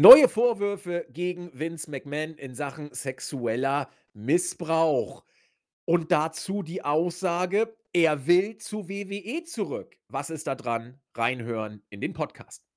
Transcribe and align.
Neue 0.00 0.28
Vorwürfe 0.28 1.06
gegen 1.10 1.50
Vince 1.58 1.90
McMahon 1.90 2.36
in 2.36 2.54
Sachen 2.54 2.94
sexueller 2.94 3.90
Missbrauch. 4.12 5.24
Und 5.86 6.12
dazu 6.12 6.62
die 6.62 6.84
Aussage, 6.84 7.76
er 7.92 8.28
will 8.28 8.58
zu 8.58 8.88
WWE 8.88 9.42
zurück. 9.42 9.96
Was 10.06 10.30
ist 10.30 10.46
da 10.46 10.54
dran? 10.54 11.00
Reinhören 11.16 11.82
in 11.90 12.00
den 12.00 12.12
Podcast. 12.12 12.67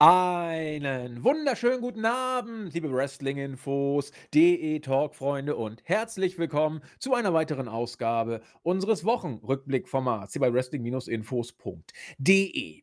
Einen 0.00 1.24
wunderschönen 1.24 1.80
guten 1.80 2.04
Abend, 2.04 2.72
liebe 2.72 2.92
Wrestling-Infos, 2.92 4.12
DE-Talk-Freunde 4.32 5.56
und 5.56 5.82
herzlich 5.82 6.38
willkommen 6.38 6.82
zu 7.00 7.14
einer 7.14 7.34
weiteren 7.34 7.66
Ausgabe 7.66 8.40
unseres 8.62 9.04
Wochenrückblickformats 9.04 10.34
hier 10.34 10.40
bei 10.40 10.52
Wrestling-Infos.de. 10.52 12.82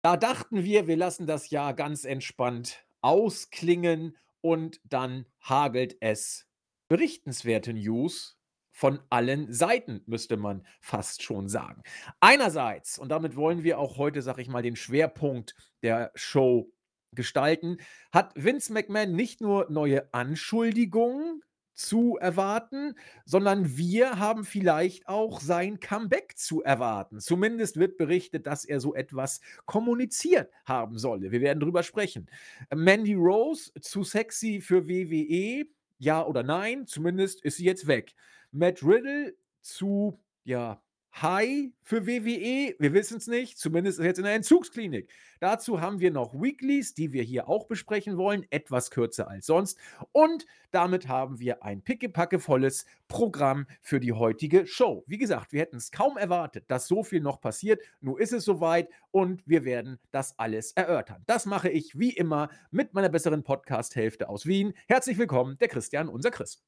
Da 0.00 0.16
dachten 0.16 0.64
wir, 0.64 0.86
wir 0.86 0.96
lassen 0.96 1.26
das 1.26 1.50
Jahr 1.50 1.74
ganz 1.74 2.06
entspannt 2.06 2.86
ausklingen 3.02 4.16
und 4.40 4.80
dann 4.84 5.26
hagelt 5.42 5.98
es 6.00 6.48
berichtenswerte 6.88 7.74
News 7.74 8.38
von 8.74 8.98
allen 9.08 9.52
Seiten, 9.52 10.02
müsste 10.06 10.36
man 10.36 10.66
fast 10.80 11.22
schon 11.22 11.48
sagen. 11.48 11.82
Einerseits, 12.18 12.98
und 12.98 13.08
damit 13.08 13.36
wollen 13.36 13.62
wir 13.62 13.78
auch 13.78 13.98
heute, 13.98 14.20
sag 14.20 14.38
ich 14.38 14.48
mal, 14.48 14.62
den 14.62 14.74
Schwerpunkt 14.74 15.54
der 15.82 16.10
Show 16.16 16.72
gestalten, 17.12 17.78
hat 18.12 18.32
Vince 18.34 18.72
McMahon 18.72 19.12
nicht 19.12 19.40
nur 19.40 19.70
neue 19.70 20.12
Anschuldigungen 20.12 21.42
zu 21.72 22.16
erwarten, 22.20 22.94
sondern 23.24 23.76
wir 23.76 24.18
haben 24.18 24.44
vielleicht 24.44 25.06
auch 25.06 25.40
sein 25.40 25.78
Comeback 25.78 26.36
zu 26.36 26.62
erwarten. 26.62 27.20
Zumindest 27.20 27.78
wird 27.78 27.96
berichtet, 27.96 28.48
dass 28.48 28.64
er 28.64 28.80
so 28.80 28.92
etwas 28.94 29.40
kommuniziert 29.66 30.50
haben 30.64 30.98
solle. 30.98 31.30
Wir 31.30 31.40
werden 31.40 31.60
drüber 31.60 31.84
sprechen. 31.84 32.28
Mandy 32.74 33.14
Rose, 33.14 33.70
zu 33.80 34.02
sexy 34.02 34.60
für 34.60 34.88
WWE, 34.88 35.66
ja 35.98 36.26
oder 36.26 36.42
nein? 36.42 36.88
Zumindest 36.88 37.44
ist 37.44 37.58
sie 37.58 37.64
jetzt 37.64 37.86
weg. 37.86 38.14
Matt 38.54 38.84
Riddle 38.84 39.34
zu, 39.62 40.20
ja, 40.44 40.80
High 41.20 41.72
für 41.82 42.06
WWE. 42.06 42.76
Wir 42.78 42.92
wissen 42.92 43.18
es 43.18 43.26
nicht. 43.26 43.58
Zumindest 43.58 43.98
jetzt 43.98 44.18
in 44.18 44.24
der 44.24 44.34
Entzugsklinik. 44.34 45.10
Dazu 45.40 45.80
haben 45.80 45.98
wir 45.98 46.12
noch 46.12 46.34
Weeklies, 46.34 46.94
die 46.94 47.12
wir 47.12 47.24
hier 47.24 47.48
auch 47.48 47.66
besprechen 47.66 48.16
wollen. 48.16 48.46
Etwas 48.50 48.92
kürzer 48.92 49.28
als 49.28 49.46
sonst. 49.46 49.78
Und 50.12 50.46
damit 50.70 51.08
haben 51.08 51.40
wir 51.40 51.64
ein 51.64 51.82
pickepackevolles 51.82 52.86
Programm 53.08 53.66
für 53.80 53.98
die 53.98 54.12
heutige 54.12 54.68
Show. 54.68 55.02
Wie 55.08 55.18
gesagt, 55.18 55.52
wir 55.52 55.60
hätten 55.60 55.76
es 55.76 55.90
kaum 55.90 56.16
erwartet, 56.16 56.64
dass 56.68 56.86
so 56.86 57.02
viel 57.02 57.20
noch 57.20 57.40
passiert. 57.40 57.80
Nun 58.00 58.18
ist 58.18 58.32
es 58.32 58.44
soweit 58.44 58.88
und 59.10 59.42
wir 59.46 59.64
werden 59.64 59.98
das 60.12 60.38
alles 60.38 60.72
erörtern. 60.72 61.24
Das 61.26 61.44
mache 61.44 61.70
ich 61.70 61.98
wie 61.98 62.10
immer 62.10 62.50
mit 62.70 62.94
meiner 62.94 63.08
besseren 63.08 63.42
Podcast-Hälfte 63.42 64.28
aus 64.28 64.46
Wien. 64.46 64.74
Herzlich 64.86 65.18
willkommen, 65.18 65.58
der 65.58 65.68
Christian, 65.68 66.08
unser 66.08 66.30
Chris. 66.30 66.62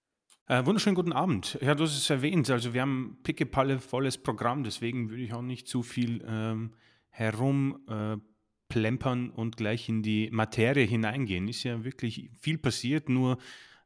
Äh, 0.49 0.65
wunderschönen 0.65 0.95
guten 0.95 1.13
Abend. 1.13 1.59
Ja, 1.61 1.75
du 1.75 1.83
hast 1.83 1.97
es 1.97 2.09
erwähnt. 2.09 2.49
Also 2.51 2.73
wir 2.73 2.83
haben 2.83 3.19
pickepalle 3.25 3.81
volles 3.81 4.17
Programm, 4.17 4.63
deswegen 4.63 5.11
würde 5.11 5.25
ich 5.25 5.33
auch 5.33 5.43
nicht 5.43 5.67
zu 5.67 5.83
viel 5.83 6.25
ähm, 6.25 6.73
herumplempern 7.11 9.31
äh, 9.31 9.33
und 9.33 9.57
gleich 9.57 9.89
in 9.89 10.05
die 10.05 10.31
Materie 10.31 10.85
hineingehen. 10.85 11.49
Ist 11.49 11.65
ja 11.65 11.83
wirklich 11.83 12.31
viel 12.41 12.59
passiert, 12.59 13.09
nur 13.09 13.39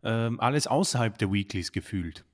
ähm, 0.02 0.39
alles 0.39 0.67
außerhalb 0.67 1.17
der 1.17 1.33
Weeklies 1.33 1.72
gefühlt. 1.72 2.27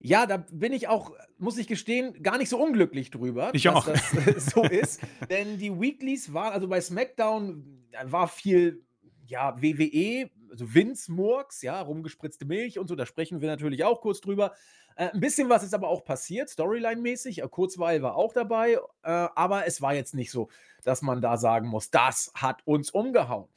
Ja, 0.00 0.26
da 0.26 0.36
bin 0.36 0.74
ich 0.74 0.88
auch, 0.88 1.12
muss 1.38 1.56
ich 1.56 1.66
gestehen, 1.66 2.22
gar 2.22 2.36
nicht 2.36 2.50
so 2.50 2.62
unglücklich 2.62 3.10
drüber, 3.10 3.52
ich 3.54 3.62
dass 3.62 3.74
auch. 3.74 3.86
das 3.86 4.14
äh, 4.14 4.38
so 4.38 4.64
ist. 4.64 5.00
Denn 5.30 5.56
die 5.56 5.80
Weeklies 5.80 6.34
waren, 6.34 6.52
also 6.52 6.68
bei 6.68 6.82
SmackDown 6.82 7.64
war 8.04 8.28
viel 8.28 8.84
ja, 9.26 9.56
WWE, 9.62 10.28
also 10.50 10.74
Vince 10.74 11.10
Murks, 11.12 11.62
ja, 11.62 11.80
rumgespritzte 11.80 12.44
Milch 12.44 12.78
und 12.78 12.88
so, 12.88 12.96
da 12.96 13.06
sprechen 13.06 13.40
wir 13.40 13.48
natürlich 13.48 13.84
auch 13.84 14.00
kurz 14.00 14.20
drüber. 14.20 14.54
Äh, 14.96 15.10
ein 15.10 15.20
bisschen 15.20 15.48
was 15.48 15.62
ist 15.62 15.74
aber 15.74 15.88
auch 15.88 16.04
passiert, 16.04 16.48
Storyline-mäßig. 16.48 17.42
Äh, 17.42 17.48
Kurzweil 17.48 18.02
war 18.02 18.16
auch 18.16 18.32
dabei, 18.32 18.78
äh, 19.02 19.10
aber 19.10 19.66
es 19.66 19.80
war 19.80 19.94
jetzt 19.94 20.14
nicht 20.14 20.30
so, 20.30 20.48
dass 20.84 21.02
man 21.02 21.20
da 21.20 21.36
sagen 21.36 21.68
muss, 21.68 21.90
das 21.90 22.32
hat 22.34 22.66
uns 22.66 22.90
umgehauen. 22.90 23.48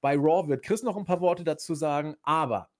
Bei 0.00 0.16
Raw 0.16 0.48
wird 0.48 0.64
Chris 0.64 0.82
noch 0.82 0.96
ein 0.96 1.04
paar 1.04 1.20
Worte 1.20 1.44
dazu 1.44 1.74
sagen, 1.74 2.16
aber 2.22 2.70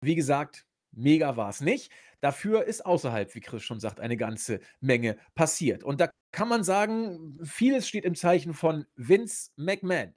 wie 0.00 0.14
gesagt, 0.14 0.66
mega 0.92 1.36
war 1.36 1.48
es 1.48 1.60
nicht. 1.60 1.90
Dafür 2.20 2.64
ist 2.64 2.84
außerhalb, 2.84 3.34
wie 3.34 3.40
Chris 3.40 3.62
schon 3.62 3.80
sagt, 3.80 4.00
eine 4.00 4.16
ganze 4.16 4.60
Menge 4.80 5.16
passiert. 5.34 5.84
Und 5.84 6.00
da 6.00 6.10
kann 6.32 6.48
man 6.48 6.64
sagen, 6.64 7.38
vieles 7.44 7.88
steht 7.88 8.04
im 8.04 8.14
Zeichen 8.14 8.54
von 8.54 8.86
Vince 8.96 9.50
McMahon. 9.56 10.14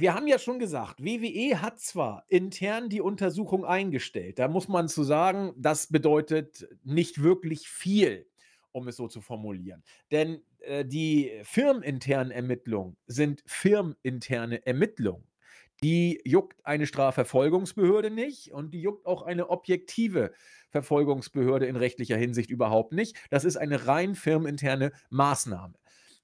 Wir 0.00 0.14
haben 0.14 0.28
ja 0.28 0.38
schon 0.38 0.60
gesagt, 0.60 1.02
WWE 1.02 1.60
hat 1.60 1.80
zwar 1.80 2.24
intern 2.28 2.88
die 2.88 3.00
Untersuchung 3.00 3.64
eingestellt. 3.64 4.38
Da 4.38 4.46
muss 4.46 4.68
man 4.68 4.86
zu 4.86 5.02
sagen, 5.02 5.52
das 5.56 5.88
bedeutet 5.88 6.68
nicht 6.84 7.20
wirklich 7.24 7.68
viel, 7.68 8.28
um 8.70 8.86
es 8.86 8.94
so 8.94 9.08
zu 9.08 9.20
formulieren. 9.20 9.82
Denn 10.12 10.40
äh, 10.60 10.84
die 10.84 11.32
firmeninternen 11.42 12.30
Ermittlungen 12.30 12.96
sind 13.08 13.42
firmeninterne 13.44 14.64
Ermittlungen. 14.64 15.24
Die 15.82 16.20
juckt 16.24 16.64
eine 16.64 16.86
Strafverfolgungsbehörde 16.86 18.12
nicht 18.12 18.52
und 18.52 18.74
die 18.74 18.80
juckt 18.80 19.04
auch 19.04 19.22
eine 19.22 19.50
objektive 19.50 20.32
Verfolgungsbehörde 20.70 21.66
in 21.66 21.74
rechtlicher 21.74 22.16
Hinsicht 22.16 22.50
überhaupt 22.50 22.92
nicht. 22.92 23.16
Das 23.30 23.44
ist 23.44 23.56
eine 23.56 23.88
rein 23.88 24.14
firmeninterne 24.14 24.92
Maßnahme. 25.10 25.74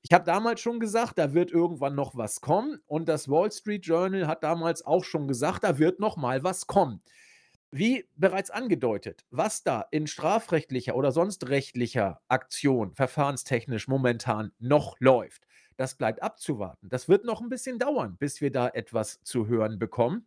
Ich 0.07 0.13
habe 0.13 0.25
damals 0.27 0.61
schon 0.61 0.81
gesagt, 0.81 1.17
da 1.19 1.33
wird 1.33 1.51
irgendwann 1.51 1.95
noch 1.95 2.15
was 2.15 2.43
kommen 2.43 2.79
und 2.87 3.09
das 3.09 3.27
Wall 3.31 3.51
Street 3.51 3.87
Journal 3.87 4.27
hat 4.27 4.45
damals 4.45 4.85
auch 4.85 5.03
schon 5.03 5.27
gesagt, 5.27 5.65
da 5.65 5.79
wird 5.79 5.99
noch 5.99 6.19
mal 6.19 6.45
was 6.45 6.67
kommen. 6.67 7.01
Wie 7.71 8.07
bereits 8.15 8.51
angedeutet, 8.51 9.25
was 9.31 9.63
da 9.63 9.87
in 9.91 10.07
strafrechtlicher 10.07 10.95
oder 10.95 11.11
sonst 11.11 11.49
rechtlicher 11.49 12.21
Aktion 12.29 12.93
verfahrenstechnisch 12.93 13.89
momentan 13.89 14.53
noch 14.59 14.97
läuft, 15.01 15.47
das 15.79 15.95
bleibt 15.95 16.23
abzuwarten. 16.23 16.91
Das 16.91 17.09
wird 17.09 17.25
noch 17.25 17.41
ein 17.41 17.49
bisschen 17.49 17.79
dauern, 17.79 18.19
bis 18.19 18.43
wir 18.43 18.53
da 18.53 18.69
etwas 18.69 19.23
zu 19.23 19.47
hören 19.47 19.79
bekommen. 19.79 20.27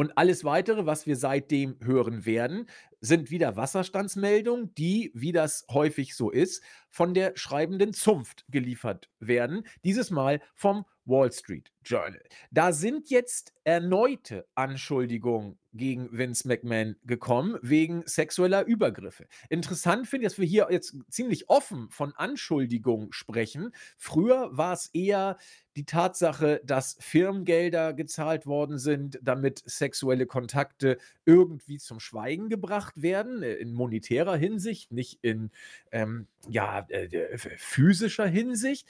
Und 0.00 0.16
alles 0.16 0.44
Weitere, 0.44 0.86
was 0.86 1.08
wir 1.08 1.16
seitdem 1.16 1.76
hören 1.82 2.24
werden, 2.24 2.66
sind 3.00 3.32
wieder 3.32 3.56
Wasserstandsmeldungen, 3.56 4.72
die, 4.76 5.10
wie 5.12 5.32
das 5.32 5.66
häufig 5.68 6.14
so 6.14 6.30
ist, 6.30 6.62
von 6.88 7.14
der 7.14 7.36
schreibenden 7.36 7.92
Zunft 7.92 8.44
geliefert 8.48 9.10
werden. 9.18 9.64
Dieses 9.82 10.12
Mal 10.12 10.40
vom 10.54 10.84
Wall 11.04 11.32
Street 11.32 11.72
Journal. 11.84 12.22
Da 12.52 12.72
sind 12.72 13.10
jetzt 13.10 13.52
erneute 13.68 14.46
Anschuldigungen 14.54 15.58
gegen 15.74 16.08
Vince 16.10 16.48
McMahon 16.48 16.96
gekommen 17.04 17.58
wegen 17.60 18.02
sexueller 18.06 18.64
Übergriffe. 18.64 19.26
Interessant 19.50 20.08
finde 20.08 20.24
ich, 20.24 20.32
dass 20.32 20.38
wir 20.38 20.46
hier 20.46 20.68
jetzt 20.70 20.96
ziemlich 21.10 21.50
offen 21.50 21.90
von 21.90 22.14
Anschuldigungen 22.14 23.12
sprechen. 23.12 23.72
Früher 23.98 24.56
war 24.56 24.72
es 24.72 24.86
eher 24.94 25.36
die 25.76 25.84
Tatsache, 25.84 26.62
dass 26.64 26.96
Firmengelder 26.98 27.92
gezahlt 27.92 28.46
worden 28.46 28.78
sind, 28.78 29.18
damit 29.22 29.62
sexuelle 29.66 30.24
Kontakte 30.24 30.96
irgendwie 31.26 31.76
zum 31.76 32.00
Schweigen 32.00 32.48
gebracht 32.48 33.02
werden, 33.02 33.42
äh, 33.42 33.52
in 33.52 33.74
monetärer 33.74 34.36
Hinsicht, 34.36 34.92
nicht 34.92 35.18
in 35.20 35.50
ähm, 35.92 36.26
ja, 36.48 36.86
äh, 36.88 37.36
physischer 37.36 38.26
Hinsicht. 38.26 38.88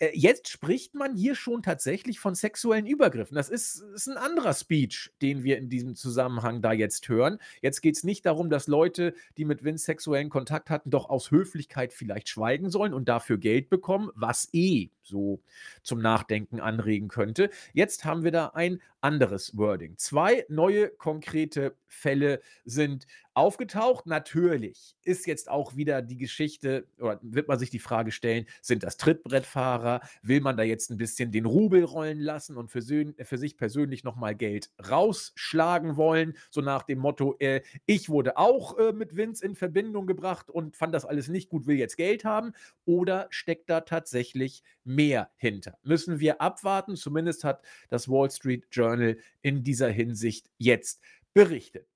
Äh, 0.00 0.12
jetzt 0.14 0.48
spricht 0.48 0.94
man 0.94 1.14
hier 1.14 1.34
schon 1.34 1.62
tatsächlich 1.62 2.18
von 2.18 2.34
sexuellen 2.34 2.86
Übergriffen. 2.86 3.34
Das 3.34 3.50
ist, 3.50 3.82
ist 3.94 4.08
ein 4.08 4.16
anderer 4.20 4.54
Speech, 4.54 5.10
den 5.22 5.42
wir 5.44 5.58
in 5.58 5.68
diesem 5.68 5.94
Zusammenhang 5.94 6.62
da 6.62 6.72
jetzt 6.72 7.08
hören. 7.08 7.38
Jetzt 7.62 7.80
geht 7.80 7.96
es 7.96 8.04
nicht 8.04 8.26
darum, 8.26 8.50
dass 8.50 8.66
Leute, 8.66 9.14
die 9.36 9.44
mit 9.44 9.64
Vince 9.64 9.84
sexuellen 9.84 10.28
Kontakt 10.28 10.70
hatten, 10.70 10.90
doch 10.90 11.08
aus 11.08 11.30
Höflichkeit 11.30 11.92
vielleicht 11.92 12.28
schweigen 12.28 12.70
sollen 12.70 12.94
und 12.94 13.08
dafür 13.08 13.38
Geld 13.38 13.68
bekommen, 13.68 14.10
was 14.14 14.48
eh 14.52 14.90
so 15.02 15.42
zum 15.82 16.00
Nachdenken 16.00 16.60
anregen 16.60 17.08
könnte. 17.08 17.50
Jetzt 17.72 18.04
haben 18.04 18.22
wir 18.22 18.30
da 18.30 18.48
ein 18.54 18.80
anderes 19.00 19.56
Wording. 19.56 19.96
Zwei 19.96 20.44
neue 20.48 20.88
konkrete 20.88 21.74
Fälle 21.88 22.40
sind 22.64 23.06
aufgetaucht. 23.40 24.06
Natürlich 24.06 24.94
ist 25.02 25.26
jetzt 25.26 25.48
auch 25.48 25.74
wieder 25.74 26.02
die 26.02 26.18
Geschichte, 26.18 26.86
oder 26.98 27.18
wird 27.22 27.48
man 27.48 27.58
sich 27.58 27.70
die 27.70 27.78
Frage 27.78 28.12
stellen, 28.12 28.44
sind 28.60 28.82
das 28.82 28.98
Trittbrettfahrer? 28.98 30.02
Will 30.22 30.42
man 30.42 30.58
da 30.58 30.62
jetzt 30.62 30.90
ein 30.90 30.98
bisschen 30.98 31.32
den 31.32 31.46
Rubel 31.46 31.84
rollen 31.84 32.20
lassen 32.20 32.58
und 32.58 32.70
für, 32.70 32.82
für 32.82 33.38
sich 33.38 33.56
persönlich 33.56 34.04
nochmal 34.04 34.34
Geld 34.34 34.70
rausschlagen 34.90 35.96
wollen? 35.96 36.36
So 36.50 36.60
nach 36.60 36.82
dem 36.82 36.98
Motto, 36.98 37.34
äh, 37.38 37.62
ich 37.86 38.10
wurde 38.10 38.36
auch 38.36 38.76
äh, 38.78 38.92
mit 38.92 39.16
Vince 39.16 39.44
in 39.44 39.54
Verbindung 39.54 40.06
gebracht 40.06 40.50
und 40.50 40.76
fand 40.76 40.94
das 40.94 41.06
alles 41.06 41.28
nicht 41.28 41.48
gut, 41.48 41.66
will 41.66 41.78
jetzt 41.78 41.96
Geld 41.96 42.26
haben. 42.26 42.52
Oder 42.84 43.26
steckt 43.30 43.70
da 43.70 43.80
tatsächlich 43.80 44.62
mehr 44.84 45.30
hinter? 45.36 45.78
Müssen 45.82 46.20
wir 46.20 46.42
abwarten. 46.42 46.94
Zumindest 46.94 47.44
hat 47.44 47.62
das 47.88 48.06
Wall 48.06 48.30
Street 48.30 48.66
Journal 48.70 49.16
in 49.40 49.62
dieser 49.62 49.88
Hinsicht 49.88 50.50
jetzt 50.58 51.00
berichtet. 51.32 51.86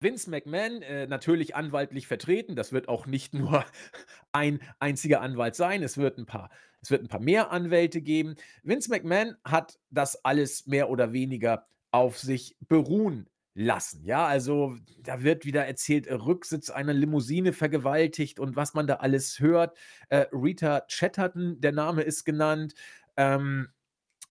Vince 0.00 0.30
McMahon, 0.30 0.82
äh, 0.82 1.06
natürlich 1.06 1.56
anwaltlich 1.56 2.06
vertreten. 2.06 2.56
Das 2.56 2.72
wird 2.72 2.88
auch 2.88 3.06
nicht 3.06 3.34
nur 3.34 3.64
ein 4.32 4.60
einziger 4.78 5.20
Anwalt 5.20 5.54
sein. 5.54 5.82
Es 5.82 5.98
wird 5.98 6.18
ein 6.18 6.26
paar 6.26 6.50
es 6.84 6.90
wird 6.90 7.02
ein 7.02 7.08
paar 7.08 7.20
mehr 7.20 7.50
Anwälte 7.50 8.02
geben. 8.02 8.34
Vince 8.62 8.90
McMahon 8.90 9.36
hat 9.42 9.78
das 9.88 10.22
alles 10.22 10.66
mehr 10.66 10.90
oder 10.90 11.14
weniger 11.14 11.66
auf 11.90 12.18
sich 12.18 12.58
beruhen 12.68 13.26
lassen. 13.54 14.04
Ja, 14.04 14.26
also 14.26 14.76
da 15.00 15.22
wird 15.22 15.46
wieder 15.46 15.64
erzählt, 15.64 16.06
äh, 16.06 16.14
Rücksitz 16.14 16.68
einer 16.68 16.92
Limousine 16.92 17.52
vergewaltigt 17.52 18.38
und 18.38 18.56
was 18.56 18.74
man 18.74 18.86
da 18.86 18.96
alles 18.96 19.40
hört. 19.40 19.78
Äh, 20.10 20.26
Rita 20.32 20.82
Chatterton, 20.88 21.60
der 21.60 21.72
Name 21.72 22.02
ist 22.02 22.24
genannt. 22.24 22.74
Ähm, 23.16 23.68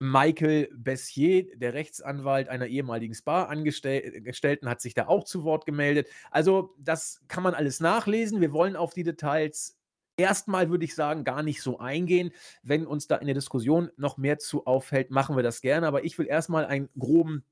Michael 0.01 0.69
Bessier, 0.75 1.57
der 1.57 1.75
Rechtsanwalt 1.75 2.49
einer 2.49 2.67
ehemaligen 2.67 3.15
Spa-Angestellten, 3.15 4.69
hat 4.69 4.81
sich 4.81 4.95
da 4.95 5.09
auch 5.09 5.25
zu 5.25 5.45
Wort 5.45 5.67
gemeldet. 5.67 6.09
Also, 6.31 6.75
das 6.79 7.21
kann 7.29 7.43
man 7.43 7.55
alles 7.55 7.81
nachlesen. 7.81 8.41
Wir 8.41 8.53
wollen 8.53 8.77
auf 8.77 8.95
die 8.95 9.03
Details 9.03 9.77
erstmal, 10.17 10.71
würde 10.71 10.85
ich 10.85 10.95
sagen, 10.95 11.25
gar 11.25 11.43
nicht 11.43 11.63
so 11.63 11.79
eingehen. 11.79 12.33
Wenn 12.63 12.87
uns 12.87 13.07
da 13.09 13.17
in 13.17 13.27
der 13.27 13.35
Diskussion 13.35 13.91
noch 13.97 14.19
mehr 14.19 14.39
zu 14.39 14.67
auffällt, 14.67 15.11
machen 15.11 15.37
wir 15.37 15.43
das 15.43 15.61
gerne. 15.61 15.87
Aber 15.87 16.05
ich 16.05 16.19
will 16.19 16.27
erstmal 16.27 16.67
einen 16.67 16.89
groben 16.99 17.45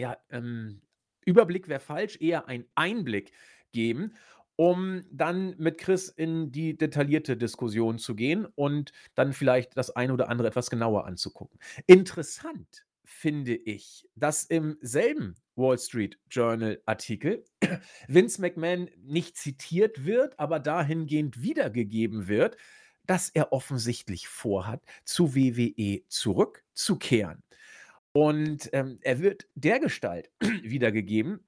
ja, 0.00 0.16
ähm, 0.30 0.80
Überblick 1.24 1.68
wäre 1.68 1.80
falsch, 1.80 2.18
eher 2.20 2.48
einen 2.48 2.66
Einblick 2.74 3.32
geben 3.72 4.14
um 4.56 5.04
dann 5.10 5.54
mit 5.58 5.78
Chris 5.78 6.08
in 6.08 6.52
die 6.52 6.76
detaillierte 6.76 7.36
Diskussion 7.36 7.98
zu 7.98 8.14
gehen 8.14 8.46
und 8.54 8.92
dann 9.14 9.32
vielleicht 9.32 9.76
das 9.76 9.90
eine 9.90 10.12
oder 10.12 10.28
andere 10.28 10.48
etwas 10.48 10.70
genauer 10.70 11.06
anzugucken. 11.06 11.58
Interessant 11.86 12.84
finde 13.04 13.54
ich, 13.54 14.08
dass 14.14 14.44
im 14.44 14.78
selben 14.80 15.36
Wall 15.56 15.78
Street 15.78 16.18
Journal 16.30 16.80
Artikel 16.86 17.44
Vince 18.08 18.40
McMahon 18.40 18.90
nicht 18.96 19.36
zitiert 19.36 20.04
wird, 20.04 20.38
aber 20.38 20.58
dahingehend 20.58 21.42
wiedergegeben 21.42 22.28
wird, 22.28 22.56
dass 23.06 23.28
er 23.30 23.52
offensichtlich 23.52 24.28
vorhat, 24.28 24.82
zu 25.04 25.34
WWE 25.34 26.02
zurückzukehren. 26.08 27.42
Und 28.12 28.68
ähm, 28.72 28.98
er 29.02 29.20
wird 29.20 29.46
dergestalt 29.54 30.30
wiedergegeben, 30.62 31.40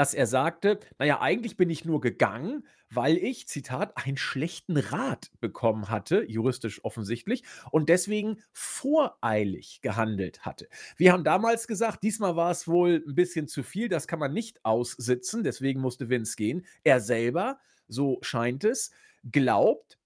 dass 0.00 0.14
er 0.14 0.26
sagte: 0.26 0.80
„Na 0.98 1.20
eigentlich 1.20 1.58
bin 1.58 1.68
ich 1.68 1.84
nur 1.84 2.00
gegangen, 2.00 2.66
weil 2.88 3.18
ich, 3.18 3.46
Zitat, 3.48 3.92
einen 3.98 4.16
schlechten 4.16 4.78
Rat 4.78 5.30
bekommen 5.40 5.90
hatte, 5.90 6.24
juristisch 6.26 6.82
offensichtlich, 6.84 7.44
und 7.70 7.90
deswegen 7.90 8.42
voreilig 8.54 9.80
gehandelt 9.82 10.46
hatte.“ 10.46 10.68
Wir 10.96 11.12
haben 11.12 11.22
damals 11.24 11.66
gesagt, 11.68 12.02
diesmal 12.02 12.34
war 12.34 12.50
es 12.50 12.66
wohl 12.66 13.04
ein 13.06 13.14
bisschen 13.14 13.46
zu 13.46 13.62
viel, 13.62 13.90
das 13.90 14.08
kann 14.08 14.18
man 14.18 14.32
nicht 14.32 14.64
aussitzen, 14.64 15.44
deswegen 15.44 15.82
musste 15.82 16.08
Vince 16.08 16.34
gehen. 16.36 16.64
Er 16.82 17.00
selber, 17.00 17.60
so 17.86 18.18
scheint 18.22 18.64
es, 18.64 18.92
glaubt 19.30 19.98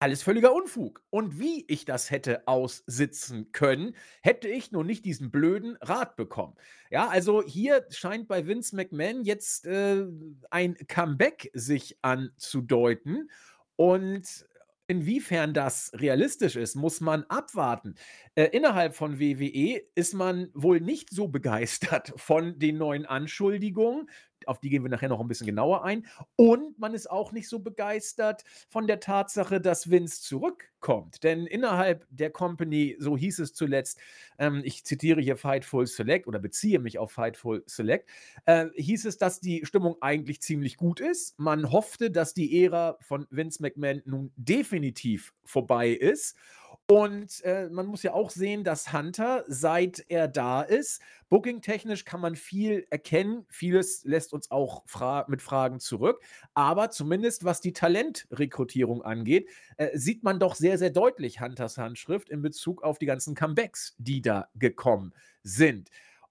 alles 0.00 0.22
völliger 0.22 0.54
Unfug. 0.54 1.02
Und 1.10 1.38
wie 1.38 1.64
ich 1.68 1.84
das 1.84 2.10
hätte 2.10 2.48
aussitzen 2.48 3.52
können, 3.52 3.94
hätte 4.22 4.48
ich 4.48 4.72
nur 4.72 4.84
nicht 4.84 5.04
diesen 5.04 5.30
blöden 5.30 5.76
Rat 5.80 6.16
bekommen. 6.16 6.54
Ja, 6.90 7.08
also 7.08 7.42
hier 7.42 7.86
scheint 7.90 8.26
bei 8.26 8.46
Vince 8.46 8.74
McMahon 8.74 9.22
jetzt 9.22 9.66
äh, 9.66 10.06
ein 10.50 10.76
Comeback 10.88 11.50
sich 11.54 11.98
anzudeuten. 12.02 13.30
Und 13.76 14.46
Inwiefern 14.90 15.54
das 15.54 15.92
realistisch 15.94 16.56
ist, 16.56 16.74
muss 16.74 17.00
man 17.00 17.22
abwarten. 17.28 17.94
Äh, 18.34 18.46
innerhalb 18.46 18.96
von 18.96 19.20
WWE 19.20 19.80
ist 19.94 20.14
man 20.14 20.48
wohl 20.52 20.80
nicht 20.80 21.10
so 21.10 21.28
begeistert 21.28 22.12
von 22.16 22.58
den 22.58 22.76
neuen 22.76 23.06
Anschuldigungen 23.06 24.10
auf 24.46 24.60
die 24.60 24.70
gehen 24.70 24.82
wir 24.82 24.90
nachher 24.90 25.08
noch 25.08 25.20
ein 25.20 25.28
bisschen 25.28 25.46
genauer 25.46 25.84
ein. 25.84 26.06
Und 26.36 26.78
man 26.78 26.94
ist 26.94 27.10
auch 27.10 27.32
nicht 27.32 27.48
so 27.48 27.58
begeistert 27.58 28.44
von 28.68 28.86
der 28.86 29.00
Tatsache, 29.00 29.60
dass 29.60 29.90
Vince 29.90 30.22
zurückkommt. 30.22 31.22
Denn 31.22 31.46
innerhalb 31.46 32.06
der 32.10 32.30
Company, 32.30 32.96
so 32.98 33.16
hieß 33.16 33.38
es 33.40 33.54
zuletzt, 33.54 33.98
ähm, 34.38 34.62
ich 34.64 34.84
zitiere 34.84 35.20
hier 35.20 35.36
Fightful 35.36 35.86
Select 35.86 36.26
oder 36.26 36.38
beziehe 36.38 36.78
mich 36.78 36.98
auf 36.98 37.12
Fightful 37.12 37.62
Select, 37.66 38.08
äh, 38.46 38.66
hieß 38.76 39.04
es, 39.06 39.18
dass 39.18 39.40
die 39.40 39.64
Stimmung 39.64 39.96
eigentlich 40.00 40.40
ziemlich 40.40 40.76
gut 40.76 41.00
ist. 41.00 41.38
Man 41.38 41.70
hoffte, 41.70 42.10
dass 42.10 42.34
die 42.34 42.64
Ära 42.64 42.96
von 43.00 43.26
Vince 43.30 43.62
McMahon 43.62 44.02
nun 44.04 44.32
definitiv 44.36 45.32
vorbei 45.44 45.90
ist. 45.90 46.36
Und 46.90 47.44
äh, 47.44 47.68
man 47.68 47.86
muss 47.86 48.02
ja 48.02 48.14
auch 48.14 48.30
sehen, 48.30 48.64
dass 48.64 48.92
Hunter, 48.92 49.44
seit 49.46 50.04
er 50.08 50.26
da 50.26 50.60
ist, 50.60 51.00
booking-technisch 51.28 52.04
kann 52.04 52.20
man 52.20 52.34
viel 52.34 52.84
erkennen. 52.90 53.46
Vieles 53.48 54.02
lässt 54.02 54.32
uns 54.32 54.50
auch 54.50 54.82
fra 54.86 55.24
mit 55.28 55.40
Fragen 55.40 55.78
zurück. 55.78 56.20
Aber 56.52 56.90
zumindest 56.90 57.44
was 57.44 57.60
die 57.60 57.72
Talentrekrutierung 57.72 59.02
angeht, 59.02 59.48
äh, 59.76 59.96
sieht 59.96 60.24
man 60.24 60.40
doch 60.40 60.56
sehr, 60.56 60.78
sehr 60.78 60.90
deutlich 60.90 61.40
Hunters 61.40 61.78
Handschrift 61.78 62.28
in 62.28 62.42
Bezug 62.42 62.82
auf 62.82 62.98
die 62.98 63.06
ganzen 63.06 63.36
Comebacks, 63.36 63.94
die 63.98 64.20
da 64.20 64.48
gekommen 64.56 65.14
sind. 65.44 65.90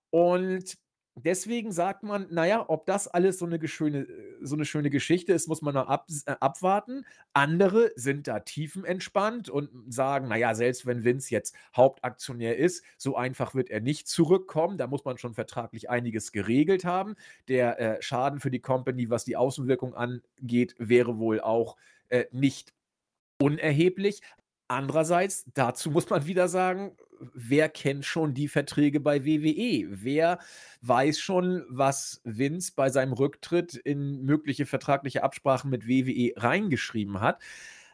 Und 0.10 0.78
deswegen 1.24 1.72
sagt 1.72 2.04
man, 2.04 2.28
naja, 2.30 2.66
ob 2.68 2.86
das 2.86 3.08
alles 3.08 3.40
so 3.40 3.46
eine, 3.46 3.66
schöne, 3.68 4.08
so 4.42 4.56
eine 4.56 4.66
schöne 4.66 4.90
Geschichte 4.90 5.34
ist, 5.34 5.48
muss 5.48 5.62
man 5.62 5.74
noch 5.74 5.88
ab, 5.88 6.08
äh, 6.26 6.36
abwarten. 6.40 7.06
Andere 7.34 7.92
sind 7.96 8.28
da 8.28 8.40
tiefenentspannt 8.40 9.50
und 9.50 9.70
sagen, 9.94 10.28
naja, 10.28 10.56
selbst 10.56 10.86
wenn 10.86 11.04
Vince 11.04 11.32
jetzt 11.32 11.56
Hauptaktionär 11.76 12.58
ist, 12.58 12.84
so 12.98 13.16
einfach 13.16 13.56
wird 13.56 13.70
er 13.70 13.82
nicht 13.82 14.08
zurückkommen. 14.08 14.78
Da 14.78 14.88
muss 14.88 15.06
man 15.06 15.18
schon 15.18 15.34
vertraglich 15.34 15.90
einiges 15.90 16.32
geregelt 16.32 16.86
haben. 16.86 17.16
Der 17.48 17.80
äh, 17.80 18.02
Schaden 18.02 18.40
für 18.40 18.52
die 18.52 18.62
Company, 18.62 19.10
was 19.10 19.26
die 19.26 19.38
Außenwirkung 19.38 19.94
angeht, 19.94 20.76
wäre 20.78 21.18
wohl 21.18 21.42
auch 21.42 21.78
äh, 22.10 22.26
nicht 22.32 22.74
unerheblich. 23.42 24.22
Andererseits, 24.70 25.46
dazu 25.56 25.90
muss 25.90 26.10
man 26.12 26.28
wieder 26.28 26.48
sagen, 26.48 26.96
wer 27.34 27.70
kennt 27.70 28.06
schon 28.06 28.36
die 28.36 28.48
Verträge 28.48 29.00
bei 29.00 29.26
WWE? 29.26 29.88
Wer 29.90 30.38
weiß 30.82 31.20
schon, 31.20 31.66
was 31.70 32.22
Vince 32.24 32.74
bei 32.76 32.92
seinem 32.92 33.14
Rücktritt 33.14 33.74
in 33.74 34.24
mögliche 34.26 34.68
vertragliche 34.68 35.24
Absprachen 35.24 35.72
mit 35.72 35.88
WWE 35.88 36.34
reingeschrieben 36.38 37.20
hat? 37.20 37.42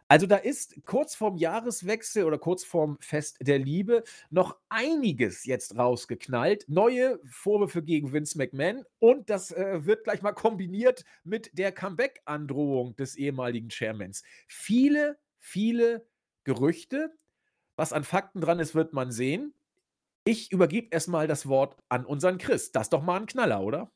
Also 0.09 0.27
da 0.27 0.35
ist 0.35 0.75
kurz 0.85 1.15
vorm 1.15 1.37
Jahreswechsel 1.37 2.25
oder 2.25 2.37
kurz 2.37 2.65
vorm 2.65 2.97
Fest 2.99 3.37
der 3.39 3.57
Liebe 3.57 4.03
noch 4.29 4.57
einiges 4.67 5.45
jetzt 5.45 5.77
rausgeknallt. 5.77 6.65
Neue 6.67 7.21
Vorwürfe 7.25 7.83
gegen 7.83 8.11
Vince 8.11 8.37
McMahon 8.37 8.83
und 8.99 9.29
das 9.29 9.51
äh, 9.51 9.85
wird 9.85 10.03
gleich 10.03 10.21
mal 10.21 10.33
kombiniert 10.33 11.05
mit 11.23 11.57
der 11.57 11.71
Comeback-Androhung 11.71 12.97
des 12.97 13.15
ehemaligen 13.15 13.69
Chairmans. 13.69 14.23
Viele, 14.45 15.17
viele 15.39 16.05
Gerüchte, 16.45 17.13
was 17.75 17.91
an 17.91 18.05
Fakten 18.05 18.39
dran 18.39 18.59
ist, 18.59 18.73
wird 18.73 18.93
man 18.93 19.11
sehen. 19.11 19.53
Ich 20.23 20.51
übergebe 20.51 20.87
erstmal 20.91 21.27
das 21.27 21.47
Wort 21.47 21.77
an 21.89 22.05
unseren 22.05 22.37
Chris. 22.37 22.71
Das 22.71 22.83
ist 22.83 22.93
doch 22.93 23.03
mal 23.03 23.19
ein 23.19 23.25
Knaller, 23.27 23.61
oder? 23.61 23.91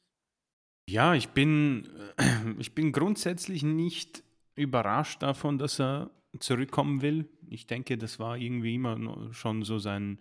Ja, 0.89 1.15
ich 1.15 1.29
bin, 1.29 1.87
ich 2.59 2.75
bin 2.75 2.91
grundsätzlich 2.91 3.63
nicht 3.63 4.23
überrascht 4.55 5.23
davon, 5.23 5.57
dass 5.57 5.79
er 5.79 6.11
zurückkommen 6.39 7.01
will. 7.01 7.29
Ich 7.47 7.65
denke, 7.65 7.97
das 7.97 8.19
war 8.19 8.37
irgendwie 8.37 8.75
immer 8.75 9.33
schon 9.33 9.63
so 9.63 9.79
sein 9.79 10.19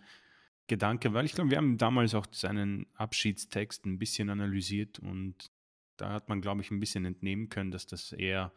Gedanke, 0.67 1.13
weil 1.13 1.25
ich 1.25 1.33
glaube, 1.33 1.49
wir 1.49 1.57
haben 1.57 1.77
damals 1.77 2.15
auch 2.15 2.25
seinen 2.31 2.87
Abschiedstext 2.95 3.85
ein 3.85 3.99
bisschen 3.99 4.29
analysiert 4.29 4.99
und 4.99 5.51
da 5.97 6.13
hat 6.13 6.29
man, 6.29 6.41
glaube 6.41 6.61
ich, 6.61 6.71
ein 6.71 6.79
bisschen 6.79 7.05
entnehmen 7.05 7.49
können, 7.49 7.71
dass 7.71 7.85
das 7.85 8.13
eher 8.13 8.53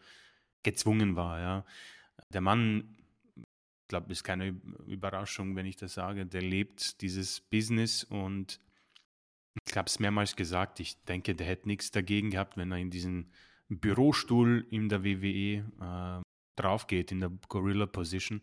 gezwungen 0.62 1.16
war. 1.16 1.40
Ja. 1.40 1.64
Der 2.32 2.40
Mann 2.40 2.96
glaube, 3.92 4.10
ist 4.10 4.24
keine 4.24 4.56
Überraschung, 4.86 5.54
wenn 5.54 5.66
ich 5.66 5.76
das 5.76 5.94
sage. 5.94 6.24
Der 6.24 6.40
lebt 6.40 7.02
dieses 7.02 7.40
Business 7.40 8.04
und 8.04 8.58
ich 9.68 9.76
habe 9.76 9.86
es 9.86 10.00
mehrmals 10.00 10.34
gesagt. 10.34 10.80
Ich 10.80 11.02
denke, 11.04 11.34
der 11.34 11.46
hätte 11.46 11.68
nichts 11.68 11.90
dagegen 11.90 12.30
gehabt, 12.30 12.56
wenn 12.56 12.72
er 12.72 12.78
in 12.78 12.90
diesen 12.90 13.30
Bürostuhl 13.68 14.66
in 14.70 14.88
der 14.88 15.04
WWE 15.04 15.64
äh, 15.80 16.22
drauf 16.56 16.86
geht, 16.86 17.12
in 17.12 17.20
der 17.20 17.30
Gorilla 17.48 17.84
Position. 17.84 18.40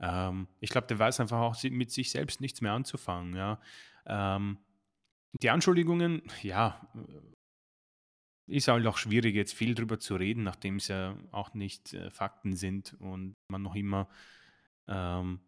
Ähm, 0.00 0.48
ich 0.60 0.68
glaube, 0.68 0.86
der 0.86 0.98
weiß 0.98 1.20
einfach 1.20 1.40
auch 1.40 1.62
mit 1.64 1.90
sich 1.90 2.10
selbst 2.10 2.42
nichts 2.42 2.60
mehr 2.60 2.72
anzufangen. 2.72 3.34
Ja. 3.34 3.60
Ähm, 4.04 4.58
die 5.40 5.48
Anschuldigungen, 5.48 6.22
ja, 6.42 6.86
ist 8.46 8.68
halt 8.68 8.86
auch 8.86 8.98
schwierig, 8.98 9.34
jetzt 9.34 9.54
viel 9.54 9.74
drüber 9.74 9.98
zu 9.98 10.16
reden, 10.16 10.42
nachdem 10.42 10.76
es 10.76 10.88
ja 10.88 11.16
auch 11.32 11.54
nicht 11.54 11.94
äh, 11.94 12.10
Fakten 12.10 12.54
sind 12.54 12.94
und 13.00 13.34
man 13.48 13.62
noch 13.62 13.74
immer 13.74 14.08
ähm, 14.88 15.40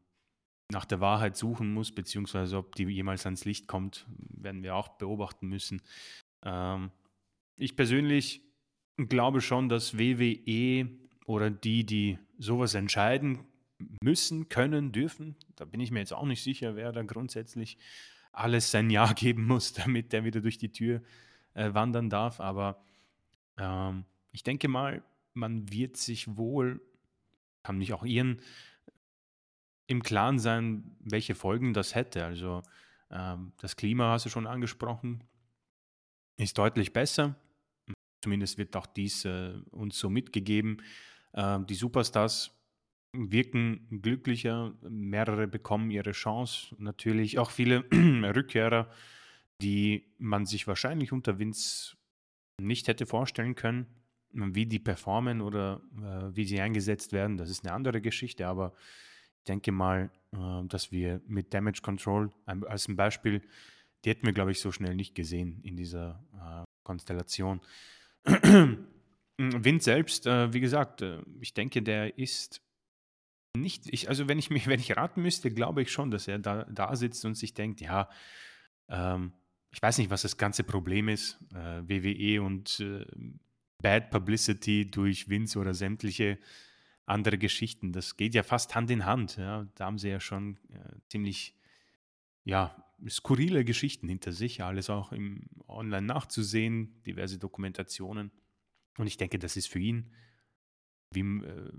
nach 0.70 0.84
der 0.84 1.00
Wahrheit 1.00 1.36
suchen 1.36 1.72
muss, 1.72 1.92
beziehungsweise 1.92 2.56
ob 2.56 2.74
die 2.74 2.84
jemals 2.84 3.24
ans 3.24 3.44
Licht 3.44 3.68
kommt, 3.68 4.06
werden 4.08 4.62
wir 4.62 4.74
auch 4.74 4.88
beobachten 4.88 5.48
müssen. 5.48 5.82
Ähm, 6.44 6.90
ich 7.56 7.76
persönlich 7.76 8.42
glaube 8.96 9.40
schon, 9.40 9.68
dass 9.68 9.98
WWE 9.98 10.88
oder 11.26 11.50
die, 11.50 11.84
die 11.84 12.18
sowas 12.38 12.74
entscheiden 12.74 13.40
müssen, 14.02 14.48
können, 14.48 14.92
dürfen, 14.92 15.36
da 15.54 15.64
bin 15.64 15.80
ich 15.80 15.90
mir 15.90 16.00
jetzt 16.00 16.12
auch 16.12 16.24
nicht 16.24 16.42
sicher, 16.42 16.76
wer 16.76 16.92
da 16.92 17.02
grundsätzlich 17.02 17.78
alles 18.32 18.70
sein 18.70 18.90
Ja 18.90 19.12
geben 19.14 19.46
muss, 19.46 19.72
damit 19.72 20.12
der 20.12 20.24
wieder 20.24 20.40
durch 20.40 20.58
die 20.58 20.72
Tür 20.72 21.02
äh, 21.54 21.74
wandern 21.74 22.10
darf. 22.10 22.40
Aber 22.40 22.82
ähm, 23.58 24.04
ich 24.32 24.42
denke 24.42 24.68
mal, 24.68 25.02
man 25.34 25.70
wird 25.70 25.96
sich 25.96 26.36
wohl, 26.36 26.80
kann 27.62 27.78
mich 27.78 27.92
auch 27.92 28.04
irren, 28.04 28.40
im 29.86 30.02
Klaren 30.02 30.38
sein, 30.38 30.96
welche 31.00 31.34
Folgen 31.34 31.72
das 31.72 31.94
hätte. 31.94 32.24
Also 32.24 32.62
ähm, 33.10 33.52
das 33.58 33.76
Klima 33.76 34.10
hast 34.10 34.26
du 34.26 34.30
schon 34.30 34.46
angesprochen, 34.46 35.22
ist 36.38 36.58
deutlich 36.58 36.92
besser. 36.92 37.36
Zumindest 38.22 38.58
wird 38.58 38.74
auch 38.76 38.86
dies 38.86 39.24
äh, 39.24 39.54
uns 39.70 39.98
so 39.98 40.10
mitgegeben. 40.10 40.82
Ähm, 41.34 41.66
die 41.66 41.74
Superstars 41.74 42.52
wirken 43.12 44.00
glücklicher, 44.02 44.74
mehrere 44.82 45.46
bekommen 45.46 45.90
ihre 45.90 46.12
Chance. 46.12 46.74
Natürlich 46.78 47.38
auch 47.38 47.50
viele 47.50 47.84
Rückkehrer, 47.92 48.90
die 49.62 50.12
man 50.18 50.44
sich 50.44 50.66
wahrscheinlich 50.66 51.12
unter 51.12 51.38
Vince 51.38 51.96
nicht 52.60 52.88
hätte 52.88 53.06
vorstellen 53.06 53.54
können. 53.54 53.86
Wie 54.32 54.66
die 54.66 54.80
performen 54.80 55.40
oder 55.40 55.80
äh, 55.98 56.36
wie 56.36 56.44
sie 56.44 56.60
eingesetzt 56.60 57.12
werden, 57.12 57.38
das 57.38 57.48
ist 57.48 57.64
eine 57.64 57.72
andere 57.72 58.02
Geschichte, 58.02 58.46
aber 58.46 58.74
denke 59.46 59.72
mal, 59.72 60.10
äh, 60.32 60.66
dass 60.68 60.92
wir 60.92 61.20
mit 61.26 61.54
Damage 61.54 61.80
Control 61.82 62.30
als 62.44 62.88
ein 62.88 62.96
Beispiel, 62.96 63.42
die 64.04 64.10
hätten 64.10 64.26
wir, 64.26 64.32
glaube 64.32 64.52
ich, 64.52 64.60
so 64.60 64.72
schnell 64.72 64.94
nicht 64.94 65.14
gesehen 65.14 65.60
in 65.62 65.76
dieser 65.76 66.22
äh, 66.34 66.64
Konstellation. 66.84 67.60
Wind 69.38 69.82
selbst, 69.82 70.26
äh, 70.26 70.52
wie 70.52 70.60
gesagt, 70.60 71.04
ich 71.40 71.54
denke, 71.54 71.82
der 71.82 72.18
ist 72.18 72.62
nicht, 73.56 73.84
ich, 73.92 74.08
also 74.08 74.28
wenn 74.28 74.38
ich 74.38 74.50
mich, 74.50 74.66
wenn 74.66 74.80
ich 74.80 74.96
raten 74.96 75.22
müsste, 75.22 75.50
glaube 75.50 75.82
ich 75.82 75.90
schon, 75.90 76.10
dass 76.10 76.28
er 76.28 76.38
da, 76.38 76.64
da 76.64 76.94
sitzt 76.94 77.24
und 77.24 77.34
sich 77.34 77.54
denkt, 77.54 77.80
ja, 77.80 78.08
ähm, 78.88 79.32
ich 79.70 79.82
weiß 79.82 79.98
nicht, 79.98 80.10
was 80.10 80.22
das 80.22 80.36
ganze 80.36 80.64
Problem 80.64 81.08
ist, 81.08 81.38
äh, 81.54 81.82
WWE 81.86 82.42
und 82.42 82.80
äh, 82.80 83.04
Bad 83.82 84.10
Publicity 84.10 84.90
durch 84.90 85.28
Vince 85.28 85.58
oder 85.58 85.74
sämtliche 85.74 86.38
andere 87.06 87.38
Geschichten. 87.38 87.92
Das 87.92 88.16
geht 88.16 88.34
ja 88.34 88.42
fast 88.42 88.75
Hand 88.75 88.90
in 88.90 89.06
Hand. 89.06 89.36
Ja. 89.36 89.66
Da 89.76 89.86
haben 89.86 89.98
sie 89.98 90.08
ja 90.08 90.20
schon 90.20 90.58
äh, 90.68 90.98
ziemlich, 91.08 91.54
ja, 92.44 92.84
skurrile 93.08 93.64
Geschichten 93.64 94.08
hinter 94.08 94.32
sich, 94.32 94.62
alles 94.62 94.90
auch 94.90 95.12
im 95.12 95.48
Online 95.68 96.06
nachzusehen, 96.06 97.02
diverse 97.04 97.38
Dokumentationen. 97.38 98.30
Und 98.98 99.06
ich 99.06 99.16
denke, 99.16 99.38
das 99.38 99.56
ist 99.56 99.68
für 99.68 99.78
ihn, 99.78 100.12
wie, 101.12 101.20
äh, 101.20 101.72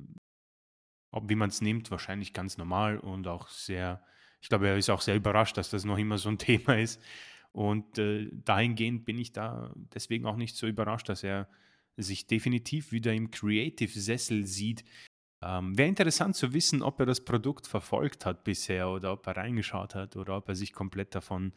wie 1.24 1.36
man 1.36 1.50
es 1.50 1.62
nimmt, 1.62 1.91
wahrscheinlich 1.91 2.34
ganz 2.34 2.57
normal 2.57 3.00
und 3.00 3.27
auch 3.27 3.48
sehr, 3.50 4.03
ich 4.41 4.50
glaube, 4.50 4.67
er 4.67 4.77
ist 4.77 4.89
auch 4.89 5.01
sehr 5.01 5.15
überrascht, 5.15 5.57
dass 5.57 5.69
das 5.69 5.86
noch 5.86 5.98
immer 5.98 6.17
so 6.17 6.29
ein 6.29 6.38
Thema 6.38 6.77
ist. 6.77 7.01
Und 7.51 7.98
äh, 7.98 8.29
dahingehend 8.31 9.05
bin 9.05 9.17
ich 9.17 9.31
da 9.31 9.74
deswegen 9.93 10.25
auch 10.25 10.36
nicht 10.36 10.55
so 10.55 10.67
überrascht, 10.67 11.10
dass 11.10 11.24
er 11.24 11.50
sich 11.98 12.27
definitiv 12.27 12.91
wieder 12.91 13.13
im 13.13 13.31
Creative-Sessel 13.31 14.46
sieht. 14.46 14.84
Ähm, 15.41 15.77
Wäre 15.77 15.89
interessant 15.89 16.36
zu 16.36 16.53
wissen, 16.53 16.82
ob 16.82 17.00
er 17.00 17.06
das 17.06 17.24
Produkt 17.24 17.67
verfolgt 17.67 18.25
hat 18.25 18.44
bisher 18.44 18.89
oder 18.89 19.13
ob 19.13 19.27
er 19.27 19.38
reingeschaut 19.38 19.94
hat 19.94 20.15
oder 20.15 20.38
ob 20.38 20.50
er 20.50 20.56
sich 20.56 20.74
komplett 20.74 21.13
davon 21.13 21.53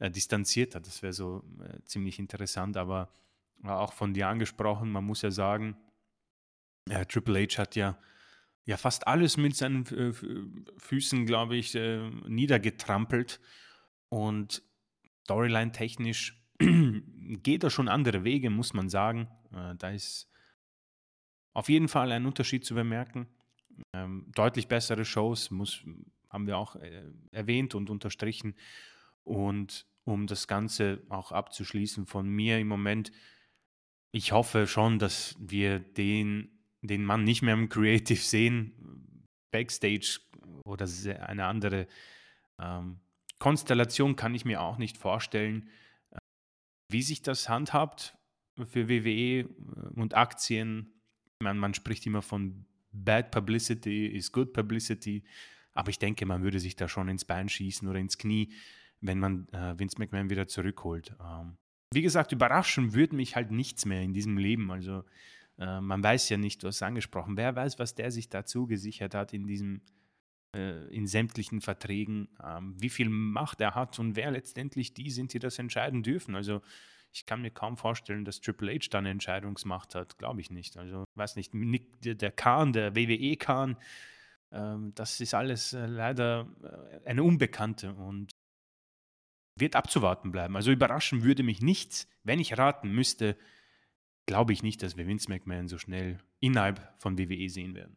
äh, 0.00 0.10
distanziert 0.10 0.74
hat. 0.74 0.86
Das 0.86 1.02
wäre 1.02 1.12
so 1.12 1.44
äh, 1.62 1.80
ziemlich 1.84 2.18
interessant, 2.18 2.76
aber 2.76 3.12
äh, 3.62 3.68
auch 3.68 3.92
von 3.92 4.14
dir 4.14 4.28
angesprochen, 4.28 4.90
man 4.90 5.04
muss 5.04 5.22
ja 5.22 5.30
sagen, 5.30 5.76
äh, 6.88 7.06
Triple 7.06 7.46
H 7.46 7.58
hat 7.58 7.76
ja, 7.76 7.98
ja 8.64 8.76
fast 8.76 9.06
alles 9.06 9.36
mit 9.36 9.54
seinen 9.54 9.86
äh, 9.86 10.12
Füßen, 10.78 11.24
glaube 11.24 11.56
ich, 11.56 11.74
äh, 11.76 12.10
niedergetrampelt 12.26 13.40
und 14.08 14.62
Storyline-technisch 15.24 16.36
geht 16.58 17.62
er 17.62 17.70
schon 17.70 17.88
andere 17.88 18.24
Wege, 18.24 18.50
muss 18.50 18.74
man 18.74 18.88
sagen. 18.88 19.28
da 19.78 19.90
ist 19.90 20.29
auf 21.52 21.68
jeden 21.68 21.88
Fall 21.88 22.12
ein 22.12 22.26
Unterschied 22.26 22.64
zu 22.64 22.74
bemerken. 22.74 23.28
Ähm, 23.92 24.26
deutlich 24.34 24.68
bessere 24.68 25.04
Shows, 25.04 25.50
muss, 25.50 25.84
haben 26.28 26.46
wir 26.46 26.58
auch 26.58 26.76
äh, 26.76 27.04
erwähnt 27.32 27.74
und 27.74 27.90
unterstrichen. 27.90 28.54
Und 29.24 29.86
um 30.04 30.26
das 30.26 30.48
Ganze 30.48 31.02
auch 31.08 31.32
abzuschließen 31.32 32.06
von 32.06 32.28
mir 32.28 32.58
im 32.58 32.68
Moment, 32.68 33.12
ich 34.12 34.32
hoffe 34.32 34.66
schon, 34.66 34.98
dass 34.98 35.36
wir 35.38 35.78
den, 35.78 36.64
den 36.82 37.04
Mann 37.04 37.24
nicht 37.24 37.42
mehr 37.42 37.54
im 37.54 37.68
Creative 37.68 38.18
sehen, 38.18 39.26
Backstage 39.52 40.20
oder 40.64 40.86
eine 41.26 41.46
andere 41.46 41.86
ähm, 42.60 43.00
Konstellation 43.38 44.16
kann 44.16 44.34
ich 44.34 44.44
mir 44.44 44.60
auch 44.60 44.78
nicht 44.78 44.98
vorstellen. 44.98 45.70
Wie 46.88 47.02
sich 47.02 47.22
das 47.22 47.48
handhabt 47.48 48.16
für 48.64 48.88
WWE 48.88 49.48
und 49.94 50.14
Aktien, 50.14 50.99
man, 51.40 51.58
man 51.58 51.74
spricht 51.74 52.06
immer 52.06 52.22
von 52.22 52.64
Bad 52.92 53.30
Publicity 53.30 54.06
is 54.06 54.32
Good 54.32 54.52
Publicity, 54.52 55.24
aber 55.74 55.90
ich 55.90 55.98
denke, 55.98 56.26
man 56.26 56.42
würde 56.42 56.60
sich 56.60 56.76
da 56.76 56.88
schon 56.88 57.08
ins 57.08 57.24
Bein 57.24 57.48
schießen 57.48 57.88
oder 57.88 57.98
ins 57.98 58.18
Knie, 58.18 58.52
wenn 59.00 59.18
man 59.18 59.48
äh, 59.52 59.78
Vince 59.78 59.96
McMahon 59.98 60.30
wieder 60.30 60.48
zurückholt. 60.48 61.14
Ähm, 61.20 61.56
wie 61.92 62.02
gesagt, 62.02 62.32
überraschen 62.32 62.92
würde 62.94 63.16
mich 63.16 63.36
halt 63.36 63.50
nichts 63.50 63.86
mehr 63.86 64.02
in 64.02 64.12
diesem 64.12 64.36
Leben. 64.36 64.70
Also 64.70 65.04
äh, 65.58 65.80
man 65.80 66.02
weiß 66.02 66.28
ja 66.28 66.36
nicht, 66.36 66.62
du 66.62 66.68
hast 66.68 66.82
angesprochen, 66.82 67.36
wer 67.36 67.56
weiß, 67.56 67.78
was 67.78 67.94
der 67.94 68.10
sich 68.10 68.28
dazu 68.28 68.66
gesichert 68.66 69.14
hat 69.14 69.32
in 69.32 69.46
diesem, 69.46 69.80
äh, 70.54 70.86
in 70.94 71.06
sämtlichen 71.06 71.60
Verträgen, 71.60 72.28
ähm, 72.44 72.74
wie 72.78 72.90
viel 72.90 73.08
Macht 73.08 73.60
er 73.60 73.74
hat 73.74 73.98
und 73.98 74.16
wer 74.16 74.30
letztendlich 74.30 74.92
die 74.94 75.10
sind, 75.10 75.32
die 75.32 75.38
das 75.38 75.58
entscheiden 75.58 76.02
dürfen. 76.02 76.34
Also 76.34 76.60
ich 77.12 77.26
kann 77.26 77.42
mir 77.42 77.50
kaum 77.50 77.76
vorstellen, 77.76 78.24
dass 78.24 78.40
Triple 78.40 78.72
H 78.72 78.88
da 78.90 78.98
eine 78.98 79.10
Entscheidungsmacht 79.10 79.94
hat. 79.94 80.18
Glaube 80.18 80.40
ich 80.40 80.50
nicht. 80.50 80.76
Also, 80.76 81.04
weiß 81.14 81.36
nicht, 81.36 81.54
Nick, 81.54 82.00
der 82.02 82.30
Kahn, 82.30 82.72
der 82.72 82.94
WWE-Kahn, 82.94 83.76
ähm, 84.52 84.92
das 84.94 85.20
ist 85.20 85.34
alles 85.34 85.72
äh, 85.72 85.86
leider 85.86 86.48
äh, 86.62 87.08
eine 87.08 87.22
Unbekannte 87.22 87.92
und 87.94 88.32
wird 89.56 89.76
abzuwarten 89.76 90.32
bleiben. 90.32 90.56
Also 90.56 90.70
überraschen 90.70 91.22
würde 91.22 91.42
mich 91.42 91.60
nichts. 91.60 92.08
Wenn 92.24 92.40
ich 92.40 92.56
raten 92.56 92.90
müsste, 92.90 93.36
glaube 94.26 94.52
ich 94.52 94.62
nicht, 94.62 94.82
dass 94.82 94.96
wir 94.96 95.06
Vince 95.06 95.28
McMahon 95.28 95.68
so 95.68 95.78
schnell 95.78 96.18
innerhalb 96.40 96.94
von 96.98 97.18
WWE 97.18 97.48
sehen 97.48 97.74
werden. 97.74 97.96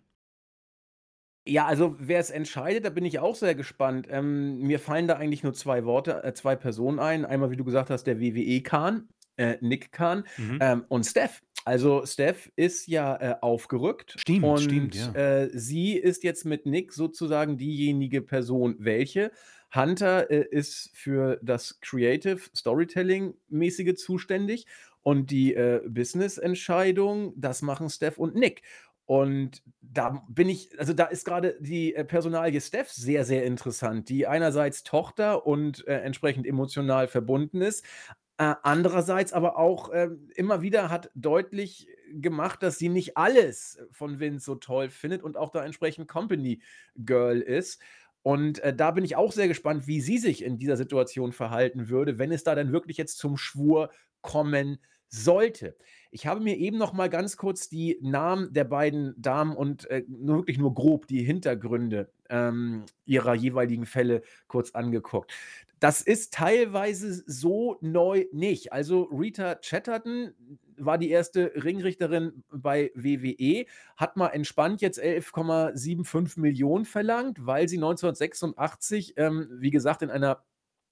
Ja, 1.45 1.65
also 1.65 1.95
wer 1.99 2.19
es 2.19 2.29
entscheidet, 2.29 2.85
da 2.85 2.89
bin 2.89 3.03
ich 3.03 3.19
auch 3.19 3.35
sehr 3.35 3.53
gespannt. 3.53 4.07
Ähm, 4.09 4.59
mir 4.59 4.79
fallen 4.79 5.07
da 5.07 5.15
eigentlich 5.15 5.43
nur 5.43 5.53
zwei 5.53 5.83
Worte, 5.83 6.23
äh, 6.23 6.33
zwei 6.33 6.55
Personen 6.55 6.99
ein. 6.99 7.25
Einmal, 7.25 7.51
wie 7.51 7.57
du 7.57 7.65
gesagt 7.65 7.89
hast, 7.89 8.05
der 8.05 8.21
WWE-Kahn, 8.21 9.09
äh, 9.35 9.57
Nick 9.59 9.91
Kahn 9.91 10.23
mhm. 10.37 10.59
ähm, 10.61 10.85
und 10.87 11.05
Steph. 11.05 11.41
Also 11.65 12.05
Steph 12.05 12.51
ist 12.55 12.87
ja 12.87 13.15
äh, 13.15 13.35
aufgerückt 13.41 14.15
stimmt, 14.17 14.43
und 14.43 14.59
stimmt, 14.59 14.95
ja. 14.95 15.13
äh, 15.13 15.49
sie 15.53 15.93
ist 15.93 16.23
jetzt 16.23 16.45
mit 16.45 16.65
Nick 16.65 16.93
sozusagen 16.93 17.57
diejenige 17.57 18.21
Person, 18.21 18.75
welche. 18.79 19.31
Hunter 19.73 20.29
äh, 20.29 20.45
ist 20.49 20.91
für 20.93 21.39
das 21.41 21.79
Creative 21.81 22.39
Storytelling-mäßige 22.55 23.95
zuständig 23.95 24.65
und 25.01 25.31
die 25.31 25.55
äh, 25.55 25.81
Business-Entscheidung, 25.87 27.33
das 27.35 27.61
machen 27.61 27.89
Steph 27.89 28.17
und 28.17 28.35
Nick. 28.35 28.61
Und 29.05 29.61
da 29.81 30.23
bin 30.29 30.47
ich, 30.47 30.79
also 30.79 30.93
da 30.93 31.05
ist 31.05 31.25
gerade 31.25 31.57
die 31.59 31.93
äh, 31.93 32.05
Personalie 32.05 32.61
Steph 32.61 32.89
sehr, 32.89 33.25
sehr 33.25 33.43
interessant, 33.43 34.07
die 34.09 34.27
einerseits 34.27 34.83
Tochter 34.83 35.45
und 35.45 35.85
äh, 35.87 35.99
entsprechend 35.99 36.47
emotional 36.47 37.07
verbunden 37.07 37.61
ist, 37.61 37.85
äh, 38.37 38.55
andererseits 38.63 39.31
aber 39.33 39.57
auch 39.57 39.89
äh, 39.89 40.09
immer 40.35 40.61
wieder 40.61 40.89
hat 40.89 41.11
deutlich 41.15 41.87
gemacht, 42.13 42.63
dass 42.63 42.79
sie 42.79 42.89
nicht 42.89 43.17
alles 43.17 43.79
von 43.91 44.19
Vince 44.19 44.45
so 44.45 44.55
toll 44.55 44.89
findet 44.89 45.21
und 45.21 45.37
auch 45.37 45.51
da 45.51 45.63
entsprechend 45.63 46.07
Company 46.07 46.61
Girl 46.95 47.41
ist. 47.41 47.81
Und 48.23 48.59
äh, 48.59 48.73
da 48.73 48.91
bin 48.91 49.03
ich 49.03 49.15
auch 49.17 49.31
sehr 49.33 49.47
gespannt, 49.47 49.85
wie 49.85 50.01
sie 50.01 50.17
sich 50.17 50.43
in 50.43 50.57
dieser 50.57 50.77
Situation 50.77 51.33
verhalten 51.33 51.89
würde, 51.89 52.17
wenn 52.17 52.31
es 52.31 52.43
da 52.43 52.55
dann 52.55 52.71
wirklich 52.71 52.97
jetzt 52.97 53.17
zum 53.17 53.37
Schwur 53.37 53.91
kommen 54.21 54.79
sollte. 55.09 55.77
Ich 56.13 56.27
habe 56.27 56.41
mir 56.41 56.57
eben 56.57 56.77
noch 56.77 56.93
mal 56.93 57.09
ganz 57.09 57.37
kurz 57.37 57.69
die 57.69 57.97
Namen 57.99 58.53
der 58.53 58.65
beiden 58.65 59.15
Damen 59.17 59.55
und 59.55 59.89
äh, 59.89 60.03
nur 60.07 60.37
wirklich 60.37 60.59
nur 60.59 60.73
grob 60.73 61.07
die 61.07 61.23
Hintergründe 61.23 62.11
ähm, 62.29 62.85
ihrer 63.05 63.33
jeweiligen 63.33 63.87
Fälle 63.87 64.21
kurz 64.47 64.71
angeguckt. 64.71 65.33
Das 65.79 66.01
ist 66.01 66.31
teilweise 66.31 67.23
so 67.25 67.77
neu 67.81 68.25
nicht. 68.31 68.71
Also 68.71 69.05
Rita 69.05 69.55
Chatterton 69.55 70.33
war 70.77 70.99
die 70.99 71.09
erste 71.09 71.51
Ringrichterin 71.55 72.43
bei 72.51 72.91
WWE, 72.93 73.65
hat 73.97 74.15
mal 74.15 74.27
entspannt 74.27 74.81
jetzt 74.81 75.01
11,75 75.01 76.39
Millionen 76.39 76.85
verlangt, 76.85 77.43
weil 77.43 77.67
sie 77.67 77.77
1986, 77.77 79.15
ähm, 79.17 79.49
wie 79.59 79.71
gesagt, 79.71 80.03
in 80.03 80.11
einer 80.11 80.43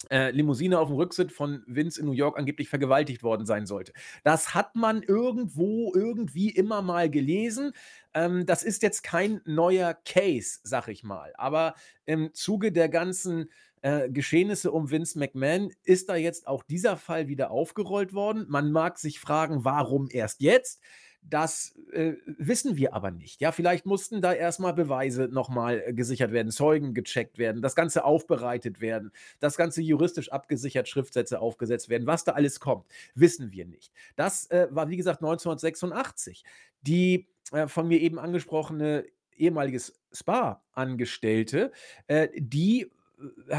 äh, 0.10 0.31
Limousine 0.31 0.79
auf 0.79 0.88
dem 0.88 0.98
Rücksitz 0.98 1.34
von 1.34 1.63
Vince 1.67 2.00
in 2.00 2.05
New 2.05 2.13
York 2.13 2.38
angeblich 2.38 2.70
vergewaltigt 2.70 3.24
worden 3.24 3.46
sein 3.46 3.65
sollte. 3.65 3.93
Das 4.24 4.53
hat 4.53 4.75
man 4.75 5.03
irgendwo 5.03 5.93
irgendwie 5.93 6.50
immer 6.50 6.81
mal 6.81 7.10
gelesen. 7.10 7.74
Ähm, 8.13 8.46
das 8.46 8.63
ist 8.63 8.84
jetzt 8.84 9.03
kein 9.03 9.41
neuer 9.46 9.93
Case, 9.93 10.60
sag 10.63 10.88
ich 10.88 11.03
mal. 11.03 11.34
Aber 11.38 11.75
im 12.05 12.34
Zuge 12.34 12.72
der 12.72 12.89
ganzen 12.89 13.50
äh, 13.81 14.10
Geschehnisse 14.10 14.72
um 14.72 14.91
Vince 14.91 15.17
McMahon 15.17 15.72
ist 15.84 16.10
da 16.10 16.15
jetzt 16.15 16.48
auch 16.48 16.63
dieser 16.63 16.98
Fall 16.98 17.27
wieder 17.27 17.51
aufgerollt 17.51 18.13
worden. 18.13 18.46
Man 18.48 18.72
mag 18.72 19.00
sich 19.00 19.20
fragen, 19.20 19.65
warum 19.65 20.08
erst 20.12 20.41
jetzt? 20.41 20.81
Das 21.23 21.75
äh, 21.93 22.13
wissen 22.25 22.77
wir 22.77 22.93
aber 22.93 23.11
nicht. 23.11 23.41
Ja, 23.41 23.51
vielleicht 23.51 23.85
mussten 23.85 24.21
da 24.21 24.33
erstmal 24.33 24.73
Beweise 24.73 25.29
nochmal 25.31 25.81
äh, 25.85 25.93
gesichert 25.93 26.31
werden, 26.31 26.51
Zeugen 26.51 26.93
gecheckt 26.93 27.37
werden, 27.37 27.61
das 27.61 27.75
Ganze 27.75 28.03
aufbereitet 28.03 28.81
werden, 28.81 29.11
das 29.39 29.55
Ganze 29.55 29.81
juristisch 29.81 30.31
abgesichert, 30.31 30.87
Schriftsätze 30.87 31.39
aufgesetzt 31.39 31.89
werden. 31.89 32.07
Was 32.07 32.23
da 32.23 32.33
alles 32.33 32.59
kommt, 32.59 32.85
wissen 33.13 33.51
wir 33.51 33.65
nicht. 33.65 33.93
Das 34.15 34.49
äh, 34.51 34.67
war, 34.71 34.89
wie 34.89 34.97
gesagt, 34.97 35.21
1986. 35.21 36.43
Die 36.81 37.27
äh, 37.51 37.67
von 37.67 37.87
mir 37.87 38.01
eben 38.01 38.17
angesprochene 38.17 39.05
ehemaliges 39.37 39.93
Spa-Angestellte, 40.11 41.71
äh, 42.07 42.29
die 42.35 42.91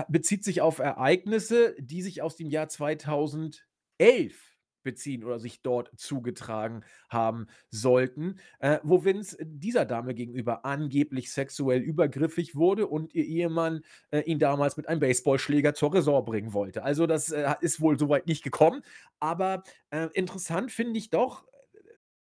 bezieht 0.08 0.44
sich 0.44 0.60
auf 0.60 0.78
Ereignisse, 0.78 1.76
die 1.78 2.02
sich 2.02 2.22
aus 2.22 2.36
dem 2.36 2.50
Jahr 2.50 2.68
2011 2.68 3.62
beziehen 4.82 5.24
oder 5.24 5.38
sich 5.38 5.62
dort 5.62 5.90
zugetragen 5.96 6.84
haben 7.08 7.46
sollten, 7.70 8.38
äh, 8.60 8.78
wo 8.82 9.04
Vince 9.04 9.36
dieser 9.40 9.84
Dame 9.84 10.14
gegenüber 10.14 10.64
angeblich 10.64 11.32
sexuell 11.32 11.80
übergriffig 11.80 12.54
wurde 12.54 12.86
und 12.86 13.14
ihr 13.14 13.24
Ehemann 13.24 13.82
äh, 14.10 14.20
ihn 14.20 14.38
damals 14.38 14.76
mit 14.76 14.88
einem 14.88 15.00
Baseballschläger 15.00 15.74
zur 15.74 15.94
Resort 15.94 16.26
bringen 16.26 16.52
wollte. 16.52 16.82
Also 16.82 17.06
das 17.06 17.30
äh, 17.30 17.54
ist 17.60 17.80
wohl 17.80 17.98
soweit 17.98 18.26
nicht 18.26 18.42
gekommen, 18.42 18.82
aber 19.20 19.62
äh, 19.90 20.08
interessant 20.14 20.72
finde 20.72 20.98
ich 20.98 21.10
doch, 21.10 21.44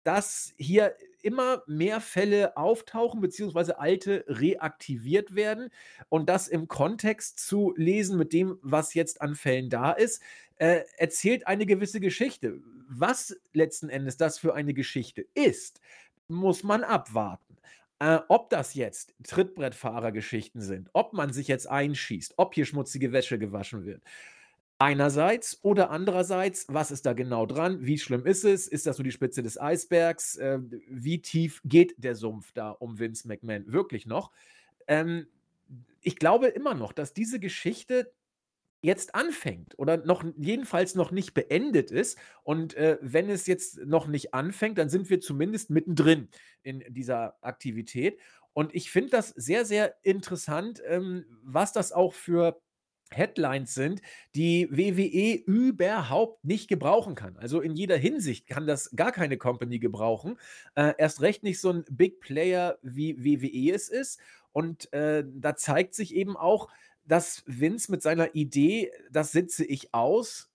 dass 0.03 0.53
hier 0.57 0.95
immer 1.25 1.63
mehr 1.65 1.99
Fälle 1.99 2.55
auftauchen, 2.55 3.19
beziehungsweise 3.19 3.79
alte 3.79 4.23
reaktiviert 4.27 5.35
werden. 5.35 5.69
Und 6.07 6.29
das 6.29 6.47
im 6.47 6.67
Kontext 6.67 7.39
zu 7.39 7.73
lesen 7.75 8.17
mit 8.17 8.31
dem, 8.31 8.59
was 8.61 8.93
jetzt 8.93 9.21
an 9.21 9.35
Fällen 9.35 9.69
da 9.69 9.91
ist, 9.91 10.21
äh, 10.57 10.81
erzählt 10.97 11.47
eine 11.47 11.65
gewisse 11.65 11.99
Geschichte. 11.99 12.61
Was 12.87 13.35
letzten 13.53 13.89
Endes 13.89 14.17
das 14.17 14.37
für 14.37 14.53
eine 14.53 14.73
Geschichte 14.73 15.25
ist, 15.33 15.81
muss 16.27 16.63
man 16.63 16.83
abwarten. 16.83 17.57
Äh, 17.99 18.19
ob 18.27 18.49
das 18.49 18.73
jetzt 18.75 19.15
Trittbrettfahrergeschichten 19.23 20.61
sind, 20.61 20.89
ob 20.93 21.13
man 21.13 21.33
sich 21.33 21.47
jetzt 21.47 21.67
einschießt, 21.67 22.35
ob 22.37 22.53
hier 22.53 22.65
schmutzige 22.65 23.11
Wäsche 23.13 23.39
gewaschen 23.39 23.85
wird, 23.85 24.01
Einerseits 24.77 25.59
oder 25.63 25.89
andererseits, 25.89 26.65
was 26.67 26.91
ist 26.91 27.05
da 27.05 27.13
genau 27.13 27.45
dran? 27.45 27.85
Wie 27.85 27.97
schlimm 27.97 28.25
ist 28.25 28.43
es? 28.43 28.67
Ist 28.67 28.85
das 28.85 28.97
nur 28.97 29.05
die 29.05 29.11
Spitze 29.13 29.41
des 29.41 29.59
Eisbergs? 29.59 30.35
Äh, 30.35 30.59
wie 30.89 31.21
tief 31.21 31.61
geht 31.63 31.95
der 31.97 32.15
Sumpf 32.15 32.51
da 32.51 32.71
um 32.71 32.99
Vince 32.99 33.25
McMahon 33.27 33.71
wirklich 33.71 34.05
noch? 34.05 34.31
Ähm, 34.87 35.27
ich 36.01 36.17
glaube 36.17 36.47
immer 36.47 36.73
noch, 36.73 36.91
dass 36.91 37.13
diese 37.13 37.39
Geschichte 37.39 38.11
jetzt 38.81 39.15
anfängt 39.15 39.79
oder 39.79 39.97
noch 39.97 40.23
jedenfalls 40.37 40.93
noch 40.93 41.11
nicht 41.11 41.33
beendet 41.33 41.89
ist. 41.89 42.17
Und 42.43 42.75
äh, 42.75 42.97
wenn 43.01 43.29
es 43.29 43.47
jetzt 43.47 43.79
noch 43.85 44.07
nicht 44.07 44.33
anfängt, 44.33 44.77
dann 44.77 44.89
sind 44.89 45.09
wir 45.09 45.21
zumindest 45.21 45.69
mittendrin 45.69 46.29
in 46.63 46.83
dieser 46.89 47.37
Aktivität. 47.41 48.19
Und 48.53 48.75
ich 48.75 48.91
finde 48.91 49.11
das 49.11 49.29
sehr, 49.29 49.65
sehr 49.65 49.95
interessant, 50.03 50.81
ähm, 50.85 51.25
was 51.43 51.73
das 51.73 51.91
auch 51.91 52.13
für 52.13 52.61
Headlines 53.11 53.73
sind, 53.73 54.01
die 54.33 54.67
WWE 54.71 55.35
überhaupt 55.45 56.43
nicht 56.43 56.67
gebrauchen 56.67 57.15
kann. 57.15 57.37
Also 57.37 57.61
in 57.61 57.75
jeder 57.75 57.97
Hinsicht 57.97 58.47
kann 58.47 58.67
das 58.67 58.91
gar 58.95 59.11
keine 59.11 59.37
Company 59.37 59.79
gebrauchen. 59.79 60.37
Äh, 60.75 60.93
erst 60.97 61.21
recht 61.21 61.43
nicht 61.43 61.59
so 61.59 61.71
ein 61.71 61.85
Big 61.89 62.19
Player 62.19 62.77
wie 62.81 63.23
WWE 63.23 63.73
es 63.73 63.89
ist. 63.89 64.19
Und 64.51 64.91
äh, 64.93 65.23
da 65.27 65.55
zeigt 65.55 65.95
sich 65.95 66.15
eben 66.15 66.35
auch, 66.37 66.69
dass 67.05 67.43
Vince 67.45 67.91
mit 67.91 68.01
seiner 68.01 68.33
Idee, 68.35 68.91
das 69.11 69.31
sitze 69.31 69.63
ich 69.63 69.93
aus, 69.93 70.51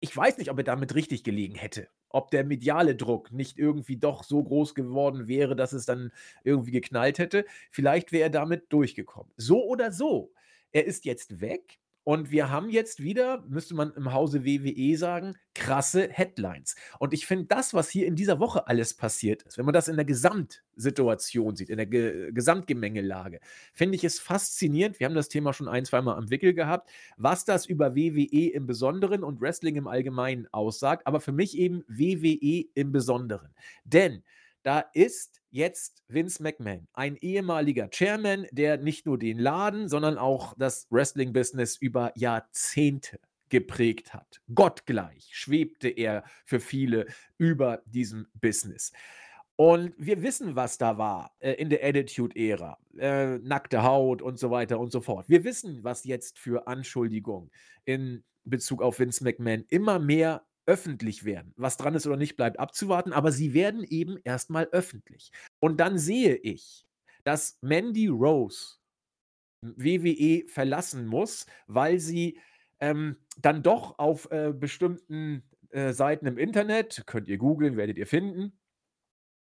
ich 0.00 0.16
weiß 0.16 0.38
nicht, 0.38 0.50
ob 0.50 0.58
er 0.58 0.64
damit 0.64 0.94
richtig 0.94 1.22
gelegen 1.22 1.54
hätte. 1.54 1.88
Ob 2.08 2.30
der 2.30 2.44
mediale 2.44 2.96
Druck 2.96 3.32
nicht 3.32 3.58
irgendwie 3.58 3.96
doch 3.96 4.24
so 4.24 4.42
groß 4.42 4.74
geworden 4.74 5.28
wäre, 5.28 5.54
dass 5.54 5.72
es 5.72 5.86
dann 5.86 6.12
irgendwie 6.44 6.72
geknallt 6.72 7.18
hätte. 7.18 7.46
Vielleicht 7.70 8.10
wäre 8.10 8.24
er 8.24 8.30
damit 8.30 8.64
durchgekommen. 8.70 9.32
So 9.36 9.64
oder 9.64 9.92
so. 9.92 10.32
Er 10.72 10.86
ist 10.86 11.04
jetzt 11.04 11.40
weg 11.40 11.78
und 12.04 12.30
wir 12.30 12.50
haben 12.50 12.68
jetzt 12.68 13.02
wieder, 13.02 13.44
müsste 13.48 13.74
man 13.74 13.92
im 13.92 14.12
Hause 14.12 14.44
WWE 14.44 14.96
sagen, 14.96 15.36
krasse 15.54 16.08
Headlines. 16.10 16.74
Und 16.98 17.14
ich 17.14 17.26
finde 17.26 17.46
das, 17.46 17.74
was 17.74 17.90
hier 17.90 18.06
in 18.06 18.16
dieser 18.16 18.40
Woche 18.40 18.66
alles 18.66 18.94
passiert 18.94 19.42
ist, 19.42 19.56
wenn 19.56 19.64
man 19.64 19.74
das 19.74 19.88
in 19.88 19.96
der 19.96 20.04
Gesamtsituation 20.04 21.54
sieht, 21.54 21.70
in 21.70 21.76
der 21.76 21.86
Ge 21.86 22.32
Gesamtgemengelage, 22.32 23.40
finde 23.72 23.96
ich 23.96 24.04
es 24.04 24.18
faszinierend. 24.18 24.98
Wir 24.98 25.06
haben 25.06 25.14
das 25.14 25.28
Thema 25.28 25.52
schon 25.52 25.68
ein, 25.68 25.84
zweimal 25.84 26.16
am 26.16 26.30
Wickel 26.30 26.54
gehabt, 26.54 26.90
was 27.16 27.44
das 27.44 27.66
über 27.66 27.94
WWE 27.94 28.50
im 28.52 28.66
Besonderen 28.66 29.22
und 29.22 29.40
Wrestling 29.40 29.76
im 29.76 29.86
Allgemeinen 29.86 30.48
aussagt, 30.50 31.06
aber 31.06 31.20
für 31.20 31.32
mich 31.32 31.56
eben 31.56 31.84
WWE 31.86 32.64
im 32.74 32.90
Besonderen. 32.90 33.54
Denn 33.84 34.22
da 34.62 34.80
ist 34.92 35.40
jetzt 35.50 36.02
Vince 36.08 36.42
McMahon, 36.42 36.88
ein 36.92 37.16
ehemaliger 37.16 37.88
Chairman, 37.90 38.46
der 38.52 38.78
nicht 38.78 39.06
nur 39.06 39.18
den 39.18 39.38
Laden, 39.38 39.88
sondern 39.88 40.18
auch 40.18 40.54
das 40.58 40.86
Wrestling-Business 40.90 41.76
über 41.76 42.12
Jahrzehnte 42.16 43.18
geprägt 43.48 44.14
hat. 44.14 44.40
Gottgleich 44.54 45.28
schwebte 45.32 45.88
er 45.88 46.24
für 46.44 46.58
viele 46.58 47.06
über 47.36 47.82
diesem 47.84 48.26
Business. 48.40 48.92
Und 49.56 49.94
wir 49.98 50.22
wissen, 50.22 50.56
was 50.56 50.78
da 50.78 50.96
war 50.96 51.36
äh, 51.38 51.52
in 51.52 51.68
der 51.68 51.84
Attitude-Ära. 51.84 52.78
Äh, 52.96 53.38
nackte 53.38 53.82
Haut 53.82 54.22
und 54.22 54.38
so 54.38 54.50
weiter 54.50 54.80
und 54.80 54.90
so 54.90 55.00
fort. 55.02 55.28
Wir 55.28 55.44
wissen, 55.44 55.84
was 55.84 56.04
jetzt 56.04 56.38
für 56.38 56.66
Anschuldigungen 56.66 57.50
in 57.84 58.24
Bezug 58.44 58.82
auf 58.82 58.98
Vince 58.98 59.22
McMahon 59.22 59.64
immer 59.68 59.98
mehr 59.98 60.44
öffentlich 60.66 61.24
werden. 61.24 61.52
Was 61.56 61.76
dran 61.76 61.94
ist 61.94 62.06
oder 62.06 62.16
nicht, 62.16 62.36
bleibt 62.36 62.58
abzuwarten, 62.58 63.12
aber 63.12 63.32
sie 63.32 63.54
werden 63.54 63.84
eben 63.84 64.18
erstmal 64.24 64.66
öffentlich. 64.66 65.30
Und 65.60 65.78
dann 65.78 65.98
sehe 65.98 66.36
ich, 66.36 66.86
dass 67.24 67.58
Mandy 67.60 68.08
Rose 68.08 68.76
WWE 69.62 70.44
verlassen 70.48 71.06
muss, 71.06 71.46
weil 71.66 71.98
sie 71.98 72.38
ähm, 72.80 73.16
dann 73.40 73.62
doch 73.62 73.98
auf 73.98 74.30
äh, 74.30 74.52
bestimmten 74.52 75.44
äh, 75.70 75.92
Seiten 75.92 76.26
im 76.26 76.38
Internet, 76.38 77.04
könnt 77.06 77.28
ihr 77.28 77.38
googeln, 77.38 77.76
werdet 77.76 77.96
ihr 77.96 78.06
finden, 78.06 78.58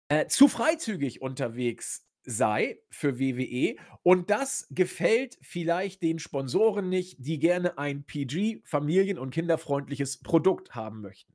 äh, 0.09 0.27
zu 0.27 0.49
freizügig 0.49 1.21
unterwegs 1.21 2.07
sei 2.25 2.79
für 2.91 3.19
WWE 3.19 3.77
und 4.03 4.31
das 4.31 4.67
gefällt 4.71 5.39
vielleicht 5.43 6.03
den 6.03 6.19
Sponsoren 6.19 6.89
nicht, 6.89 7.17
die 7.19 7.39
gerne 7.39 7.79
ein 7.79 8.05
PG, 8.05 8.63
familien- 8.65 9.19
und 9.19 9.31
kinderfreundliches 9.31 10.19
Produkt 10.19 10.75
haben 10.75 11.01
möchten. 11.01 11.35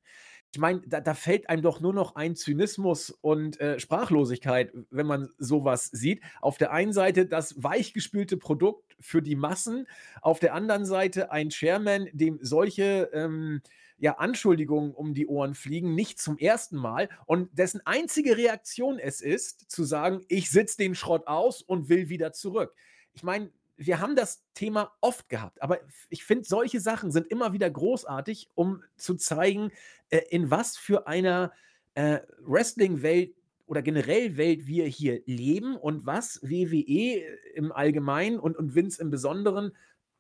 Ich 0.51 0.59
meine, 0.59 0.81
da, 0.87 0.99
da, 0.99 1.13
fällt 1.13 1.47
einem 1.47 1.61
doch 1.61 1.79
nur 1.79 1.93
noch 1.93 2.15
ein 2.15 2.35
Zynismus 2.35 3.11
und 3.11 3.59
äh, 3.59 3.79
Sprachlosigkeit, 3.79 4.73
wenn 4.89 5.05
man 5.05 5.29
sowas 5.37 5.85
sieht. 5.85 6.23
Auf 6.41 6.57
der 6.57 6.71
einen 6.71 6.91
Seite 6.91 7.27
das 7.27 7.61
weichgespülte 7.61 8.35
Produkt 8.35 8.95
für 8.99 9.21
die 9.21 9.35
Massen, 9.35 9.87
auf 10.23 10.39
der 10.39 10.55
anderen 10.55 10.85
Seite 10.85 11.31
ein 11.31 11.49
Chairman, 11.49 12.09
dem 12.13 12.39
solche 12.41 13.11
ähm, 13.13 13.61
ja, 13.99 14.13
Anschuldigungen 14.17 14.93
um 14.93 15.13
die 15.13 15.27
Ohren 15.27 15.55
fliegen, 15.55 15.93
nicht 15.93 16.19
zum 16.19 16.37
ersten 16.37 16.77
Mal 16.77 17.09
und 17.25 17.49
dessen 17.57 17.81
einzige 17.85 18.37
Reaktion 18.37 18.97
es 18.97 19.21
ist, 19.21 19.69
zu 19.69 19.83
sagen, 19.83 20.21
ich 20.27 20.49
sitze 20.49 20.77
den 20.77 20.95
Schrott 20.95 21.27
aus 21.27 21.61
und 21.61 21.89
will 21.89 22.09
wieder 22.09 22.31
zurück. 22.31 22.73
Ich 23.13 23.23
meine, 23.23 23.51
wir 23.75 23.99
haben 23.99 24.15
das 24.15 24.43
Thema 24.53 24.91
oft 24.99 25.29
gehabt, 25.29 25.61
aber 25.61 25.79
ich 26.09 26.23
finde, 26.23 26.45
solche 26.45 26.79
Sachen 26.79 27.11
sind 27.11 27.27
immer 27.27 27.53
wieder 27.53 27.69
großartig, 27.69 28.49
um 28.55 28.83
zu 28.97 29.15
zeigen, 29.15 29.71
äh, 30.09 30.21
in 30.29 30.51
was 30.51 30.77
für 30.77 31.07
einer 31.07 31.53
äh, 31.93 32.19
Wrestling-Welt 32.41 33.35
oder 33.67 33.81
generell 33.81 34.35
Welt 34.35 34.65
wir 34.65 34.85
hier 34.85 35.21
leben 35.25 35.77
und 35.77 36.05
was 36.05 36.41
WWE 36.41 37.21
im 37.53 37.71
Allgemeinen 37.71 38.39
und, 38.39 38.57
und 38.57 38.75
Vince 38.75 39.01
im 39.01 39.11
Besonderen 39.11 39.71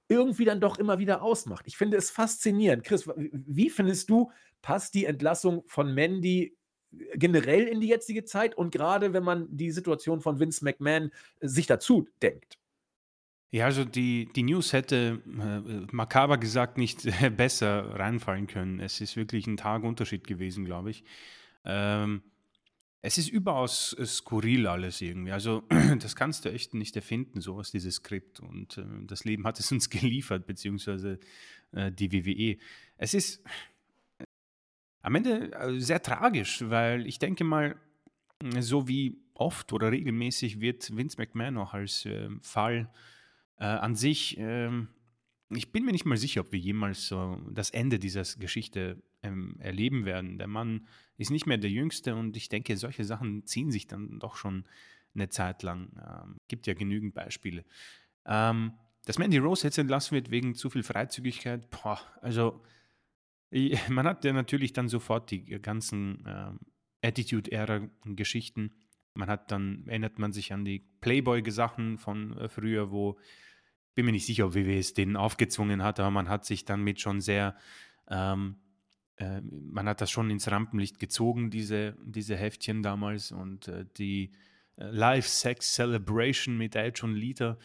irgendwie 0.09 0.43
dann 0.43 0.59
doch 0.59 0.77
immer 0.77 0.99
wieder 0.99 1.21
ausmacht. 1.21 1.65
Ich 1.67 1.77
finde 1.77 1.95
es 1.95 2.09
faszinierend. 2.09 2.83
Chris, 2.83 3.07
wie 3.15 3.69
findest 3.69 4.09
du, 4.09 4.31
passt 4.61 4.93
die 4.95 5.05
Entlassung 5.05 5.63
von 5.67 5.93
Mandy 5.93 6.57
äh, 6.91 7.17
generell 7.17 7.63
in 7.63 7.79
die 7.79 7.87
jetzige 7.87 8.25
Zeit 8.25 8.55
und 8.55 8.71
gerade 8.71 9.13
wenn 9.13 9.23
man 9.23 9.47
die 9.55 9.71
Situation 9.71 10.19
von 10.19 10.39
Vince 10.39 10.65
McMahon 10.65 11.11
äh, 11.39 11.47
sich 11.47 11.67
dazu 11.67 12.07
denkt? 12.21 12.57
Ja, 13.51 13.65
also 13.65 13.83
die, 13.83 14.29
die 14.35 14.43
News 14.43 14.73
hätte 14.73 15.21
äh, 15.25 15.87
makaber 15.91 16.37
gesagt 16.37 16.77
nicht 16.77 17.05
äh, 17.05 17.29
besser 17.29 17.95
reinfallen 17.95 18.47
können. 18.47 18.79
Es 18.79 19.01
ist 19.01 19.15
wirklich 19.15 19.47
ein 19.47 19.57
Tag 19.57 19.83
Unterschied 19.83 20.27
gewesen, 20.27 20.65
glaube 20.65 20.91
ich. 20.91 21.03
Ähm, 21.65 22.21
es 23.01 23.17
ist 23.17 23.29
überaus 23.29 23.93
äh, 23.97 24.05
skurril 24.05 24.67
alles 24.67 25.01
irgendwie. 25.01 25.31
Also, 25.31 25.63
das 25.99 26.15
kannst 26.15 26.45
du 26.45 26.51
echt 26.51 26.73
nicht 26.73 26.95
erfinden, 26.95 27.41
sowas, 27.41 27.71
dieses 27.71 27.95
Skript. 27.95 28.39
Und 28.39 28.77
äh, 28.77 28.85
das 29.03 29.23
Leben 29.25 29.45
hat 29.45 29.59
es 29.59 29.71
uns 29.71 29.89
geliefert, 29.89 30.47
beziehungsweise 30.47 31.19
äh, 31.71 31.91
die 31.91 32.11
WWE. 32.11 32.57
Es 32.97 33.13
ist 33.13 33.43
äh, 34.19 34.25
am 35.01 35.15
Ende 35.15 35.51
äh, 35.53 35.79
sehr 35.79 36.01
tragisch, 36.01 36.63
weil 36.67 37.07
ich 37.07 37.19
denke 37.19 37.43
mal, 37.43 37.75
so 38.59 38.87
wie 38.87 39.17
oft 39.33 39.73
oder 39.73 39.91
regelmäßig 39.91 40.61
wird 40.61 40.95
Vince 40.95 41.17
McMahon 41.17 41.57
auch 41.57 41.73
als 41.73 42.05
ähm, 42.05 42.41
Fall 42.41 42.89
äh, 43.57 43.65
an 43.65 43.95
sich 43.95 44.37
ähm, 44.37 44.87
ich 45.51 45.71
bin 45.71 45.83
mir 45.83 45.91
nicht 45.91 46.05
mal 46.05 46.17
sicher, 46.17 46.41
ob 46.41 46.51
wir 46.51 46.59
jemals 46.59 47.07
so 47.07 47.37
das 47.49 47.71
Ende 47.71 47.99
dieser 47.99 48.23
Geschichte 48.37 49.01
ähm, 49.23 49.55
erleben 49.59 50.05
werden. 50.05 50.37
Der 50.37 50.47
Mann 50.47 50.87
ist 51.17 51.31
nicht 51.31 51.45
mehr 51.45 51.57
der 51.57 51.69
Jüngste 51.69 52.15
und 52.15 52.37
ich 52.37 52.49
denke, 52.49 52.77
solche 52.77 53.03
Sachen 53.03 53.45
ziehen 53.45 53.71
sich 53.71 53.87
dann 53.87 54.19
doch 54.19 54.35
schon 54.35 54.65
eine 55.15 55.29
Zeit 55.29 55.63
lang. 55.63 55.89
Ähm, 55.97 56.37
gibt 56.47 56.67
ja 56.67 56.73
genügend 56.73 57.13
Beispiele. 57.13 57.63
Ähm, 58.25 58.73
dass 59.05 59.17
Mandy 59.17 59.37
Rose 59.37 59.65
jetzt 59.65 59.77
entlassen 59.77 60.11
wird 60.13 60.29
wegen 60.29 60.55
zu 60.55 60.69
viel 60.69 60.83
Freizügigkeit, 60.83 61.69
boah, 61.69 61.99
also 62.21 62.63
ich, 63.49 63.77
man 63.89 64.05
hat 64.05 64.23
ja 64.23 64.33
natürlich 64.33 64.73
dann 64.73 64.87
sofort 64.87 65.31
die 65.31 65.45
ganzen 65.45 66.23
ähm, 66.27 66.59
Attitude-Ära-Geschichten. 67.01 68.71
Man 69.15 69.29
hat 69.29 69.51
dann, 69.51 69.85
erinnert 69.87 70.19
man 70.19 70.31
sich 70.31 70.53
an 70.53 70.65
die 70.65 70.79
Playboy-Sachen 71.01 71.97
von 71.97 72.37
äh, 72.37 72.49
früher, 72.49 72.91
wo, 72.91 73.17
bin 73.95 74.05
mir 74.05 74.11
nicht 74.11 74.25
sicher, 74.25 74.45
ob 74.45 74.53
WWE 74.53 74.77
es 74.77 74.93
denen 74.93 75.15
aufgezwungen 75.15 75.83
hat, 75.83 75.99
aber 75.99 76.11
man 76.11 76.29
hat 76.29 76.45
sich 76.45 76.65
dann 76.65 76.83
mit 76.83 77.01
schon 77.01 77.19
sehr, 77.19 77.55
ähm, 78.09 78.57
äh, 79.19 79.41
man 79.41 79.87
hat 79.87 79.99
das 79.99 80.09
schon 80.09 80.29
ins 80.29 80.49
Rampenlicht 80.49 80.97
gezogen, 80.97 81.51
diese, 81.51 81.95
diese 82.03 82.37
Heftchen 82.37 82.81
damals 82.81 83.31
und 83.31 83.67
äh, 83.67 83.85
die 83.97 84.31
äh, 84.77 84.85
Live 84.91 85.27
Sex 85.27 85.73
Celebration 85.73 86.57
mit 86.57 86.75
Edge 86.75 87.05
und 87.05 87.15
Lita. 87.15 87.57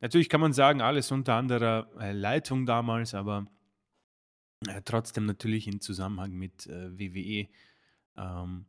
Natürlich 0.00 0.30
kann 0.30 0.40
man 0.40 0.54
sagen, 0.54 0.80
alles 0.80 1.10
unter 1.12 1.34
anderer 1.34 1.90
äh, 2.00 2.12
Leitung 2.12 2.64
damals, 2.64 3.14
aber 3.14 3.46
äh, 4.66 4.80
trotzdem 4.84 5.26
natürlich 5.26 5.68
in 5.68 5.80
Zusammenhang 5.80 6.32
mit 6.32 6.66
WWE 6.66 7.48
ähm, 8.16 8.64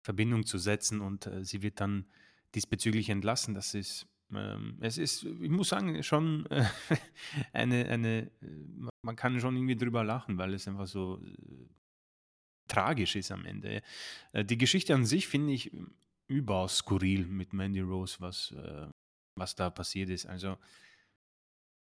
Verbindung 0.00 0.46
zu 0.46 0.58
setzen 0.58 1.00
und 1.00 1.30
sie 1.42 1.62
wird 1.62 1.80
dann 1.80 2.06
diesbezüglich 2.54 3.08
entlassen. 3.10 3.54
Das 3.54 3.74
ist, 3.74 4.08
ähm, 4.34 4.78
es 4.80 4.98
ist, 4.98 5.24
ich 5.24 5.50
muss 5.50 5.68
sagen, 5.68 6.02
schon 6.02 6.48
eine, 7.52 7.86
eine, 7.86 8.30
man 9.02 9.14
kann 9.14 9.38
schon 9.38 9.56
irgendwie 9.56 9.76
drüber 9.76 10.02
lachen, 10.02 10.38
weil 10.38 10.54
es 10.54 10.66
einfach 10.66 10.86
so 10.86 11.20
tragisch 12.72 13.16
ist 13.16 13.30
am 13.30 13.44
Ende. 13.44 13.82
Äh, 14.32 14.44
die 14.44 14.58
Geschichte 14.58 14.94
an 14.94 15.04
sich 15.04 15.28
finde 15.28 15.52
ich 15.52 15.70
überaus 16.26 16.78
skurril 16.78 17.26
mit 17.26 17.52
Mandy 17.52 17.80
Rose, 17.80 18.16
was, 18.20 18.52
äh, 18.52 18.86
was 19.36 19.54
da 19.54 19.70
passiert 19.70 20.08
ist. 20.08 20.26
Also 20.26 20.56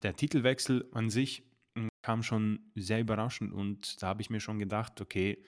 der 0.04 0.16
Titelwechsel 0.16 0.90
an 0.92 1.10
sich 1.10 1.44
hm, 1.78 1.90
kam 2.02 2.24
schon 2.24 2.60
sehr 2.76 3.00
überraschend 3.00 3.54
und 3.54 4.02
da 4.02 4.08
habe 4.08 4.22
ich 4.22 4.30
mir 4.30 4.40
schon 4.40 4.60
gedacht, 4.60 5.00
okay, 5.00 5.44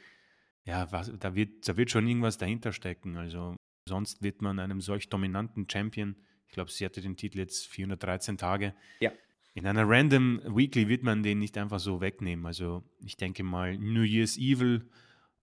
ja, 0.65 0.89
was, 0.91 1.12
da, 1.19 1.36
wird, 1.36 1.67
da 1.67 1.75
wird 1.75 1.91
schon 1.91 2.08
irgendwas 2.08 2.38
dahinter 2.38 2.71
stecken. 2.71 3.17
Also 3.17 3.56
sonst 3.88 4.21
wird 4.21 4.41
man 4.41 4.60
einem 4.60 4.79
solch 4.79 5.10
dominanten 5.10 5.67
Champion, 5.69 6.15
ich 6.47 6.53
glaube, 6.53 6.71
sie 6.71 6.86
hatte 6.86 7.01
den 7.01 7.17
Titel 7.17 7.39
jetzt 7.39 7.67
413 7.67 8.38
Tage. 8.38 8.75
Ja. 8.99 9.12
In 9.56 9.67
einer 9.67 9.88
random 9.88 10.39
Weekly 10.56 10.88
wird 10.88 11.03
man 11.03 11.23
den 11.23 11.39
nicht 11.39 11.58
einfach 11.58 11.79
so 11.79 11.99
wegnehmen. 11.99 12.45
Also 12.45 12.84
ich 13.03 13.17
denke 13.17 13.43
mal 13.43 13.77
New 13.77 14.03
Year's 14.03 14.38
Evil 14.38 14.88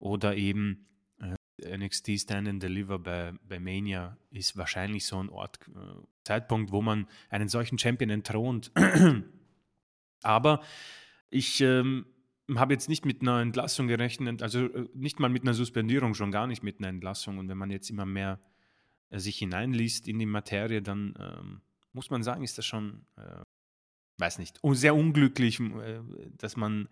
oder 0.00 0.36
eben 0.36 0.86
äh, 1.20 1.76
NXT 1.76 2.18
Stand 2.18 2.48
and 2.48 2.62
Deliver 2.62 2.98
bei, 2.98 3.32
bei 3.46 3.60
Mania 3.60 4.16
ist 4.30 4.56
wahrscheinlich 4.56 5.06
so 5.06 5.22
ein 5.22 5.28
Ort, 5.28 5.60
äh, 5.68 6.02
Zeitpunkt, 6.24 6.72
wo 6.72 6.82
man 6.82 7.06
einen 7.28 7.48
solchen 7.48 7.78
Champion 7.78 8.10
entthront. 8.10 8.72
Aber 10.22 10.62
ich 11.30 11.60
ähm, 11.60 12.06
habe 12.56 12.72
jetzt 12.72 12.88
nicht 12.88 13.04
mit 13.04 13.22
einer 13.22 13.40
Entlassung 13.40 13.86
gerechnet, 13.86 14.42
also 14.42 14.66
äh, 14.66 14.88
nicht 14.94 15.20
mal 15.20 15.28
mit 15.28 15.42
einer 15.42 15.54
Suspendierung, 15.54 16.14
schon 16.14 16.32
gar 16.32 16.46
nicht 16.46 16.62
mit 16.62 16.78
einer 16.78 16.88
Entlassung. 16.88 17.38
Und 17.38 17.48
wenn 17.48 17.58
man 17.58 17.70
jetzt 17.70 17.90
immer 17.90 18.06
mehr 18.06 18.40
äh, 19.10 19.18
sich 19.18 19.38
hineinliest 19.38 20.08
in 20.08 20.18
die 20.18 20.26
Materie, 20.26 20.82
dann 20.82 21.14
ähm, 21.18 21.60
muss 21.92 22.10
man 22.10 22.22
sagen, 22.22 22.42
ist 22.42 22.58
das 22.58 22.66
schon, 22.66 23.04
äh, 23.16 23.42
weiß 24.18 24.38
nicht, 24.38 24.60
sehr 24.72 24.94
unglücklich, 24.94 25.60
äh, 25.60 26.00
dass 26.36 26.56
man 26.56 26.88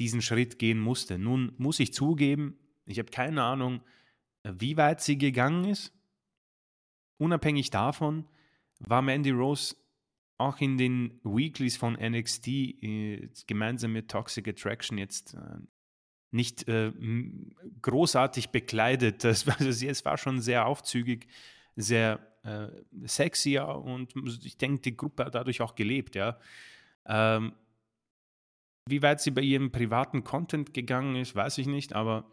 diesen 0.00 0.22
Schritt 0.22 0.58
gehen 0.58 0.80
musste. 0.80 1.18
Nun 1.18 1.52
muss 1.58 1.78
ich 1.78 1.92
zugeben, 1.92 2.58
ich 2.86 2.98
habe 2.98 3.10
keine 3.10 3.42
Ahnung, 3.42 3.82
wie 4.42 4.76
weit 4.76 5.00
sie 5.00 5.18
gegangen 5.18 5.66
ist. 5.66 5.92
Unabhängig 7.18 7.70
davon 7.70 8.26
war 8.80 9.02
Mandy 9.02 9.30
Rose 9.30 9.76
auch 10.38 10.58
in 10.60 10.78
den 10.78 11.20
Weeklies 11.22 11.76
von 11.76 11.94
NXT 11.94 12.48
äh, 12.48 13.28
gemeinsam 13.46 13.92
mit 13.92 14.10
Toxic 14.10 14.48
Attraction 14.48 14.96
jetzt 14.96 15.34
äh, 15.34 15.58
nicht 16.30 16.66
äh, 16.66 16.92
großartig 17.82 18.48
bekleidet. 18.48 19.22
Das, 19.24 19.46
also 19.46 19.70
sie, 19.70 19.88
es 19.88 20.04
war 20.06 20.16
schon 20.16 20.40
sehr 20.40 20.66
aufzügig, 20.66 21.26
sehr 21.76 22.20
äh, 22.42 22.68
sexy 23.06 23.58
und 23.58 24.14
ich 24.42 24.56
denke, 24.56 24.80
die 24.80 24.96
Gruppe 24.96 25.26
hat 25.26 25.34
dadurch 25.34 25.60
auch 25.60 25.74
gelebt. 25.74 26.14
Ja. 26.14 26.38
Ähm, 27.04 27.52
wie 28.90 29.02
weit 29.02 29.20
sie 29.20 29.30
bei 29.30 29.42
ihrem 29.42 29.70
privaten 29.70 30.24
Content 30.24 30.74
gegangen 30.74 31.16
ist, 31.16 31.34
weiß 31.34 31.58
ich 31.58 31.66
nicht, 31.66 31.94
aber 31.94 32.30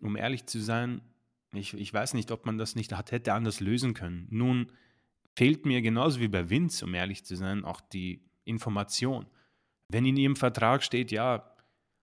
um 0.00 0.16
ehrlich 0.16 0.46
zu 0.46 0.60
sein, 0.60 1.02
ich, 1.52 1.74
ich 1.74 1.92
weiß 1.92 2.14
nicht, 2.14 2.30
ob 2.30 2.46
man 2.46 2.58
das 2.58 2.74
nicht 2.76 2.92
hat, 2.92 3.10
hätte 3.12 3.32
anders 3.32 3.60
lösen 3.60 3.94
können. 3.94 4.26
Nun 4.30 4.72
fehlt 5.34 5.66
mir 5.66 5.82
genauso 5.82 6.20
wie 6.20 6.28
bei 6.28 6.50
Vince, 6.50 6.84
um 6.84 6.94
ehrlich 6.94 7.24
zu 7.24 7.36
sein, 7.36 7.64
auch 7.64 7.80
die 7.80 8.28
Information. 8.44 9.26
Wenn 9.88 10.04
in 10.04 10.16
ihrem 10.16 10.36
Vertrag 10.36 10.82
steht, 10.82 11.10
ja, 11.10 11.54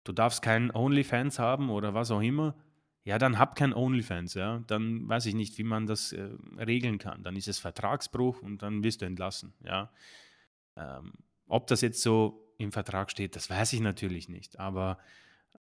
du 0.04 0.14
darfst 0.14 0.42
keinen 0.42 0.72
OnlyFans 0.72 1.38
haben 1.38 1.70
oder 1.70 1.94
was 1.94 2.12
auch 2.12 2.22
immer, 2.22 2.56
ja, 3.04 3.18
dann 3.18 3.40
hab 3.40 3.56
kein 3.56 3.74
OnlyFans, 3.74 4.34
ja. 4.34 4.64
Dann 4.68 5.08
weiß 5.08 5.26
ich 5.28 5.36
nicht, 5.36 5.58
wie 5.58 5.64
man 5.64 5.86
das 5.86 6.12
äh, 6.12 6.30
regeln 6.58 6.98
kann. 6.98 7.24
Dann 7.24 7.36
ist 7.36 7.48
es 7.48 7.60
Vertragsbruch 7.60 8.42
und 8.42 8.62
dann 8.62 8.84
wirst 8.84 9.02
du 9.02 9.06
entlassen, 9.06 9.54
ja. 9.64 9.92
Ähm, 10.76 11.14
ob 11.48 11.68
das 11.68 11.82
jetzt 11.82 12.02
so 12.02 12.49
im 12.60 12.72
Vertrag 12.72 13.10
steht, 13.10 13.36
das 13.36 13.50
weiß 13.50 13.74
ich 13.74 13.80
natürlich 13.80 14.30
nicht. 14.30 14.60
Aber 14.60 15.00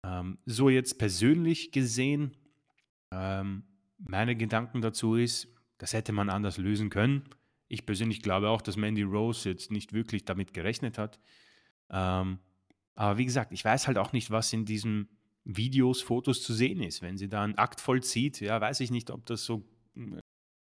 ähm, 0.03 0.39
so 0.45 0.69
jetzt 0.69 0.97
persönlich 0.97 1.71
gesehen, 1.71 2.35
ähm, 3.11 3.63
meine 3.99 4.35
Gedanken 4.35 4.81
dazu 4.81 5.15
ist, 5.15 5.47
das 5.77 5.93
hätte 5.93 6.11
man 6.11 6.29
anders 6.29 6.57
lösen 6.57 6.89
können. 6.89 7.23
Ich 7.67 7.85
persönlich 7.85 8.21
glaube 8.21 8.49
auch, 8.49 8.61
dass 8.61 8.77
Mandy 8.77 9.03
Rose 9.03 9.49
jetzt 9.49 9.71
nicht 9.71 9.93
wirklich 9.93 10.25
damit 10.25 10.53
gerechnet 10.53 10.97
hat. 10.97 11.19
Ähm, 11.89 12.39
aber 12.95 13.17
wie 13.19 13.25
gesagt, 13.25 13.53
ich 13.53 13.63
weiß 13.63 13.87
halt 13.87 13.99
auch 13.99 14.11
nicht, 14.11 14.31
was 14.31 14.51
in 14.51 14.65
diesen 14.65 15.09
Videos, 15.43 16.01
Fotos 16.01 16.41
zu 16.41 16.53
sehen 16.53 16.81
ist. 16.81 17.03
Wenn 17.03 17.17
sie 17.17 17.29
da 17.29 17.43
einen 17.43 17.55
Akt 17.55 17.79
vollzieht, 17.79 18.41
ja, 18.41 18.59
weiß 18.59 18.79
ich 18.79 18.89
nicht, 18.89 19.11
ob 19.11 19.25
das 19.27 19.45
so 19.45 19.63
äh, 19.95 20.19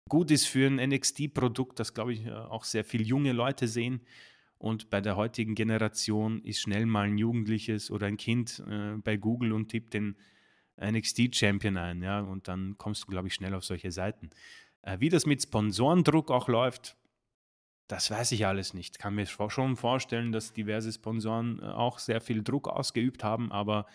gut 0.10 0.32
ist 0.32 0.46
für 0.46 0.68
ein 0.68 0.78
NXT-Produkt, 0.90 1.80
das 1.80 1.94
glaube 1.94 2.14
ich 2.14 2.26
äh, 2.26 2.32
auch 2.32 2.64
sehr 2.64 2.84
viele 2.84 3.04
junge 3.04 3.34
Leute 3.34 3.68
sehen. 3.68 4.02
Und 4.58 4.90
bei 4.90 5.02
der 5.02 5.16
heutigen 5.16 5.56
Generation 5.56 6.42
ist 6.44 6.62
schnell 6.62 6.86
mal 6.86 7.08
ein 7.08 7.18
Jugendliches 7.18 7.92
oder 7.92 8.08
ein 8.08 8.18
Kind 8.18 8.64
äh, 8.68 8.96
bei 8.98 9.18
Google 9.18 9.54
und 9.54 9.70
tippt 9.70 9.94
den 9.94 10.18
NXT-Champion 10.80 11.78
ein, 11.78 12.02
ja, 12.04 12.20
und 12.20 12.48
dann 12.48 12.78
kommst 12.78 13.04
du, 13.04 13.08
glaube 13.08 13.28
ich, 13.28 13.34
schnell 13.34 13.54
auf 13.54 13.66
solche 13.66 13.92
Seiten. 13.92 14.30
Äh, 14.82 15.00
wie 15.00 15.10
das 15.10 15.26
mit 15.26 15.42
Sponsorendruck 15.42 16.32
auch 16.32 16.48
läuft, 16.48 16.98
das 17.88 18.12
weiß 18.12 18.32
ich 18.34 18.46
alles 18.46 18.74
nicht. 18.74 19.00
Kann 19.00 19.16
mir 19.16 19.26
schon 19.26 19.76
vorstellen, 19.76 20.32
dass 20.32 20.54
diverse 20.54 20.92
Sponsoren 20.92 21.60
äh, 21.60 21.66
auch 21.66 22.00
sehr 22.00 22.22
viel 22.22 22.44
Druck 22.44 22.68
ausgeübt 22.68 23.24
haben, 23.24 23.52
aber 23.52 23.88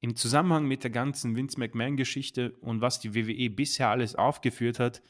im 0.00 0.14
Zusammenhang 0.14 0.66
mit 0.66 0.84
der 0.84 0.90
ganzen 0.90 1.36
Vince 1.36 1.58
McMahon-Geschichte 1.58 2.52
und 2.60 2.80
was 2.80 3.00
die 3.00 3.14
WWE 3.14 3.50
bisher 3.50 3.88
alles 3.88 4.14
aufgeführt 4.14 4.78
hat, 4.78 5.02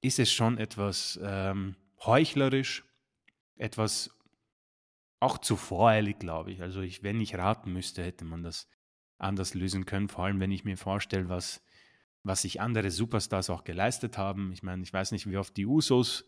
ist 0.00 0.18
es 0.18 0.32
schon 0.32 0.58
etwas 0.58 1.18
ähm, 1.22 1.74
heuchlerisch, 2.04 2.84
etwas 3.58 4.10
auch 5.20 5.38
zu 5.38 5.56
voreilig, 5.56 6.18
glaube 6.18 6.52
ich. 6.52 6.62
Also 6.62 6.80
ich, 6.80 7.02
wenn 7.02 7.20
ich 7.20 7.34
raten 7.34 7.72
müsste, 7.72 8.04
hätte 8.04 8.24
man 8.24 8.42
das 8.42 8.68
anders 9.18 9.54
lösen 9.54 9.84
können, 9.84 10.08
vor 10.08 10.24
allem 10.24 10.40
wenn 10.40 10.52
ich 10.52 10.64
mir 10.64 10.76
vorstelle, 10.76 11.28
was 11.28 11.60
was 12.28 12.42
sich 12.42 12.60
andere 12.60 12.90
Superstars 12.90 13.50
auch 13.50 13.64
geleistet 13.64 14.18
haben. 14.18 14.52
Ich 14.52 14.62
meine, 14.62 14.82
ich 14.82 14.92
weiß 14.92 15.12
nicht, 15.12 15.28
wie 15.28 15.36
oft 15.36 15.56
die 15.56 15.66
Usos 15.66 16.24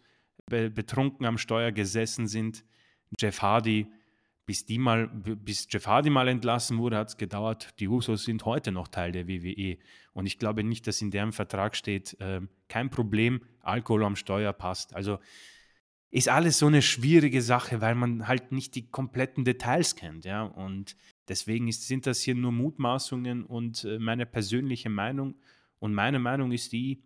be 0.47 0.71
betrunken 0.71 1.27
am 1.27 1.39
Steuer 1.39 1.73
gesessen 1.73 2.27
sind. 2.27 2.65
Jeff 3.19 3.43
Hardy, 3.43 3.87
bis, 4.47 4.65
die 4.67 4.79
mal, 4.79 5.09
bis 5.09 5.67
Jeff 5.71 5.87
Hardy 5.87 6.11
mal 6.11 6.29
entlassen 6.29 6.79
wurde, 6.79 6.97
hat 6.97 7.09
es 7.09 7.17
gedauert. 7.17 7.79
Die 7.79 7.89
Usos 7.89 8.25
sind 8.25 8.45
heute 8.45 8.73
noch 8.73 8.89
Teil 8.89 9.13
der 9.13 9.29
WWE. 9.29 9.79
Und 10.13 10.27
ich 10.27 10.39
glaube 10.39 10.65
nicht, 10.65 10.87
dass 10.87 11.03
in 11.03 11.11
deren 11.11 11.33
Vertrag 11.33 11.77
steht, 11.77 12.19
äh, 12.21 12.41
kein 12.69 12.91
Problem, 12.91 13.43
Alkohol 13.61 14.05
am 14.05 14.17
Steuer 14.17 14.53
passt. 14.53 14.95
Also 14.95 15.19
ist 16.11 16.29
alles 16.29 16.59
so 16.59 16.67
eine 16.67 16.83
schwierige 16.83 17.41
Sache, 17.41 17.81
weil 17.81 17.95
man 17.95 18.27
halt 18.27 18.53
nicht 18.53 18.75
die 18.75 18.91
kompletten 18.91 19.45
Details 19.45 19.95
kennt. 19.95 20.25
Ja? 20.25 20.43
Und 20.43 20.97
deswegen 21.29 21.69
ist, 21.69 21.87
sind 21.87 22.07
das 22.07 22.21
hier 22.21 22.35
nur 22.35 22.53
Mutmaßungen 22.53 23.45
und 23.45 23.85
äh, 23.85 23.99
meine 23.99 24.27
persönliche 24.27 24.91
Meinung. 24.91 25.37
Und 25.79 25.95
meine 25.95 26.19
Meinung 26.19 26.53
ist 26.53 26.73
die, 26.73 27.05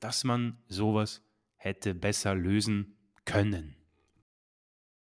dass 0.00 0.24
man 0.24 0.56
sowas 0.68 1.22
hätte 1.56 1.94
besser 1.94 2.34
lösen 2.34 2.96
können. 3.26 3.76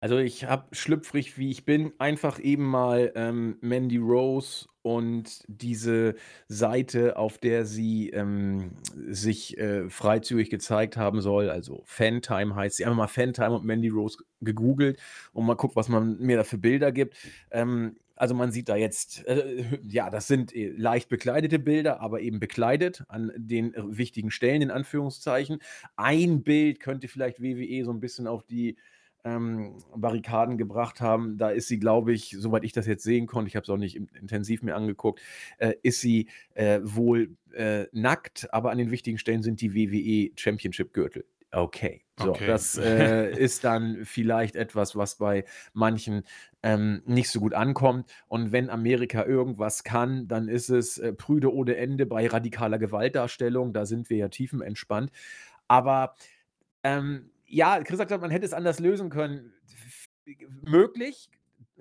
Also 0.02 0.18
ich 0.18 0.46
habe 0.46 0.74
schlüpfrig, 0.74 1.38
wie 1.38 1.50
ich 1.50 1.66
bin, 1.66 1.94
einfach 1.98 2.40
eben 2.40 2.66
mal 2.66 3.12
ähm, 3.16 3.58
Mandy 3.62 3.98
Rose 3.98 4.68
und 4.82 5.44
diese 5.48 6.16
Seite, 6.48 7.18
auf 7.18 7.38
der 7.38 7.66
sie, 7.66 8.10
ähm, 8.10 8.72
sich, 9.08 9.58
äh, 9.58 9.90
freizügig 9.90 10.50
gezeigt 10.50 10.98
haben 10.98 11.22
soll, 11.22 11.50
also 11.50 11.84
Fantime 11.86 12.56
heißt 12.56 12.78
sie. 12.78 12.86
Einfach 12.86 12.98
mal 12.98 13.08
Fantime 13.08 13.56
und 13.56 13.66
Mandy 13.66 13.90
Rose 13.90 14.18
gegoogelt 14.42 15.00
und 15.34 15.46
mal 15.46 15.56
guckt, 15.56 15.76
was 15.76 15.90
man 15.90 16.18
mir 16.20 16.38
da 16.38 16.44
für 16.44 16.58
Bilder 16.58 16.92
gibt. 16.92 17.18
Ähm, 17.52 17.98
also 18.20 18.36
man 18.36 18.52
sieht 18.52 18.68
da 18.68 18.76
jetzt, 18.76 19.26
äh, 19.28 19.64
ja, 19.88 20.10
das 20.10 20.28
sind 20.28 20.54
äh, 20.54 20.74
leicht 20.76 21.08
bekleidete 21.08 21.58
Bilder, 21.58 22.02
aber 22.02 22.20
eben 22.20 22.40
bekleidet 22.40 23.04
an 23.08 23.32
den 23.38 23.74
äh, 23.74 23.98
wichtigen 23.98 24.30
Stellen 24.30 24.62
in 24.62 24.72
Anführungszeichen. 24.72 25.60
Ein 25.96 26.44
Bild 26.44 26.82
könnte 26.82 27.08
vielleicht 27.08 27.42
WWE 27.42 27.86
so 27.86 27.92
ein 27.92 28.02
bisschen 28.02 28.28
auf 28.28 28.44
die 28.44 28.78
ähm, 29.24 29.78
Barrikaden 29.96 30.58
gebracht 30.58 31.02
haben. 31.02 31.38
Da 31.38 31.50
ist 31.50 31.68
sie, 31.68 31.80
glaube 31.80 32.14
ich, 32.14 32.36
soweit 32.38 32.64
ich 32.64 32.74
das 32.74 32.88
jetzt 32.88 33.04
sehen 33.04 33.28
konnte, 33.28 33.50
ich 33.50 33.56
habe 33.56 33.64
es 33.64 33.70
auch 33.70 33.78
nicht 33.78 33.96
intensiv 33.96 34.62
mir 34.64 34.76
angeguckt, 34.76 35.22
äh, 35.58 35.74
ist 35.82 36.02
sie 36.02 36.30
äh, 36.54 36.80
wohl 36.84 37.36
äh, 37.54 37.86
nackt, 37.92 38.54
aber 38.54 38.72
an 38.72 38.78
den 38.78 38.92
wichtigen 38.92 39.18
Stellen 39.18 39.44
sind 39.44 39.62
die 39.62 39.74
WWE 39.74 40.32
Championship 40.36 40.94
Gürtel. 40.94 41.26
Okay, 41.52 42.04
so, 42.20 42.32
Okay. 42.32 42.46
das 42.46 42.78
äh, 42.78 43.32
ist 43.38 43.64
dann 43.64 44.06
vielleicht 44.06 44.56
etwas, 44.56 44.96
was 44.96 45.16
bei 45.16 45.46
manchen 45.74 46.24
ähm, 46.62 47.02
nicht 47.06 47.30
so 47.30 47.40
gut 47.40 47.56
ankommt. 47.56 48.12
Und 48.28 48.52
wenn 48.52 48.70
Amerika 48.70 49.26
irgendwas 49.26 49.84
kann, 49.84 50.28
dann 50.28 50.48
ist 50.48 50.70
es 50.70 51.00
äh, 51.00 51.12
prüde 51.12 51.52
ohne 51.52 51.76
Ende 51.76 52.06
bei 52.06 52.28
radikaler 52.28 52.78
Gewaltdarstellung. 52.78 53.74
Da 53.74 53.88
sind 53.88 54.12
wir 54.12 54.18
ja 54.18 54.28
tiefenentspannt. 54.28 55.12
Aber 55.68 56.16
ähm, 56.84 57.32
ja, 57.50 57.82
Chris 57.84 57.98
sagt, 57.98 58.12
man 58.12 58.32
hätte 58.32 58.46
es 58.46 58.54
anders 58.54 58.80
lösen 58.80 59.10
können. 59.10 59.54
Möglich, 60.62 61.30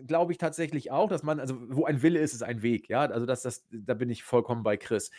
glaube 0.07 0.33
ich 0.33 0.39
tatsächlich 0.39 0.91
auch, 0.91 1.09
dass 1.09 1.23
man, 1.23 1.39
also 1.41 1.57
wo 1.69 1.85
ein 1.85 2.03
Wille 2.03 2.21
ist, 2.21 2.33
ist 2.33 2.43
ein 2.43 2.63
Weg, 2.63 2.89
ja. 2.89 3.01
Also 3.01 3.27
das, 3.27 3.43
das, 3.43 3.67
da 3.71 3.95
bin 3.95 4.11
ich 4.11 4.23
vollkommen 4.23 4.63
bei 4.63 4.77
Chris. 4.77 5.11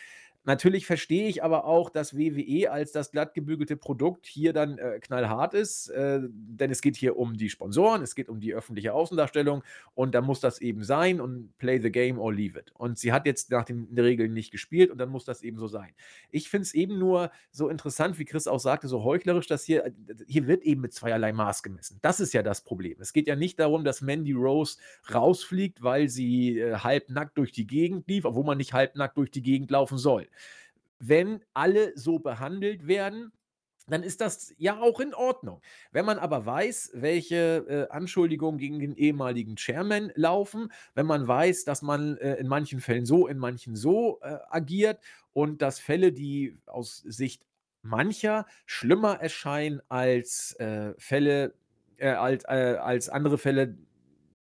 Natürlich 0.44 0.86
verstehe 0.86 1.28
ich 1.28 1.44
aber 1.44 1.66
auch, 1.66 1.90
dass 1.90 2.16
WWE 2.16 2.70
als 2.70 2.92
das 2.92 3.10
glatt 3.10 3.34
gebügelte 3.34 3.76
Produkt 3.76 4.26
hier 4.26 4.54
dann 4.54 4.78
äh, 4.78 4.98
knallhart 4.98 5.52
ist, 5.52 5.88
äh, 5.90 6.20
denn 6.22 6.70
es 6.70 6.80
geht 6.80 6.96
hier 6.96 7.18
um 7.18 7.36
die 7.36 7.50
Sponsoren, 7.50 8.00
es 8.00 8.14
geht 8.14 8.30
um 8.30 8.40
die 8.40 8.54
öffentliche 8.54 8.94
Außendarstellung 8.94 9.62
und 9.94 10.14
da 10.14 10.22
muss 10.22 10.40
das 10.40 10.60
eben 10.62 10.82
sein 10.82 11.20
und 11.20 11.56
play 11.58 11.78
the 11.78 11.92
game 11.92 12.18
or 12.18 12.32
leave 12.32 12.58
it. 12.58 12.72
Und 12.72 12.98
sie 12.98 13.12
hat 13.12 13.26
jetzt 13.26 13.50
nach 13.50 13.66
den 13.66 13.86
Regeln 13.94 14.32
nicht 14.32 14.50
gespielt 14.50 14.90
und 14.90 14.96
dann 14.96 15.10
muss 15.10 15.26
das 15.26 15.42
eben 15.42 15.58
so 15.58 15.68
sein. 15.68 15.92
Ich 16.30 16.48
finde 16.48 16.62
es 16.62 16.72
eben 16.72 16.98
nur 16.98 17.30
so 17.50 17.68
interessant, 17.68 18.18
wie 18.18 18.24
Chris 18.24 18.46
auch 18.46 18.60
sagte, 18.60 18.88
so 18.88 19.04
heuchlerisch, 19.04 19.46
dass 19.46 19.64
hier, 19.64 19.92
hier 20.26 20.46
wird 20.46 20.62
eben 20.62 20.80
mit 20.80 20.94
zweierlei 20.94 21.34
Maß 21.34 21.62
gemessen. 21.62 21.98
Das 22.00 22.18
ist 22.18 22.32
ja 22.32 22.42
das 22.42 22.62
Problem. 22.62 22.96
Es 23.00 23.12
geht 23.12 23.28
ja 23.28 23.36
nicht 23.36 23.60
darum, 23.60 23.84
dass 23.84 24.00
Mandy 24.00 24.32
Rose 24.32 24.78
rausfliegt, 25.12 25.82
weil 25.82 26.08
sie 26.08 26.60
äh, 26.60 26.76
halbnackt 26.76 27.36
durch 27.36 27.52
die 27.52 27.66
Gegend 27.66 28.08
lief, 28.08 28.24
obwohl 28.24 28.44
man 28.44 28.56
nicht 28.56 28.72
halbnackt 28.72 29.18
durch 29.18 29.30
die 29.30 29.42
Gegend 29.42 29.70
laufen 29.70 29.98
soll. 29.98 30.29
Wenn 30.98 31.44
alle 31.54 31.96
so 31.96 32.18
behandelt 32.18 32.86
werden, 32.86 33.32
dann 33.90 34.02
ist 34.02 34.20
das 34.20 34.54
ja 34.56 34.80
auch 34.80 35.00
in 35.00 35.14
Ordnung. 35.14 35.60
Wenn 35.90 36.04
man 36.04 36.18
aber 36.18 36.46
weiß, 36.46 36.92
welche 36.94 37.66
äh, 37.68 37.88
Anschuldigungen 37.92 38.58
gegen 38.58 38.78
den 38.78 38.94
ehemaligen 38.94 39.56
Chairman 39.56 40.12
laufen, 40.14 40.72
wenn 40.94 41.06
man 41.06 41.26
weiß, 41.26 41.64
dass 41.64 41.82
man 41.82 42.16
äh, 42.18 42.36
in 42.36 42.48
manchen 42.48 42.80
Fällen 42.80 43.04
so, 43.04 43.26
in 43.26 43.38
manchen 43.38 43.76
so 43.76 44.20
äh, 44.22 44.38
agiert 44.48 45.00
und 45.32 45.60
dass 45.62 45.80
Fälle, 45.80 46.12
die 46.12 46.58
aus 46.66 46.98
Sicht 46.98 47.44
mancher 47.82 48.46
schlimmer 48.66 49.20
erscheinen 49.20 49.80
als 49.88 50.54
äh, 50.60 50.94
Fälle, 50.98 51.54
äh, 51.96 52.10
als, 52.10 52.44
äh, 52.44 52.76
als 52.80 53.08
andere 53.08 53.38
Fälle, 53.38 53.76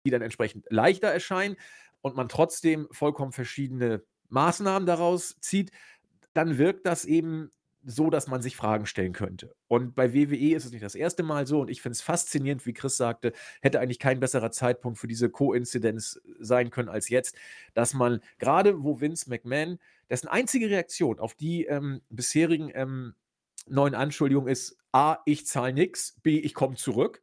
die 0.06 0.10
dann 0.10 0.22
entsprechend 0.22 0.66
leichter 0.70 1.08
erscheinen 1.08 1.56
und 2.00 2.16
man 2.16 2.28
trotzdem 2.28 2.88
vollkommen 2.90 3.32
verschiedene 3.32 4.02
Maßnahmen 4.28 4.86
daraus 4.86 5.36
zieht, 5.40 5.70
dann 6.32 6.58
wirkt 6.58 6.86
das 6.86 7.04
eben 7.04 7.50
so, 7.86 8.08
dass 8.10 8.28
man 8.28 8.40
sich 8.40 8.56
Fragen 8.56 8.86
stellen 8.86 9.12
könnte. 9.12 9.54
Und 9.68 9.94
bei 9.94 10.14
WWE 10.14 10.54
ist 10.56 10.64
es 10.64 10.72
nicht 10.72 10.82
das 10.82 10.94
erste 10.94 11.22
Mal 11.22 11.46
so 11.46 11.60
und 11.60 11.70
ich 11.70 11.82
finde 11.82 11.94
es 11.94 12.00
faszinierend, 12.00 12.64
wie 12.66 12.72
Chris 12.72 12.96
sagte, 12.96 13.32
hätte 13.60 13.80
eigentlich 13.80 13.98
kein 13.98 14.20
besserer 14.20 14.50
Zeitpunkt 14.50 14.98
für 14.98 15.06
diese 15.06 15.28
Koinzidenz 15.28 16.20
sein 16.38 16.70
können 16.70 16.88
als 16.88 17.08
jetzt, 17.08 17.36
dass 17.74 17.92
man 17.92 18.20
gerade 18.38 18.82
wo 18.82 19.00
Vince 19.00 19.28
McMahon, 19.28 19.78
dessen 20.08 20.28
einzige 20.28 20.70
Reaktion 20.70 21.18
auf 21.18 21.34
die 21.34 21.64
ähm, 21.66 22.00
bisherigen 22.08 22.70
ähm, 22.74 23.14
neuen 23.66 23.94
Anschuldigungen 23.94 24.50
ist, 24.50 24.76
A, 24.92 25.18
ich 25.24 25.46
zahle 25.46 25.72
nichts, 25.72 26.20
B, 26.22 26.38
ich 26.38 26.54
komme 26.54 26.76
zurück. 26.76 27.20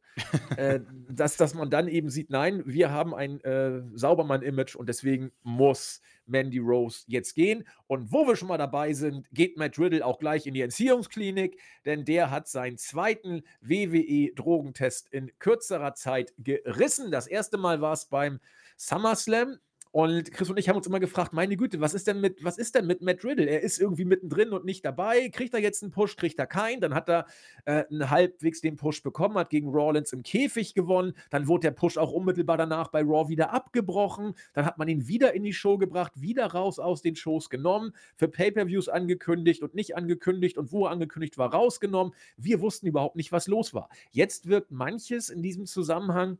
äh, 0.56 0.80
dass, 1.08 1.38
dass 1.38 1.54
man 1.54 1.70
dann 1.70 1.88
eben 1.88 2.10
sieht, 2.10 2.28
nein, 2.28 2.62
wir 2.66 2.90
haben 2.90 3.14
ein 3.14 3.40
äh, 3.40 3.82
Saubermann-Image 3.94 4.76
und 4.76 4.88
deswegen 4.88 5.32
muss 5.42 6.02
Mandy 6.26 6.58
Rose 6.58 7.04
jetzt 7.06 7.34
gehen. 7.34 7.66
Und 7.86 8.12
wo 8.12 8.26
wir 8.26 8.36
schon 8.36 8.48
mal 8.48 8.58
dabei 8.58 8.92
sind, 8.92 9.26
geht 9.32 9.56
Matt 9.56 9.78
Riddle 9.78 10.04
auch 10.04 10.18
gleich 10.18 10.46
in 10.46 10.54
die 10.54 10.60
Entziehungsklinik, 10.60 11.58
denn 11.86 12.04
der 12.04 12.30
hat 12.30 12.46
seinen 12.46 12.76
zweiten 12.76 13.42
WWE-Drogentest 13.62 15.08
in 15.10 15.30
kürzerer 15.38 15.94
Zeit 15.94 16.34
gerissen. 16.36 17.10
Das 17.10 17.26
erste 17.26 17.56
Mal 17.56 17.80
war 17.80 17.94
es 17.94 18.06
beim 18.06 18.38
SummerSlam. 18.76 19.58
Und 19.92 20.32
Chris 20.32 20.48
und 20.48 20.58
ich 20.58 20.70
haben 20.70 20.76
uns 20.76 20.86
immer 20.86 21.00
gefragt, 21.00 21.34
meine 21.34 21.54
Güte, 21.54 21.82
was 21.82 21.92
ist 21.92 22.06
denn 22.06 22.18
mit, 22.18 22.42
was 22.42 22.56
ist 22.56 22.74
denn 22.74 22.86
mit 22.86 23.02
Matt 23.02 23.22
Riddle? 23.24 23.44
Er 23.44 23.60
ist 23.60 23.78
irgendwie 23.78 24.06
mittendrin 24.06 24.54
und 24.54 24.64
nicht 24.64 24.82
dabei. 24.86 25.28
Kriegt 25.28 25.52
er 25.52 25.60
jetzt 25.60 25.82
einen 25.82 25.92
Push, 25.92 26.16
kriegt 26.16 26.38
er 26.38 26.46
keinen? 26.46 26.80
Dann 26.80 26.94
hat 26.94 27.10
er 27.10 27.26
äh, 27.66 27.84
einen 27.90 28.08
halbwegs 28.08 28.62
den 28.62 28.76
Push 28.76 29.02
bekommen, 29.02 29.36
hat 29.36 29.50
gegen 29.50 29.68
Rawlins 29.68 30.14
im 30.14 30.22
Käfig 30.22 30.72
gewonnen. 30.72 31.12
Dann 31.28 31.46
wurde 31.46 31.68
der 31.68 31.72
Push 31.72 31.98
auch 31.98 32.10
unmittelbar 32.10 32.56
danach 32.56 32.88
bei 32.88 33.02
Raw 33.02 33.28
wieder 33.28 33.52
abgebrochen. 33.52 34.32
Dann 34.54 34.64
hat 34.64 34.78
man 34.78 34.88
ihn 34.88 35.08
wieder 35.08 35.34
in 35.34 35.42
die 35.42 35.52
Show 35.52 35.76
gebracht, 35.76 36.12
wieder 36.14 36.46
raus 36.46 36.78
aus 36.78 37.02
den 37.02 37.14
Shows 37.14 37.50
genommen, 37.50 37.92
für 38.16 38.28
Pay-Per-Views 38.28 38.88
angekündigt 38.88 39.62
und 39.62 39.74
nicht 39.74 39.94
angekündigt 39.94 40.56
und 40.56 40.72
wo 40.72 40.86
er 40.86 40.90
angekündigt 40.90 41.36
war, 41.36 41.52
rausgenommen. 41.52 42.14
Wir 42.38 42.62
wussten 42.62 42.86
überhaupt 42.86 43.16
nicht, 43.16 43.30
was 43.30 43.46
los 43.46 43.74
war. 43.74 43.90
Jetzt 44.10 44.48
wirkt 44.48 44.70
manches 44.70 45.28
in 45.28 45.42
diesem 45.42 45.66
Zusammenhang 45.66 46.38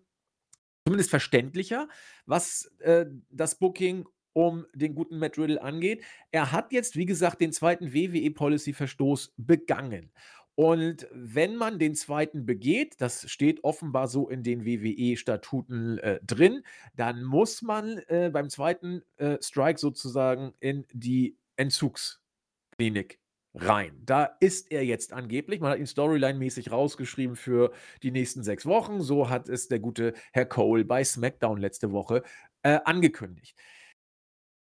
zumindest 0.87 1.11
verständlicher, 1.11 1.89
was 2.27 2.67
äh, 2.81 3.07
das 3.31 3.59
Booking 3.59 4.07
um 4.35 4.67
den 4.75 4.95
guten 4.95 5.19
Matt 5.19 5.39
Riddle 5.39 5.63
angeht. 5.63 6.03
Er 6.31 6.53
hat 6.53 6.73
jetzt, 6.73 6.97
wie 6.97 7.07
gesagt, 7.07 7.41
den 7.41 7.53
zweiten 7.53 7.93
WWE-Policy-Verstoß 7.93 9.35
begangen. 9.37 10.11
Und 10.55 11.07
wenn 11.13 11.57
man 11.57 11.79
den 11.79 11.95
zweiten 11.95 12.45
begeht, 12.45 12.97
das 12.99 13.31
steht 13.31 13.65
offenbar 13.65 14.07
so 14.09 14.29
in 14.29 14.43
den 14.43 14.67
WWE-Statuten 14.67 15.99
äh, 15.99 16.21
drin, 16.25 16.63
dann 16.95 17.25
muss 17.25 17.63
man 17.63 17.99
äh, 18.09 18.31
beim 18.31 18.51
zweiten 18.51 19.03
äh, 19.17 19.39
Strike 19.41 19.79
sozusagen 19.79 20.53
in 20.61 20.85
die 20.93 21.39
Entzugsklinik 21.57 23.22
rein. 23.55 24.01
Da 24.05 24.25
ist 24.41 24.71
er 24.71 24.85
jetzt 24.85 25.13
angeblich. 25.13 25.61
Man 25.61 25.73
hat 25.73 25.79
ihn 25.79 25.87
storyline-mäßig 25.87 26.71
rausgeschrieben 26.71 27.37
für 27.37 27.73
die 28.03 28.11
nächsten 28.11 28.43
sechs 28.43 28.67
Wochen. 28.67 29.03
So 29.03 29.29
hat 29.29 29.49
es 29.49 29.69
der 29.69 29.81
gute 29.81 30.15
Herr 30.33 30.47
Cole 30.47 30.85
bei 30.85 31.05
SmackDown 31.05 31.59
letzte 31.59 31.93
Woche 31.93 32.23
äh, 32.63 32.81
angekündigt. 32.85 33.59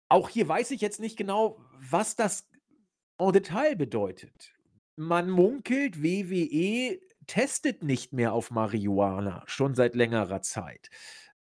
Auch 0.09 0.29
hier 0.29 0.46
weiß 0.46 0.70
ich 0.70 0.81
jetzt 0.81 1.01
nicht 1.01 1.16
genau, 1.16 1.61
was 1.72 2.14
das 2.14 2.49
en 3.18 3.33
Detail 3.33 3.75
bedeutet. 3.77 4.53
Man 4.96 5.29
munkelt, 5.29 6.03
WWE 6.03 7.01
testet 7.27 7.83
nicht 7.83 8.12
mehr 8.12 8.33
auf 8.33 8.51
Marihuana, 8.51 9.42
schon 9.46 9.75
seit 9.75 9.96
längerer 9.96 10.42
Zeit. 10.42 10.90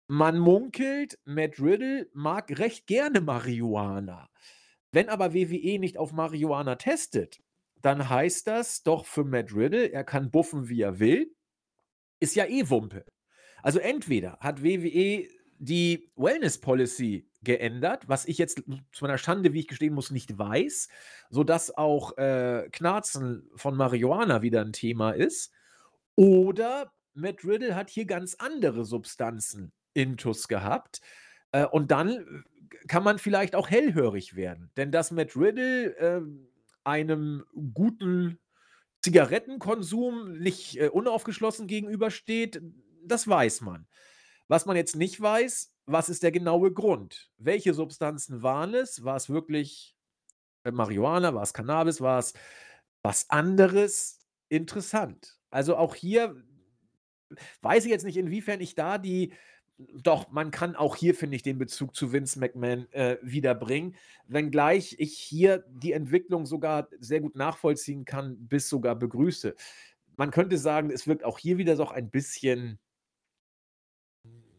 Man 0.09 0.39
munkelt, 0.39 1.19
Matt 1.25 1.61
Riddle 1.61 2.09
mag 2.13 2.59
recht 2.59 2.87
gerne 2.87 3.21
Marihuana. 3.21 4.31
Wenn 4.97 5.11
aber 5.11 5.35
WWE 5.35 5.79
nicht 5.79 5.99
auf 5.99 6.13
Marihuana 6.13 6.77
testet, 6.77 7.43
dann 7.83 8.09
heißt 8.09 8.47
das 8.47 8.83
doch 8.83 9.05
für 9.05 9.25
Matt 9.25 9.55
Riddle, 9.55 9.93
er 9.93 10.05
kann 10.05 10.31
buffen, 10.31 10.71
wie 10.71 10.81
er 10.81 10.99
will. 10.99 11.37
Ist 12.19 12.35
ja 12.35 12.47
eh 12.47 12.71
Wumpe. 12.71 13.05
Also 13.63 13.79
entweder 13.79 14.39
hat 14.41 14.63
WWE 14.65 15.29
die 15.59 16.11
Wellness 16.17 16.57
Policy 16.63 17.29
geändert, 17.43 18.09
was 18.09 18.25
ich 18.25 18.39
jetzt 18.39 18.63
zu 18.91 19.05
meiner 19.05 19.19
Schande, 19.19 19.53
wie 19.53 19.61
ich 19.61 19.69
gestehen 19.69 19.93
muss, 19.93 20.11
nicht 20.11 20.39
weiß, 20.39 20.89
sodass 21.29 21.77
auch 21.77 22.17
äh, 22.17 22.67
Knarzen 22.73 23.51
von 23.55 23.77
Marihuana 23.77 24.41
wieder 24.41 24.63
ein 24.63 24.73
Thema 24.73 25.11
ist. 25.11 25.53
Oder 26.15 26.91
Matt 27.13 27.45
Riddle 27.45 27.75
hat 27.75 27.91
hier 27.91 28.07
ganz 28.07 28.37
andere 28.37 28.87
Substanzen 28.87 29.75
intus 29.93 30.49
gehabt. 30.49 31.03
Äh, 31.53 31.67
und 31.67 31.91
dann 31.91 32.47
kann 32.89 33.03
man 33.03 33.19
vielleicht 33.19 33.55
auch 33.55 33.69
hellhörig 33.69 34.37
werden. 34.37 34.71
Denn 34.77 34.93
dass 34.93 35.11
Matt 35.11 35.37
Riddle 35.37 35.97
äh, 35.97 36.23
einem 36.85 37.45
guten 37.75 38.39
Zigarettenkonsum 39.03 40.39
nicht 40.39 40.79
äh, 40.81 40.89
unaufgeschlossen 40.89 41.67
gegenübersteht, 41.67 42.61
das 43.05 43.29
weiß 43.29 43.61
man. 43.61 43.87
Was 44.49 44.67
man 44.67 44.77
jetzt 44.77 44.97
nicht 44.97 45.21
weiß, 45.21 45.73
was 45.87 46.09
ist 46.09 46.23
der 46.23 46.33
genaue 46.33 46.73
Grund? 46.73 47.31
Welche 47.39 47.75
Substanzen 47.75 48.43
waren 48.43 48.75
es? 48.75 49.05
War 49.05 49.17
es 49.17 49.29
wirklich 49.29 49.97
äh, 50.65 50.71
Marihuana? 50.71 51.35
War 51.35 51.43
es 51.43 51.53
Cannabis? 51.53 52.01
War 52.01 52.19
es 52.19 52.35
was 53.03 53.31
anderes? 53.31 54.27
Interessant. 54.49 55.39
Also 55.51 55.77
auch 55.77 55.95
hier 55.95 56.43
weiß 57.63 57.85
ich 57.85 57.91
jetzt 57.91 58.05
nicht, 58.05 58.17
inwiefern 58.17 58.61
ich 58.61 58.75
da 58.75 58.99
die 58.99 59.33
doch, 59.79 60.31
man 60.31 60.51
kann 60.51 60.75
auch 60.75 60.97
hier, 60.97 61.15
finde 61.15 61.37
ich, 61.37 61.43
den 61.43 61.59
Bezug 61.59 61.95
zu 61.95 62.13
Vince 62.13 62.39
McMahon 62.39 62.91
äh, 62.93 63.19
wiederbringen. 63.21 63.95
Wenngleich 64.27 64.97
ich 64.99 65.19
hier 65.19 65.65
die 65.69 65.93
Entwicklung 65.93 66.47
sogar 66.47 66.89
sehr 66.99 67.21
gut 67.21 67.37
nachvollziehen 67.37 68.05
kann, 68.05 68.37
bis 68.49 68.69
sogar 68.69 68.95
begrüße. 68.97 69.55
Man 70.17 70.31
könnte 70.31 70.57
sagen, 70.57 70.91
es 70.91 71.07
wirkt 71.07 71.25
auch 71.25 71.39
hier 71.39 71.59
wieder 71.59 71.77
doch 71.77 71.93
ein 71.93 72.11
bisschen 72.11 72.79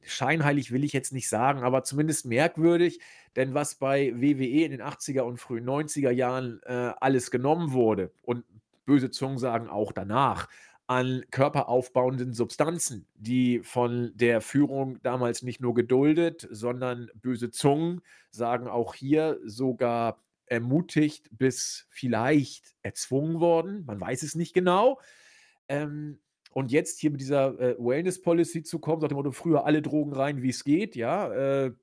scheinheilig 0.09 0.71
will 0.71 0.83
ich 0.83 0.93
jetzt 0.93 1.13
nicht 1.13 1.29
sagen, 1.29 1.63
aber 1.63 1.83
zumindest 1.83 2.25
merkwürdig, 2.25 2.99
denn 3.35 3.53
was 3.53 3.75
bei 3.75 4.13
WWE 4.15 4.63
in 4.63 4.71
den 4.71 4.81
80er 4.81 5.21
und 5.21 5.37
frühen 5.37 5.65
90er 5.65 6.11
Jahren 6.11 6.61
äh, 6.63 6.93
alles 6.99 7.29
genommen 7.31 7.73
wurde 7.73 8.11
und 8.21 8.45
böse 8.85 9.11
Zungen 9.11 9.37
sagen 9.37 9.67
auch 9.67 9.91
danach, 9.91 10.47
an 10.87 11.25
körperaufbauenden 11.31 12.33
Substanzen, 12.33 13.05
die 13.15 13.59
von 13.61 14.13
der 14.15 14.39
Führung 14.39 15.01
damals 15.03 15.43
nicht 15.43 15.59
nur 15.59 15.73
geduldet, 15.73 16.47
sondern 16.49 17.11
böse 17.15 17.51
Zungen 17.51 18.01
sagen 18.31 18.67
auch 18.67 18.95
hier 18.95 19.37
sogar 19.43 20.23
ermutigt 20.45 21.29
bis 21.31 21.87
vielleicht 21.89 22.73
erzwungen 22.81 23.41
worden. 23.41 23.83
Man 23.85 23.99
weiß 23.99 24.23
es 24.23 24.35
nicht 24.35 24.53
genau. 24.53 24.99
Ähm, 25.67 26.19
und 26.51 26.71
jetzt 26.71 26.99
hier 26.99 27.11
mit 27.11 27.19
dieser 27.19 27.59
äh, 27.59 27.75
Wellness-Policy 27.77 28.63
zu 28.63 28.79
kommen, 28.79 29.01
sagt 29.01 29.11
dem 29.11 29.17
Motto, 29.17 29.31
früher 29.31 29.65
alle 29.65 29.81
Drogen 29.81 30.13
rein, 30.13 30.41
wie 30.41 30.49
es 30.49 30.63
geht, 30.63 30.95
ja. 30.95 31.65
Äh, 31.65 31.73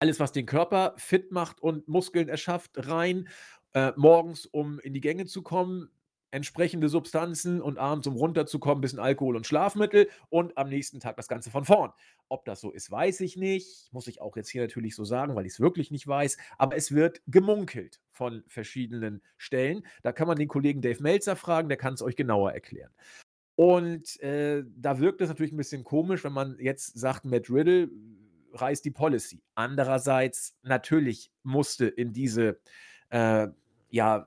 alles, 0.00 0.18
was 0.18 0.32
den 0.32 0.46
Körper 0.46 0.94
fit 0.96 1.30
macht 1.30 1.62
und 1.62 1.86
Muskeln 1.86 2.28
erschafft, 2.28 2.72
rein. 2.88 3.28
Äh, 3.72 3.92
morgens, 3.94 4.46
um 4.46 4.80
in 4.80 4.94
die 4.94 5.00
Gänge 5.00 5.26
zu 5.26 5.42
kommen, 5.42 5.90
entsprechende 6.32 6.88
Substanzen 6.88 7.60
und 7.60 7.78
abends, 7.78 8.06
um 8.06 8.16
runterzukommen, 8.16 8.78
ein 8.78 8.80
bisschen 8.80 8.98
Alkohol 8.98 9.36
und 9.36 9.46
Schlafmittel 9.46 10.08
und 10.30 10.56
am 10.58 10.68
nächsten 10.68 10.98
Tag 10.98 11.16
das 11.16 11.28
Ganze 11.28 11.50
von 11.50 11.64
vorn. 11.64 11.92
Ob 12.28 12.44
das 12.46 12.60
so 12.60 12.70
ist, 12.70 12.90
weiß 12.90 13.20
ich 13.20 13.36
nicht. 13.36 13.92
Muss 13.92 14.06
ich 14.06 14.20
auch 14.20 14.36
jetzt 14.36 14.48
hier 14.48 14.62
natürlich 14.62 14.96
so 14.96 15.04
sagen, 15.04 15.36
weil 15.36 15.46
ich 15.46 15.52
es 15.52 15.60
wirklich 15.60 15.90
nicht 15.90 16.08
weiß. 16.08 16.38
Aber 16.58 16.76
es 16.76 16.92
wird 16.92 17.20
gemunkelt 17.26 18.00
von 18.10 18.42
verschiedenen 18.48 19.22
Stellen. 19.36 19.86
Da 20.02 20.12
kann 20.12 20.26
man 20.26 20.38
den 20.38 20.48
Kollegen 20.48 20.80
Dave 20.80 21.02
Melzer 21.02 21.36
fragen, 21.36 21.68
der 21.68 21.78
kann 21.78 21.94
es 21.94 22.02
euch 22.02 22.16
genauer 22.16 22.52
erklären. 22.52 22.92
Und 23.54 24.18
äh, 24.20 24.64
da 24.76 24.98
wirkt 24.98 25.20
es 25.20 25.28
natürlich 25.28 25.52
ein 25.52 25.58
bisschen 25.58 25.84
komisch, 25.84 26.24
wenn 26.24 26.32
man 26.32 26.56
jetzt 26.58 26.98
sagt, 26.98 27.26
Matt 27.26 27.50
Riddle 27.50 27.90
reißt 28.54 28.84
die 28.84 28.90
Policy. 28.90 29.42
Andererseits, 29.54 30.56
natürlich 30.62 31.30
musste 31.42 31.86
in 31.86 32.14
diese 32.14 32.58
äh, 33.10 33.48
ja, 33.90 34.26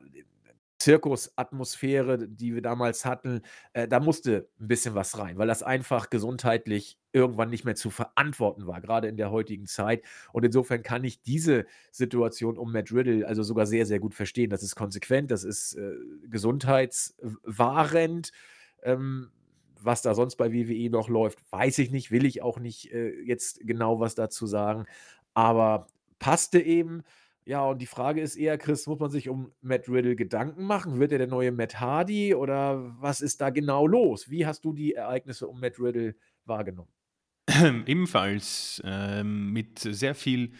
Zirkusatmosphäre, 0.85 2.27
die 2.27 2.53
wir 2.53 2.61
damals 2.61 3.05
hatten, 3.05 3.41
äh, 3.73 3.87
da 3.87 3.99
musste 3.99 4.47
ein 4.59 4.67
bisschen 4.67 4.93
was 4.93 5.17
rein, 5.17 5.39
weil 5.39 5.47
das 5.47 5.63
einfach 5.63 6.11
gesundheitlich 6.11 6.99
irgendwann 7.11 7.49
nicht 7.49 7.65
mehr 7.65 7.73
zu 7.73 7.89
verantworten 7.89 8.67
war, 8.67 8.81
gerade 8.81 9.07
in 9.07 9.17
der 9.17 9.31
heutigen 9.31 9.65
Zeit. 9.65 10.03
Und 10.31 10.45
insofern 10.45 10.83
kann 10.83 11.03
ich 11.03 11.23
diese 11.23 11.65
Situation 11.91 12.59
um 12.59 12.71
Matt 12.71 12.91
Riddle 12.91 13.27
also 13.27 13.41
sogar 13.41 13.65
sehr, 13.65 13.87
sehr 13.87 13.99
gut 13.99 14.13
verstehen. 14.13 14.51
Das 14.51 14.61
ist 14.61 14.75
konsequent, 14.75 15.31
das 15.31 15.43
ist 15.43 15.73
äh, 15.73 15.93
gesundheitswahrend. 16.29 18.31
Ähm, 18.83 19.31
was 19.81 20.03
da 20.03 20.13
sonst 20.13 20.35
bei 20.35 20.53
WWE 20.53 20.91
noch 20.91 21.09
läuft, 21.09 21.39
weiß 21.51 21.79
ich 21.79 21.89
nicht, 21.89 22.11
will 22.11 22.25
ich 22.25 22.43
auch 22.43 22.59
nicht 22.59 22.93
äh, 22.93 23.09
jetzt 23.21 23.65
genau 23.65 23.99
was 23.99 24.13
dazu 24.13 24.45
sagen. 24.45 24.85
Aber 25.33 25.87
passte 26.19 26.59
eben. 26.59 27.01
Ja, 27.47 27.63
und 27.63 27.79
die 27.79 27.85
Frage 27.85 28.21
ist 28.21 28.35
eher, 28.35 28.57
Chris, 28.57 28.87
muss 28.87 28.99
man 28.99 29.11
sich 29.11 29.29
um 29.29 29.51
Matt 29.61 29.87
Riddle 29.87 30.15
Gedanken 30.15 30.63
machen? 30.63 30.99
Wird 30.99 31.11
er 31.11 31.19
der 31.19 31.27
neue 31.27 31.51
Matt 31.51 31.79
Hardy 31.79 32.33
oder 32.33 32.95
was 32.99 33.21
ist 33.21 33.39
da 33.39 33.51
genau 33.51 33.85
los? 33.85 34.31
Wie 34.31 34.47
hast 34.47 34.65
du 34.65 34.73
die 34.73 34.93
Ereignisse 34.93 35.47
um 35.47 35.59
Matt 35.59 35.79
Riddle 35.79 36.15
wahrgenommen? 36.45 36.89
Ebenfalls 37.85 38.81
ähm, 38.83 39.53
mit 39.53 39.77
sehr 39.77 40.15
viel 40.15 40.53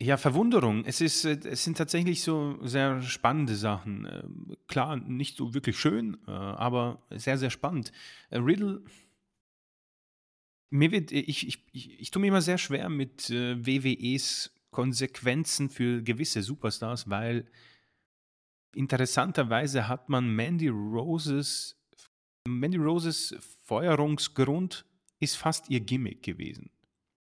ja, 0.00 0.16
Verwunderung. 0.16 0.86
Es, 0.86 1.02
ist, 1.02 1.26
äh, 1.26 1.38
es 1.44 1.64
sind 1.64 1.76
tatsächlich 1.76 2.22
so 2.22 2.56
sehr 2.62 3.02
spannende 3.02 3.54
Sachen. 3.54 4.08
Ähm, 4.10 4.56
klar, 4.66 4.96
nicht 4.96 5.36
so 5.36 5.52
wirklich 5.52 5.78
schön, 5.78 6.16
äh, 6.26 6.30
aber 6.30 7.02
sehr, 7.10 7.36
sehr 7.36 7.50
spannend. 7.50 7.92
Äh, 8.30 8.38
Riddle 8.38 8.82
mir 10.70 10.92
wird, 10.92 11.12
ich, 11.12 11.46
ich, 11.46 11.66
ich, 11.72 12.00
ich 12.00 12.10
tue 12.10 12.20
mir 12.20 12.28
immer 12.28 12.42
sehr 12.42 12.56
schwer 12.56 12.88
mit 12.88 13.28
WWEs 13.28 14.52
Konsequenzen 14.70 15.70
für 15.70 16.02
gewisse 16.02 16.42
Superstars, 16.42 17.10
weil 17.10 17.46
interessanterweise 18.74 19.88
hat 19.88 20.08
man 20.08 20.28
Mandy 20.34 20.68
Roses, 20.68 21.76
Mandy 22.46 22.78
Roses 22.78 23.34
Feuerungsgrund 23.64 24.84
ist 25.18 25.36
fast 25.36 25.68
ihr 25.70 25.80
Gimmick 25.80 26.22
gewesen. 26.22 26.70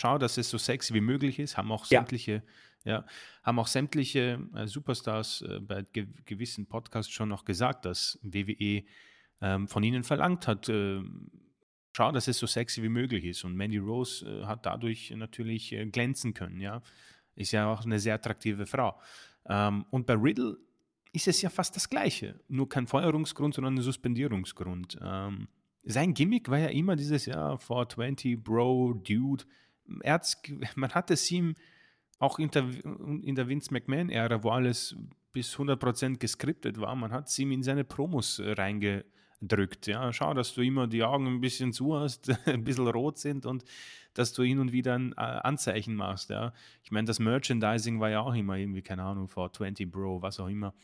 Schau, 0.01 0.19
dass 0.19 0.37
es 0.37 0.51
so 0.51 0.59
sexy 0.59 0.93
wie 0.95 1.01
möglich 1.01 1.39
ist, 1.39 1.57
haben 1.57 1.73
auch 1.73 1.85
sämtliche, 1.85 2.43
ja, 2.85 3.07
haben 3.43 3.59
auch 3.59 3.67
sämtliche 3.67 4.41
äh, 4.55 4.67
Superstars 4.67 5.43
äh, 5.43 5.61
bei 5.61 5.83
ge 5.93 6.07
gewissen 6.25 6.67
Podcasts 6.67 7.13
schon 7.13 7.29
noch 7.29 7.45
gesagt, 7.45 7.85
dass 7.85 8.19
WWE 8.23 8.85
ähm, 9.41 9.69
von 9.69 9.83
ihnen 9.83 10.05
verlangt 10.05 10.47
hat, 10.47 10.69
äh, 10.69 11.03
schau, 11.97 12.13
dass 12.13 12.29
es 12.29 12.39
so 12.39 12.47
sexy 12.47 12.83
wie 12.83 12.91
möglich 12.91 13.25
ist. 13.25 13.45
Und 13.45 13.57
Mandy 13.57 13.79
Rose 13.79 14.27
äh, 14.27 14.45
hat 14.45 14.67
dadurch 14.67 15.11
natürlich 15.17 15.73
äh, 15.73 15.87
glänzen 15.87 16.35
können, 16.35 16.61
ja. 16.61 16.83
Ist 17.37 17.53
ja 17.53 17.71
auch 17.71 17.85
eine 17.85 17.99
sehr 17.99 18.15
attraktive 18.15 18.67
Frau. 18.67 18.99
Ähm, 19.49 19.85
und 19.91 20.07
bei 20.07 20.15
Riddle 20.15 20.57
ist 21.13 21.29
es 21.29 21.41
ja 21.41 21.49
fast 21.49 21.77
das 21.77 21.89
Gleiche. 21.89 22.41
Nur 22.49 22.69
kein 22.69 22.87
Feuerungsgrund, 22.87 23.55
sondern 23.55 23.75
ein 23.75 23.83
Suspendierungsgrund. 23.83 24.99
Ähm, 25.01 25.49
sein 25.85 26.15
Gimmick 26.15 26.51
war 26.51 26.59
ja 26.59 26.69
immer 26.69 26.97
dieses, 26.97 27.27
ja, 27.27 27.57
420, 27.57 28.43
Bro, 28.43 29.03
Dude. 29.07 29.45
man 30.75 30.91
hat 30.91 31.11
es 31.11 31.31
ihm 31.31 31.55
auch 32.19 32.39
in 32.39 32.51
der, 32.51 32.65
in 33.23 33.35
der 33.35 33.49
Vince 33.49 33.73
McMahon-Ära, 33.73 34.43
wo 34.43 34.51
alles 34.51 34.97
bis 35.33 35.55
100% 35.55 36.17
geskriptet 36.17 36.81
war, 36.81 36.97
man 36.97 37.13
hat 37.13 37.29
es 37.29 37.39
ihm 37.39 37.53
in 37.53 37.63
seine 37.63 37.85
Promos 37.85 38.39
reingedrückt. 39.41 39.87
Ja, 39.87 40.13
schau, 40.13 40.35
dass 40.35 40.55
du 40.55 40.63
immer 40.63 40.87
die 40.87 41.03
Augen 41.03 41.27
ein 41.27 41.41
bisschen 41.41 41.73
zu 41.73 41.99
hast, 41.99 42.31
ein 42.47 42.65
bisschen 42.65 42.89
rot 42.89 43.19
sind 43.19 43.47
und 43.47 43.65
dass 44.15 44.33
du 44.33 44.43
hin 44.43 44.59
und 44.59 44.73
wieder 44.73 44.95
ein 44.99 45.13
äh, 45.13 45.21
Anzeichen 45.21 45.95
machst. 45.95 46.31
Ja. 46.31 46.53
Ich 46.83 46.91
meine, 46.91 47.07
das 47.07 47.19
Merchandising 47.19 48.01
war 48.01 48.11
ja 48.11 48.21
auch 48.21 48.35
immer 48.35 48.57
irgendwie, 48.57 48.83
keine 48.83 49.03
Ahnung, 49.03 49.29
vor 49.29 49.53
20 49.53 49.91
Bro, 49.91 50.23
was 50.23 50.41
auch 50.41 50.49
immer. 50.49 50.75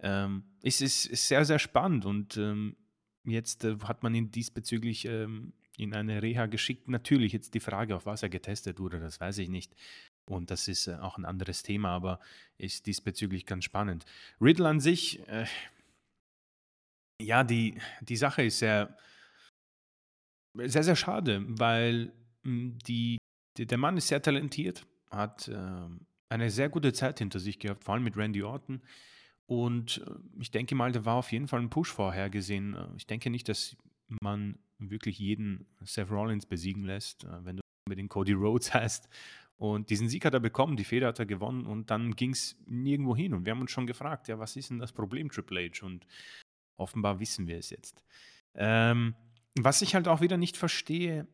Ähm, 0.00 0.44
es 0.62 0.80
ist, 0.80 1.06
ist, 1.06 1.28
sehr, 1.28 1.44
sehr 1.44 1.58
spannend 1.58 2.04
und 2.04 2.36
ähm, 2.36 2.76
jetzt 3.24 3.64
äh, 3.64 3.76
hat 3.84 4.02
man 4.02 4.14
ihn 4.14 4.30
diesbezüglich 4.30 5.06
ähm, 5.06 5.52
in 5.76 5.94
eine 5.94 6.22
Reha 6.22 6.46
geschickt. 6.46 6.88
Natürlich 6.88 7.32
jetzt 7.32 7.54
die 7.54 7.60
Frage, 7.60 7.96
auf 7.96 8.06
was 8.06 8.22
er 8.22 8.28
getestet 8.28 8.78
wurde, 8.78 9.00
das 9.00 9.20
weiß 9.20 9.38
ich 9.38 9.48
nicht. 9.48 9.74
Und 10.24 10.50
das 10.50 10.68
ist 10.68 10.86
äh, 10.88 10.96
auch 10.96 11.18
ein 11.18 11.24
anderes 11.24 11.62
Thema, 11.62 11.90
aber 11.90 12.20
ist 12.58 12.86
diesbezüglich 12.86 13.46
ganz 13.46 13.64
spannend. 13.64 14.04
Riddle 14.40 14.68
an 14.68 14.80
sich, 14.80 15.26
äh, 15.28 15.46
ja, 17.20 17.44
die, 17.44 17.78
die 18.00 18.16
Sache 18.16 18.44
ist 18.44 18.58
sehr, 18.58 18.96
sehr, 20.54 20.82
sehr 20.82 20.96
schade, 20.96 21.44
weil 21.48 22.12
hm, 22.44 22.78
die, 22.86 23.18
die, 23.56 23.66
der 23.66 23.78
Mann 23.78 23.96
ist 23.96 24.08
sehr 24.08 24.22
talentiert, 24.22 24.86
hat 25.10 25.48
äh, 25.48 25.88
eine 26.28 26.50
sehr 26.50 26.68
gute 26.68 26.92
Zeit 26.92 27.18
hinter 27.18 27.40
sich 27.40 27.58
gehabt, 27.58 27.84
vor 27.84 27.94
allem 27.94 28.04
mit 28.04 28.16
Randy 28.16 28.42
Orton. 28.42 28.82
Und 29.46 30.04
äh, 30.06 30.40
ich 30.40 30.50
denke 30.50 30.74
mal, 30.74 30.92
da 30.92 31.04
war 31.04 31.16
auf 31.16 31.32
jeden 31.32 31.48
Fall 31.48 31.60
ein 31.60 31.70
Push 31.70 31.92
vorhergesehen. 31.92 32.74
Äh, 32.74 32.86
ich 32.96 33.06
denke 33.06 33.30
nicht, 33.30 33.48
dass 33.48 33.76
man 34.22 34.58
wirklich 34.78 35.18
jeden 35.18 35.66
Seth 35.82 36.10
Rollins 36.10 36.46
besiegen 36.46 36.84
lässt, 36.84 37.24
äh, 37.24 37.44
wenn 37.44 37.56
du 37.56 37.62
mit 37.88 37.98
den 37.98 38.08
Cody 38.08 38.32
Rhodes 38.32 38.74
hast. 38.74 39.08
Und 39.56 39.90
diesen 39.90 40.08
Sieg 40.08 40.24
hat 40.24 40.34
er 40.34 40.40
bekommen, 40.40 40.76
die 40.76 40.84
Feder 40.84 41.08
hat 41.08 41.18
er 41.18 41.26
gewonnen 41.26 41.66
und 41.66 41.90
dann 41.90 42.14
ging 42.14 42.30
es 42.30 42.56
nirgendwo 42.66 43.16
hin. 43.16 43.34
Und 43.34 43.44
wir 43.44 43.50
haben 43.50 43.60
uns 43.60 43.72
schon 43.72 43.88
gefragt, 43.88 44.28
ja, 44.28 44.38
was 44.38 44.54
ist 44.54 44.70
denn 44.70 44.78
das 44.78 44.92
Problem, 44.92 45.30
Triple 45.30 45.68
H? 45.68 45.84
Und 45.84 46.06
offenbar 46.78 47.20
wissen 47.20 47.46
wir 47.46 47.58
es 47.58 47.70
jetzt. 47.70 48.02
Ähm, 48.54 49.14
was 49.58 49.82
ich 49.82 49.94
halt 49.94 50.08
auch 50.08 50.20
wieder 50.20 50.36
nicht 50.36 50.56
verstehe, 50.56 51.26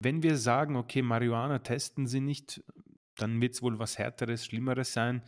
wenn 0.00 0.22
wir 0.22 0.36
sagen, 0.36 0.76
okay, 0.76 1.02
Marihuana 1.02 1.58
testen 1.58 2.06
sie 2.06 2.20
nicht, 2.20 2.62
dann 3.16 3.40
wird 3.40 3.54
es 3.54 3.62
wohl 3.62 3.78
was 3.78 3.98
Härteres, 3.98 4.44
Schlimmeres 4.44 4.92
sein. 4.92 5.22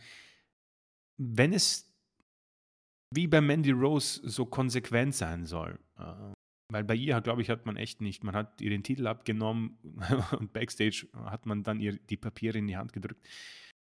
Wenn 1.17 1.51
es 1.51 1.91
wie 3.13 3.27
bei 3.27 3.41
Mandy 3.41 3.71
Rose 3.71 4.21
so 4.23 4.45
konsequent 4.45 5.13
sein 5.13 5.45
soll, 5.45 5.77
äh, 5.97 6.33
weil 6.71 6.85
bei 6.85 6.95
ihr, 6.95 7.19
glaube 7.19 7.41
ich, 7.41 7.49
hat 7.49 7.65
man 7.65 7.75
echt 7.75 7.99
nicht, 7.99 8.23
man 8.23 8.33
hat 8.33 8.61
ihr 8.61 8.69
den 8.69 8.83
Titel 8.83 9.07
abgenommen 9.07 9.77
und 10.39 10.53
backstage 10.53 11.07
hat 11.25 11.45
man 11.45 11.63
dann 11.63 11.81
ihr 11.81 11.97
die 11.97 12.17
Papiere 12.17 12.57
in 12.57 12.67
die 12.67 12.77
Hand 12.77 12.93
gedrückt. 12.93 13.27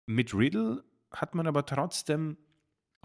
Mit 0.06 0.34
Riddle 0.34 0.84
hat 1.10 1.34
man 1.34 1.46
aber 1.46 1.64
trotzdem 1.64 2.36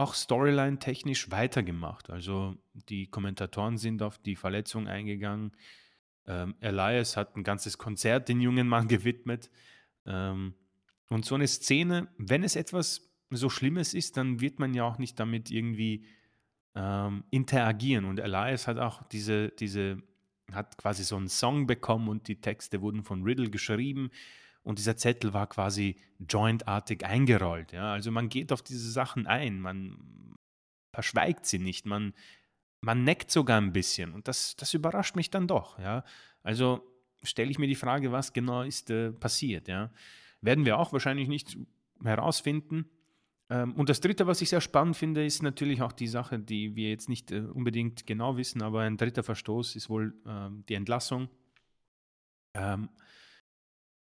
auch 0.01 0.13
Storyline-technisch 0.13 1.31
weitergemacht. 1.31 2.09
Also 2.09 2.55
die 2.73 3.07
Kommentatoren 3.07 3.77
sind 3.77 4.01
auf 4.01 4.17
die 4.17 4.35
Verletzung 4.35 4.87
eingegangen. 4.87 5.51
Ähm, 6.27 6.55
Elias 6.59 7.15
hat 7.17 7.35
ein 7.35 7.43
ganzes 7.43 7.77
Konzert 7.77 8.27
den 8.27 8.41
jungen 8.41 8.67
Mann 8.67 8.87
gewidmet. 8.89 9.49
Ähm, 10.05 10.55
und 11.09 11.25
so 11.25 11.35
eine 11.35 11.47
Szene, 11.47 12.07
wenn 12.17 12.43
es 12.43 12.55
etwas 12.55 13.09
so 13.29 13.49
Schlimmes 13.49 13.93
ist, 13.93 14.17
dann 14.17 14.41
wird 14.41 14.59
man 14.59 14.73
ja 14.73 14.83
auch 14.83 14.97
nicht 14.97 15.19
damit 15.19 15.51
irgendwie 15.51 16.05
ähm, 16.75 17.23
interagieren. 17.29 18.05
Und 18.05 18.19
Elias 18.19 18.67
hat 18.67 18.77
auch 18.77 19.03
diese, 19.09 19.49
diese 19.49 20.01
hat 20.51 20.77
quasi 20.77 21.03
so 21.03 21.15
einen 21.15 21.29
Song 21.29 21.67
bekommen 21.67 22.09
und 22.09 22.27
die 22.27 22.41
Texte 22.41 22.81
wurden 22.81 23.03
von 23.03 23.23
Riddle 23.23 23.49
geschrieben 23.49 24.09
und 24.63 24.77
dieser 24.77 24.95
Zettel 24.95 25.33
war 25.33 25.47
quasi 25.47 25.95
jointartig 26.19 27.05
eingerollt. 27.05 27.71
Ja? 27.71 27.93
Also 27.93 28.11
man 28.11 28.29
geht 28.29 28.51
auf 28.51 28.61
diese 28.61 28.91
Sachen 28.91 29.27
ein, 29.27 29.59
man 29.59 30.35
verschweigt 30.93 31.45
sie 31.45 31.59
nicht, 31.59 31.85
man, 31.85 32.13
man 32.81 33.03
neckt 33.03 33.31
sogar 33.31 33.59
ein 33.59 33.73
bisschen 33.73 34.13
und 34.13 34.27
das, 34.27 34.55
das 34.55 34.73
überrascht 34.73 35.15
mich 35.15 35.29
dann 35.29 35.47
doch. 35.47 35.79
Ja? 35.79 36.03
Also 36.43 36.83
stelle 37.23 37.51
ich 37.51 37.59
mir 37.59 37.67
die 37.67 37.75
Frage, 37.75 38.11
was 38.11 38.33
genau 38.33 38.63
ist 38.63 38.89
äh, 38.89 39.11
passiert. 39.11 39.67
Ja? 39.67 39.91
Werden 40.41 40.65
wir 40.65 40.77
auch 40.77 40.93
wahrscheinlich 40.93 41.27
nicht 41.27 41.57
herausfinden. 42.03 42.89
Ähm, 43.49 43.73
und 43.73 43.89
das 43.89 44.01
Dritte, 44.01 44.27
was 44.27 44.41
ich 44.41 44.49
sehr 44.49 44.61
spannend 44.61 44.97
finde, 44.97 45.25
ist 45.25 45.43
natürlich 45.43 45.81
auch 45.81 45.91
die 45.91 46.07
Sache, 46.07 46.39
die 46.39 46.75
wir 46.75 46.89
jetzt 46.89 47.09
nicht 47.09 47.31
äh, 47.31 47.39
unbedingt 47.39 48.07
genau 48.07 48.37
wissen, 48.37 48.61
aber 48.61 48.81
ein 48.81 48.97
dritter 48.97 49.23
Verstoß 49.23 49.75
ist 49.75 49.89
wohl 49.89 50.13
ähm, 50.25 50.63
die 50.67 50.75
Entlassung. 50.75 51.29
Ähm, 52.53 52.89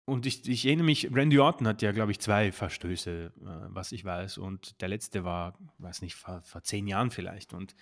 und 0.10 0.26
ich, 0.26 0.47
ich, 0.47 0.66
erinnere 0.66 0.86
mich, 0.86 1.14
Randy 1.14 1.38
Orton 1.38 1.68
hat 1.68 1.82
ja, 1.82 1.91
glaube 1.91 2.14
ich, 2.14 2.20
zwei 2.20 2.53
Verstöße, 2.53 3.26
äh, 3.26 3.32
was 3.68 3.91
ich 3.91 4.05
weiß. 4.05 4.38
Und 4.38 4.82
der 4.82 4.88
letzte 4.88 5.26
war, 5.26 5.60
weiß 5.80 6.01
nicht, 6.01 6.16
vor, 6.16 6.41
vor 6.43 6.64
zehn 6.64 6.88
Jahren 6.88 7.12
vielleicht. 7.12 7.53
Und 7.53 7.76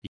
ich 0.00 0.08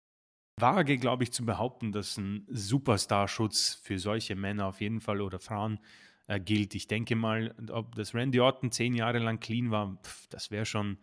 wage, 0.61 0.97
glaube 0.97 1.25
ich, 1.25 1.33
zu 1.33 1.45
behaupten, 1.45 1.91
dass 1.91 2.19
ein 2.19 2.47
Superstar-Schutz 2.49 3.81
für 3.83 3.99
solche 3.99 4.37
Männer 4.37 4.67
auf 4.67 4.81
jeden 4.81 5.01
Fall 5.01 5.21
oder 5.21 5.41
Frauen 5.41 5.81
äh, 6.29 6.39
gilt. 6.39 6.77
Ich 6.77 6.87
denke 6.87 7.17
mal, 7.17 7.53
ob 7.71 7.97
das 7.97 8.15
Randy 8.15 8.39
Orton 8.39 8.71
zehn 8.71 8.95
Jahre 8.95 9.19
lang 9.19 9.41
clean 9.41 9.73
war, 9.73 9.99
pf, 10.05 10.29
das 10.29 10.53
wäre 10.53 10.67
schon 10.67 10.99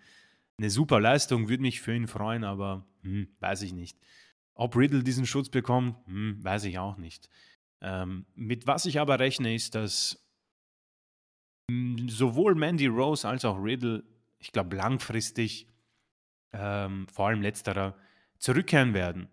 eine 0.57 0.69
super 0.69 1.01
Leistung, 1.01 1.49
würde 1.49 1.61
mich 1.61 1.81
für 1.81 1.93
ihn 1.93 2.07
freuen, 2.07 2.45
aber 2.45 2.85
hm, 3.01 3.27
weiß 3.41 3.63
ich 3.63 3.73
nicht. 3.73 3.97
Ob 4.55 4.77
Riddle 4.77 5.03
diesen 5.03 5.25
Schutz 5.25 5.49
bekommt, 5.49 5.97
hm, 6.07 6.41
weiß 6.41 6.63
ich 6.63 6.79
auch 6.79 6.95
nicht. 6.95 7.27
Ähm, 7.81 8.25
mit 8.33 8.65
was 8.65 8.85
ich 8.85 9.01
aber 9.01 9.19
rechne, 9.19 9.53
ist, 9.53 9.75
dass 9.75 10.22
sowohl 12.07 12.55
Mandy 12.55 12.87
Rose 12.87 13.27
als 13.27 13.45
auch 13.45 13.57
Riddle, 13.57 14.03
ich 14.39 14.51
glaube, 14.51 14.75
langfristig, 14.75 15.67
ähm, 16.51 17.07
vor 17.07 17.27
allem 17.27 17.41
letzterer, 17.41 17.95
zurückkehren 18.37 18.93
werden. 18.93 19.29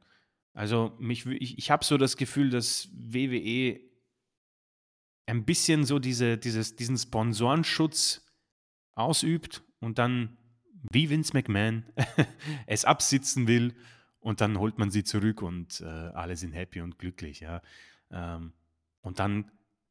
Also 0.55 0.97
mich, 0.99 1.26
ich, 1.26 1.59
ich 1.59 1.70
habe 1.70 1.85
so 1.85 1.97
das 1.97 2.16
Gefühl, 2.16 2.51
dass 2.51 2.89
WWE 2.93 3.81
ein 5.26 5.45
bisschen 5.45 5.85
so 5.85 5.99
diese, 5.99 6.39
dieses, 6.39 6.76
diesen 6.76 6.99
Sponsorenschutz 6.99 8.26
ausübt 8.93 9.62
und 9.81 9.99
dann 9.99 10.37
wie 10.91 11.11
Vince 11.11 11.33
McMahon 11.35 11.85
es 12.66 12.85
absitzen 12.85 13.47
will 13.47 13.74
und 14.18 14.41
dann 14.41 14.59
holt 14.59 14.78
man 14.78 14.91
sie 14.91 15.05
zurück 15.05 15.43
und 15.43 15.81
äh, 15.81 15.85
alle 15.85 16.37
sind 16.37 16.53
happy 16.53 16.81
und 16.81 16.99
glücklich. 16.99 17.41
Ja. 17.41 17.62
Ähm, 18.11 18.53
und 19.03 19.18
dann 19.18 19.51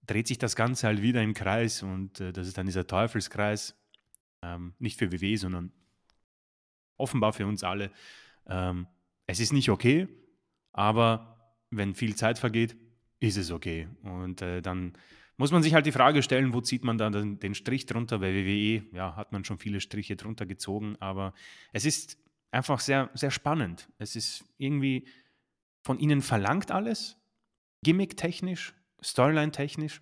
dreht 0.09 0.27
sich 0.27 0.37
das 0.37 0.55
Ganze 0.55 0.87
halt 0.87 1.01
wieder 1.01 1.21
im 1.21 1.33
Kreis 1.33 1.83
und 1.83 2.19
äh, 2.19 2.33
das 2.33 2.47
ist 2.47 2.57
dann 2.57 2.65
dieser 2.65 2.87
Teufelskreis, 2.87 3.75
ähm, 4.41 4.73
nicht 4.79 4.97
für 4.97 5.11
WW, 5.11 5.35
sondern 5.35 5.71
offenbar 6.97 7.33
für 7.33 7.45
uns 7.45 7.63
alle. 7.63 7.91
Ähm, 8.47 8.87
es 9.27 9.39
ist 9.39 9.53
nicht 9.53 9.69
okay, 9.69 10.07
aber 10.71 11.53
wenn 11.69 11.93
viel 11.93 12.15
Zeit 12.15 12.39
vergeht, 12.39 12.75
ist 13.19 13.37
es 13.37 13.51
okay. 13.51 13.87
Und 14.01 14.41
äh, 14.41 14.61
dann 14.61 14.93
muss 15.37 15.51
man 15.51 15.61
sich 15.61 15.73
halt 15.73 15.85
die 15.85 15.91
Frage 15.91 16.23
stellen, 16.23 16.53
wo 16.53 16.61
zieht 16.61 16.83
man 16.83 16.97
dann 16.97 17.13
den, 17.13 17.39
den 17.39 17.53
Strich 17.53 17.85
drunter? 17.85 18.19
Bei 18.19 18.33
WWE, 18.33 18.83
ja, 18.91 19.15
hat 19.15 19.31
man 19.31 19.45
schon 19.45 19.59
viele 19.59 19.79
Striche 19.79 20.15
drunter 20.15 20.45
gezogen, 20.45 20.95
aber 20.99 21.33
es 21.71 21.85
ist 21.85 22.17
einfach 22.51 22.79
sehr, 22.79 23.09
sehr 23.13 23.31
spannend. 23.31 23.89
Es 23.99 24.15
ist 24.15 24.43
irgendwie 24.57 25.07
von 25.83 25.99
ihnen 25.99 26.21
verlangt 26.21 26.71
alles, 26.71 27.17
gimmicktechnisch, 27.83 28.73
Storyline-technisch. 29.03 30.01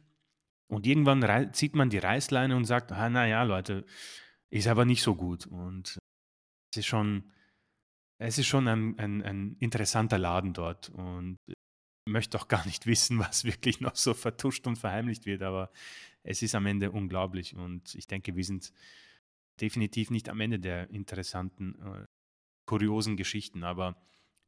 Und 0.69 0.85
irgendwann 0.85 1.53
zieht 1.53 1.75
man 1.75 1.89
die 1.89 1.97
Reißleine 1.97 2.55
und 2.55 2.65
sagt, 2.65 2.91
ah, 2.91 3.09
naja, 3.09 3.43
Leute, 3.43 3.85
ist 4.49 4.67
aber 4.67 4.85
nicht 4.85 5.01
so 5.01 5.15
gut. 5.15 5.45
Und 5.45 5.97
es 6.71 6.77
ist 6.77 6.85
schon, 6.85 7.31
es 8.19 8.37
ist 8.37 8.47
schon 8.47 8.67
ein, 8.67 8.99
ein, 8.99 9.23
ein 9.23 9.55
interessanter 9.59 10.17
Laden 10.17 10.53
dort. 10.53 10.89
Und 10.89 11.37
ich 11.47 11.55
möchte 12.11 12.37
auch 12.37 12.47
gar 12.47 12.65
nicht 12.65 12.85
wissen, 12.85 13.19
was 13.19 13.43
wirklich 13.45 13.79
noch 13.79 13.95
so 13.95 14.13
vertuscht 14.13 14.67
und 14.67 14.77
verheimlicht 14.77 15.25
wird. 15.25 15.41
Aber 15.41 15.71
es 16.23 16.41
ist 16.41 16.55
am 16.55 16.65
Ende 16.65 16.91
unglaublich. 16.91 17.55
Und 17.55 17.95
ich 17.95 18.07
denke, 18.07 18.35
wir 18.35 18.43
sind 18.43 18.73
definitiv 19.61 20.09
nicht 20.09 20.29
am 20.29 20.41
Ende 20.41 20.59
der 20.59 20.89
interessanten, 20.89 21.75
äh, 21.81 22.05
kuriosen 22.65 23.15
Geschichten. 23.15 23.63
Aber 23.63 23.95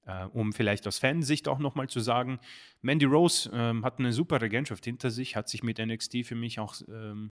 äh, 0.10 0.26
um 0.34 0.54
vielleicht 0.54 0.88
aus 0.88 0.98
Fansicht 0.98 1.48
auch 1.48 1.60
nochmal 1.60 1.88
zu 1.88 2.00
sagen, 2.00 2.40
Mandy 2.82 3.06
Rose 3.06 3.50
ähm, 3.54 3.86
hat 3.86 4.00
eine 4.00 4.12
super 4.12 4.42
Regentschaft 4.42 4.86
hinter 4.86 5.12
sich, 5.12 5.36
hat 5.36 5.48
sich 5.48 5.62
mit 5.62 5.78
NXT 5.78 6.26
für 6.26 6.36
mich 6.36 6.60
auch 6.60 6.76
ähm, 6.88 7.30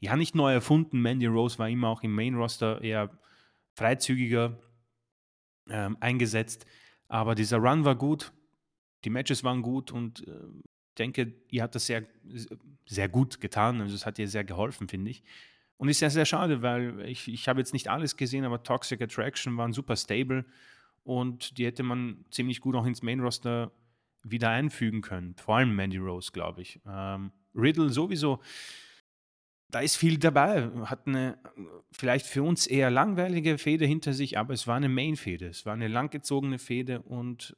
ja 0.00 0.16
nicht 0.16 0.34
neu 0.34 0.52
erfunden. 0.52 1.00
Mandy 1.00 1.26
Rose 1.26 1.58
war 1.58 1.68
immer 1.68 1.88
auch 1.88 2.02
im 2.02 2.14
Main 2.14 2.34
Roster 2.34 2.82
eher 2.82 3.10
freizügiger 3.76 4.58
ähm, 5.70 5.96
eingesetzt, 6.00 6.66
aber 7.08 7.34
dieser 7.34 7.58
Run 7.58 7.84
war 7.84 7.96
gut, 7.96 8.32
die 9.04 9.10
Matches 9.10 9.42
waren 9.42 9.62
gut 9.62 9.90
und 9.90 10.26
äh, 10.28 10.32
denke, 10.98 11.34
ihr 11.48 11.62
hat 11.62 11.74
das 11.74 11.86
sehr, 11.86 12.04
sehr 12.86 13.08
gut 13.08 13.40
getan. 13.40 13.80
Also 13.80 13.94
es 13.94 14.06
hat 14.06 14.18
ihr 14.18 14.28
sehr 14.28 14.44
geholfen, 14.44 14.88
finde 14.88 15.10
ich. 15.10 15.22
Und 15.76 15.88
ist 15.88 16.00
ja 16.00 16.10
sehr 16.10 16.24
schade, 16.24 16.62
weil 16.62 17.00
ich, 17.00 17.28
ich 17.28 17.48
habe 17.48 17.60
jetzt 17.60 17.72
nicht 17.72 17.88
alles 17.88 18.16
gesehen, 18.16 18.44
aber 18.44 18.62
Toxic 18.62 19.00
Attraction 19.02 19.56
waren 19.56 19.72
super 19.72 19.96
stable 19.96 20.44
und 21.04 21.58
die 21.58 21.66
hätte 21.66 21.82
man 21.82 22.24
ziemlich 22.30 22.60
gut 22.60 22.74
auch 22.74 22.86
ins 22.86 23.02
Main-Roster 23.02 23.70
wieder 24.22 24.50
einfügen 24.50 25.02
können. 25.02 25.34
Vor 25.36 25.56
allem 25.56 25.76
Mandy 25.76 25.98
Rose, 25.98 26.32
glaube 26.32 26.62
ich. 26.62 26.80
Ähm, 26.86 27.30
Riddle 27.54 27.90
sowieso, 27.90 28.40
da 29.70 29.80
ist 29.80 29.96
viel 29.96 30.18
dabei. 30.18 30.70
Hat 30.86 31.06
eine 31.06 31.38
vielleicht 31.92 32.26
für 32.26 32.42
uns 32.42 32.66
eher 32.66 32.90
langweilige 32.90 33.58
Fehde 33.58 33.86
hinter 33.86 34.12
sich, 34.12 34.38
aber 34.38 34.54
es 34.54 34.66
war 34.66 34.76
eine 34.76 34.88
Main-Fehde. 34.88 35.46
Es 35.46 35.66
war 35.66 35.74
eine 35.74 35.88
langgezogene 35.88 36.58
Fehde 36.58 37.02
und 37.02 37.56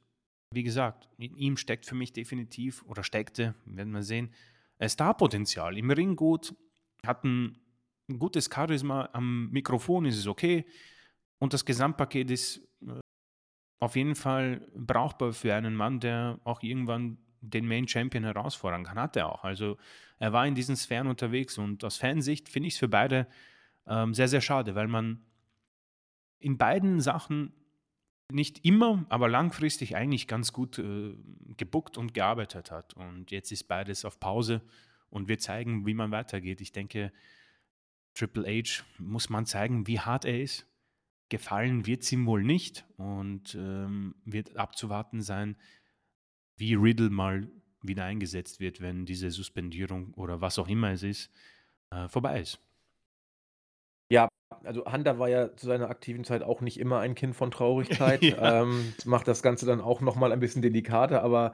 wie 0.53 0.63
gesagt, 0.63 1.09
in 1.17 1.35
ihm 1.35 1.57
steckt 1.57 1.85
für 1.85 1.95
mich 1.95 2.13
definitiv 2.13 2.83
oder 2.83 3.03
steckte, 3.03 3.55
werden 3.65 3.93
wir 3.93 4.03
sehen, 4.03 4.33
Star-Potenzial. 4.81 5.77
Im 5.77 5.91
Ring 5.91 6.15
gut, 6.15 6.55
hat 7.05 7.23
ein 7.23 7.57
gutes 8.17 8.49
Charisma, 8.53 9.09
am 9.13 9.49
Mikrofon 9.51 10.05
ist 10.05 10.17
es 10.17 10.27
okay 10.27 10.65
und 11.39 11.53
das 11.53 11.65
Gesamtpaket 11.65 12.31
ist 12.31 12.66
auf 13.79 13.95
jeden 13.95 14.15
Fall 14.15 14.67
brauchbar 14.75 15.33
für 15.33 15.53
einen 15.53 15.75
Mann, 15.75 15.99
der 15.99 16.39
auch 16.43 16.63
irgendwann 16.63 17.17
den 17.41 17.67
Main 17.67 17.87
Champion 17.87 18.23
herausfordern 18.23 18.83
kann. 18.83 18.99
Hat 18.99 19.15
er 19.15 19.31
auch. 19.31 19.43
Also 19.43 19.77
er 20.19 20.33
war 20.33 20.47
in 20.47 20.55
diesen 20.55 20.75
Sphären 20.75 21.07
unterwegs 21.07 21.57
und 21.57 21.83
aus 21.83 21.97
Fansicht 21.97 22.49
finde 22.49 22.67
ich 22.67 22.73
es 22.73 22.79
für 22.79 22.87
beide 22.87 23.27
ähm, 23.85 24.13
sehr, 24.13 24.27
sehr 24.27 24.41
schade, 24.41 24.75
weil 24.75 24.87
man 24.87 25.23
in 26.39 26.57
beiden 26.57 26.99
Sachen 26.99 27.53
nicht 28.31 28.65
immer, 28.65 29.05
aber 29.09 29.29
langfristig 29.29 29.95
eigentlich 29.95 30.27
ganz 30.27 30.51
gut 30.51 30.79
äh, 30.79 31.15
gebuckt 31.55 31.97
und 31.97 32.13
gearbeitet 32.13 32.71
hat. 32.71 32.93
Und 32.95 33.31
jetzt 33.31 33.51
ist 33.51 33.67
beides 33.67 34.03
auf 34.05 34.19
Pause 34.19 34.61
und 35.09 35.27
wir 35.29 35.39
zeigen, 35.39 35.85
wie 35.85 35.93
man 35.93 36.11
weitergeht. 36.11 36.59
Ich 36.61 36.71
denke, 36.71 37.13
Triple 38.13 38.47
H 38.47 38.83
muss 38.97 39.29
man 39.29 39.45
zeigen, 39.45 39.87
wie 39.87 39.99
hart 39.99 40.25
er 40.25 40.41
ist 40.41 40.67
gefallen 41.29 41.85
wird 41.85 42.03
es 42.03 42.11
ihm 42.11 42.25
wohl 42.25 42.43
nicht 42.43 42.85
und 42.97 43.55
ähm, 43.55 44.15
wird 44.25 44.55
abzuwarten 44.55 45.21
sein, 45.21 45.57
wie 46.55 46.73
Riddle 46.73 47.09
mal 47.09 47.47
wieder 47.81 48.05
eingesetzt 48.05 48.59
wird, 48.59 48.81
wenn 48.81 49.05
diese 49.05 49.31
Suspendierung 49.31 50.13
oder 50.15 50.41
was 50.41 50.59
auch 50.59 50.67
immer 50.67 50.91
es 50.91 51.03
ist, 51.03 51.31
äh, 51.91 52.07
vorbei 52.07 52.39
ist. 52.39 52.59
Ja, 54.09 54.27
also 54.63 54.85
Hunter 54.85 55.19
war 55.19 55.29
ja 55.29 55.55
zu 55.55 55.67
seiner 55.67 55.89
aktiven 55.89 56.23
Zeit 56.23 56.41
auch 56.41 56.61
nicht 56.61 56.79
immer 56.79 56.99
ein 56.99 57.15
Kind 57.15 57.35
von 57.35 57.51
Traurigkeit. 57.51 58.21
ja. 58.23 58.61
ähm, 58.61 58.93
macht 59.05 59.27
das 59.27 59.43
Ganze 59.43 59.65
dann 59.65 59.81
auch 59.81 60.01
nochmal 60.01 60.31
ein 60.31 60.39
bisschen 60.39 60.61
delikater, 60.61 61.21
aber 61.23 61.53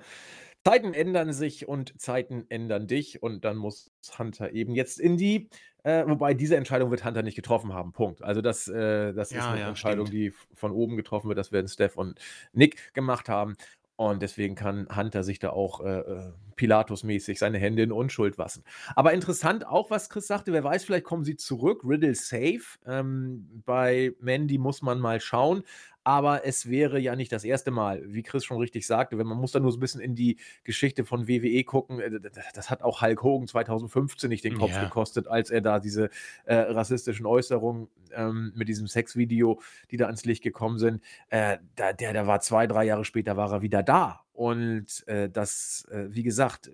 Zeiten 0.65 0.93
ändern 0.93 1.33
sich 1.33 1.67
und 1.67 1.99
Zeiten 1.99 2.45
ändern 2.49 2.87
dich 2.87 3.21
und 3.21 3.43
dann 3.43 3.57
muss 3.57 3.91
Hunter 4.17 4.51
eben 4.51 4.75
jetzt 4.75 4.99
in 4.99 5.17
die 5.17 5.49
äh, 5.83 6.07
wobei 6.07 6.33
diese 6.33 6.55
Entscheidung 6.55 6.91
wird 6.91 7.03
Hunter 7.03 7.23
nicht 7.23 7.35
getroffen 7.35 7.73
haben, 7.73 7.91
Punkt. 7.91 8.23
Also 8.23 8.41
das, 8.41 8.69
äh, 8.69 9.13
das 9.13 9.31
ist 9.31 9.41
eine 9.41 9.59
ja, 9.59 9.67
Entscheidung, 9.67 10.07
stimmt. 10.07 10.17
die 10.17 10.55
von 10.55 10.71
oben 10.71 10.95
getroffen 10.95 11.27
wird. 11.27 11.37
Das 11.37 11.51
werden 11.51 11.67
Steph 11.67 11.97
und 11.97 12.19
Nick 12.53 12.93
gemacht 12.93 13.27
haben. 13.27 13.55
Und 13.95 14.21
deswegen 14.21 14.55
kann 14.55 14.87
Hunter 14.95 15.23
sich 15.23 15.39
da 15.39 15.51
auch 15.51 15.81
äh, 15.81 15.99
äh, 15.99 16.31
Pilatus-mäßig 16.55 17.37
seine 17.37 17.59
Hände 17.59 17.83
in 17.83 17.91
Unschuld 17.91 18.37
waschen. 18.37 18.63
Aber 18.95 19.13
interessant 19.13 19.67
auch, 19.67 19.91
was 19.91 20.09
Chris 20.09 20.25
sagte, 20.25 20.51
wer 20.51 20.63
weiß, 20.63 20.85
vielleicht 20.85 21.03
kommen 21.03 21.23
sie 21.23 21.35
zurück. 21.35 21.81
Riddle 21.83 22.15
safe. 22.15 22.79
Ähm, 22.87 23.61
bei 23.65 24.13
Mandy 24.19 24.57
muss 24.57 24.81
man 24.81 24.99
mal 24.99 25.19
schauen. 25.19 25.63
Aber 26.03 26.45
es 26.45 26.69
wäre 26.69 26.99
ja 26.99 27.15
nicht 27.15 27.31
das 27.31 27.43
erste 27.43 27.71
Mal, 27.71 28.01
wie 28.05 28.23
Chris 28.23 28.43
schon 28.45 28.57
richtig 28.57 28.85
sagte, 28.85 29.17
wenn 29.17 29.27
man 29.27 29.37
muss 29.37 29.51
da 29.51 29.59
nur 29.59 29.71
so 29.71 29.77
ein 29.77 29.81
bisschen 29.81 30.01
in 30.01 30.15
die 30.15 30.37
Geschichte 30.63 31.05
von 31.05 31.27
WWE 31.27 31.63
gucken, 31.63 31.99
äh, 31.99 32.19
das 32.53 32.69
hat 32.69 32.81
auch 32.81 33.01
Hulk 33.01 33.23
Hogan 33.23 33.47
2015 33.47 34.29
nicht 34.29 34.43
den 34.43 34.55
Kopf 34.55 34.71
Ja. 34.73 34.83
gekostet, 34.85 35.27
als 35.27 35.49
er 35.49 35.61
da 35.61 35.79
diese 35.79 36.09
äh, 36.45 36.55
rassistischen 36.55 37.25
Äußerungen 37.25 37.87
ähm, 38.13 38.51
mit 38.55 38.67
diesem 38.67 38.87
Sexvideo, 38.87 39.61
die 39.91 39.97
da 39.97 40.05
ans 40.07 40.25
Licht 40.25 40.43
gekommen 40.43 40.77
sind, 40.77 41.01
äh, 41.29 41.57
da, 41.75 41.93
der, 41.93 42.13
der 42.13 42.27
war 42.27 42.41
zwei, 42.41 42.67
drei 42.67 42.83
Jahre 42.85 43.05
später 43.05 43.37
war 43.37 43.51
er 43.51 43.61
wieder 43.61 43.83
da. 43.83 44.21
Und 44.33 45.07
äh, 45.07 45.29
das, 45.29 45.87
äh, 45.91 46.07
wie 46.09 46.23
gesagt, 46.23 46.71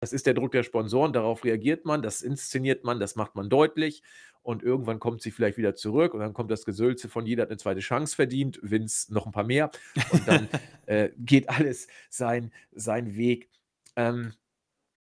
das 0.00 0.12
ist 0.12 0.26
der 0.26 0.34
Druck 0.34 0.52
der 0.52 0.62
Sponsoren, 0.62 1.12
darauf 1.14 1.44
reagiert 1.44 1.86
man, 1.86 2.02
das 2.02 2.20
inszeniert 2.20 2.84
man, 2.84 3.00
das 3.00 3.16
macht 3.16 3.34
man 3.34 3.48
deutlich 3.48 4.02
und 4.46 4.62
irgendwann 4.62 5.00
kommt 5.00 5.22
sie 5.22 5.32
vielleicht 5.32 5.58
wieder 5.58 5.74
zurück 5.74 6.14
und 6.14 6.20
dann 6.20 6.32
kommt 6.32 6.52
das 6.52 6.64
Gesülze 6.64 7.08
von 7.08 7.26
jeder 7.26 7.42
hat 7.42 7.50
eine 7.50 7.58
zweite 7.58 7.80
Chance 7.80 8.14
verdient, 8.14 8.60
Vince 8.62 9.12
noch 9.12 9.26
ein 9.26 9.32
paar 9.32 9.42
mehr 9.42 9.72
und 10.12 10.28
dann 10.28 10.48
äh, 10.86 11.10
geht 11.18 11.48
alles 11.48 11.88
sein, 12.10 12.52
sein 12.72 13.16
Weg 13.16 13.50
ähm, 13.96 14.34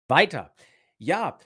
weiter. 0.09 0.53
Ja, 0.97 1.39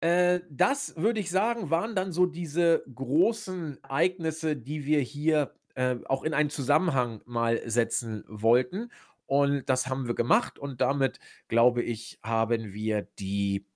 äh, 0.00 0.40
das 0.48 0.96
würde 0.96 1.20
ich 1.20 1.30
sagen, 1.30 1.68
waren 1.68 1.94
dann 1.94 2.12
so 2.12 2.24
diese 2.24 2.82
großen 2.94 3.84
Ereignisse, 3.84 4.56
die 4.56 4.86
wir 4.86 5.00
hier 5.00 5.52
äh, 5.74 5.96
auch 6.06 6.22
in 6.22 6.32
einen 6.32 6.48
Zusammenhang 6.48 7.20
mal 7.26 7.60
setzen 7.68 8.24
wollten. 8.26 8.90
Und 9.26 9.68
das 9.68 9.86
haben 9.86 10.06
wir 10.06 10.14
gemacht 10.14 10.58
und 10.58 10.80
damit, 10.80 11.18
glaube 11.48 11.82
ich, 11.82 12.18
haben 12.22 12.72
wir 12.72 13.06
die 13.18 13.66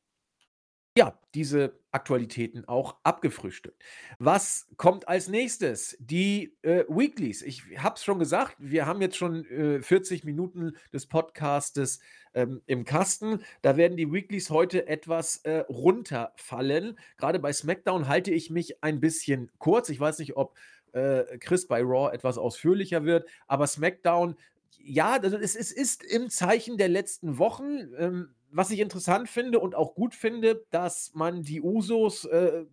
ja, 0.97 1.19
diese 1.35 1.79
Aktualitäten 1.93 2.67
auch 2.67 2.97
abgefrühstückt. 3.03 3.85
Was 4.19 4.67
kommt 4.79 5.09
als 5.09 5.29
nächstes? 5.29 5.95
Die 6.01 6.57
äh, 6.63 6.85
Weeklies. 6.89 7.43
Ich 7.43 7.65
habe 7.77 7.97
es 7.97 8.05
schon 8.05 8.19
gesagt, 8.19 8.57
wir 8.59 8.87
haben 8.87 9.03
jetzt 9.03 9.17
schon 9.17 9.45
äh, 9.45 9.83
40 9.83 10.25
Minuten 10.25 10.73
des 10.95 11.07
Podcastes 11.07 12.01
ähm, 12.33 12.63
im 12.67 12.87
Kasten. 12.87 13.41
Da 13.61 13.77
werden 13.77 13.99
die 13.99 14.11
Weeklies 14.11 14.49
heute 14.49 14.89
etwas 14.89 15.37
äh, 15.45 15.65
runterfallen. 15.69 16.99
Gerade 17.19 17.41
bei 17.41 17.53
SmackDown 17.53 18.09
halte 18.09 18.31
ich 18.31 18.49
mich 18.51 18.83
ein 18.83 18.99
bisschen 18.99 19.51
kurz. 19.59 19.91
Ich 19.91 20.01
weiß 20.01 20.19
nicht, 20.19 20.37
ob 20.39 20.57
äh, 20.93 21.37
Chris 21.39 21.67
bei 21.67 21.83
Raw 21.83 22.11
etwas 22.11 22.39
ausführlicher 22.39 23.05
wird, 23.05 23.29
aber 23.49 23.67
SmackDown, 23.67 24.37
ja, 24.79 25.19
also 25.21 25.37
es, 25.37 25.57
es 25.57 25.73
ist 25.73 26.03
im 26.03 26.31
Zeichen 26.31 26.79
der 26.79 26.89
letzten 26.89 27.37
Wochen. 27.37 28.35
Was 28.51 28.71
ich 28.71 28.81
interessant 28.81 29.29
finde 29.29 29.59
und 29.61 29.75
auch 29.75 29.95
gut 29.95 30.15
finde, 30.15 30.65
dass 30.71 31.13
man 31.15 31.43
die 31.43 31.61
Usos, 31.61 32.25
äh, 32.27 32.65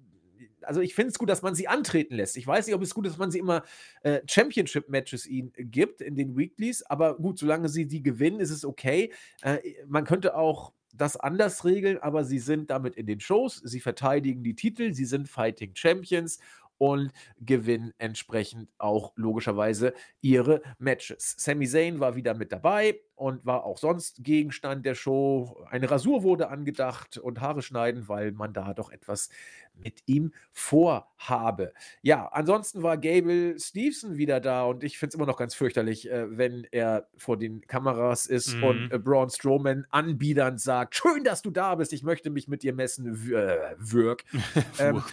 also 0.61 0.81
ich 0.81 0.95
finde 0.95 1.09
es 1.09 1.19
gut, 1.19 1.29
dass 1.29 1.41
man 1.41 1.55
sie 1.55 1.67
antreten 1.67 2.15
lässt. 2.15 2.37
Ich 2.37 2.47
weiß 2.47 2.65
nicht, 2.65 2.75
ob 2.75 2.81
es 2.81 2.93
gut 2.93 3.05
ist, 3.05 3.13
dass 3.13 3.19
man 3.19 3.31
sie 3.31 3.39
immer 3.39 3.63
äh, 4.01 4.21
Championship-Matches 4.27 5.25
ihnen 5.25 5.51
gibt 5.57 6.01
in 6.01 6.15
den 6.15 6.37
Weeklies, 6.37 6.83
aber 6.83 7.17
gut, 7.17 7.39
solange 7.39 7.69
sie 7.69 7.87
die 7.87 8.03
gewinnen, 8.03 8.39
ist 8.39 8.51
es 8.51 8.65
okay. 8.65 9.11
Äh, 9.41 9.59
man 9.87 10.05
könnte 10.05 10.35
auch 10.35 10.73
das 10.93 11.17
anders 11.17 11.65
regeln, 11.65 11.97
aber 11.97 12.23
sie 12.23 12.39
sind 12.39 12.69
damit 12.69 12.95
in 12.95 13.07
den 13.07 13.19
Shows, 13.19 13.57
sie 13.63 13.79
verteidigen 13.79 14.43
die 14.43 14.55
Titel, 14.55 14.93
sie 14.93 15.05
sind 15.05 15.27
Fighting 15.27 15.75
Champions 15.75 16.39
und 16.77 17.11
gewinnen 17.39 17.93
entsprechend 17.97 18.69
auch 18.77 19.13
logischerweise 19.15 19.93
ihre 20.21 20.61
Matches. 20.77 21.35
Sami 21.37 21.67
Zayn 21.67 21.99
war 21.99 22.15
wieder 22.15 22.33
mit 22.33 22.51
dabei 22.51 22.99
und 23.15 23.45
war 23.45 23.63
auch 23.65 23.77
sonst 23.77 24.23
Gegenstand 24.23 24.85
der 24.85 24.95
Show. 24.95 25.65
Eine 25.69 25.89
Rasur 25.91 26.23
wurde 26.23 26.49
angedacht 26.49 27.17
und 27.17 27.41
Haare 27.41 27.61
schneiden, 27.61 28.07
weil 28.07 28.31
man 28.31 28.53
da 28.53 28.73
doch 28.73 28.91
etwas 28.91 29.29
mit 29.75 30.03
ihm 30.05 30.33
vorhabe. 30.51 31.73
Ja, 32.01 32.27
ansonsten 32.27 32.83
war 32.83 32.97
Gable 32.97 33.59
Stevenson 33.59 34.17
wieder 34.17 34.39
da 34.39 34.63
und 34.65 34.83
ich 34.83 34.97
finde 34.97 35.09
es 35.09 35.15
immer 35.15 35.25
noch 35.25 35.37
ganz 35.37 35.55
fürchterlich, 35.55 36.09
äh, 36.11 36.37
wenn 36.37 36.67
er 36.71 37.07
vor 37.17 37.37
den 37.37 37.61
Kameras 37.61 38.25
ist 38.27 38.55
Mhm. 38.55 38.63
und 38.63 38.91
äh, 38.91 38.99
Braun 38.99 39.29
Strowman 39.29 39.85
anbiedernd 39.89 40.59
sagt: 40.61 40.95
Schön, 40.95 41.23
dass 41.23 41.41
du 41.41 41.49
da 41.51 41.75
bist, 41.75 41.93
ich 41.93 42.03
möchte 42.03 42.29
mich 42.29 42.47
mit 42.47 42.61
dir 42.63 42.73
messen, 42.73 43.27
w- 43.27 43.33
äh, 43.33 43.75
Wirk. 43.79 44.23
Ähm, 44.79 45.03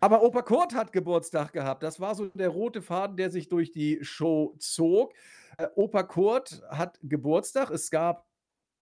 aber 0.00 0.22
Opa 0.22 0.42
Kurt 0.42 0.74
hat 0.74 0.92
Geburtstag 0.92 1.52
gehabt. 1.52 1.82
Das 1.82 2.00
war 2.00 2.14
so 2.14 2.26
der 2.28 2.48
rote 2.48 2.80
Faden, 2.82 3.16
der 3.16 3.30
sich 3.30 3.48
durch 3.48 3.70
die 3.72 3.98
Show 4.02 4.54
zog. 4.58 5.12
Äh, 5.60 5.68
Opa 5.74 6.02
Kurt 6.04 6.62
hat 6.70 6.98
Geburtstag. 7.02 7.70
Es 7.70 7.90
gab 7.90 8.26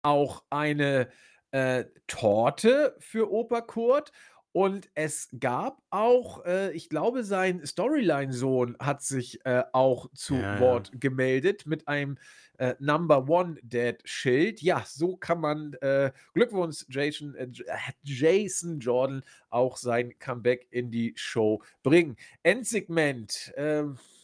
auch 0.03 0.45
eine 0.51 1.09
äh, 1.53 1.85
Torte 2.07 2.97
für 3.01 3.31
Opa 3.33 3.61
Kurt. 3.63 4.13
Und 4.53 4.91
es 4.95 5.29
gab 5.39 5.81
auch, 5.91 6.45
äh, 6.45 6.73
ich 6.73 6.89
glaube, 6.89 7.23
sein 7.23 7.65
Storyline-Sohn 7.65 8.77
hat 8.81 9.01
sich 9.01 9.45
äh, 9.47 9.63
auch 9.73 10.11
zu 10.13 10.35
Ja, 10.35 10.55
ja. 10.57 10.61
Wort 10.61 10.91
gemeldet 11.01 11.67
mit 11.67 11.87
einem 11.87 12.19
äh, 12.59 12.75
Number 12.81 13.29
One 13.29 13.59
Dad-Schild. 13.63 14.61
Ja, 14.61 14.83
so 14.85 15.17
kann 15.17 15.41
man 15.41 15.75
äh, 15.75 16.11
Glückwunsch 16.35 16.85
Jason, 16.89 17.37
äh, 17.37 17.45
äh, 17.45 17.77
Jason 18.03 18.81
Jordan 18.81 19.23
auch 19.51 19.77
sein 19.77 20.19
Comeback 20.19 20.67
in 20.73 20.91
die 20.91 21.13
Show 21.15 21.63
bringen. 21.85 22.17
Endsegment. 22.43 23.53
ich- 23.57 24.20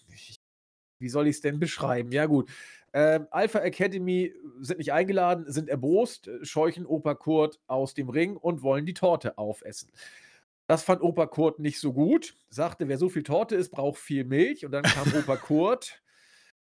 wie 0.98 1.08
soll 1.08 1.26
ich 1.26 1.36
es 1.36 1.40
denn 1.40 1.58
beschreiben? 1.58 2.12
Ja, 2.12 2.26
gut. 2.26 2.50
Ähm, 2.92 3.26
Alpha 3.30 3.58
Academy 3.58 4.32
sind 4.60 4.78
nicht 4.78 4.92
eingeladen, 4.92 5.44
sind 5.50 5.68
erbost, 5.68 6.28
äh, 6.28 6.44
scheuchen 6.44 6.86
Opa 6.86 7.14
Kurt 7.14 7.60
aus 7.66 7.94
dem 7.94 8.08
Ring 8.08 8.36
und 8.36 8.62
wollen 8.62 8.86
die 8.86 8.94
Torte 8.94 9.36
aufessen. 9.36 9.90
Das 10.66 10.82
fand 10.82 11.02
Opa 11.02 11.26
Kurt 11.26 11.58
nicht 11.58 11.78
so 11.78 11.92
gut. 11.92 12.34
Sagte, 12.48 12.88
wer 12.88 12.98
so 12.98 13.08
viel 13.08 13.22
Torte 13.22 13.54
isst, 13.54 13.70
braucht 13.70 13.98
viel 13.98 14.24
Milch. 14.24 14.64
Und 14.64 14.72
dann 14.72 14.82
kam 14.82 15.12
Opa 15.14 15.36
Kurt 15.36 16.02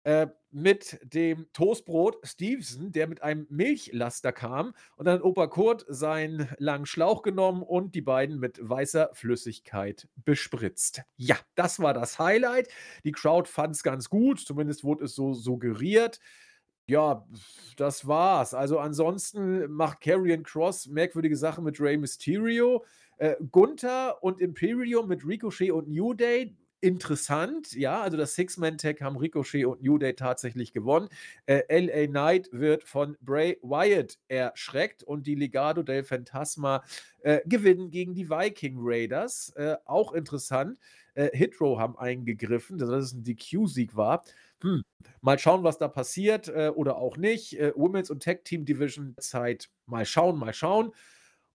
äh, 0.04 0.28
mit 0.52 1.00
dem 1.04 1.48
Toastbrot 1.54 2.18
Stevenson, 2.24 2.92
der 2.92 3.08
mit 3.08 3.22
einem 3.22 3.46
Milchlaster 3.50 4.32
kam. 4.32 4.74
Und 4.96 5.06
dann 5.06 5.16
hat 5.16 5.24
Opa 5.24 5.48
Kurt 5.48 5.86
seinen 5.88 6.50
langen 6.58 6.86
Schlauch 6.86 7.22
genommen 7.22 7.62
und 7.62 7.94
die 7.94 8.02
beiden 8.02 8.40
mit 8.40 8.58
weißer 8.62 9.12
Flüssigkeit 9.14 10.08
bespritzt. 10.16 11.04
Ja, 11.18 11.36
das 11.56 11.80
war 11.80 11.94
das 11.94 12.18
Highlight. 12.18 12.70
Die 13.04 13.12
Crowd 13.12 13.48
fand 13.48 13.76
es 13.76 13.84
ganz 13.84 14.10
gut, 14.10 14.40
zumindest 14.40 14.84
wurde 14.84 15.06
es 15.06 15.16
so 15.16 15.34
suggeriert. 15.34 16.20
Ja, 16.88 17.28
das 17.78 18.08
war's. 18.08 18.56
Also 18.56 18.80
ansonsten 18.80 19.70
macht 19.72 20.02
Karrion 20.02 20.42
Cross 20.42 20.88
merkwürdige 20.88 21.38
Sachen 21.38 21.64
mit 21.64 21.80
Rey 21.80 21.98
Mysterio. 21.98 22.84
Äh, 23.18 23.36
Gunther 23.52 24.24
und 24.24 24.42
Imperium 24.42 25.08
mit 25.08 25.24
Ricochet 25.24 25.72
und 25.72 25.90
New 25.90 26.16
Day. 26.16 26.56
Interessant, 26.82 27.74
ja, 27.74 28.02
also 28.02 28.16
das 28.16 28.36
Six-Man-Tag 28.36 29.02
haben 29.02 29.18
Ricochet 29.18 29.66
und 29.66 29.84
New 29.84 29.98
Day 29.98 30.14
tatsächlich 30.14 30.72
gewonnen. 30.72 31.10
Äh, 31.46 31.64
LA 31.70 32.08
Knight 32.08 32.50
wird 32.54 32.86
von 32.86 33.18
Bray 33.20 33.58
Wyatt 33.62 34.18
erschreckt 34.30 35.04
und 35.04 35.28
die 35.28 35.36
Legado 35.36 35.84
del 35.84 36.06
Fantasma 36.06 36.84
äh, 37.20 37.42
gewinnen 37.46 37.92
gegen 37.92 38.14
die 38.14 38.30
Viking 38.30 38.78
Raiders. 38.80 39.52
Äh, 39.58 39.76
auch 39.84 40.14
interessant. 40.14 40.80
Äh, 41.16 41.36
Hitro 41.36 41.80
haben 41.80 41.98
eingegriffen, 41.98 42.78
dass 42.78 42.90
es 42.90 43.12
ein 43.12 43.26
DQ-Sieg 43.26 43.98
war. 43.98 44.24
Hm. 44.62 44.84
Mal 45.20 45.38
schauen, 45.38 45.64
was 45.64 45.78
da 45.78 45.90
passiert 45.90 46.48
äh, 46.48 46.72
oder 46.74 46.96
auch 46.96 47.18
nicht. 47.18 47.60
Äh, 47.60 47.74
Women's 47.76 48.10
und 48.10 48.24
Tag 48.24 48.46
Team 48.46 48.64
Division 48.64 49.16
Zeit. 49.20 49.70
Mal 49.86 50.06
schauen, 50.06 50.40
mal 50.40 50.54
schauen. 50.54 50.94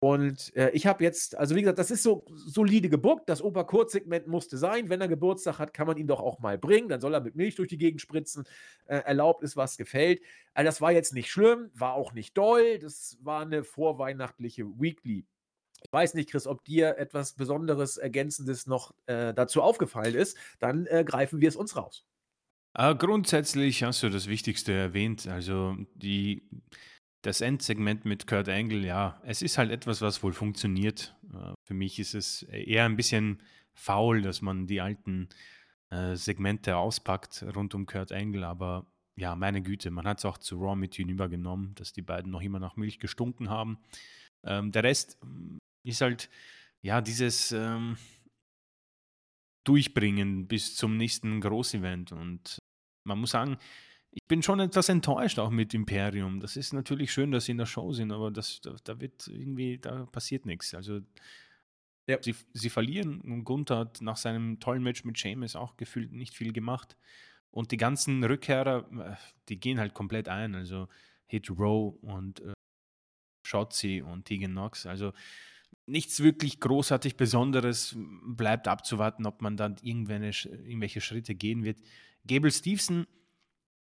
Und 0.03 0.53
äh, 0.57 0.69
ich 0.71 0.85
habe 0.85 1.01
jetzt, 1.01 1.37
also 1.37 1.55
wie 1.55 1.61
gesagt, 1.61 1.79
das 1.79 1.89
ist 1.89 2.03
so 2.03 2.25
solide 2.35 2.89
gebuckt. 2.89 3.29
Das 3.29 3.41
Opa-Kurz-Segment 3.41 4.27
musste 4.27 4.57
sein. 4.57 4.89
Wenn 4.89 4.99
er 4.99 5.07
Geburtstag 5.07 5.59
hat, 5.59 5.73
kann 5.73 5.87
man 5.87 5.95
ihn 5.95 6.07
doch 6.07 6.19
auch 6.19 6.39
mal 6.39 6.57
bringen. 6.57 6.89
Dann 6.89 6.99
soll 6.99 7.13
er 7.13 7.21
mit 7.21 7.37
Milch 7.37 7.55
durch 7.55 7.69
die 7.69 7.77
Gegend 7.77 8.01
spritzen. 8.01 8.43
Äh, 8.85 8.97
erlaubt 8.97 9.43
ist, 9.43 9.55
was 9.55 9.77
gefällt. 9.77 10.21
Also 10.53 10.65
das 10.65 10.81
war 10.81 10.91
jetzt 10.91 11.13
nicht 11.13 11.31
schlimm, 11.31 11.71
war 11.73 11.93
auch 11.93 12.11
nicht 12.11 12.37
doll. 12.37 12.79
Das 12.79 13.17
war 13.21 13.43
eine 13.43 13.63
vorweihnachtliche 13.63 14.65
Weekly. 14.77 15.25
Ich 15.81 15.93
weiß 15.93 16.15
nicht, 16.15 16.29
Chris, 16.29 16.47
ob 16.47 16.65
dir 16.65 16.97
etwas 16.97 17.31
Besonderes, 17.31 17.95
Ergänzendes 17.95 18.67
noch 18.67 18.93
äh, 19.05 19.33
dazu 19.33 19.61
aufgefallen 19.61 20.15
ist. 20.15 20.35
Dann 20.59 20.85
äh, 20.87 21.05
greifen 21.05 21.39
wir 21.39 21.47
es 21.47 21.55
uns 21.55 21.77
raus. 21.77 22.05
Äh, 22.73 22.93
grundsätzlich 22.95 23.83
hast 23.83 24.03
du 24.03 24.09
das 24.09 24.27
Wichtigste 24.27 24.73
erwähnt. 24.73 25.27
Also 25.27 25.77
die, 25.95 26.43
das 27.23 27.41
Endsegment 27.41 28.05
mit 28.05 28.27
Kurt 28.27 28.49
Angle, 28.49 28.85
ja, 28.85 29.19
es 29.23 29.41
ist 29.41 29.57
halt 29.57 29.71
etwas, 29.71 30.01
was 30.01 30.21
wohl 30.21 30.33
funktioniert. 30.33 31.15
Äh, 31.33 31.53
für 31.63 31.73
mich 31.73 31.97
ist 31.97 32.13
es 32.13 32.43
eher 32.43 32.85
ein 32.85 32.97
bisschen 32.97 33.41
faul, 33.73 34.21
dass 34.21 34.41
man 34.41 34.67
die 34.67 34.81
alten 34.81 35.29
äh, 35.89 36.15
Segmente 36.15 36.75
auspackt 36.75 37.43
rund 37.55 37.73
um 37.73 37.85
Kurt 37.85 38.11
Angle, 38.11 38.45
aber 38.45 38.85
ja, 39.15 39.35
meine 39.35 39.61
Güte, 39.61 39.89
man 39.89 40.05
hat 40.05 40.19
es 40.19 40.25
auch 40.25 40.37
zu 40.37 40.57
Raw 40.57 40.75
mit 40.75 40.95
hinübergenommen, 40.95 41.75
dass 41.75 41.93
die 41.93 42.01
beiden 42.01 42.31
noch 42.31 42.41
immer 42.41 42.59
nach 42.59 42.75
Milch 42.75 42.99
gestunken 42.99 43.49
haben. 43.49 43.77
Ähm, 44.43 44.71
der 44.71 44.83
Rest 44.83 45.17
mm, 45.23 45.57
ist 45.83 46.01
halt, 46.01 46.29
ja, 46.81 46.99
dieses 46.99 47.53
ähm, 47.53 47.95
Durchbringen 49.63 50.47
bis 50.47 50.75
zum 50.75 50.97
nächsten 50.97 51.39
Großevent 51.39 52.11
und 52.11 52.59
man 53.05 53.19
muss 53.19 53.31
sagen, 53.31 53.57
ich 54.15 54.25
bin 54.27 54.43
schon 54.43 54.59
etwas 54.59 54.89
enttäuscht 54.89 55.39
auch 55.39 55.49
mit 55.49 55.73
Imperium. 55.73 56.39
Das 56.39 56.55
ist 56.55 56.73
natürlich 56.73 57.11
schön, 57.11 57.31
dass 57.31 57.45
sie 57.45 57.51
in 57.53 57.57
der 57.57 57.65
Show 57.65 57.93
sind, 57.93 58.11
aber 58.11 58.31
das, 58.31 58.61
da, 58.61 58.75
da 58.83 58.99
wird 58.99 59.27
irgendwie, 59.27 59.79
da 59.79 60.05
passiert 60.05 60.45
nichts. 60.45 60.73
Also 60.75 61.01
Ja. 62.07 62.21
sie, 62.21 62.35
sie 62.53 62.69
verlieren 62.69 63.21
und 63.21 63.43
Gunther 63.43 63.77
hat 63.79 64.01
nach 64.01 64.17
seinem 64.17 64.59
tollen 64.59 64.83
Match 64.83 65.03
mit 65.03 65.17
Sheamus 65.17 65.55
auch 65.55 65.77
gefühlt 65.77 66.11
nicht 66.11 66.35
viel 66.35 66.53
gemacht. 66.53 66.95
Und 67.49 67.71
die 67.71 67.77
ganzen 67.77 68.23
Rückkehrer, 68.23 68.85
äh, 68.99 69.15
die 69.49 69.59
gehen 69.59 69.79
halt 69.79 69.93
komplett 69.93 70.27
ein. 70.29 70.55
Also 70.55 70.87
Hit 71.27 71.49
Row 71.49 71.95
und 72.01 72.41
äh, 72.41 72.53
Shotzi 73.47 74.01
und 74.01 74.25
Tegan 74.25 74.51
Knox. 74.51 74.85
Also 74.85 75.13
nichts 75.85 76.21
wirklich 76.21 76.59
großartig 76.59 77.15
Besonderes. 77.15 77.95
Bleibt 78.25 78.67
abzuwarten, 78.67 79.25
ob 79.25 79.41
man 79.41 79.57
dann 79.57 79.77
irgendwelche 79.81 81.01
Schritte 81.01 81.35
gehen 81.35 81.63
wird. 81.63 81.79
Gable 82.27 82.51
Stevenson. 82.51 83.07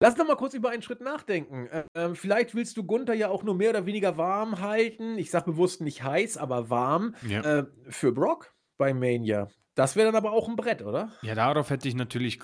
Lass 0.00 0.16
noch 0.16 0.26
mal 0.26 0.36
kurz 0.36 0.54
über 0.54 0.70
einen 0.70 0.82
Schritt 0.82 1.00
nachdenken. 1.00 1.68
Ähm, 1.94 2.14
vielleicht 2.14 2.54
willst 2.54 2.76
du 2.76 2.84
Gunther 2.84 3.14
ja 3.14 3.28
auch 3.28 3.42
nur 3.42 3.54
mehr 3.54 3.70
oder 3.70 3.86
weniger 3.86 4.16
warm 4.16 4.60
halten. 4.60 5.18
Ich 5.18 5.30
sag 5.30 5.44
bewusst 5.44 5.80
nicht 5.80 6.04
heiß, 6.04 6.36
aber 6.36 6.70
warm. 6.70 7.14
Ja. 7.28 7.42
Äh, 7.42 7.66
für 7.88 8.12
Brock 8.12 8.54
bei 8.76 8.94
Mania. 8.94 9.48
Das 9.74 9.96
wäre 9.96 10.06
dann 10.06 10.16
aber 10.16 10.32
auch 10.32 10.48
ein 10.48 10.56
Brett, 10.56 10.82
oder? 10.82 11.12
Ja, 11.22 11.34
darauf 11.34 11.70
hätte 11.70 11.88
ich 11.88 11.94
natürlich 11.94 12.38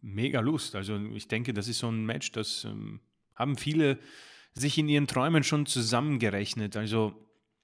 mega 0.00 0.40
Lust. 0.40 0.74
Also 0.74 0.96
ich 1.14 1.28
denke, 1.28 1.52
das 1.52 1.68
ist 1.68 1.78
so 1.78 1.88
ein 1.88 2.04
Match, 2.04 2.32
das 2.32 2.64
ähm, 2.64 3.00
haben 3.34 3.56
viele 3.56 3.98
sich 4.54 4.78
in 4.78 4.88
ihren 4.88 5.06
Träumen 5.06 5.42
schon 5.42 5.66
zusammengerechnet. 5.66 6.76
Also 6.76 7.14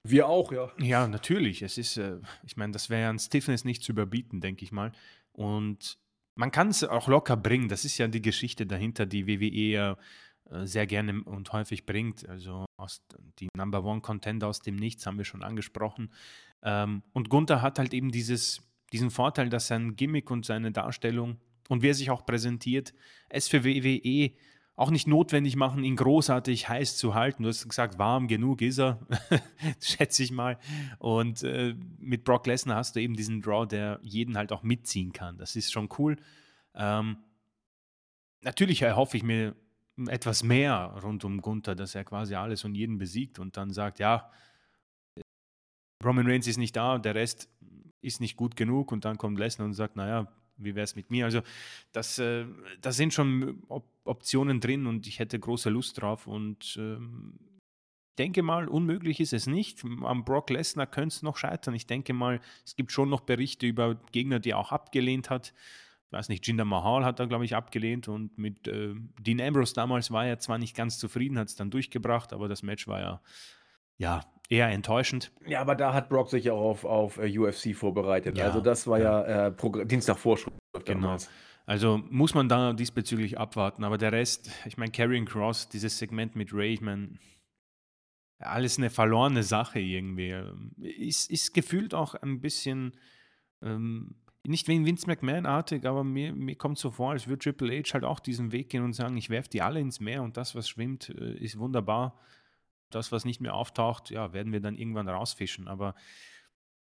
wir 0.03 0.27
auch, 0.27 0.51
ja. 0.51 0.71
Ja, 0.79 1.07
natürlich. 1.07 1.61
Es 1.61 1.77
ist, 1.77 1.97
äh, 1.97 2.19
ich 2.43 2.57
meine, 2.57 2.73
das 2.73 2.89
wäre 2.89 3.03
ja 3.03 3.09
an 3.09 3.19
Stiffness 3.19 3.65
nicht 3.65 3.83
zu 3.83 3.91
überbieten, 3.91 4.41
denke 4.41 4.63
ich 4.63 4.71
mal. 4.71 4.91
Und 5.31 5.97
man 6.35 6.51
kann 6.51 6.69
es 6.69 6.83
auch 6.83 7.07
locker 7.07 7.37
bringen. 7.37 7.69
Das 7.69 7.85
ist 7.85 7.97
ja 7.97 8.07
die 8.07 8.21
Geschichte 8.21 8.65
dahinter, 8.65 9.05
die 9.05 9.27
WWE 9.27 9.97
äh, 10.49 10.65
sehr 10.65 10.87
gerne 10.87 11.23
und 11.23 11.51
häufig 11.53 11.85
bringt. 11.85 12.27
Also 12.27 12.65
aus, 12.77 13.01
die 13.39 13.49
Number 13.55 13.83
One 13.83 14.01
Contender 14.01 14.47
aus 14.47 14.59
dem 14.59 14.75
Nichts 14.75 15.05
haben 15.05 15.17
wir 15.17 15.25
schon 15.25 15.43
angesprochen. 15.43 16.11
Ähm, 16.63 17.03
und 17.13 17.29
Gunther 17.29 17.61
hat 17.61 17.79
halt 17.79 17.93
eben 17.93 18.11
dieses, 18.11 18.61
diesen 18.91 19.11
Vorteil, 19.11 19.49
dass 19.49 19.67
sein 19.67 19.95
Gimmick 19.95 20.31
und 20.31 20.45
seine 20.45 20.71
Darstellung 20.71 21.39
und 21.69 21.81
wie 21.81 21.89
er 21.89 21.93
sich 21.93 22.09
auch 22.09 22.25
präsentiert, 22.25 22.93
es 23.29 23.47
für 23.47 23.63
WWE 23.63 24.31
auch 24.75 24.89
nicht 24.89 25.07
notwendig 25.07 25.55
machen, 25.55 25.83
ihn 25.83 25.95
großartig 25.95 26.67
heiß 26.67 26.97
zu 26.97 27.13
halten. 27.13 27.43
Du 27.43 27.49
hast 27.49 27.67
gesagt, 27.67 27.99
warm 27.99 28.27
genug 28.27 28.61
ist 28.61 28.79
er, 28.79 28.99
schätze 29.79 30.23
ich 30.23 30.31
mal. 30.31 30.57
Und 30.97 31.43
äh, 31.43 31.75
mit 31.99 32.23
Brock 32.23 32.47
Lesnar 32.47 32.77
hast 32.77 32.95
du 32.95 32.99
eben 32.99 33.15
diesen 33.15 33.41
Draw, 33.41 33.67
der 33.67 33.99
jeden 34.01 34.35
halt 34.35 34.51
auch 34.51 34.63
mitziehen 34.63 35.13
kann. 35.13 35.37
Das 35.37 35.55
ist 35.55 35.71
schon 35.71 35.89
cool. 35.99 36.17
Ähm, 36.73 37.17
natürlich 38.41 38.81
erhoffe 38.81 39.15
ich 39.17 39.23
mir 39.23 39.55
etwas 40.07 40.41
mehr 40.41 40.97
rund 41.03 41.23
um 41.23 41.39
Gunther, 41.39 41.75
dass 41.75 41.93
er 41.93 42.03
quasi 42.03 42.33
alles 42.33 42.63
und 42.63 42.73
jeden 42.73 42.97
besiegt 42.97 43.37
und 43.37 43.57
dann 43.57 43.71
sagt, 43.71 43.99
ja, 43.99 44.31
Roman 46.03 46.25
Reigns 46.25 46.47
ist 46.47 46.57
nicht 46.57 46.75
da, 46.75 46.97
der 46.97 47.13
Rest 47.13 47.47
ist 48.01 48.19
nicht 48.19 48.35
gut 48.35 48.55
genug 48.55 48.91
und 48.91 49.05
dann 49.05 49.17
kommt 49.17 49.37
Lesnar 49.37 49.65
und 49.65 49.73
sagt, 49.73 49.95
naja, 49.95 50.27
wie 50.63 50.75
wäre 50.75 50.83
es 50.83 50.95
mit 50.95 51.11
mir? 51.11 51.25
Also 51.25 51.41
das, 51.91 52.19
äh, 52.19 52.45
da 52.81 52.91
sind 52.91 53.13
schon 53.13 53.63
Op 53.69 53.85
Optionen 54.05 54.59
drin 54.59 54.85
und 54.85 55.07
ich 55.07 55.19
hätte 55.19 55.39
große 55.39 55.69
Lust 55.69 56.01
drauf 56.01 56.27
und 56.27 56.75
ähm, 56.77 57.39
denke 58.17 58.43
mal, 58.43 58.67
unmöglich 58.67 59.19
ist 59.19 59.33
es 59.33 59.47
nicht. 59.47 59.83
Am 60.03 60.25
Brock 60.25 60.49
Lesnar 60.49 60.87
könnte 60.87 61.15
es 61.15 61.21
noch 61.21 61.37
scheitern. 61.37 61.73
Ich 61.73 61.87
denke 61.87 62.13
mal, 62.13 62.39
es 62.65 62.75
gibt 62.75 62.91
schon 62.91 63.09
noch 63.09 63.21
Berichte 63.21 63.65
über 63.65 63.95
Gegner, 64.11 64.39
die 64.39 64.51
er 64.51 64.57
auch 64.57 64.71
abgelehnt 64.71 65.29
hat. 65.29 65.53
Ich 66.07 66.11
weiß 66.11 66.29
nicht, 66.29 66.45
Jinder 66.45 66.65
Mahal 66.65 67.05
hat 67.05 67.19
er, 67.19 67.27
glaube 67.27 67.45
ich, 67.45 67.55
abgelehnt 67.55 68.07
und 68.07 68.37
mit 68.37 68.67
äh, 68.67 68.93
Dean 69.19 69.41
Ambrose 69.41 69.73
damals 69.73 70.11
war 70.11 70.25
er 70.25 70.37
zwar 70.37 70.57
nicht 70.57 70.75
ganz 70.75 70.99
zufrieden, 70.99 71.39
hat 71.39 71.47
es 71.47 71.55
dann 71.55 71.71
durchgebracht, 71.71 72.33
aber 72.33 72.47
das 72.47 72.61
Match 72.61 72.87
war 72.87 72.99
ja, 72.99 73.21
ja 73.97 74.21
eher 74.53 74.69
enttäuschend. 74.69 75.31
Ja, 75.47 75.61
aber 75.61 75.75
da 75.75 75.93
hat 75.93 76.09
Brock 76.09 76.29
sich 76.29 76.51
auch 76.51 76.61
auf, 76.61 76.85
auf 76.85 77.17
äh, 77.17 77.37
UFC 77.37 77.75
vorbereitet. 77.75 78.37
Ja, 78.37 78.45
also 78.45 78.61
das 78.61 78.85
war 78.85 78.99
ja, 78.99 79.27
ja 79.27 79.47
äh, 79.47 79.85
Dienstag 79.85 80.19
Vorschrift. 80.19 80.55
Genau. 80.85 81.17
Also 81.65 82.01
muss 82.09 82.35
man 82.35 82.49
da 82.49 82.73
diesbezüglich 82.73 83.39
abwarten. 83.39 83.83
Aber 83.83 83.97
der 83.97 84.11
Rest, 84.11 84.51
ich 84.65 84.77
meine, 84.77 84.91
Carrying 84.91 85.25
Cross, 85.25 85.69
dieses 85.69 85.97
Segment 85.97 86.35
mit 86.35 86.53
Ray, 86.53 86.73
ich 86.73 86.81
meine, 86.81 87.17
alles 88.39 88.77
eine 88.77 88.91
verlorene 88.91 89.41
Sache 89.41 89.79
irgendwie. 89.79 90.35
Ist, 90.81 91.31
ist 91.31 91.53
gefühlt 91.53 91.95
auch 91.95 92.13
ein 92.13 92.39
bisschen, 92.39 92.91
ähm, 93.63 94.15
nicht 94.45 94.67
wie 94.67 94.85
Vince 94.85 95.07
McMahon-artig, 95.07 95.85
aber 95.85 96.03
mir, 96.03 96.33
mir 96.33 96.55
kommt 96.55 96.77
so 96.77 96.91
vor, 96.91 97.11
als 97.11 97.27
würde 97.27 97.39
Triple 97.39 97.79
H 97.79 97.93
halt 97.93 98.03
auch 98.03 98.19
diesen 98.19 98.51
Weg 98.51 98.69
gehen 98.69 98.83
und 98.83 98.93
sagen, 98.93 99.17
ich 99.17 99.29
werfe 99.29 99.49
die 99.49 99.61
alle 99.63 99.79
ins 99.79 99.99
Meer 99.99 100.21
und 100.21 100.37
das, 100.37 100.53
was 100.53 100.69
schwimmt, 100.69 101.09
äh, 101.09 101.37
ist 101.37 101.57
wunderbar 101.57 102.19
das, 102.95 103.11
was 103.11 103.25
nicht 103.25 103.41
mehr 103.41 103.53
auftaucht, 103.53 104.09
ja, 104.09 104.33
werden 104.33 104.51
wir 104.51 104.59
dann 104.59 104.75
irgendwann 104.75 105.09
rausfischen. 105.09 105.67
Aber 105.67 105.95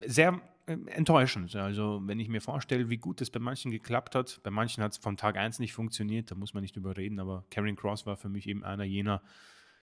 sehr 0.01 0.41
äh, 0.67 0.77
enttäuschend. 0.87 1.55
Also, 1.57 2.01
wenn 2.05 2.21
ich 2.21 2.29
mir 2.29 2.41
vorstelle, 2.41 2.89
wie 2.91 2.99
gut 2.99 3.21
es 3.21 3.31
bei 3.31 3.41
manchen 3.41 3.71
geklappt 3.71 4.15
hat, 4.15 4.41
bei 4.43 4.51
manchen 4.51 4.83
hat 4.83 4.93
es 4.93 4.99
von 4.99 5.17
Tag 5.17 5.37
1 5.37 5.59
nicht 5.59 5.73
funktioniert, 5.73 6.31
da 6.31 6.35
muss 6.35 6.55
man 6.55 6.63
nicht 6.63 6.77
überreden, 6.77 7.21
aber 7.21 7.45
Karen 7.51 7.77
Cross 7.77 8.07
war 8.07 8.17
für 8.17 8.29
mich 8.29 8.47
eben 8.47 8.65
einer 8.65 8.85
jener, 8.85 9.23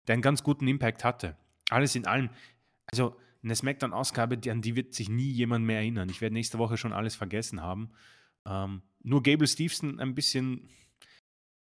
der 0.08 0.14
einen 0.14 0.22
ganz 0.22 0.44
guten 0.44 0.68
Impact 0.68 1.04
hatte. 1.04 1.38
Alles 1.70 1.96
in 1.96 2.06
allem, 2.06 2.30
also 2.88 3.16
eine 3.44 3.56
Smackdown-Ausgabe, 3.56 4.40
an 4.50 4.62
die 4.62 4.76
wird 4.76 4.94
sich 4.94 5.10
nie 5.10 5.30
jemand 5.30 5.66
mehr 5.66 5.78
erinnern. 5.78 6.10
Ich 6.10 6.22
werde 6.22 6.34
nächste 6.34 6.60
Woche 6.60 6.78
schon 6.78 6.94
alles 6.94 7.16
vergessen 7.16 7.62
haben. 7.62 7.92
Ähm, 8.46 8.82
nur 9.02 9.24
Gable 9.24 9.48
Stevenson 9.48 10.00
ein 10.00 10.16
bisschen 10.16 10.70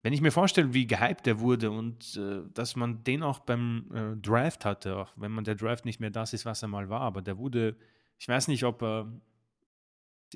wenn 0.02 0.12
ich 0.12 0.20
mir 0.20 0.32
vorstelle, 0.32 0.72
wie 0.72 0.86
gehypt 0.86 1.26
der 1.26 1.40
wurde 1.40 1.70
und 1.70 2.16
äh, 2.16 2.42
dass 2.54 2.74
man 2.74 3.04
den 3.04 3.22
auch 3.22 3.40
beim 3.40 3.90
äh, 3.92 4.16
Draft 4.16 4.64
hatte, 4.64 4.96
auch 4.96 5.12
wenn 5.16 5.32
man 5.32 5.44
der 5.44 5.56
Draft 5.56 5.84
nicht 5.84 6.00
mehr 6.00 6.10
das 6.10 6.32
ist, 6.32 6.46
was 6.46 6.62
er 6.62 6.68
mal 6.68 6.88
war, 6.88 7.02
aber 7.02 7.20
der 7.20 7.36
wurde, 7.36 7.76
ich 8.18 8.26
weiß 8.26 8.48
nicht, 8.48 8.64
ob 8.64 8.82
er 8.82 9.12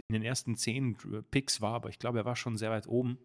in 0.09 0.13
den 0.13 0.23
ersten 0.23 0.57
zehn 0.57 0.97
Picks 1.31 1.61
war, 1.61 1.75
aber 1.75 1.89
ich 1.89 1.99
glaube, 1.99 2.19
er 2.19 2.25
war 2.25 2.37
schon 2.37 2.59
sehr 2.59 2.71
weit 2.71 2.87
oben. 2.87 3.19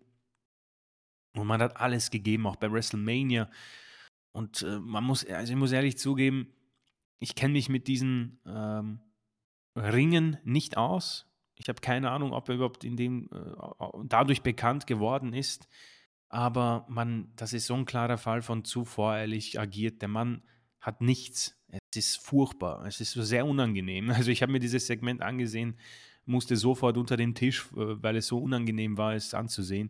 Und 1.35 1.47
man 1.47 1.61
hat 1.61 1.77
alles 1.77 2.11
gegeben, 2.11 2.47
auch 2.47 2.55
bei 2.55 2.71
WrestleMania. 2.71 3.49
Und 4.31 4.61
äh, 4.61 4.79
man 4.79 5.03
muss, 5.03 5.25
also 5.25 5.51
ich 5.51 5.59
muss 5.59 5.71
ehrlich 5.71 5.97
zugeben, 5.97 6.53
ich 7.19 7.35
kenne 7.35 7.53
mich 7.53 7.69
mit 7.69 7.87
diesen 7.87 8.39
ähm, 8.45 8.99
Ringen 9.75 10.37
nicht 10.43 10.77
aus. 10.77 11.25
Ich 11.55 11.67
habe 11.67 11.81
keine 11.81 12.11
Ahnung, 12.11 12.31
ob 12.31 12.47
er 12.47 12.55
überhaupt 12.55 12.83
in 12.83 12.95
dem 12.95 13.29
äh, 13.33 13.89
dadurch 14.05 14.41
bekannt 14.41 14.87
geworden 14.87 15.33
ist 15.33 15.67
aber 16.29 16.85
man, 16.87 17.31
das 17.35 17.53
ist 17.53 17.65
so 17.65 17.73
ein 17.73 17.85
klarer 17.85 18.17
Fall 18.17 18.41
von 18.43 18.63
zu 18.63 18.85
voreilig 18.85 19.59
agiert. 19.59 20.01
Der 20.01 20.09
Mann 20.09 20.43
hat 20.79 21.01
nichts. 21.01 21.59
Es 21.67 21.97
ist 21.97 22.17
furchtbar. 22.17 22.85
Es 22.85 23.01
ist 23.01 23.11
so 23.11 23.23
sehr 23.23 23.45
unangenehm. 23.45 24.09
Also 24.15 24.31
ich 24.31 24.41
habe 24.41 24.51
mir 24.51 24.59
dieses 24.59 24.87
Segment 24.87 25.21
angesehen, 25.21 25.75
musste 26.25 26.55
sofort 26.55 26.97
unter 26.97 27.17
den 27.17 27.33
Tisch, 27.33 27.65
äh, 27.73 28.01
weil 28.01 28.15
es 28.15 28.27
so 28.27 28.37
unangenehm 28.37 28.97
war, 28.97 29.15
es 29.15 29.33
anzusehen. 29.33 29.89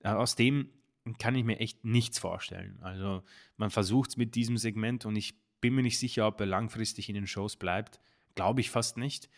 Äh, 0.00 0.08
aus 0.08 0.34
dem 0.36 0.70
kann 1.18 1.34
ich 1.34 1.44
mir 1.44 1.60
echt 1.60 1.84
nichts 1.84 2.18
vorstellen. 2.18 2.78
Also 2.80 3.22
man 3.58 3.68
versucht 3.68 4.10
es 4.10 4.16
mit 4.16 4.34
diesem 4.34 4.56
Segment 4.56 5.04
und 5.04 5.16
ich 5.16 5.34
bin 5.60 5.74
mir 5.74 5.82
nicht 5.82 5.98
sicher, 5.98 6.26
ob 6.26 6.40
er 6.40 6.46
langfristig 6.46 7.10
in 7.10 7.14
den 7.14 7.26
Shows 7.26 7.56
bleibt. 7.56 8.00
Glaube 8.34 8.62
ich 8.62 8.70
fast 8.70 8.96
nicht. 8.96 9.28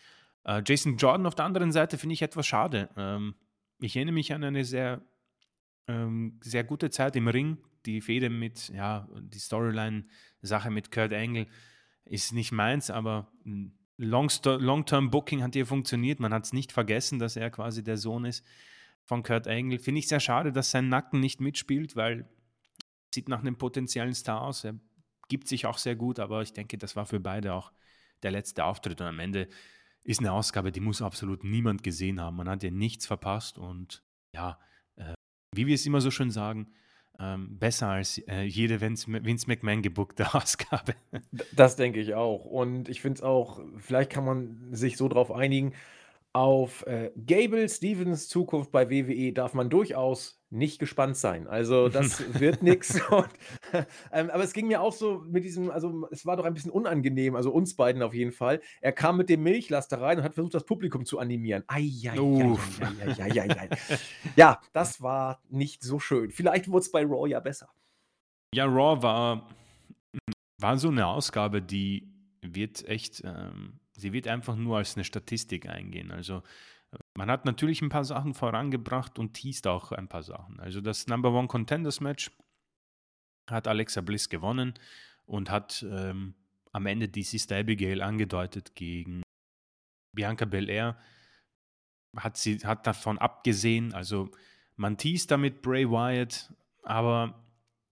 Äh, 0.45 0.63
Jason 0.65 0.97
Jordan 0.97 1.27
auf 1.27 1.35
der 1.35 1.45
anderen 1.45 1.73
Seite 1.73 1.99
finde 1.99 2.15
ich 2.15 2.23
etwas 2.23 2.47
schade. 2.47 2.89
Ähm, 2.97 3.35
ich 3.81 3.97
erinnere 3.97 4.15
mich 4.15 4.33
an 4.33 4.45
eine 4.45 4.65
sehr 4.65 5.03
ähm, 5.89 6.39
sehr 6.43 6.64
gute 6.64 6.91
Zeit 6.91 7.16
im 7.16 7.28
Ring. 7.28 7.59
Die 7.84 8.01
Fehde 8.01 8.30
mit, 8.30 8.68
ja, 8.70 9.09
die 9.20 9.39
Storyline-Sache 9.39 10.70
mit 10.70 10.91
Kurt 10.91 11.12
Angle 11.12 11.47
ist 12.05 12.32
nicht 12.32 12.53
meins, 12.53 12.91
aber 12.91 13.32
Long-Term-Booking 13.97 15.43
hat 15.43 15.55
hier 15.55 15.66
funktioniert. 15.66 16.20
Man 16.20 16.34
hat 16.34 16.45
es 16.45 16.53
nicht 16.53 16.72
vergessen, 16.72 17.18
dass 17.18 17.37
er 17.37 17.51
quasi 17.51 17.82
der 17.82 17.97
Sohn 17.97 18.24
ist 18.24 18.45
von 19.05 19.22
Kurt 19.22 19.47
Angle. 19.47 19.78
Finde 19.78 20.01
ich 20.01 20.09
sehr 20.09 20.20
schade, 20.20 20.53
dass 20.53 20.70
sein 20.70 20.89
Nacken 20.89 21.20
nicht 21.20 21.41
mitspielt, 21.41 21.97
weil 21.97 22.28
sieht 23.14 23.28
nach 23.28 23.41
einem 23.41 23.57
potenziellen 23.57 24.14
Star 24.14 24.43
aus. 24.43 24.64
Er 24.64 24.78
gibt 25.28 25.49
sich 25.49 25.66
auch 25.66 25.78
sehr 25.78 25.97
gut, 25.97 26.18
aber 26.18 26.43
ich 26.43 26.53
denke, 26.53 26.76
das 26.78 26.97
war 26.97 27.07
für 27.07 27.20
beide 27.20 27.55
auch 27.55 27.72
der 28.22 28.30
letzte 28.30 28.64
Auftritt. 28.64 29.01
Und 29.01 29.07
am 29.07 29.18
Ende 29.18 29.49
ist 30.03 30.20
eine 30.20 30.32
Ausgabe, 30.32 30.72
die 30.72 30.80
muss 30.80 31.03
absolut 31.03 31.43
niemand 31.43 31.82
gesehen 31.82 32.20
haben. 32.20 32.37
Man 32.37 32.49
hat 32.49 32.62
ja 32.62 32.70
nichts 32.70 33.07
verpasst 33.07 33.59
und 33.59 34.03
ja, 34.32 34.59
wie 35.57 35.67
wir 35.67 35.75
es 35.75 35.87
immer 35.87 36.01
so 36.01 36.11
schön 36.11 36.31
sagen, 36.31 36.69
ähm, 37.19 37.59
besser 37.59 37.89
als 37.89 38.19
äh, 38.29 38.43
jede 38.43 38.81
Vince, 38.81 39.07
Vince 39.09 39.47
McMahon 39.49 39.83
gebuckte 39.83 40.27
Ausgabe. 40.35 40.95
Das 41.55 41.77
denke 41.77 42.01
ich 42.01 42.15
auch. 42.15 42.45
Und 42.45 42.89
ich 42.89 43.01
finde 43.01 43.17
es 43.17 43.23
auch, 43.23 43.61
vielleicht 43.79 44.11
kann 44.11 44.25
man 44.25 44.75
sich 44.75 44.97
so 44.97 45.09
drauf 45.09 45.33
einigen, 45.33 45.73
auf 46.33 46.87
äh, 46.87 47.13
Gable 47.17 47.69
Stevens 47.69 48.29
Zukunft 48.29 48.71
bei 48.71 48.91
WWE 48.91 49.33
darf 49.33 49.55
man 49.55 49.71
durchaus 49.71 50.36
nicht 50.51 50.79
gespannt 50.79 51.17
sein. 51.17 51.47
Also 51.47 51.89
das 51.89 52.41
wird 52.41 52.63
nichts. 52.63 53.01
Ähm, 54.13 54.31
aber 54.31 54.45
es 54.45 54.53
ging 54.53 54.69
mir 54.69 54.81
auch 54.81 54.93
so 54.93 55.25
mit 55.27 55.45
diesem, 55.45 55.71
also 55.71 56.09
es 56.11 56.25
war 56.25 56.37
doch 56.37 56.45
ein 56.45 56.55
bisschen 56.55 56.71
unangenehm, 56.71 57.35
also 57.35 57.51
uns 57.51 57.75
beiden 57.75 58.03
auf 58.03 58.15
jeden 58.15 58.33
Fall. 58.33 58.61
Er 58.81 58.93
kam 58.93 59.17
mit 59.17 59.29
dem 59.29 59.43
Milchlaster 59.43 60.01
rein 60.01 60.19
und 60.19 60.25
hat 60.25 60.35
versucht, 60.35 60.55
das 60.55 60.65
Publikum 60.65 61.05
zu 61.05 61.19
animieren. 61.19 61.65
Eieieiei. 61.67 63.69
ja, 64.37 64.61
das 64.73 65.03
war 65.03 65.43
nicht 65.49 65.83
so 65.83 65.99
schön. 65.99 66.31
Vielleicht 66.31 66.69
wurde 66.69 66.83
es 66.83 66.93
bei 66.93 67.05
Raw 67.05 67.29
ja 67.29 67.41
besser. 67.41 67.69
Ja, 68.55 68.67
Raw 68.67 69.03
war, 69.03 69.51
war 70.59 70.79
so 70.79 70.89
eine 70.89 71.07
Ausgabe, 71.07 71.61
die 71.61 72.09
wird 72.41 72.89
echt... 72.89 73.23
Ähm 73.25 73.81
sie 73.97 74.13
wird 74.13 74.29
einfach 74.29 74.57
nur 74.57 74.79
als 74.79 74.97
eine 74.97 75.05
Statistik 75.05 75.69
eingehen. 75.69 76.11
Also 76.11 76.43
Man 77.14 77.30
hat 77.30 77.45
natürlich 77.45 77.82
ein 77.82 77.89
paar 77.89 78.05
Sachen 78.05 78.34
vorangebracht 78.34 79.18
und 79.18 79.34
teast 79.34 79.66
auch 79.66 79.93
ein 79.93 80.09
paar 80.09 80.22
Sachen. 80.22 80.61
Also 80.61 80.80
das 80.80 81.07
Number 81.07 81.32
One 81.32 81.49
Contenders 81.49 82.01
Match 82.01 82.30
hat 83.49 83.68
Alexa 83.68 84.01
Bliss 84.01 84.28
gewonnen 84.28 84.74
und 85.24 85.51
hat 85.51 85.84
ähm, 85.89 86.34
am 86.72 86.87
Ende 86.87 87.09
die 87.09 87.22
Sister 87.22 87.57
Abigail 87.59 88.03
angedeutet 88.03 88.74
gegen 88.74 89.22
Bianca 90.12 90.45
Belair. 90.45 90.99
Hat 92.16 92.37
sie 92.37 92.59
hat 92.59 92.87
davon 92.87 93.18
abgesehen, 93.18 93.93
also 93.93 94.30
man 94.76 94.97
teast 94.97 95.30
damit 95.30 95.62
Bray 95.62 95.89
Wyatt, 95.91 96.53
aber 96.82 97.43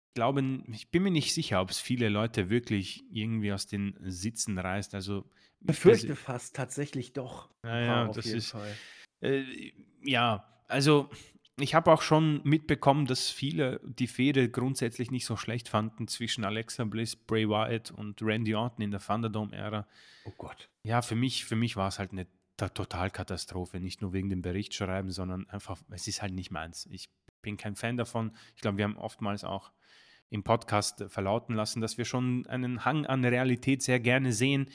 ich 0.09 0.13
glaube, 0.15 0.63
ich 0.71 0.89
bin 0.89 1.03
mir 1.03 1.11
nicht 1.11 1.33
sicher, 1.33 1.61
ob 1.61 1.69
es 1.69 1.79
viele 1.79 2.09
Leute 2.09 2.49
wirklich 2.49 3.03
irgendwie 3.11 3.51
aus 3.51 3.67
den 3.67 3.95
Sitzen 3.99 4.57
reißt. 4.57 4.95
Also 4.95 5.29
befürchte 5.59 6.15
fast 6.15 6.55
tatsächlich 6.55 7.13
doch. 7.13 7.49
Naja, 7.63 8.07
das 8.07 8.25
ist 8.25 8.55
äh, 9.21 9.43
ja, 10.03 10.45
also 10.67 11.09
ich 11.59 11.73
habe 11.73 11.91
auch 11.91 12.03
schon 12.03 12.41
mitbekommen, 12.43 13.07
dass 13.07 13.29
viele 13.29 13.81
die 13.83 14.07
Fehde 14.07 14.49
grundsätzlich 14.49 15.09
nicht 15.09 15.25
so 15.25 15.35
schlecht 15.35 15.69
fanden 15.69 16.07
zwischen 16.07 16.45
Alexa 16.45 16.83
Bliss, 16.83 17.15
Bray 17.15 17.49
Wyatt 17.49 17.89
und 17.91 18.21
Randy 18.21 18.53
Orton 18.53 18.83
in 18.83 18.91
der 18.91 18.99
Thunderdome-Ära. 18.99 19.87
Oh 20.25 20.33
Gott. 20.37 20.69
Ja, 20.83 21.01
für 21.01 21.15
mich, 21.15 21.45
für 21.45 21.55
mich 21.55 21.75
war 21.75 21.87
es 21.87 21.97
halt 21.97 22.11
eine 22.11 22.27
Totalkatastrophe. 22.57 23.79
Nicht 23.79 24.01
nur 24.01 24.13
wegen 24.13 24.29
dem 24.29 24.43
Berichtschreiben, 24.43 25.11
sondern 25.11 25.49
einfach, 25.49 25.81
es 25.89 26.07
ist 26.07 26.21
halt 26.21 26.33
nicht 26.33 26.51
meins. 26.51 26.87
Ich 26.91 27.09
bin 27.41 27.57
kein 27.57 27.75
Fan 27.75 27.97
davon. 27.97 28.35
Ich 28.55 28.61
glaube, 28.61 28.77
wir 28.77 28.83
haben 28.83 28.97
oftmals 28.97 29.43
auch 29.43 29.71
im 30.29 30.43
Podcast 30.43 31.05
verlauten 31.07 31.55
lassen, 31.55 31.81
dass 31.81 31.97
wir 31.97 32.05
schon 32.05 32.45
einen 32.47 32.85
Hang 32.85 33.05
an 33.05 33.25
Realität 33.25 33.81
sehr 33.81 33.99
gerne 33.99 34.33
sehen. 34.33 34.69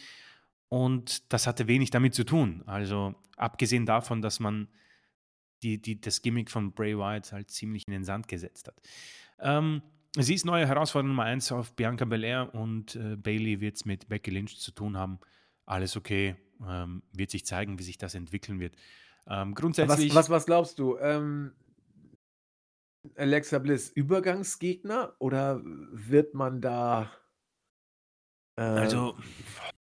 Und 0.73 1.31
das 1.31 1.47
hatte 1.47 1.69
wenig 1.69 1.91
damit 1.91 2.15
zu 2.15 2.25
tun. 2.25 2.63
Also 2.65 3.15
abgesehen 3.37 3.85
davon, 3.85 4.23
dass 4.23 4.41
man 4.41 4.69
die, 5.63 5.77
die, 5.77 6.01
das 6.01 6.23
Gimmick 6.23 6.51
von 6.51 6.73
Bray 6.73 6.97
Wyatt 6.97 7.31
halt 7.31 7.51
ziemlich 7.51 7.87
in 7.87 7.93
den 7.93 8.05
Sand 8.05 8.27
gesetzt 8.27 8.69
hat. 8.69 8.81
Ähm, 9.39 9.83
sie 10.17 10.33
ist 10.33 10.47
neue 10.47 10.67
Herausforderung 10.67 11.15
Nummer 11.15 11.25
1 11.25 11.53
auf 11.53 11.77
Bianca 11.77 12.07
Belair 12.07 12.55
und 12.55 12.97
äh, 12.97 13.17
Bailey 13.17 13.61
wird 13.61 13.77
es 13.77 13.85
mit 13.85 14.09
Becky 14.09 14.31
Lynch 14.31 14.59
zu 14.59 14.71
tun 14.71 14.97
haben. 14.97 15.19
Alles 15.67 15.95
okay, 15.95 16.37
ähm, 16.67 17.03
wird 17.13 17.31
sich 17.31 17.45
zeigen, 17.45 17.79
wie 17.79 17.83
sich 17.83 17.99
das 17.99 18.15
entwickeln 18.15 18.59
wird. 18.59 18.75
Ähm, 19.27 19.55
grundsätzlich. 19.55 20.09
Was, 20.15 20.17
was, 20.17 20.31
was, 20.31 20.47
glaubst 20.47 20.79
du? 20.79 20.97
Ähm, 20.97 21.53
Alexa 23.17 23.59
Bliss 23.59 23.91
Übergangsgegner 23.91 25.17
oder 25.19 25.61
wird 25.63 26.33
man 26.33 26.63
da. 26.63 27.13
Äh, 28.57 28.63
also. 28.63 29.17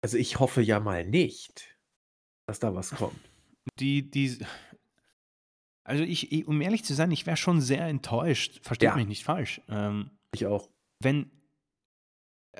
Also, 0.01 0.17
ich 0.17 0.39
hoffe 0.39 0.63
ja 0.63 0.81
mal 0.81 1.05
nicht, 1.05 1.77
dass 2.47 2.61
da 2.61 2.75
was 2.75 2.91
kommt. 2.91 3.19
Die, 3.81 4.09
die, 4.11 4.39
also 5.85 6.05
ich, 6.05 6.47
um 6.47 6.61
ehrlich 6.61 6.85
zu 6.85 6.95
sein, 6.95 7.11
ich 7.11 7.27
wäre 7.27 7.37
schon 7.37 7.61
sehr 7.61 7.87
enttäuscht. 7.87 8.61
Versteht 8.63 8.91
ja. 8.91 8.97
mich 8.97 9.09
nicht 9.09 9.25
falsch. 9.25 9.61
Ähm, 9.69 10.11
ich 10.35 10.47
auch. 10.47 10.69
Wenn, 11.03 11.31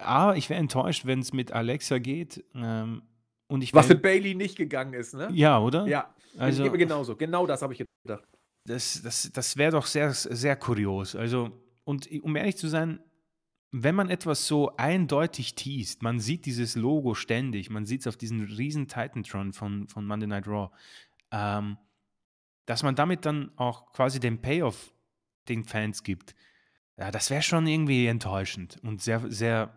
A, 0.01 0.35
ich 0.35 0.49
wäre 0.49 0.61
enttäuscht, 0.61 1.07
wenn 1.07 1.21
es 1.21 1.33
mit 1.33 1.53
Alexa 1.53 1.99
geht. 1.99 2.45
Ähm, 2.55 3.03
und 3.49 3.63
ich 3.63 3.75
Was 3.75 3.89
mit 3.89 4.03
Bailey 4.03 4.35
nicht 4.35 4.57
gegangen 4.57 4.95
ist, 4.95 5.15
ne? 5.15 5.29
Ja, 5.33 5.59
oder? 5.59 5.87
Ja, 5.87 6.15
also, 6.39 6.71
genauso. 6.73 7.17
Genau 7.17 7.47
das 7.47 7.63
habe 7.63 7.73
ich 7.75 7.85
gedacht. 8.05 8.27
Das, 8.65 9.03
das, 9.03 9.31
das 9.33 9.57
wäre 9.57 9.73
doch 9.73 9.87
sehr, 9.87 10.13
sehr 10.13 10.57
kurios. 10.57 11.15
Also, 11.15 11.51
und 11.85 12.09
um 12.23 12.37
ehrlich 12.37 12.57
zu 12.57 12.69
sein, 12.69 13.01
wenn 13.71 13.95
man 13.95 14.09
etwas 14.09 14.47
so 14.47 14.75
eindeutig 14.77 15.55
teast, 15.55 16.03
man 16.03 16.21
sieht 16.21 16.47
dieses 16.47 16.75
Logo 16.75 17.15
ständig, 17.15 17.69
man 17.71 17.85
sieht 17.85 18.01
es 18.01 18.07
auf 18.07 18.17
diesem 18.17 18.41
riesen 18.41 18.89
Titantron 18.89 19.53
von, 19.53 19.89
von 19.89 20.07
Monday 20.07 20.27
Night 20.27 20.47
Raw, 20.47 20.71
ähm, 21.31 21.77
dass 22.67 22.83
man 22.83 22.95
damit 22.95 23.27
dann 23.27 23.51
auch 23.57 23.93
quasi 23.93 24.21
den 24.21 24.41
Payoff 24.41 24.95
den 25.49 25.65
Fans 25.65 26.03
gibt, 26.03 26.35
ja, 26.97 27.11
das 27.11 27.31
wäre 27.31 27.43
schon 27.43 27.67
irgendwie 27.67 28.07
enttäuschend 28.07 28.79
und 28.83 29.01
sehr, 29.01 29.31
sehr 29.31 29.73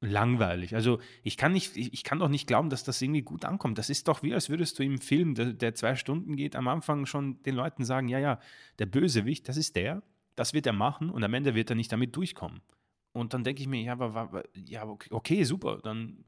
langweilig. 0.00 0.74
Also 0.74 1.00
ich 1.24 1.36
kann 1.36 1.52
nicht, 1.52 1.76
ich 1.76 2.04
kann 2.04 2.20
doch 2.20 2.28
nicht 2.28 2.46
glauben, 2.46 2.70
dass 2.70 2.84
das 2.84 3.02
irgendwie 3.02 3.22
gut 3.22 3.44
ankommt. 3.44 3.78
Das 3.78 3.90
ist 3.90 4.06
doch 4.06 4.22
wie, 4.22 4.32
als 4.32 4.48
würdest 4.48 4.78
du 4.78 4.84
im 4.84 4.98
Film, 5.00 5.34
der, 5.34 5.52
der 5.52 5.74
zwei 5.74 5.96
Stunden 5.96 6.36
geht, 6.36 6.54
am 6.54 6.68
Anfang 6.68 7.06
schon 7.06 7.42
den 7.42 7.56
Leuten 7.56 7.84
sagen, 7.84 8.08
ja, 8.08 8.20
ja, 8.20 8.38
der 8.78 8.86
Bösewicht, 8.86 9.48
das 9.48 9.56
ist 9.56 9.74
der, 9.74 10.02
das 10.36 10.54
wird 10.54 10.66
er 10.66 10.72
machen 10.72 11.10
und 11.10 11.24
am 11.24 11.34
Ende 11.34 11.56
wird 11.56 11.70
er 11.70 11.76
nicht 11.76 11.90
damit 11.90 12.14
durchkommen. 12.14 12.60
Und 13.18 13.34
dann 13.34 13.44
denke 13.44 13.60
ich 13.60 13.68
mir, 13.68 13.82
ja, 13.82 13.92
aber, 13.92 14.44
ja, 14.54 14.86
okay, 15.10 15.44
super, 15.44 15.80
dann, 15.82 16.24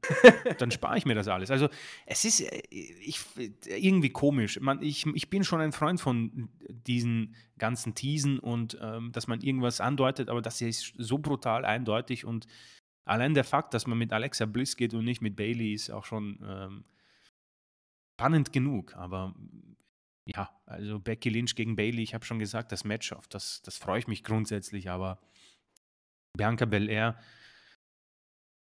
dann 0.57 0.71
spare 0.71 0.97
ich 0.97 1.05
mir 1.05 1.15
das 1.15 1.27
alles. 1.27 1.49
Also 1.49 1.69
es 2.05 2.25
ist 2.25 2.41
äh, 2.41 2.61
ich, 2.69 3.19
irgendwie 3.65 4.09
komisch. 4.09 4.59
Man, 4.59 4.81
ich, 4.81 5.05
ich 5.05 5.29
bin 5.29 5.43
schon 5.43 5.61
ein 5.61 5.71
Freund 5.71 6.01
von 6.01 6.49
diesen 6.67 7.35
ganzen 7.57 7.95
Teasen 7.95 8.39
und 8.39 8.77
ähm, 8.81 9.11
dass 9.11 9.27
man 9.27 9.41
irgendwas 9.41 9.81
andeutet, 9.81 10.29
aber 10.29 10.41
das 10.41 10.61
ist 10.61 10.93
so 10.97 11.17
brutal 11.17 11.63
eindeutig 11.63 12.25
und 12.25 12.47
allein 13.05 13.33
der 13.33 13.43
Fakt, 13.43 13.73
dass 13.73 13.87
man 13.87 13.97
mit 13.97 14.13
Alexa 14.13 14.45
Bliss 14.45 14.75
geht 14.75 14.93
und 14.93 15.05
nicht 15.05 15.21
mit 15.21 15.35
Bailey, 15.35 15.73
ist 15.73 15.91
auch 15.91 16.05
schon 16.05 16.39
ähm, 16.45 16.83
spannend 18.19 18.53
genug. 18.53 18.95
Aber 18.95 19.33
ja, 20.25 20.49
also 20.65 20.99
Becky 20.99 21.29
Lynch 21.29 21.55
gegen 21.55 21.75
Bailey, 21.75 22.03
ich 22.03 22.13
habe 22.13 22.25
schon 22.25 22.39
gesagt, 22.39 22.71
das 22.71 22.83
Match, 22.83 23.11
auf 23.13 23.27
das, 23.27 23.61
das 23.63 23.77
freue 23.77 23.99
ich 23.99 24.07
mich 24.07 24.23
grundsätzlich, 24.23 24.89
aber 24.89 25.19
Bianca 26.37 26.65
Belair, 26.65 27.17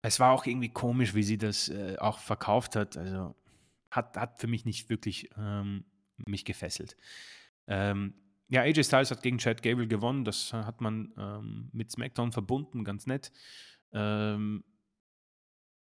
es 0.02 0.20
war 0.20 0.32
auch 0.32 0.46
irgendwie 0.46 0.70
komisch, 0.70 1.16
wie 1.16 1.24
sie 1.24 1.38
das 1.38 1.70
äh, 1.70 1.96
auch 1.98 2.20
verkauft 2.20 2.76
hat. 2.76 2.96
Also 2.96 3.36
hat, 3.90 4.16
hat 4.18 4.40
für 4.40 4.48
mich 4.48 4.66
nicht 4.66 4.90
wirklich 4.90 5.30
ähm, 5.38 5.86
mich 6.28 6.46
gefesselt. 6.46 6.96
Ähm, 7.68 8.14
ja, 8.48 8.62
AJ 8.62 8.84
Styles 8.84 9.10
hat 9.10 9.24
gegen 9.24 9.40
Chad 9.40 9.64
Gable 9.64 9.88
gewonnen. 9.88 10.24
Das 10.24 10.54
hat 10.54 10.82
man 10.82 11.14
ähm, 11.18 11.70
mit 11.74 11.92
SmackDown 11.92 12.32
verbunden, 12.32 12.84
ganz 12.84 13.08
nett. 13.08 13.32
Ähm, 13.94 14.64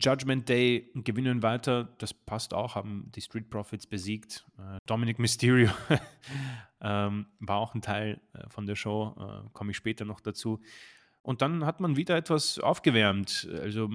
Judgment 0.01 0.47
Day 0.49 0.91
gewinnen 0.93 1.41
weiter, 1.41 1.86
das 1.99 2.13
passt 2.13 2.53
auch, 2.53 2.76
haben 2.76 3.11
die 3.16 3.22
Street 3.22 3.49
Profits 3.49 3.88
besiegt. 3.88 4.45
Äh, 4.57 4.78
Dominic 4.86 5.20
Mysterio 5.20 5.72
ähm, 6.82 7.28
war 7.39 7.57
auch 7.57 7.74
ein 7.74 7.82
Teil 7.82 8.22
äh, 8.34 8.49
von 8.49 8.66
der 8.66 8.76
Show, 8.76 9.16
äh, 9.18 9.49
komme 9.53 9.72
ich 9.72 9.78
später 9.78 10.03
noch 10.03 10.20
dazu. 10.20 10.61
Und 11.26 11.42
dann 11.42 11.66
hat 11.66 11.80
man 11.80 11.96
wieder 11.98 12.16
etwas 12.16 12.60
aufgewärmt. 12.60 13.50
Also 13.60 13.90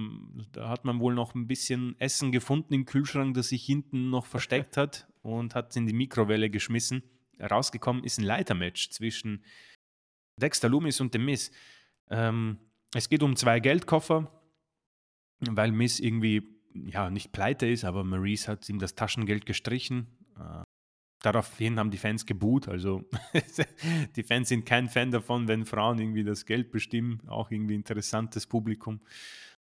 da 0.51 0.67
hat 0.67 0.83
man 0.83 0.99
wohl 0.99 1.15
noch 1.15 1.33
ein 1.33 1.47
bisschen 1.47 1.97
Essen 1.97 2.33
gefunden 2.33 2.73
im 2.73 2.83
Kühlschrank, 2.83 3.35
das 3.35 3.47
sich 3.47 3.63
hinten 3.63 4.09
noch 4.09 4.25
versteckt 4.25 4.75
hat 4.75 5.07
und 5.21 5.55
hat 5.55 5.69
es 5.69 5.77
in 5.77 5.87
die 5.87 5.93
Mikrowelle 5.93 6.49
geschmissen. 6.49 7.03
Rausgekommen 7.39 8.03
ist 8.03 8.19
ein 8.19 8.25
Leitermatch 8.25 8.89
zwischen 8.89 9.45
Dexter 10.35 10.67
Loomis 10.67 10.99
und 10.99 11.13
dem 11.13 11.23
Miss. 11.23 11.53
Ähm, 12.09 12.57
es 12.93 13.07
geht 13.07 13.23
um 13.23 13.37
zwei 13.37 13.61
Geldkoffer, 13.61 14.29
weil 15.39 15.71
Miss 15.71 16.01
irgendwie 16.01 16.59
ja 16.73 17.09
nicht 17.09 17.31
pleite 17.31 17.65
ist, 17.65 17.85
aber 17.85 18.03
Maurice 18.03 18.51
hat 18.51 18.67
ihm 18.67 18.77
das 18.77 18.95
Taschengeld 18.95 19.45
gestrichen. 19.45 20.07
Äh, 20.37 20.63
Daraufhin 21.21 21.77
haben 21.77 21.91
die 21.91 21.97
Fans 21.97 22.25
geboot. 22.25 22.67
Also 22.67 23.03
die 24.15 24.23
Fans 24.23 24.49
sind 24.49 24.65
kein 24.65 24.89
Fan 24.89 25.11
davon, 25.11 25.47
wenn 25.47 25.65
Frauen 25.65 25.99
irgendwie 25.99 26.23
das 26.23 26.45
Geld 26.45 26.71
bestimmen. 26.71 27.21
Auch 27.27 27.51
irgendwie 27.51 27.75
interessantes 27.75 28.47
Publikum. 28.47 29.01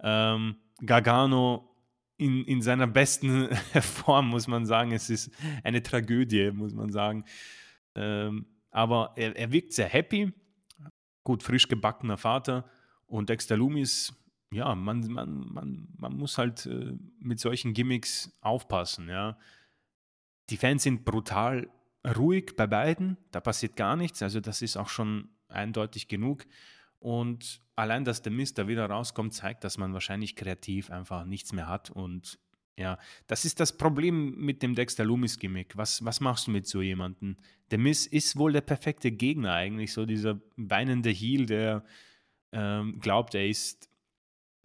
Ähm, 0.00 0.56
Gargano 0.84 1.68
in, 2.16 2.44
in 2.44 2.62
seiner 2.62 2.86
besten 2.86 3.48
Form, 3.80 4.28
muss 4.28 4.46
man 4.46 4.64
sagen. 4.64 4.92
Es 4.92 5.10
ist 5.10 5.32
eine 5.64 5.82
Tragödie, 5.82 6.52
muss 6.52 6.72
man 6.72 6.92
sagen. 6.92 7.24
Ähm, 7.96 8.46
aber 8.70 9.14
er, 9.16 9.36
er 9.36 9.50
wirkt 9.50 9.72
sehr 9.72 9.88
happy. 9.88 10.32
Gut, 11.24 11.42
frisch 11.42 11.66
gebackener 11.66 12.16
Vater. 12.16 12.70
Und 13.06 13.28
Dexter 13.28 13.56
Loomis, 13.56 14.14
ja, 14.52 14.76
man, 14.76 15.00
man, 15.08 15.52
man, 15.52 15.88
man 15.96 16.16
muss 16.16 16.38
halt 16.38 16.66
äh, 16.66 16.92
mit 17.18 17.40
solchen 17.40 17.74
Gimmicks 17.74 18.38
aufpassen, 18.40 19.08
ja 19.08 19.36
die 20.50 20.56
Fans 20.56 20.82
sind 20.82 21.04
brutal 21.04 21.68
ruhig 22.16 22.56
bei 22.56 22.66
beiden, 22.66 23.16
da 23.30 23.40
passiert 23.40 23.76
gar 23.76 23.96
nichts, 23.96 24.22
also 24.22 24.40
das 24.40 24.62
ist 24.62 24.76
auch 24.76 24.88
schon 24.88 25.28
eindeutig 25.48 26.08
genug. 26.08 26.46
Und 26.98 27.62
allein, 27.76 28.04
dass 28.04 28.22
der 28.22 28.32
Mist 28.32 28.58
da 28.58 28.68
wieder 28.68 28.86
rauskommt, 28.86 29.32
zeigt, 29.32 29.64
dass 29.64 29.78
man 29.78 29.92
wahrscheinlich 29.92 30.36
kreativ 30.36 30.90
einfach 30.90 31.24
nichts 31.24 31.52
mehr 31.52 31.66
hat. 31.66 31.90
Und 31.90 32.38
ja, 32.76 32.98
das 33.26 33.44
ist 33.44 33.58
das 33.60 33.76
Problem 33.76 34.36
mit 34.36 34.62
dem 34.62 34.74
Dexter 34.74 35.04
Loomis-Gimmick. 35.04 35.76
Was, 35.76 36.04
was 36.04 36.20
machst 36.20 36.46
du 36.46 36.50
mit 36.50 36.66
so 36.66 36.82
jemandem? 36.82 37.36
Der 37.70 37.78
Miss 37.78 38.06
ist 38.06 38.36
wohl 38.36 38.52
der 38.52 38.60
perfekte 38.60 39.10
Gegner 39.12 39.54
eigentlich, 39.54 39.92
so 39.92 40.06
dieser 40.06 40.40
weinende 40.56 41.10
Heel, 41.10 41.46
der 41.46 41.84
ähm, 42.52 42.98
glaubt, 43.00 43.34
er 43.34 43.48
ist 43.48 43.88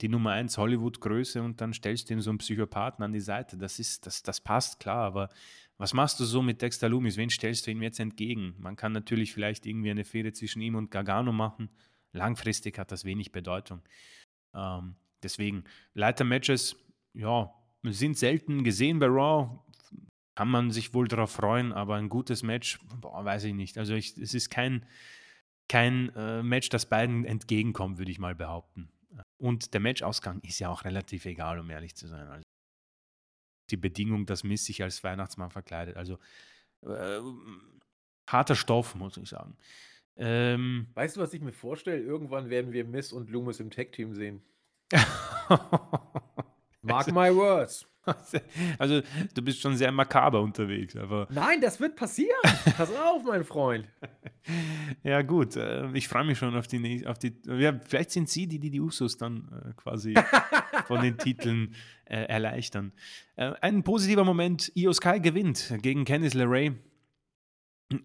die 0.02 0.10
Nummer 0.10 0.32
1 0.32 0.58
Hollywood-Größe 0.58 1.42
und 1.42 1.62
dann 1.62 1.74
stellst 1.74 2.10
du 2.10 2.14
ihm 2.14 2.22
so 2.22 2.30
einen 2.30 2.40
Psychopathen 2.40 3.04
an 3.04 3.14
die 3.14 3.22
Seite. 3.22 3.58
Das, 3.58 3.80
ist, 3.80 4.06
das, 4.06 4.24
das 4.24 4.42
passt 4.42 4.80
klar, 4.80 5.06
aber 5.06 5.30
was 5.78 5.94
machst 5.94 6.20
du 6.20 6.26
so 6.26 6.42
mit 6.42 6.62
Dexter 6.62 6.88
Loomis? 6.88 7.18
Wen 7.18 7.30
stellst 7.30 7.68
du 7.68 7.72
ihm 7.72 7.82
jetzt 7.82 8.00
entgegen? 8.00 8.56
Man 8.58 8.76
kann 8.76 8.94
natürlich 8.94 9.34
vielleicht 9.34 9.66
irgendwie 9.66 9.92
eine 9.92 10.06
Fehde 10.06 10.32
zwischen 10.32 10.62
ihm 10.62 10.76
und 10.76 10.92
Gargano 10.92 11.34
machen. 11.34 11.70
Langfristig 12.14 12.80
hat 12.80 12.92
das 12.92 13.04
wenig 13.04 13.32
Bedeutung. 13.34 13.82
Ähm, 14.54 14.96
deswegen, 15.22 15.66
Leiter-Matches, 15.94 16.78
ja, 17.14 17.54
sind 17.84 18.18
selten 18.18 18.64
gesehen 18.64 19.00
bei 19.00 19.08
Raw. 19.08 19.60
kann 20.36 20.50
man 20.50 20.72
sich 20.72 20.94
wohl 20.94 21.08
darauf 21.08 21.32
freuen, 21.32 21.74
aber 21.74 21.96
ein 21.96 22.10
gutes 22.10 22.42
Match, 22.42 22.80
boah, 23.02 23.24
weiß 23.24 23.44
ich 23.46 23.54
nicht. 23.54 23.78
Also 23.78 23.96
ich, 23.96 24.18
es 24.18 24.34
ist 24.34 24.50
kein, 24.50 24.86
kein 25.68 26.10
äh, 26.16 26.42
Match, 26.42 26.70
das 26.70 26.88
beiden 26.88 27.26
entgegenkommt, 27.26 27.98
würde 27.98 28.12
ich 28.12 28.20
mal 28.20 28.36
behaupten. 28.36 28.90
Und 29.38 29.74
der 29.74 29.82
Matchausgang 29.82 30.40
ist 30.42 30.60
ja 30.60 30.70
auch 30.70 30.86
relativ 30.86 31.26
egal, 31.26 31.60
um 31.60 31.70
ehrlich 31.70 31.96
zu 31.96 32.08
sein. 32.08 32.28
Also 32.28 32.44
die 33.70 33.78
Bedingung, 33.78 34.26
dass 34.26 34.44
Miss 34.44 34.66
sich 34.66 34.84
als 34.84 35.04
Weihnachtsmann 35.04 35.50
verkleidet. 35.50 35.98
Also 35.98 36.20
äh, 36.82 37.20
harter 38.28 38.56
Stoff, 38.56 38.96
muss 38.96 39.18
ich 39.18 39.30
sagen. 39.30 39.58
Ähm, 40.18 40.88
weißt 40.94 41.18
du, 41.18 41.22
was 41.22 41.34
ich 41.34 41.42
mir 41.42 41.54
vorstelle? 41.54 42.02
Irgendwann 42.02 42.50
werden 42.50 42.72
wir 42.72 42.86
Miss 42.86 43.12
und 43.12 43.30
Loomis 43.30 43.60
im 43.60 43.70
Tech-Team 43.70 44.14
sehen. 44.14 44.42
Mark 46.82 47.08
my 47.12 47.36
words. 47.36 47.88
Also, 48.78 49.02
du 49.34 49.42
bist 49.42 49.62
schon 49.62 49.76
sehr 49.76 49.92
makaber 49.92 50.42
unterwegs. 50.42 50.96
Aber 50.96 51.28
Nein, 51.32 51.62
das 51.62 51.80
wird 51.80 51.96
passieren. 51.96 52.40
Pass 52.78 52.92
auf, 52.94 53.24
mein 53.26 53.44
Freund. 53.44 53.88
ja, 55.04 55.22
gut. 55.22 55.56
Äh, 55.56 55.92
ich 55.94 56.08
freue 56.08 56.26
mich 56.26 56.38
schon 56.38 56.56
auf 56.56 56.68
die. 56.68 57.06
Auf 57.06 57.18
die 57.18 57.36
ja, 57.48 57.80
vielleicht 57.86 58.12
sind 58.12 58.30
sie 58.30 58.48
die, 58.48 58.60
die 58.60 58.70
die 58.70 58.82
Usos 58.82 59.18
dann 59.18 59.50
äh, 59.52 59.74
quasi 59.74 60.14
von 60.88 61.02
den 61.02 61.18
Titeln 61.18 61.76
äh, 62.06 62.26
erleichtern. 62.26 62.94
Äh, 63.36 63.54
ein 63.62 63.84
positiver 63.84 64.24
Moment: 64.24 64.72
Io 64.76 64.94
Sky 64.94 65.20
gewinnt 65.20 65.74
gegen 65.82 66.06
Candice 66.06 66.36
LeRae. 66.36 66.76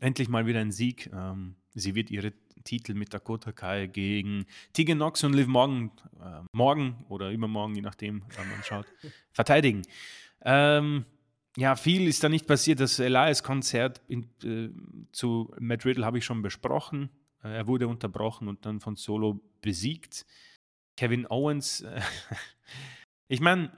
Endlich 0.00 0.28
mal 0.28 0.46
wieder 0.46 0.60
ein 0.60 0.72
Sieg. 0.72 1.10
Ähm, 1.12 1.56
sie 1.74 1.94
wird 1.94 2.10
ihre 2.10 2.32
Titel 2.64 2.94
mit 2.94 3.12
Dakota 3.12 3.52
Kai 3.52 3.86
gegen 3.86 4.46
Tegan 4.72 4.98
Knox 4.98 5.24
und 5.24 5.32
Liv 5.32 5.46
Morgan, 5.46 5.90
äh, 6.20 6.42
morgen 6.52 7.04
oder 7.08 7.30
übermorgen, 7.30 7.74
je 7.74 7.82
nachdem, 7.82 8.22
wann 8.36 8.48
man 8.48 8.62
schaut, 8.62 8.86
verteidigen. 9.32 9.82
Ähm, 10.42 11.04
ja, 11.56 11.76
viel 11.76 12.06
ist 12.06 12.22
da 12.22 12.28
nicht 12.28 12.46
passiert. 12.46 12.80
Das 12.80 12.98
Elias-Konzert 12.98 14.00
äh, 14.08 14.68
zu 15.12 15.52
Matt 15.58 15.84
Riddle 15.84 16.04
habe 16.04 16.18
ich 16.18 16.24
schon 16.24 16.42
besprochen. 16.42 17.10
Äh, 17.42 17.56
er 17.56 17.66
wurde 17.66 17.88
unterbrochen 17.88 18.48
und 18.48 18.64
dann 18.66 18.80
von 18.80 18.96
Solo 18.96 19.40
besiegt. 19.60 20.26
Kevin 20.96 21.26
Owens, 21.28 21.80
äh, 21.80 22.00
ich 23.28 23.40
meine, 23.40 23.72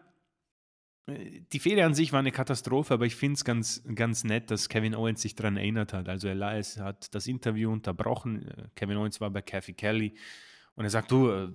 die 1.08 1.58
Fehde 1.58 1.84
an 1.84 1.94
sich 1.94 2.12
war 2.12 2.20
eine 2.20 2.30
Katastrophe, 2.30 2.94
aber 2.94 3.06
ich 3.06 3.16
finde 3.16 3.34
es 3.34 3.44
ganz, 3.44 3.82
ganz 3.94 4.22
nett, 4.22 4.50
dass 4.50 4.68
Kevin 4.68 4.94
Owens 4.94 5.22
sich 5.22 5.34
daran 5.34 5.56
erinnert 5.56 5.92
hat. 5.92 6.08
Also 6.08 6.28
Elias 6.28 6.78
hat 6.78 7.12
das 7.14 7.26
Interview 7.26 7.72
unterbrochen. 7.72 8.48
Äh, 8.48 8.68
Kevin 8.76 8.96
Owens 8.98 9.20
war 9.20 9.30
bei 9.30 9.42
Kathy 9.42 9.72
Kelly 9.72 10.14
und 10.76 10.84
er 10.84 10.90
sagt, 10.90 11.10
du, 11.10 11.30
äh, 11.30 11.48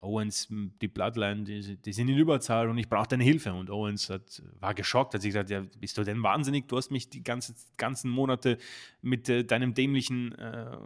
Owens, 0.00 0.46
die 0.48 0.86
Bloodline, 0.86 1.42
die, 1.42 1.76
die 1.76 1.92
sind 1.92 2.08
in 2.08 2.16
Überzahl 2.16 2.68
und 2.68 2.78
ich 2.78 2.88
brauche 2.88 3.08
deine 3.08 3.24
Hilfe. 3.24 3.52
Und 3.52 3.68
Owens 3.68 4.08
hat, 4.10 4.42
war 4.60 4.72
geschockt, 4.72 5.14
hat 5.14 5.22
sich 5.22 5.30
gesagt, 5.30 5.50
ja, 5.50 5.64
bist 5.80 5.98
du 5.98 6.04
denn 6.04 6.22
wahnsinnig? 6.22 6.68
Du 6.68 6.76
hast 6.76 6.90
mich 6.92 7.10
die 7.10 7.24
ganze, 7.24 7.54
ganzen 7.76 8.08
Monate 8.08 8.58
mit 9.02 9.28
äh, 9.28 9.44
deinem 9.44 9.74
dämlichen 9.74 10.36
äh, 10.38 10.76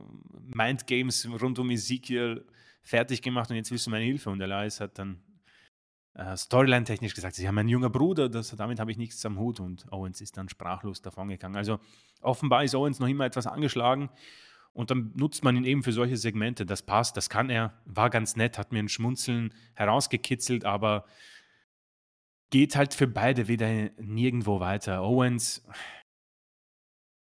Mindgames 0.55 1.29
rund 1.43 1.59
um 1.59 1.69
Ezekiel 1.71 2.47
fertig 2.83 3.21
gemacht 3.21 3.51
und 3.51 3.57
jetzt 3.57 3.71
willst 3.71 3.87
du 3.87 3.91
meine 3.91 4.05
Hilfe. 4.05 4.31
Und 4.31 4.41
Elias 4.41 4.81
hat 4.81 4.99
dann 4.99 5.21
äh, 6.15 6.37
Storyline-technisch 6.37 7.15
gesagt, 7.15 7.37
sie 7.37 7.49
haben 7.49 7.59
einen 7.59 7.69
junger 7.69 7.91
Bruder, 7.91 8.29
das, 8.29 8.55
damit 8.57 8.81
habe 8.81 8.91
ich 8.91 8.99
nichts 8.99 9.25
am 9.25 9.39
Hut 9.39 9.61
und 9.61 9.91
Owens 9.91 10.21
ist 10.21 10.37
dann 10.37 10.49
sprachlos 10.49 11.01
davongegangen. 11.01 11.57
Also 11.57 11.79
offenbar 12.21 12.65
ist 12.65 12.75
Owens 12.75 13.01
noch 13.01 13.09
immer 13.09 13.25
etwas 13.25 13.47
angeschlagen 13.47 14.11
und 14.73 14.91
dann 14.91 15.13
nutzt 15.15 15.45
man 15.45 15.57
ihn 15.57 15.65
eben 15.65 15.83
für 15.83 15.93
solche 15.93 16.17
Segmente. 16.17 16.67
Das 16.67 16.83
passt, 16.83 17.17
das 17.17 17.31
kann 17.31 17.51
er, 17.51 17.75
war 17.85 18.11
ganz 18.11 18.37
nett, 18.37 18.59
hat 18.59 18.73
mir 18.73 18.81
ein 18.81 18.89
Schmunzeln 18.89 19.55
herausgekitzelt, 19.75 20.65
aber 20.65 21.07
geht 22.51 22.77
halt 22.77 22.93
für 22.93 23.07
beide 23.07 23.49
wieder 23.49 23.91
nirgendwo 23.99 24.61
weiter. 24.61 25.03
Owens, 25.03 25.67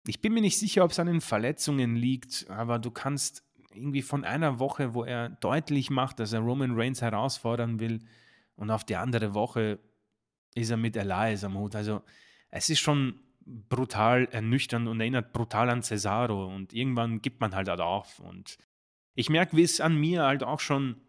ich 0.06 0.20
bin 0.20 0.34
mir 0.34 0.42
nicht 0.42 0.58
sicher, 0.58 0.84
ob 0.84 0.90
es 0.90 0.98
an 0.98 1.06
den 1.06 1.20
Verletzungen 1.22 1.96
liegt, 1.96 2.46
aber 2.50 2.78
du 2.78 2.90
kannst 2.90 3.42
irgendwie 3.72 4.02
von 4.02 4.24
einer 4.24 4.58
Woche, 4.58 4.92
wo 4.92 5.04
er 5.04 5.30
deutlich 5.30 5.88
macht, 5.88 6.20
dass 6.20 6.34
er 6.34 6.40
Roman 6.40 6.72
Reigns 6.74 7.00
herausfordern 7.00 7.80
will, 7.80 8.00
und 8.56 8.70
auf 8.70 8.84
die 8.84 8.96
andere 8.96 9.34
Woche 9.34 9.78
ist 10.54 10.70
er 10.70 10.76
mit 10.76 10.96
Elias 10.96 11.44
am 11.44 11.56
Hut. 11.56 11.74
Also 11.74 12.02
es 12.50 12.68
ist 12.68 12.80
schon 12.80 13.20
brutal 13.44 14.28
ernüchternd 14.30 14.88
und 14.88 15.00
erinnert 15.00 15.32
brutal 15.32 15.70
an 15.70 15.82
Cesaro. 15.82 16.46
Und 16.46 16.72
irgendwann 16.72 17.22
gibt 17.22 17.40
man 17.40 17.54
halt, 17.54 17.68
halt 17.68 17.80
auf. 17.80 18.18
Und 18.20 18.58
ich 19.14 19.30
merke, 19.30 19.56
wie 19.56 19.62
es 19.62 19.80
an 19.80 19.96
mir 19.96 20.22
halt 20.22 20.42
auch 20.42 20.60
schon 20.60 21.00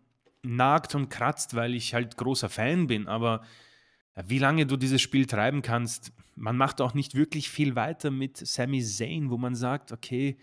nagt 0.42 0.96
und 0.96 1.10
kratzt, 1.10 1.56
weil 1.56 1.74
ich 1.74 1.94
halt 1.94 2.18
großer 2.18 2.50
Fan 2.50 2.88
bin, 2.88 3.08
aber 3.08 3.44
wie 4.26 4.40
lange 4.40 4.66
du 4.66 4.78
dieses 4.78 5.02
Spiel 5.02 5.26
treiben 5.26 5.62
kannst, 5.62 6.12
man 6.36 6.58
macht 6.58 6.82
auch 6.82 6.94
nicht 6.94 7.16
wirklich 7.16 7.50
viel 7.50 7.76
weiter 7.76 8.12
mit 8.12 8.38
Sami 8.38 8.84
Zayn, 8.84 9.30
wo 9.30 9.38
man 9.38 9.56
sagt, 9.56 9.92
okay, 9.92 10.38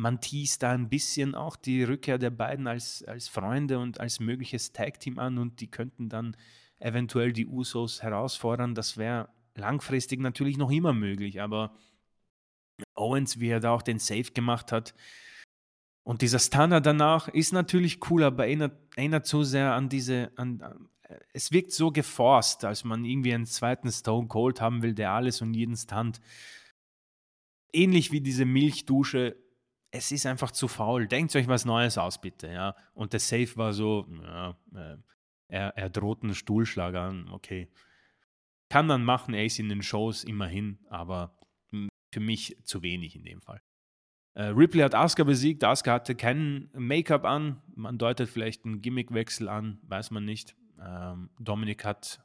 man 0.00 0.20
teast 0.20 0.62
da 0.62 0.72
ein 0.72 0.88
bisschen 0.88 1.34
auch 1.34 1.56
die 1.56 1.82
Rückkehr 1.84 2.18
der 2.18 2.30
beiden 2.30 2.66
als, 2.66 3.04
als 3.04 3.28
Freunde 3.28 3.78
und 3.78 4.00
als 4.00 4.20
mögliches 4.20 4.72
Tag-Team 4.72 5.18
an 5.18 5.38
und 5.38 5.60
die 5.60 5.70
könnten 5.70 6.08
dann 6.08 6.36
eventuell 6.78 7.32
die 7.32 7.46
Usos 7.46 8.02
herausfordern. 8.02 8.74
Das 8.74 8.96
wäre 8.96 9.28
langfristig 9.54 10.20
natürlich 10.20 10.56
noch 10.56 10.70
immer 10.70 10.92
möglich, 10.92 11.40
aber 11.40 11.74
Owens, 12.94 13.40
wie 13.40 13.48
er 13.48 13.60
da 13.60 13.72
auch 13.72 13.82
den 13.82 13.98
Save 13.98 14.32
gemacht 14.32 14.72
hat, 14.72 14.94
und 16.02 16.22
dieser 16.22 16.38
Stunner 16.38 16.80
danach 16.80 17.28
ist 17.28 17.52
natürlich 17.52 18.10
cool, 18.10 18.24
aber 18.24 18.46
erinnert, 18.46 18.72
erinnert 18.96 19.26
so 19.26 19.42
sehr 19.42 19.74
an 19.74 19.88
diese, 19.88 20.32
an, 20.36 20.88
es 21.32 21.52
wirkt 21.52 21.72
so 21.72 21.92
geforst, 21.92 22.64
als 22.64 22.84
man 22.84 23.04
irgendwie 23.04 23.34
einen 23.34 23.46
zweiten 23.46 23.92
Stone 23.92 24.26
Cold 24.26 24.60
haben 24.60 24.82
will, 24.82 24.94
der 24.94 25.12
alles 25.12 25.42
und 25.42 25.54
jeden 25.54 25.76
Stunt. 25.76 26.20
Ähnlich 27.72 28.12
wie 28.12 28.22
diese 28.22 28.46
Milchdusche 28.46 29.36
es 29.90 30.12
ist 30.12 30.26
einfach 30.26 30.50
zu 30.50 30.68
faul. 30.68 31.06
Denkt 31.06 31.34
euch 31.36 31.48
was 31.48 31.64
Neues 31.64 31.98
aus, 31.98 32.20
bitte. 32.20 32.48
Ja? 32.48 32.76
Und 32.94 33.12
der 33.12 33.20
Safe 33.20 33.56
war 33.56 33.72
so, 33.72 34.06
ja, 34.22 34.56
äh, 34.74 34.96
er, 35.48 35.76
er 35.76 35.90
droht 35.90 36.22
einen 36.22 36.34
Stuhlschlag 36.34 36.94
an, 36.94 37.28
okay. 37.30 37.68
Kann 38.68 38.86
man 38.86 39.04
machen, 39.04 39.34
ist 39.34 39.58
in 39.58 39.68
den 39.68 39.82
Shows 39.82 40.22
immerhin, 40.22 40.78
aber 40.88 41.36
für 42.12 42.20
mich 42.20 42.56
zu 42.64 42.82
wenig 42.82 43.16
in 43.16 43.24
dem 43.24 43.40
Fall. 43.40 43.60
Äh, 44.34 44.44
Ripley 44.44 44.82
hat 44.82 44.94
Asuka 44.94 45.24
besiegt. 45.24 45.64
Asuka 45.64 45.94
hatte 45.94 46.14
kein 46.14 46.70
Make-up 46.72 47.24
an. 47.24 47.62
Man 47.74 47.98
deutet 47.98 48.28
vielleicht 48.28 48.64
einen 48.64 48.80
Gimmickwechsel 48.80 49.48
an, 49.48 49.80
weiß 49.82 50.12
man 50.12 50.24
nicht. 50.24 50.54
Ähm, 50.80 51.30
Dominik 51.38 51.84
hat 51.84 52.24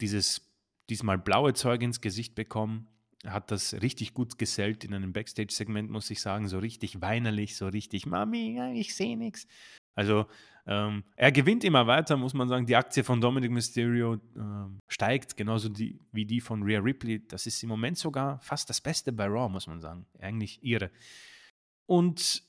dieses 0.00 0.44
diesmal 0.90 1.18
blaue 1.18 1.54
Zeug 1.54 1.82
ins 1.82 2.00
Gesicht 2.00 2.34
bekommen 2.34 2.88
hat 3.26 3.50
das 3.50 3.74
richtig 3.74 4.14
gut 4.14 4.38
gesellt 4.38 4.84
in 4.84 4.94
einem 4.94 5.12
Backstage-Segment, 5.12 5.90
muss 5.90 6.10
ich 6.10 6.20
sagen. 6.20 6.48
So 6.48 6.58
richtig 6.58 7.00
weinerlich, 7.00 7.56
so 7.56 7.68
richtig, 7.68 8.06
Mami, 8.06 8.60
ich 8.74 8.94
sehe 8.94 9.16
nichts. 9.16 9.46
Also 9.94 10.26
ähm, 10.66 11.02
er 11.16 11.32
gewinnt 11.32 11.64
immer 11.64 11.86
weiter, 11.86 12.16
muss 12.16 12.34
man 12.34 12.48
sagen. 12.48 12.66
Die 12.66 12.76
Aktie 12.76 13.02
von 13.02 13.20
Dominic 13.20 13.50
Mysterio 13.50 14.14
äh, 14.14 14.18
steigt, 14.86 15.36
genauso 15.36 15.68
die, 15.68 15.98
wie 16.12 16.26
die 16.26 16.40
von 16.40 16.62
Rhea 16.62 16.78
Ripley. 16.78 17.26
Das 17.26 17.46
ist 17.46 17.62
im 17.62 17.70
Moment 17.70 17.98
sogar 17.98 18.38
fast 18.40 18.68
das 18.68 18.80
Beste 18.80 19.12
bei 19.12 19.26
Raw, 19.26 19.48
muss 19.48 19.66
man 19.66 19.80
sagen. 19.80 20.06
Eigentlich 20.20 20.62
ihre. 20.62 20.90
Und 21.86 22.44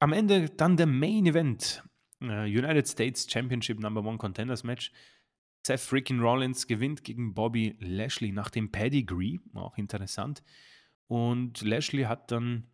am 0.00 0.12
Ende 0.12 0.50
dann 0.50 0.76
der 0.76 0.86
Main 0.86 1.24
Event. 1.24 1.84
Äh, 2.20 2.44
United 2.46 2.88
States 2.88 3.30
Championship 3.30 3.78
Number 3.78 4.04
One 4.04 4.18
Contenders 4.18 4.64
Match. 4.64 4.92
Seth 5.64 5.80
freaking 5.80 6.20
Rollins 6.20 6.66
gewinnt 6.66 7.04
gegen 7.04 7.34
Bobby 7.34 7.76
Lashley 7.78 8.32
nach 8.32 8.50
dem 8.50 8.72
Pedigree, 8.72 9.38
auch 9.54 9.76
interessant. 9.78 10.42
Und 11.06 11.62
Lashley 11.62 12.04
hat 12.04 12.30
dann 12.32 12.66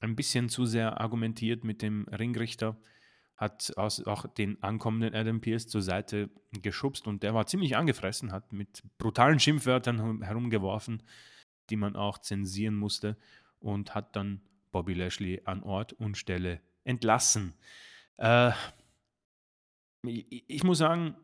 ein 0.00 0.16
bisschen 0.16 0.48
zu 0.48 0.64
sehr 0.64 1.00
argumentiert 1.00 1.64
mit 1.64 1.82
dem 1.82 2.06
Ringrichter, 2.08 2.76
hat 3.36 3.72
auch 3.76 4.26
den 4.26 4.62
ankommenden 4.62 5.14
Adam 5.14 5.40
Pierce 5.40 5.66
zur 5.66 5.82
Seite 5.82 6.30
geschubst 6.52 7.06
und 7.06 7.22
der 7.22 7.34
war 7.34 7.46
ziemlich 7.46 7.76
angefressen, 7.76 8.32
hat 8.32 8.52
mit 8.52 8.82
brutalen 8.96 9.38
Schimpfwörtern 9.38 10.22
herumgeworfen, 10.22 11.02
die 11.70 11.76
man 11.76 11.94
auch 11.94 12.18
zensieren 12.18 12.74
musste 12.74 13.16
und 13.60 13.94
hat 13.94 14.16
dann 14.16 14.40
Bobby 14.70 14.94
Lashley 14.94 15.42
an 15.44 15.62
Ort 15.62 15.92
und 15.92 16.16
Stelle 16.16 16.60
entlassen. 16.84 17.54
Äh, 18.16 18.52
ich 20.02 20.62
muss 20.64 20.78
sagen, 20.78 21.16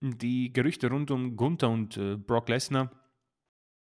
die 0.00 0.52
Gerüchte 0.52 0.88
rund 0.88 1.10
um 1.10 1.36
Gunther 1.36 1.70
und 1.70 1.96
äh, 1.96 2.16
Brock 2.16 2.48
Lesnar 2.48 2.90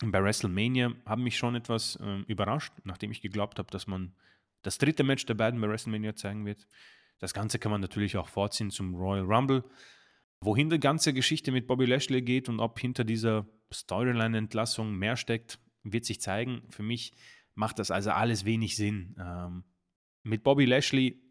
bei 0.04 0.24
WrestleMania 0.24 0.94
haben 1.06 1.24
mich 1.24 1.38
schon 1.38 1.56
etwas 1.56 1.98
äh, 1.98 2.20
überrascht, 2.28 2.74
nachdem 2.84 3.12
ich 3.12 3.22
geglaubt 3.22 3.60
habe, 3.60 3.70
dass 3.70 3.86
man 3.86 4.16
das 4.62 4.78
dritte 4.78 5.04
Match 5.04 5.26
der 5.26 5.34
beiden 5.34 5.60
bei 5.60 5.68
WrestleMania 5.68 6.16
zeigen 6.16 6.46
wird. 6.46 6.68
Das 7.20 7.34
Ganze 7.34 7.60
kann 7.60 7.72
man 7.72 7.82
natürlich 7.82 8.18
auch 8.18 8.30
vorziehen 8.30 8.72
zum 8.72 8.96
Royal 8.96 9.26
Rumble. 9.26 9.64
Wohin 10.42 10.70
die 10.70 10.80
ganze 10.80 11.14
Geschichte 11.14 11.52
mit 11.52 11.68
Bobby 11.68 11.86
Lashley 11.86 12.22
geht 12.22 12.48
und 12.48 12.62
ob 12.62 12.80
hinter 12.80 13.04
dieser 13.04 13.46
Storyline-Entlassung 13.74 14.96
mehr 14.96 15.18
steckt, 15.18 15.60
wird 15.84 16.06
sich 16.06 16.22
zeigen. 16.22 16.64
Für 16.70 16.84
mich 16.84 17.14
macht 17.56 17.80
das 17.80 17.92
also 17.92 18.12
alles 18.12 18.46
wenig 18.46 18.78
Sinn. 18.78 19.16
Ähm, 19.20 19.66
mit 20.24 20.44
Bobby 20.44 20.66
Lashley 20.66 21.22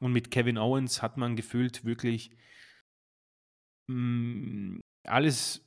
und 0.00 0.12
mit 0.12 0.30
Kevin 0.30 0.58
Owens 0.58 1.00
hat 1.00 1.16
man 1.16 1.34
gefühlt 1.34 1.84
wirklich 1.84 2.30
hm, 3.88 4.80
alles 5.04 5.64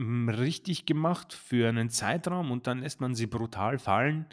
hm, 0.00 0.28
richtig 0.28 0.86
gemacht 0.86 1.32
für 1.32 1.68
einen 1.68 1.90
Zeitraum 1.90 2.50
und 2.50 2.66
dann 2.66 2.80
lässt 2.80 3.00
man 3.00 3.14
sie 3.14 3.26
brutal 3.26 3.78
fallen, 3.78 4.26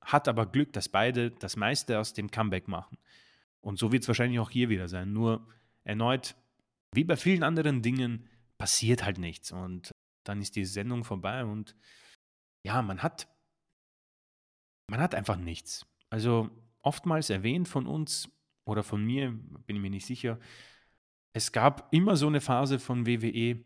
hat 0.00 0.28
aber 0.28 0.46
Glück, 0.46 0.72
dass 0.72 0.88
beide 0.88 1.30
das 1.30 1.56
meiste 1.56 1.98
aus 1.98 2.12
dem 2.12 2.30
Comeback 2.30 2.68
machen. 2.68 2.98
Und 3.60 3.78
so 3.78 3.90
wird 3.90 4.02
es 4.02 4.08
wahrscheinlich 4.08 4.38
auch 4.38 4.50
hier 4.50 4.68
wieder 4.68 4.88
sein. 4.88 5.12
Nur 5.12 5.46
erneut, 5.82 6.36
wie 6.92 7.04
bei 7.04 7.16
vielen 7.16 7.42
anderen 7.42 7.82
Dingen, 7.82 8.28
passiert 8.58 9.04
halt 9.04 9.18
nichts. 9.18 9.52
Und 9.52 9.90
dann 10.24 10.40
ist 10.40 10.56
die 10.56 10.64
Sendung 10.64 11.04
vorbei 11.04 11.44
und 11.44 11.76
ja, 12.64 12.82
man 12.82 13.02
hat, 13.02 13.28
man 14.88 15.00
hat 15.00 15.14
einfach 15.14 15.36
nichts. 15.36 15.86
Also 16.10 16.50
oftmals 16.82 17.30
erwähnt 17.30 17.68
von 17.68 17.86
uns 17.86 18.28
oder 18.64 18.82
von 18.82 19.04
mir, 19.04 19.30
bin 19.66 19.76
ich 19.76 19.82
mir 19.82 19.90
nicht 19.90 20.06
sicher, 20.06 20.38
es 21.36 21.52
gab 21.52 21.92
immer 21.92 22.16
so 22.16 22.28
eine 22.28 22.40
Phase 22.40 22.78
von 22.78 23.06
WWE, 23.06 23.62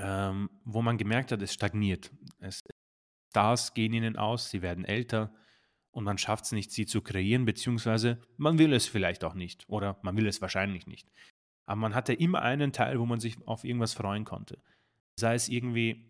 ähm, 0.00 0.48
wo 0.64 0.82
man 0.82 0.96
gemerkt 0.96 1.32
hat, 1.32 1.42
es 1.42 1.52
stagniert. 1.52 2.12
Es, 2.38 2.62
Stars 3.30 3.74
gehen 3.74 3.92
ihnen 3.92 4.16
aus, 4.16 4.48
sie 4.48 4.62
werden 4.62 4.84
älter 4.84 5.34
und 5.90 6.04
man 6.04 6.16
schafft 6.16 6.44
es 6.44 6.52
nicht, 6.52 6.70
sie 6.70 6.86
zu 6.86 7.02
kreieren, 7.02 7.44
beziehungsweise 7.44 8.20
man 8.36 8.56
will 8.60 8.72
es 8.72 8.86
vielleicht 8.86 9.24
auch 9.24 9.34
nicht 9.34 9.68
oder 9.68 9.98
man 10.02 10.16
will 10.16 10.28
es 10.28 10.40
wahrscheinlich 10.40 10.86
nicht. 10.86 11.10
Aber 11.66 11.80
man 11.80 11.92
hatte 11.92 12.12
immer 12.12 12.40
einen 12.40 12.72
Teil, 12.72 13.00
wo 13.00 13.04
man 13.04 13.18
sich 13.18 13.44
auf 13.48 13.64
irgendwas 13.64 13.94
freuen 13.94 14.24
konnte. 14.24 14.62
Sei 15.16 15.34
es 15.34 15.48
irgendwie 15.48 16.08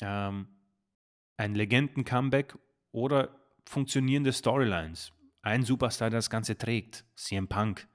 ähm, 0.00 0.48
ein 1.36 1.54
Legenden-Comeback 1.54 2.56
oder 2.90 3.38
funktionierende 3.66 4.32
Storylines. 4.32 5.12
Ein 5.42 5.62
Superstar, 5.62 6.08
der 6.08 6.20
das 6.20 6.30
Ganze 6.30 6.56
trägt, 6.56 7.04
CM 7.16 7.48
Punk, 7.48 7.86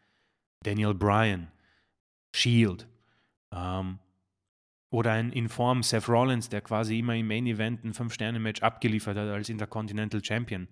Daniel 0.62 0.94
Bryan, 0.94 1.52
Shield. 2.34 2.88
Ähm, 3.52 4.00
oder 4.90 5.14
ein 5.14 5.32
Inform 5.32 5.82
Seth 5.82 6.08
Rollins, 6.08 6.50
der 6.50 6.62
quasi 6.62 7.00
immer 7.00 7.16
im 7.16 7.28
Main 7.28 7.48
Event 7.48 7.84
ein 7.84 7.94
Fünf-Sterne-Match 7.94 8.62
abgeliefert 8.62 9.18
hat 9.18 9.28
als 9.28 9.50
Intercontinental 9.50 10.24
Champion. 10.24 10.68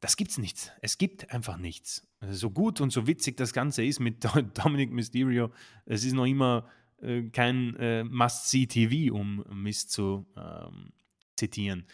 Das 0.00 0.16
gibt's 0.16 0.38
nichts. 0.38 0.72
Es 0.80 0.98
gibt 0.98 1.30
einfach 1.30 1.56
nichts. 1.56 2.08
Also 2.20 2.34
so 2.34 2.50
gut 2.50 2.80
und 2.80 2.90
so 2.90 3.06
witzig 3.06 3.36
das 3.36 3.52
Ganze 3.52 3.84
ist 3.84 4.00
mit 4.00 4.24
Dominic 4.64 4.90
Mysterio, 4.90 5.52
es 5.86 6.04
ist 6.04 6.14
noch 6.14 6.26
immer 6.26 6.68
äh, 7.02 7.22
kein 7.30 7.76
äh, 7.76 8.02
Must-See-TV, 8.04 9.14
um 9.14 9.44
Mist 9.52 9.92
zu 9.92 10.26
ähm, 10.36 10.92
zitieren. 11.36 11.86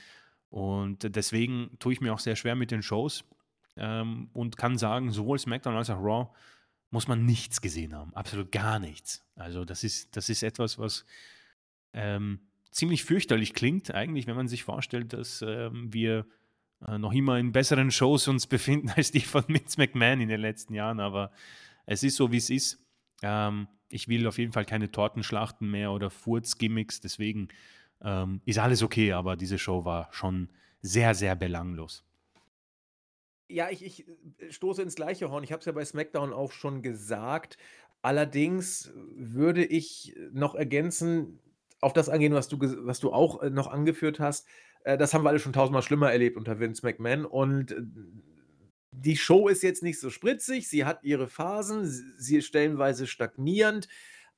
Und 0.49 1.15
deswegen 1.17 1.71
tue 1.81 1.93
ich 1.93 2.01
mir 2.01 2.15
auch 2.15 2.19
sehr 2.19 2.37
schwer 2.37 2.55
mit 2.55 2.71
den 2.71 2.83
Shows 2.83 3.25
ähm, 3.77 4.31
und 4.33 4.57
kann 4.57 4.79
sagen, 4.79 5.11
sowohl 5.11 5.39
SmackDown 5.39 5.77
als 5.77 5.91
auch 5.91 6.03
Raw 6.03 6.31
muss 6.97 7.09
man 7.09 7.27
nichts 7.27 7.61
gesehen 7.61 7.95
haben. 7.95 8.15
Absolut 8.15 8.51
gar 8.51 8.79
nichts. 8.79 9.23
Also 9.35 9.67
das 9.67 9.85
ist, 9.85 10.17
das 10.17 10.31
ist 10.31 10.43
etwas, 10.43 10.79
was 10.79 11.05
ähm, 11.93 12.41
ziemlich 12.71 13.05
fürchterlich 13.05 13.53
klingt, 13.53 13.95
eigentlich, 13.95 14.27
wenn 14.27 14.35
man 14.35 14.49
sich 14.49 14.65
vorstellt, 14.65 15.13
dass 15.13 15.43
ähm, 15.47 15.93
wir 15.93 16.25
äh, 16.89 16.97
noch 16.97 17.13
immer 17.13 17.39
in 17.39 17.53
besseren 17.53 17.91
Shows 17.91 18.29
uns 18.29 18.47
befinden 18.55 18.89
als 18.97 19.11
die 19.11 19.21
von 19.21 19.45
Vince 19.47 19.79
McMahon 19.79 20.23
in 20.23 20.31
den 20.31 20.41
letzten 20.41 20.73
Jahren. 20.73 20.99
Aber 20.99 21.33
es 21.85 22.03
ist 22.03 22.17
so, 22.17 22.33
wie 22.33 22.39
es 22.39 22.49
ist. 22.49 22.83
Ähm, 23.21 23.69
ich 23.91 24.09
will 24.09 24.27
auf 24.27 24.39
jeden 24.39 24.53
Fall 24.53 24.65
keine 24.65 24.91
Tortenschlachten 24.91 25.71
mehr 25.71 25.93
oder 25.93 26.09
Furz-Gimmicks, 26.09 27.03
deswegen 27.03 27.49
ähm, 28.01 28.41
ist 28.47 28.59
alles 28.59 28.83
okay, 28.83 29.13
aber 29.13 29.37
diese 29.37 29.59
Show 29.59 29.85
war 29.85 30.09
schon 30.13 30.49
sehr, 30.81 31.15
sehr 31.15 31.37
belanglos. 31.37 32.07
Ja, 33.49 33.71
ich, 33.71 33.85
ich 33.85 34.09
äh, 34.39 34.51
stoße 34.51 34.83
ins 34.83 34.97
gleiche 34.97 35.31
Horn. 35.31 35.45
Ich 35.45 35.53
habe 35.53 35.61
es 35.61 35.67
ja 35.67 35.73
bei 35.73 35.85
SmackDown 35.85 36.33
auch 36.33 36.53
schon 36.53 36.83
gesagt. 36.83 37.59
Allerdings 38.03 38.93
würde 39.15 39.65
ich 39.65 40.15
noch 40.33 40.55
ergänzen, 40.55 41.41
auf 41.81 41.93
das 41.93 42.09
angehen, 42.09 42.35
was 42.35 42.49
du, 42.49 42.59
was 42.87 43.01
du 43.01 43.13
auch 43.13 43.43
äh, 43.43 43.51
noch 43.51 43.69
angeführt 43.69 44.21
hast. 44.21 44.47
Äh, 44.85 44.99
das 44.99 45.15
haben 45.15 45.25
wir 45.25 45.29
alle 45.31 45.39
schon 45.39 45.53
tausendmal 45.53 45.83
schlimmer 45.83 46.11
erlebt 46.11 46.37
unter 46.37 46.59
Vince 46.59 46.85
McMahon. 46.85 47.25
Und 47.25 47.75
die 48.93 49.17
Show 49.17 49.49
ist 49.49 49.63
jetzt 49.63 49.83
nicht 49.83 50.01
so 50.01 50.11
spritzig. 50.11 50.69
Sie 50.69 50.85
hat 50.85 51.05
ihre 51.05 51.29
Phasen. 51.29 51.85
Sie 52.19 52.39
ist 52.39 52.47
stellenweise 52.47 53.07
stagnierend. 53.07 53.89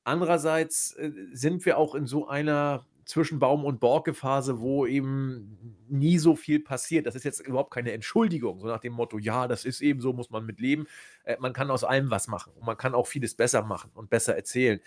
Andererseits 0.03 0.97
sind 1.33 1.65
wir 1.65 1.77
auch 1.77 1.93
in 1.93 2.07
so 2.07 2.27
einer 2.27 2.85
zwischen 3.09 3.39
Baum 3.39 3.65
und 3.65 3.79
Borke-Phase, 3.79 4.59
wo 4.59 4.85
eben 4.85 5.57
nie 5.87 6.19
so 6.19 6.35
viel 6.35 6.59
passiert. 6.59 7.07
Das 7.07 7.15
ist 7.15 7.23
jetzt 7.23 7.39
überhaupt 7.39 7.73
keine 7.73 7.91
Entschuldigung, 7.91 8.59
so 8.59 8.67
nach 8.67 8.81
dem 8.81 8.93
Motto, 8.93 9.17
ja, 9.17 9.47
das 9.47 9.65
ist 9.65 9.81
eben 9.81 9.99
so, 9.99 10.13
muss 10.13 10.29
man 10.29 10.45
mit 10.45 10.59
leben. 10.59 10.85
Äh, 11.23 11.37
man 11.39 11.51
kann 11.51 11.71
aus 11.71 11.83
allem 11.83 12.11
was 12.11 12.27
machen 12.27 12.53
und 12.55 12.67
man 12.67 12.77
kann 12.77 12.93
auch 12.93 13.07
vieles 13.07 13.33
besser 13.33 13.63
machen 13.63 13.89
und 13.95 14.11
besser 14.11 14.35
erzählen. 14.35 14.79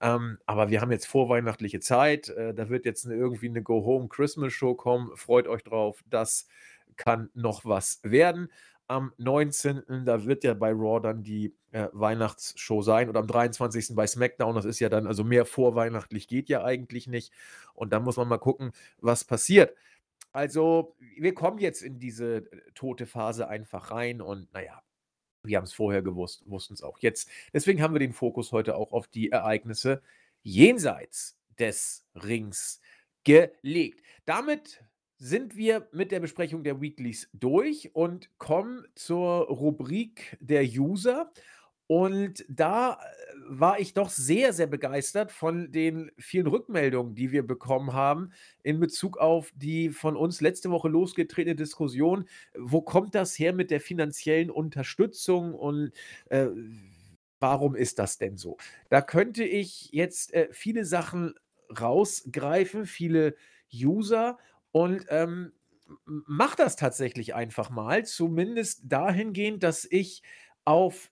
Ähm, 0.00 0.38
aber 0.46 0.70
wir 0.70 0.80
haben 0.80 0.90
jetzt 0.90 1.06
vorweihnachtliche 1.06 1.80
Zeit, 1.80 2.30
äh, 2.30 2.54
da 2.54 2.70
wird 2.70 2.86
jetzt 2.86 3.04
eine, 3.04 3.14
irgendwie 3.14 3.50
eine 3.50 3.62
Go-Home-Christmas-Show 3.62 4.74
kommen. 4.74 5.14
Freut 5.14 5.46
euch 5.46 5.62
drauf, 5.62 6.02
das 6.08 6.48
kann 6.96 7.28
noch 7.34 7.66
was 7.66 8.00
werden 8.02 8.48
am 8.88 9.12
19. 9.18 10.04
Da 10.04 10.24
wird 10.24 10.44
ja 10.44 10.54
bei 10.54 10.70
Raw 10.70 11.00
dann 11.00 11.22
die 11.22 11.54
äh, 11.72 11.88
Weihnachtsshow 11.92 12.82
sein 12.82 13.08
und 13.08 13.16
am 13.16 13.26
23. 13.26 13.94
bei 13.94 14.06
SmackDown. 14.06 14.54
Das 14.54 14.64
ist 14.64 14.80
ja 14.80 14.88
dann, 14.88 15.06
also 15.06 15.24
mehr 15.24 15.44
vorweihnachtlich 15.44 16.28
geht 16.28 16.48
ja 16.48 16.64
eigentlich 16.64 17.06
nicht. 17.06 17.32
Und 17.74 17.92
dann 17.92 18.04
muss 18.04 18.16
man 18.16 18.28
mal 18.28 18.38
gucken, 18.38 18.72
was 18.98 19.24
passiert. 19.24 19.74
Also, 20.32 20.94
wir 21.16 21.34
kommen 21.34 21.58
jetzt 21.58 21.82
in 21.82 21.98
diese 21.98 22.36
äh, 22.36 22.60
tote 22.74 23.06
Phase 23.06 23.48
einfach 23.48 23.90
rein 23.90 24.20
und 24.20 24.52
naja, 24.52 24.82
wir 25.42 25.56
haben 25.56 25.64
es 25.64 25.72
vorher 25.72 26.02
gewusst, 26.02 26.42
wussten 26.46 26.74
es 26.74 26.82
auch 26.82 26.98
jetzt. 26.98 27.30
Deswegen 27.52 27.80
haben 27.80 27.94
wir 27.94 28.00
den 28.00 28.12
Fokus 28.12 28.52
heute 28.52 28.76
auch 28.76 28.92
auf 28.92 29.08
die 29.08 29.30
Ereignisse 29.30 30.02
jenseits 30.42 31.38
des 31.58 32.04
Rings 32.14 32.80
gelegt. 33.24 34.02
Damit 34.24 34.84
sind 35.18 35.56
wir 35.56 35.88
mit 35.92 36.12
der 36.12 36.20
Besprechung 36.20 36.62
der 36.62 36.80
Weeklies 36.80 37.28
durch 37.32 37.94
und 37.94 38.30
kommen 38.38 38.86
zur 38.94 39.46
Rubrik 39.48 40.36
der 40.40 40.64
User. 40.64 41.32
Und 41.88 42.44
da 42.48 42.94
äh, 42.94 42.96
war 43.48 43.78
ich 43.78 43.94
doch 43.94 44.10
sehr, 44.10 44.52
sehr 44.52 44.66
begeistert 44.66 45.30
von 45.30 45.70
den 45.70 46.10
vielen 46.18 46.48
Rückmeldungen, 46.48 47.14
die 47.14 47.30
wir 47.30 47.46
bekommen 47.46 47.92
haben 47.92 48.32
in 48.64 48.80
Bezug 48.80 49.18
auf 49.18 49.52
die 49.54 49.90
von 49.90 50.16
uns 50.16 50.40
letzte 50.40 50.70
Woche 50.70 50.88
losgetretene 50.88 51.54
Diskussion. 51.54 52.28
Wo 52.58 52.82
kommt 52.82 53.14
das 53.14 53.38
her 53.38 53.52
mit 53.52 53.70
der 53.70 53.80
finanziellen 53.80 54.50
Unterstützung 54.50 55.54
und 55.54 55.92
äh, 56.28 56.48
warum 57.38 57.76
ist 57.76 58.00
das 58.00 58.18
denn 58.18 58.36
so? 58.36 58.56
Da 58.90 59.00
könnte 59.00 59.44
ich 59.44 59.90
jetzt 59.92 60.34
äh, 60.34 60.48
viele 60.50 60.84
Sachen 60.84 61.34
rausgreifen, 61.80 62.86
viele 62.86 63.36
User 63.72 64.38
und 64.76 65.06
ähm, 65.08 65.54
mach 66.04 66.54
das 66.54 66.76
tatsächlich 66.76 67.34
einfach 67.34 67.70
mal, 67.70 68.04
zumindest 68.04 68.82
dahingehend, 68.84 69.62
dass 69.62 69.86
ich 69.90 70.22
auf 70.66 71.10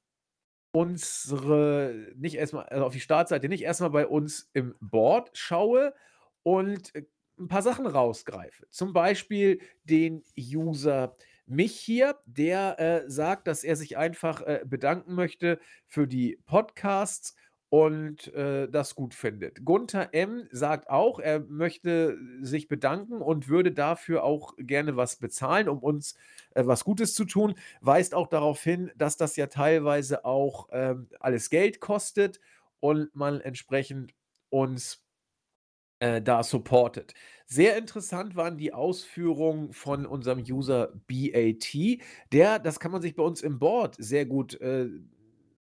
unsere, 0.73 2.13
nicht 2.15 2.35
erstmal, 2.35 2.67
also 2.67 2.85
auf 2.85 2.93
die 2.93 3.01
Startseite, 3.01 3.49
nicht 3.49 3.63
erstmal 3.63 3.89
bei 3.89 4.07
uns 4.07 4.51
im 4.53 4.75
Board 4.81 5.31
schaue 5.33 5.95
und 6.43 6.95
äh, 6.95 7.07
ein 7.39 7.49
paar 7.49 7.63
Sachen 7.63 7.87
rausgreife. 7.87 8.67
Zum 8.69 8.93
Beispiel 8.93 9.63
den 9.85 10.23
User 10.39 11.17
mich 11.47 11.75
hier, 11.81 12.19
der 12.27 12.79
äh, 12.79 13.11
sagt, 13.11 13.47
dass 13.47 13.65
er 13.65 13.77
sich 13.77 13.97
einfach 13.97 14.43
äh, 14.43 14.61
bedanken 14.67 15.15
möchte 15.15 15.59
für 15.87 16.07
die 16.07 16.39
Podcasts 16.45 17.35
und 17.75 18.33
äh, 18.35 18.69
das 18.69 18.95
gut 18.95 19.15
findet. 19.15 19.65
Gunther 19.65 20.15
M. 20.15 20.47
sagt 20.53 20.89
auch, 20.91 21.19
er 21.19 21.41
möchte 21.41 22.17
sich 22.41 22.69
bedanken 22.69 23.21
und 23.21 23.49
würde 23.49 23.73
dafür 23.73 24.23
auch 24.23 24.55
gerne 24.59 24.97
was 24.97 25.17
bezahlen, 25.17 25.69
um 25.69 25.81
uns 25.81 26.15
äh, 26.55 26.65
was 26.65 26.85
Gutes 26.85 27.15
zu 27.15 27.25
tun. 27.25 27.57
Weist 27.81 28.15
auch 28.15 28.29
darauf 28.29 28.63
hin, 28.63 28.93
dass 28.95 29.17
das 29.17 29.35
ja 29.35 29.49
teilweise 29.49 30.25
auch 30.25 30.69
ähm, 30.71 31.09
alles 31.19 31.51
Geld 31.51 31.81
kostet 31.81 32.39
und 32.79 33.13
man 33.17 33.41
entsprechend 33.41 34.15
uns 34.51 35.05
äh, 35.99 36.23
da 36.23 36.45
supportet. 36.45 37.15
Sehr 37.47 37.77
interessant 37.77 38.37
waren 38.37 38.57
die 38.57 38.73
Ausführungen 38.73 39.73
von 39.73 40.07
unserem 40.07 40.39
User 40.39 40.93
BAT. 41.09 41.75
Der, 42.31 42.61
das 42.61 42.79
kann 42.79 42.93
man 42.93 43.03
sich 43.03 43.17
bei 43.17 43.25
uns 43.25 43.43
im 43.43 43.59
Board 43.59 43.97
sehr 43.99 44.27
gut 44.27 44.61
äh, 44.61 44.91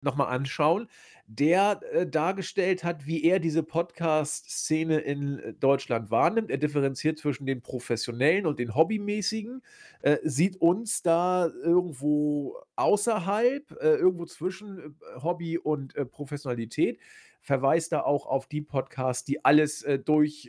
nochmal 0.04 0.28
anschauen, 0.28 0.88
der 1.28 1.80
äh, 1.94 2.06
dargestellt 2.06 2.84
hat, 2.84 3.06
wie 3.06 3.24
er 3.24 3.40
diese 3.40 3.64
Podcast-Szene 3.64 5.00
in 5.00 5.40
äh, 5.40 5.54
Deutschland 5.54 6.12
wahrnimmt. 6.12 6.52
Er 6.52 6.58
differenziert 6.58 7.20
zwischen 7.20 7.46
den 7.46 7.62
professionellen 7.62 8.46
und 8.46 8.60
den 8.60 8.76
hobbymäßigen, 8.76 9.62
äh, 10.02 10.18
sieht 10.24 10.58
uns 10.58 11.04
da 11.04 11.48
irgendwo 11.64 12.58
außerhalb, 12.76 13.72
äh, 13.82 13.96
irgendwo 13.96 14.26
zwischen 14.26 14.80
äh, 14.80 15.22
Hobby 15.22 15.58
und 15.58 15.96
äh, 15.96 16.06
Professionalität, 16.06 17.00
verweist 17.40 17.94
da 17.94 18.02
auch 18.02 18.26
auf 18.26 18.48
die 18.48 18.62
Podcasts, 18.62 19.24
die 19.24 19.44
alles 19.44 19.84
durch 20.06 20.48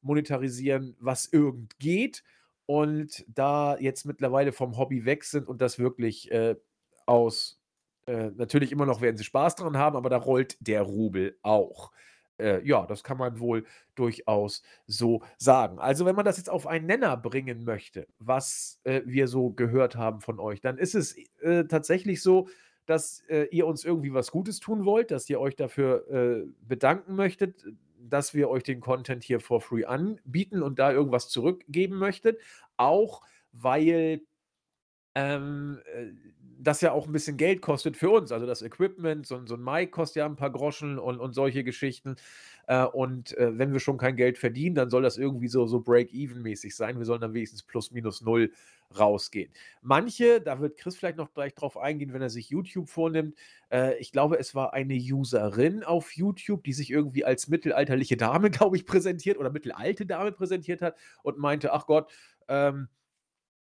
monetarisieren, 0.00 0.96
was 0.98 1.26
irgend 1.26 1.78
geht 1.78 2.24
und 2.64 3.26
da 3.28 3.76
jetzt 3.78 4.06
mittlerweile 4.06 4.52
vom 4.52 4.78
Hobby 4.78 5.04
weg 5.04 5.24
sind 5.24 5.48
und 5.48 5.60
das 5.60 5.78
wirklich 5.78 6.30
aus 7.04 7.59
äh, 8.10 8.32
natürlich 8.36 8.72
immer 8.72 8.86
noch 8.86 9.00
werden 9.00 9.16
sie 9.16 9.24
Spaß 9.24 9.54
dran 9.56 9.76
haben, 9.76 9.96
aber 9.96 10.10
da 10.10 10.16
rollt 10.16 10.56
der 10.60 10.82
Rubel 10.82 11.38
auch. 11.42 11.92
Äh, 12.38 12.66
ja, 12.66 12.86
das 12.86 13.04
kann 13.04 13.18
man 13.18 13.38
wohl 13.38 13.64
durchaus 13.94 14.62
so 14.86 15.22
sagen. 15.38 15.78
Also, 15.78 16.06
wenn 16.06 16.16
man 16.16 16.24
das 16.24 16.38
jetzt 16.38 16.50
auf 16.50 16.66
einen 16.66 16.86
Nenner 16.86 17.16
bringen 17.16 17.64
möchte, 17.64 18.08
was, 18.18 18.80
äh, 18.84 19.02
wir 19.04 19.28
so 19.28 19.50
gehört 19.50 19.94
haben 19.96 20.20
von 20.20 20.40
euch, 20.40 20.60
dann 20.60 20.78
ist 20.78 20.94
es, 20.94 21.16
äh, 21.40 21.64
tatsächlich 21.64 22.22
so, 22.22 22.48
dass, 22.86 23.20
äh, 23.28 23.44
ihr 23.52 23.66
uns 23.66 23.84
irgendwie 23.84 24.12
was 24.12 24.32
Gutes 24.32 24.58
tun 24.58 24.84
wollt, 24.84 25.10
dass 25.12 25.30
ihr 25.30 25.38
euch 25.40 25.54
dafür, 25.56 26.46
bedanken 26.66 27.14
möchtet, 27.14 27.64
dass 27.98 28.34
wir 28.34 28.48
euch 28.48 28.64
den 28.64 28.80
Content 28.80 29.22
hier 29.22 29.40
for 29.40 29.60
free 29.60 29.84
anbieten 29.84 30.62
und 30.62 30.78
da 30.78 30.90
irgendwas 30.92 31.28
zurückgeben 31.28 31.96
möchtet. 31.98 32.40
Auch 32.76 33.22
weil 33.52 34.22
ähm, 35.14 35.80
äh, 35.92 36.06
das 36.62 36.80
ja 36.80 36.92
auch 36.92 37.06
ein 37.06 37.12
bisschen 37.12 37.36
Geld 37.36 37.62
kostet 37.62 37.96
für 37.96 38.10
uns. 38.10 38.32
Also, 38.32 38.46
das 38.46 38.62
Equipment, 38.62 39.26
so 39.26 39.44
so 39.46 39.54
'n 39.56 39.62
Mic 39.64 39.90
kostet 39.90 40.16
ja 40.16 40.26
ein 40.26 40.36
paar 40.36 40.50
Groschen 40.52 40.98
und 40.98 41.18
und 41.20 41.32
solche 41.34 41.64
Geschichten. 41.64 42.16
Äh, 42.66 42.84
und, 42.84 43.36
äh, 43.38 43.58
wenn 43.58 43.72
wir 43.72 43.80
schon 43.80 43.98
kein 43.98 44.16
Geld 44.16 44.38
verdienen, 44.38 44.74
dann 44.76 44.90
soll 44.90 45.02
das 45.02 45.18
irgendwie 45.18 45.48
so 45.48 45.66
so 45.66 45.80
Break-even-mäßig 45.80 46.74
sein. 46.76 46.98
Wir 46.98 47.06
sollen 47.06 47.20
dann 47.20 47.34
wenigstens 47.34 47.62
plus 47.62 47.90
minus 47.90 48.20
null 48.20 48.52
rausgehen. 48.98 49.52
Manche, 49.82 50.40
da 50.40 50.60
wird 50.60 50.76
Chris 50.76 50.96
vielleicht 50.96 51.16
noch 51.16 51.32
gleich 51.32 51.54
drauf 51.54 51.76
eingehen, 51.76 52.12
wenn 52.12 52.22
er 52.22 52.30
sich 52.30 52.50
YouTube 52.50 52.88
vornimmt. 52.88 53.36
Äh, 53.70 53.96
ich 53.98 54.12
glaube, 54.12 54.38
es 54.38 54.54
war 54.54 54.72
eine 54.72 54.94
Userin 54.94 55.84
auf 55.84 56.12
YouTube, 56.16 56.64
die 56.64 56.72
sich 56.72 56.90
irgendwie 56.90 57.24
als 57.24 57.48
mittelalterliche 57.48 58.16
Dame, 58.16 58.50
glaube 58.50 58.76
ich, 58.76 58.86
präsentiert 58.86 59.38
oder 59.38 59.50
mittelalte 59.50 60.06
Dame 60.06 60.32
präsentiert 60.32 60.82
hat 60.82 60.96
und 61.22 61.38
meinte: 61.38 61.72
„Ach 61.72 61.86
Gott, 61.86 62.10
ähm, 62.48 62.88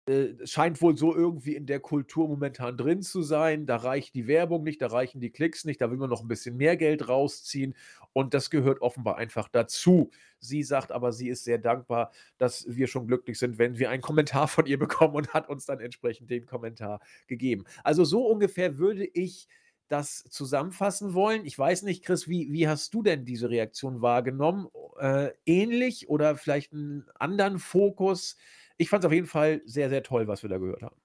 äh, 0.08 0.36
scheint 0.46 0.82
wohl 0.82 0.96
so 0.98 1.16
irgendwie 1.16 1.56
in 1.56 1.66
der 1.66 1.80
Kultur 1.80 2.28
momentan 2.28 2.78
drin 2.78 3.02
zu 3.02 3.24
sein. 3.24 3.66
Da 3.66 3.78
reicht 3.78 4.14
die 4.14 4.28
Werbung 4.28 4.64
nicht, 4.64 4.82
da 4.82 4.88
reichen 4.88 5.20
die 5.20 5.32
Klicks 5.32 5.66
nicht, 5.66 5.82
da 5.82 5.90
will 5.90 5.98
man 5.98 6.10
noch 6.12 6.22
ein 6.22 6.28
bisschen 6.28 6.58
mehr 6.58 6.78
Geld 6.78 7.08
rausziehen 7.10 7.76
und 8.14 8.34
das 8.34 8.50
gehört 8.52 8.82
offenbar 8.82 9.18
einfach 9.18 9.48
dazu. 9.48 10.12
Sie 10.40 10.62
sagt 10.64 10.92
aber, 10.92 11.12
sie 11.12 11.30
ist 11.30 11.44
sehr 11.44 11.58
dankbar, 11.58 12.12
dass 12.38 12.66
wir 12.70 12.88
schon 12.88 13.08
glücklich 13.08 13.40
sind, 13.40 13.58
wenn 13.58 13.80
wir 13.80 13.90
einen 13.90 14.02
Kommentar 14.04 14.48
von 14.48 14.66
ihr 14.68 14.78
bekommen 14.80 15.16
und 15.16 15.34
hat 15.34 15.50
uns 15.50 15.66
dann 15.66 15.80
entsprechend 15.80 16.30
den 16.30 16.46
Kommentar 16.46 17.00
gegeben. 17.28 17.66
Also, 17.84 18.06
so 18.06 18.28
ungefähr 18.28 18.78
würde 18.78 19.06
ich 19.06 19.48
das 19.88 20.24
zusammenfassen 20.30 21.14
wollen. 21.14 21.46
Ich 21.46 21.58
weiß 21.58 21.84
nicht, 21.84 22.04
Chris, 22.04 22.28
wie 22.28 22.52
wie 22.52 22.68
hast 22.68 22.94
du 22.94 23.04
denn 23.04 23.26
diese 23.26 23.50
Reaktion 23.50 24.02
wahrgenommen? 24.02 24.68
Äh, 25.00 25.30
ähnlich 25.46 26.10
oder 26.10 26.36
vielleicht 26.38 26.74
einen 26.74 27.06
anderen 27.20 27.60
Fokus? 27.60 28.38
Ich 28.78 28.90
fand 28.90 29.04
es 29.04 29.08
auf 29.08 29.14
jeden 29.14 29.28
Fall 29.28 29.62
sehr, 29.66 29.90
sehr 29.90 30.04
toll, 30.04 30.28
was 30.28 30.44
wir 30.44 30.50
da 30.50 30.58
gehört 30.58 30.82
haben. 30.82 30.96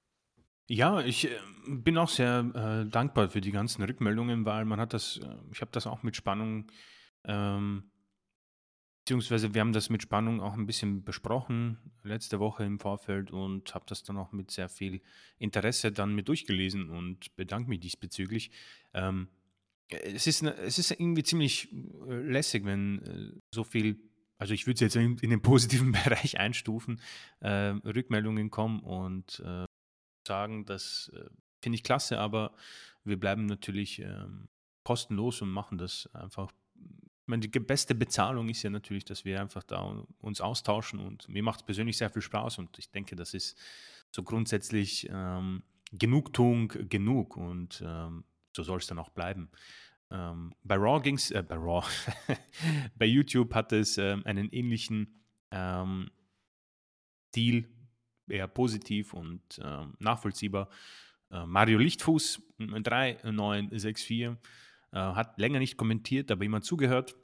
Ja, 0.69 1.01
ich 1.01 1.27
äh, 1.27 1.37
bin 1.67 1.99
auch 1.99 2.09
sehr 2.09 2.85
äh, 2.87 2.89
dankbar 2.89 3.29
für 3.29 3.41
die 3.41 3.51
ganzen 3.51 3.83
Rückmeldungen, 3.83 4.45
weil 4.45 4.65
man 4.65 4.79
hat 4.79 4.95
das, 4.95 5.19
äh, 5.19 5.37
ich 5.53 5.61
habe 5.61 5.73
das 5.73 5.87
auch 5.87 6.05
mit 6.05 6.15
Spannung, 6.15 6.71
ähm, 7.25 7.91
beziehungsweise 9.05 9.53
wir 9.53 9.61
haben 9.61 9.73
das 9.73 9.91
mit 9.91 10.03
Spannung 10.03 10.41
auch 10.41 10.55
ein 10.55 10.67
bisschen 10.67 11.03
besprochen 11.03 11.79
letzte 12.05 12.39
Woche 12.39 12.65
im 12.65 12.79
Vorfeld 12.79 13.33
und 13.33 13.75
habe 13.75 13.85
das 13.89 14.05
dann 14.05 14.17
auch 14.17 14.31
mit 14.31 14.53
sehr 14.53 14.69
viel 14.69 15.03
Interesse 15.39 15.91
dann 15.91 16.15
mit 16.15 16.29
durchgelesen 16.29 16.89
und 16.89 17.35
bedanke 17.35 17.69
mich 17.69 17.81
diesbezüglich. 17.81 18.53
Ähm, 18.95 19.27
es, 19.89 20.29
ist, 20.29 20.43
ne, 20.43 20.55
es 20.59 20.79
ist 20.79 20.93
irgendwie 20.93 21.25
ziemlich 21.25 21.73
äh, 21.73 22.15
lässig, 22.15 22.65
wenn 22.65 23.03
äh, 23.03 23.41
so 23.53 23.65
viel 23.65 24.10
also 24.41 24.55
ich 24.55 24.67
würde 24.67 24.77
es 24.77 24.81
jetzt 24.81 24.97
in, 24.97 25.19
in, 25.19 25.31
den 25.31 25.43
positiven 25.43 25.93
Bereich 26.05 26.41
einstufen, 26.41 27.01
äh, 27.41 27.75
Rückmeldungen 27.85 28.51
kommen 28.51 28.81
und 28.81 29.41
äh, 29.45 29.67
sagen, 30.27 30.65
das 30.65 31.13
äh, 31.15 31.29
finde 31.63 31.77
ich 31.77 31.85
klasse, 31.85 32.19
aber 32.19 32.55
wir 33.05 33.21
bleiben 33.21 33.45
natürlich 33.45 34.01
ähm, 34.01 34.49
kostenlos 34.83 35.43
und 35.43 35.51
machen 35.51 35.77
das 35.77 36.09
einfach. 36.15 36.51
Ich 36.75 37.29
meine, 37.29 37.47
die 37.47 37.61
beste 37.61 37.95
Bezahlung 37.95 38.49
ist 38.49 38.63
ja 38.63 38.71
natürlich, 38.71 39.05
dass 39.05 39.25
wir 39.25 39.41
einfach 39.41 39.63
da 39.63 40.05
uns 40.19 40.41
austauschen 40.41 40.99
und 40.99 41.29
mir 41.29 41.43
macht 41.43 41.61
es 41.61 41.67
persönlich 41.67 41.99
sehr 41.99 42.11
viel 42.11 42.23
Spaß 42.23 42.59
und 42.59 42.79
ich 42.79 42.91
denke, 42.91 43.15
das 43.17 43.35
ist 43.35 43.59
so 44.11 44.23
grundsätzlich 44.23 45.07
ähm, 45.13 45.63
Genugtuung 45.93 46.73
genug 46.89 47.37
und 47.37 47.83
ähm, 47.87 48.25
so 48.57 48.63
soll 48.63 48.79
es 48.79 48.87
dann 48.87 48.99
auch 48.99 49.11
bleiben. 49.11 49.51
Ähm, 50.11 50.53
bei 50.65 50.77
Raw 50.77 51.01
ging 51.01 51.15
es, 51.17 51.31
äh, 51.31 51.43
bei 51.43 51.57
Raw, 51.57 51.87
bei 52.97 53.07
YouTube 53.07 53.55
hat 53.55 53.73
es 53.73 53.97
ähm, 53.99 54.23
einen 54.25 54.49
ähnlichen 54.51 55.23
ähm, 55.51 56.11
Stil, 57.29 57.69
eher 58.29 58.49
positiv 58.49 59.15
und 59.15 59.61
ähm, 59.63 59.95
nachvollziehbar. 59.99 60.69
Äh, 61.31 61.47
Mario 61.47 61.79
Lichtfuß 61.79 62.43
3964 62.59 64.21
äh, 64.21 64.35
hat 64.93 65.39
länger 65.39 65.61
nicht 65.61 65.77
kommentiert, 65.77 66.31
aber 66.31 66.45
immer 66.45 66.63
zugehört. 66.63 67.17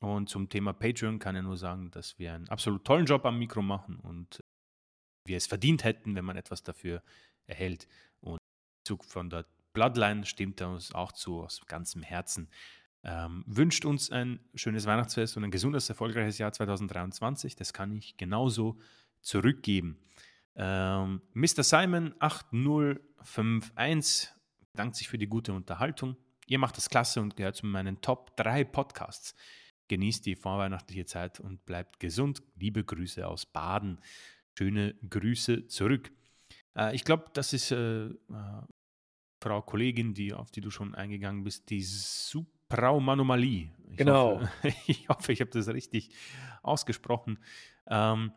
Und 0.00 0.28
zum 0.28 0.48
Thema 0.48 0.72
Patreon 0.72 1.18
kann 1.18 1.36
er 1.36 1.42
nur 1.42 1.56
sagen, 1.56 1.90
dass 1.92 2.18
wir 2.18 2.34
einen 2.34 2.48
absolut 2.48 2.84
tollen 2.84 3.06
Job 3.06 3.24
am 3.24 3.38
Mikro 3.38 3.62
machen 3.62 3.96
und 3.96 4.42
wir 5.24 5.36
es 5.36 5.46
verdient 5.46 5.84
hätten, 5.84 6.16
wenn 6.16 6.24
man 6.24 6.36
etwas 6.36 6.62
dafür 6.62 7.02
erhält. 7.46 7.86
Und 8.20 8.38
Zug 8.84 9.04
von 9.04 9.30
der 9.30 9.46
Bloodline 9.72 10.24
stimmt 10.24 10.60
uns 10.62 10.94
auch 10.94 11.12
zu 11.12 11.42
aus 11.42 11.60
ganzem 11.66 12.02
Herzen. 12.02 12.48
Ähm, 13.04 13.44
wünscht 13.46 13.84
uns 13.84 14.10
ein 14.10 14.40
schönes 14.54 14.86
Weihnachtsfest 14.86 15.36
und 15.36 15.44
ein 15.44 15.50
gesundes, 15.50 15.88
erfolgreiches 15.88 16.38
Jahr 16.38 16.52
2023. 16.52 17.56
Das 17.56 17.72
kann 17.72 17.96
ich 17.96 18.16
genauso 18.16 18.78
zurückgeben. 19.20 19.98
Ähm, 20.54 21.20
Mr. 21.32 21.64
Simon 21.64 22.14
8051 22.20 24.30
bedankt 24.72 24.96
sich 24.96 25.08
für 25.08 25.18
die 25.18 25.26
gute 25.26 25.52
Unterhaltung. 25.52 26.16
Ihr 26.46 26.58
macht 26.58 26.76
das 26.76 26.90
klasse 26.90 27.20
und 27.20 27.36
gehört 27.36 27.56
zu 27.56 27.66
meinen 27.66 28.00
Top 28.00 28.36
3 28.36 28.62
Podcasts. 28.64 29.34
Genießt 29.88 30.24
die 30.26 30.36
vorweihnachtliche 30.36 31.06
Zeit 31.06 31.40
und 31.40 31.66
bleibt 31.66 31.98
gesund. 31.98 32.40
Liebe 32.56 32.84
Grüße 32.84 33.26
aus 33.26 33.46
Baden. 33.46 34.00
Schöne 34.56 34.94
Grüße 35.08 35.66
zurück. 35.66 36.12
Äh, 36.76 36.94
ich 36.94 37.02
glaube, 37.04 37.24
das 37.32 37.52
ist 37.52 37.72
äh, 37.72 38.06
äh 38.06 38.12
Frau 39.42 39.60
Kollegin, 39.60 40.14
die, 40.14 40.32
auf 40.32 40.50
die 40.50 40.60
du 40.60 40.70
schon 40.70 40.94
eingegangen 40.94 41.44
bist, 41.44 41.68
die 41.70 41.82
Supraumanomalie. 41.82 43.70
Ich 43.90 43.96
genau. 43.96 44.40
Hoffe, 44.40 44.50
ich 44.86 45.08
hoffe, 45.08 45.32
ich 45.32 45.40
habe 45.40 45.50
das 45.50 45.68
richtig 45.68 46.10
ausgesprochen. 46.62 47.38
Ähm, 47.88 48.32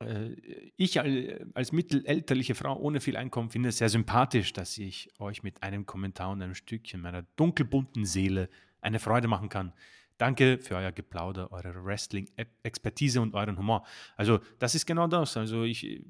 äh, 0.00 0.36
ich 0.76 1.00
als 1.00 1.72
mittelelterliche 1.72 2.54
Frau 2.54 2.76
ohne 2.76 3.00
viel 3.00 3.16
Einkommen 3.16 3.50
finde 3.50 3.70
es 3.70 3.78
sehr 3.78 3.88
sympathisch, 3.88 4.52
dass 4.52 4.76
ich 4.78 5.08
euch 5.18 5.42
mit 5.42 5.62
einem 5.62 5.86
Kommentar 5.86 6.30
und 6.30 6.42
einem 6.42 6.54
Stückchen 6.54 7.00
meiner 7.00 7.22
dunkelbunten 7.36 8.04
Seele 8.04 8.48
eine 8.80 8.98
Freude 8.98 9.28
machen 9.28 9.48
kann. 9.48 9.72
Danke 10.18 10.58
für 10.58 10.76
euer 10.76 10.92
Geplauder, 10.92 11.50
eure 11.52 11.84
Wrestling-Expertise 11.84 13.20
und 13.20 13.34
euren 13.34 13.58
Humor. 13.58 13.84
Also, 14.16 14.40
das 14.58 14.74
ist 14.74 14.86
genau 14.86 15.06
das. 15.06 15.36
Also, 15.36 15.64
ich 15.64 15.84
äh, 15.84 16.02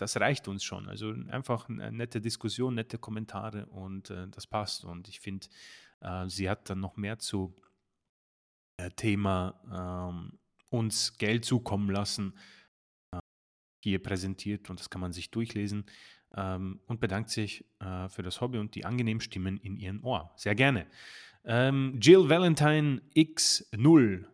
das 0.00 0.16
reicht 0.16 0.48
uns 0.48 0.64
schon. 0.64 0.88
Also 0.88 1.12
einfach 1.30 1.68
eine 1.68 1.92
nette 1.92 2.20
Diskussion, 2.20 2.74
nette 2.74 2.98
Kommentare 2.98 3.66
und 3.66 4.10
äh, 4.10 4.28
das 4.28 4.46
passt. 4.46 4.84
Und 4.84 5.08
ich 5.08 5.20
finde, 5.20 5.46
äh, 6.00 6.28
sie 6.28 6.48
hat 6.48 6.70
dann 6.70 6.80
noch 6.80 6.96
mehr 6.96 7.18
zu 7.18 7.54
äh, 8.78 8.90
Thema 8.90 9.60
ähm, 10.10 10.38
uns 10.70 11.18
Geld 11.18 11.44
zukommen 11.44 11.90
lassen 11.90 12.38
äh, 13.12 13.18
hier 13.82 14.02
präsentiert 14.02 14.70
und 14.70 14.80
das 14.80 14.90
kann 14.90 15.00
man 15.00 15.12
sich 15.12 15.30
durchlesen 15.30 15.86
ähm, 16.34 16.80
und 16.86 17.00
bedankt 17.00 17.30
sich 17.30 17.64
äh, 17.80 18.08
für 18.08 18.22
das 18.22 18.40
Hobby 18.40 18.58
und 18.58 18.74
die 18.74 18.84
angenehmen 18.84 19.20
Stimmen 19.20 19.58
in 19.58 19.76
ihren 19.76 20.02
Ohr. 20.02 20.32
Sehr 20.36 20.54
gerne. 20.54 20.86
Ähm, 21.44 21.98
Jill 22.00 22.28
Valentine 22.28 23.02
X0 23.14 24.26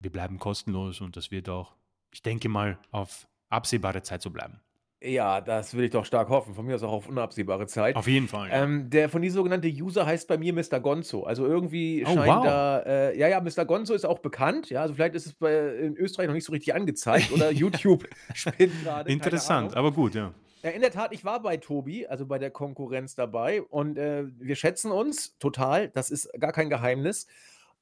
wir 0.00 0.10
bleiben 0.10 0.38
kostenlos 0.38 1.00
und 1.00 1.16
das 1.16 1.30
wird 1.30 1.48
auch, 1.48 1.76
ich 2.12 2.22
denke 2.22 2.48
mal, 2.48 2.78
auf 2.90 3.28
absehbare 3.48 4.02
Zeit 4.02 4.22
so 4.22 4.30
bleiben. 4.30 4.60
Ja, 5.04 5.42
das 5.42 5.74
will 5.74 5.84
ich 5.84 5.90
doch 5.90 6.04
stark 6.04 6.30
hoffen. 6.30 6.54
Von 6.54 6.64
mir 6.64 6.74
aus 6.74 6.82
auch 6.82 6.92
auf 6.92 7.08
unabsehbare 7.08 7.66
Zeit. 7.66 7.94
Auf 7.94 8.08
jeden 8.08 8.26
Fall. 8.26 8.48
Ja. 8.48 8.62
Ähm, 8.62 8.88
der 8.88 9.08
von 9.10 9.20
dieser 9.20 9.34
sogenannte 9.34 9.68
User 9.68 10.06
heißt 10.06 10.26
bei 10.28 10.38
mir 10.38 10.54
Mr. 10.54 10.80
Gonzo. 10.80 11.24
Also 11.24 11.46
irgendwie 11.46 12.04
oh, 12.06 12.14
scheint 12.14 12.26
wow. 12.26 12.44
da, 12.44 12.78
äh, 12.80 13.18
ja, 13.18 13.28
ja, 13.28 13.40
Mr. 13.40 13.66
Gonzo 13.66 13.92
ist 13.92 14.06
auch 14.06 14.20
bekannt. 14.20 14.70
Ja, 14.70 14.80
also 14.80 14.94
vielleicht 14.94 15.14
ist 15.14 15.26
es 15.26 15.34
bei, 15.34 15.52
in 15.76 15.96
Österreich 15.96 16.26
noch 16.26 16.34
nicht 16.34 16.46
so 16.46 16.52
richtig 16.52 16.74
angezeigt 16.74 17.32
oder 17.32 17.50
YouTube 17.52 18.08
spinnt 18.32 18.72
gerade. 18.82 19.12
Interessant, 19.12 19.76
aber 19.76 19.92
gut, 19.92 20.14
ja. 20.14 20.32
Ja, 20.62 20.70
in 20.70 20.80
der 20.80 20.90
Tat, 20.90 21.12
ich 21.12 21.26
war 21.26 21.42
bei 21.42 21.58
Tobi, 21.58 22.06
also 22.06 22.24
bei 22.24 22.38
der 22.38 22.50
Konkurrenz 22.50 23.14
dabei 23.14 23.60
und 23.60 23.98
äh, 23.98 24.24
wir 24.38 24.56
schätzen 24.56 24.90
uns 24.90 25.36
total. 25.38 25.88
Das 25.90 26.10
ist 26.10 26.30
gar 26.40 26.52
kein 26.52 26.70
Geheimnis. 26.70 27.26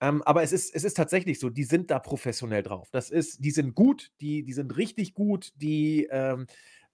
Ähm, 0.01 0.21
aber 0.23 0.43
es 0.43 0.51
ist, 0.51 0.75
es 0.75 0.83
ist 0.83 0.97
tatsächlich 0.97 1.39
so, 1.39 1.49
die 1.49 1.63
sind 1.63 1.93
da 1.93 2.01
professionell 2.01 2.65
drauf. 2.65 2.89
Das 2.91 3.09
ist, 3.09 3.45
die 3.45 3.53
sind 3.53 3.77
gut, 3.77 4.11
die, 4.21 4.43
die 4.43 4.53
sind 4.53 4.77
richtig 4.77 5.15
gut, 5.15 5.53
die 5.55 6.09
ähm, 6.11 6.49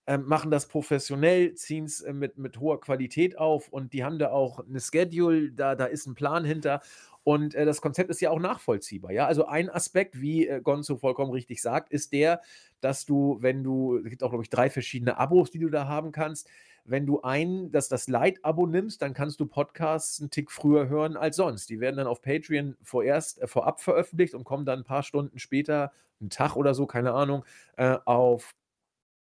ähm, 0.09 0.25
machen 0.25 0.51
das 0.51 0.67
professionell, 0.67 1.53
ziehen 1.53 1.85
es 1.85 2.01
äh, 2.01 2.15
mit, 2.15 2.39
mit 2.39 2.59
hoher 2.59 2.81
Qualität 2.81 3.37
auf 3.37 3.69
und 3.69 3.93
die 3.93 4.05
haben 4.05 4.19
da 4.19 4.31
auch 4.31 4.59
eine 4.59 4.81
Schedule, 4.81 5.53
da, 5.53 5.75
da 5.75 5.85
ist 5.85 6.07
ein 6.07 6.15
Plan 6.15 6.47
hinter. 6.47 6.81
Und 7.25 7.55
äh, 7.55 7.67
das 7.67 7.83
Konzept 7.83 8.09
ist 8.09 8.23
ja 8.23 8.31
auch 8.31 8.41
nachvollziehbar. 8.41 9.13
Ja? 9.13 9.27
Also 9.27 9.45
ein 9.45 9.69
Aspekt, 9.69 10.19
wie 10.19 10.49
äh, 10.49 10.63
Gonzo 10.63 10.97
vollkommen 10.97 11.31
richtig 11.31 11.61
sagt, 11.61 11.93
ist 11.93 12.15
der, 12.15 12.41
dass 12.81 13.05
du, 13.05 13.37
wenn 13.43 13.63
du, 13.63 13.99
es 13.99 14.09
gibt 14.09 14.23
auch, 14.23 14.31
glaube 14.31 14.45
ich, 14.45 14.49
drei 14.49 14.71
verschiedene 14.71 15.19
Abos, 15.19 15.51
die 15.51 15.59
du 15.59 15.69
da 15.69 15.87
haben 15.87 16.11
kannst. 16.11 16.49
Wenn 16.87 17.05
du 17.05 17.21
ein, 17.21 17.71
dass 17.71 17.91
das 17.91 18.09
Light-Abo 18.09 18.67
nimmst, 18.67 19.03
dann 19.03 19.13
kannst 19.13 19.41
du 19.41 19.47
Podcasts 19.47 20.21
einen 20.21 20.31
Tick 20.31 20.51
früher 20.51 20.89
hören 20.89 21.19
als 21.19 21.37
sonst. 21.37 21.69
Die 21.69 21.81
werden 21.81 21.99
dann 21.99 22.07
auf 22.07 22.23
Patreon 22.23 22.79
vorerst 22.83 23.43
äh, 23.43 23.47
vorab 23.47 23.83
veröffentlicht 23.83 24.33
und 24.33 24.45
kommen 24.45 24.65
dann 24.65 24.79
ein 24.79 24.85
paar 24.85 25.03
Stunden 25.03 25.39
später, 25.39 25.93
einen 26.19 26.31
Tag 26.31 26.57
oder 26.57 26.73
so, 26.73 26.87
keine 26.87 27.13
Ahnung, 27.13 27.45
äh, 27.77 27.99
auf 28.07 28.55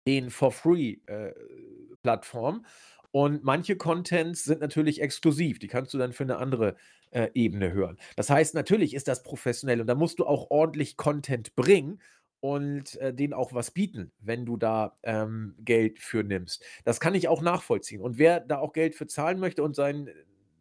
den 0.08 0.32
For-Free-Plattformen. 0.32 2.62
Äh, 2.62 2.66
und 3.12 3.44
manche 3.44 3.78
Contents 3.78 4.44
sind 4.44 4.62
natürlich 4.62 5.00
exklusiv. 5.02 5.60
Die 5.60 5.68
kannst 5.68 5.94
du 5.94 6.00
dann 6.00 6.14
für 6.14 6.24
eine 6.24 6.38
andere 6.38 6.78
äh, 7.12 7.30
Ebene 7.34 7.74
hören. 7.74 7.98
Das 8.16 8.30
heißt, 8.30 8.56
natürlich 8.56 8.94
ist 8.94 9.08
das 9.08 9.24
professionell 9.24 9.82
und 9.82 9.88
da 9.88 9.96
musst 9.96 10.20
du 10.20 10.26
auch 10.26 10.50
ordentlich 10.50 10.98
Content 10.98 11.56
bringen 11.56 12.02
und 12.40 12.96
äh, 12.98 13.14
denen 13.14 13.34
auch 13.34 13.54
was 13.54 13.72
bieten, 13.72 14.12
wenn 14.20 14.46
du 14.46 14.58
da 14.58 14.98
ähm, 15.04 15.56
Geld 15.60 16.00
für 16.00 16.24
nimmst. 16.24 16.64
Das 16.84 17.00
kann 17.00 17.16
ich 17.16 17.28
auch 17.28 17.42
nachvollziehen. 17.42 18.02
Und 18.02 18.18
wer 18.18 18.40
da 18.40 18.60
auch 18.60 18.74
Geld 18.74 18.96
für 18.96 19.08
zahlen 19.08 19.40
möchte 19.40 19.64
und 19.64 19.76
sein 19.76 20.10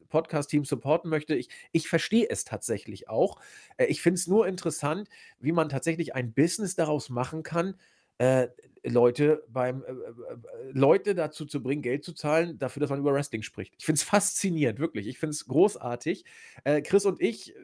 Podcast-Team 0.08 0.64
supporten 0.64 1.10
möchte, 1.10 1.34
ich, 1.34 1.48
ich 1.72 1.88
verstehe 1.88 2.28
es 2.30 2.44
tatsächlich 2.44 3.08
auch. 3.08 3.40
Äh, 3.76 3.86
ich 3.86 4.00
finde 4.00 4.18
es 4.18 4.26
nur 4.26 4.46
interessant, 4.46 5.08
wie 5.40 5.52
man 5.52 5.68
tatsächlich 5.68 6.14
ein 6.14 6.32
Business 6.32 6.76
daraus 6.76 7.10
machen 7.10 7.42
kann, 7.42 7.74
äh, 8.18 8.48
Leute 8.88 9.44
beim 9.48 9.82
äh, 9.82 9.90
äh, 9.90 9.92
äh, 9.92 10.72
Leute 10.72 11.14
dazu 11.14 11.44
zu 11.44 11.62
bringen, 11.62 11.82
Geld 11.82 12.04
zu 12.04 12.12
zahlen, 12.12 12.58
dafür, 12.58 12.80
dass 12.80 12.90
man 12.90 13.00
über 13.00 13.12
Wrestling 13.12 13.42
spricht. 13.42 13.74
Ich 13.78 13.84
finde 13.84 13.98
es 13.98 14.02
faszinierend, 14.02 14.78
wirklich. 14.78 15.06
Ich 15.06 15.18
finde 15.18 15.32
es 15.32 15.46
großartig. 15.46 16.24
Äh, 16.64 16.82
Chris 16.82 17.04
und 17.04 17.20
ich, 17.20 17.54
äh, 17.54 17.58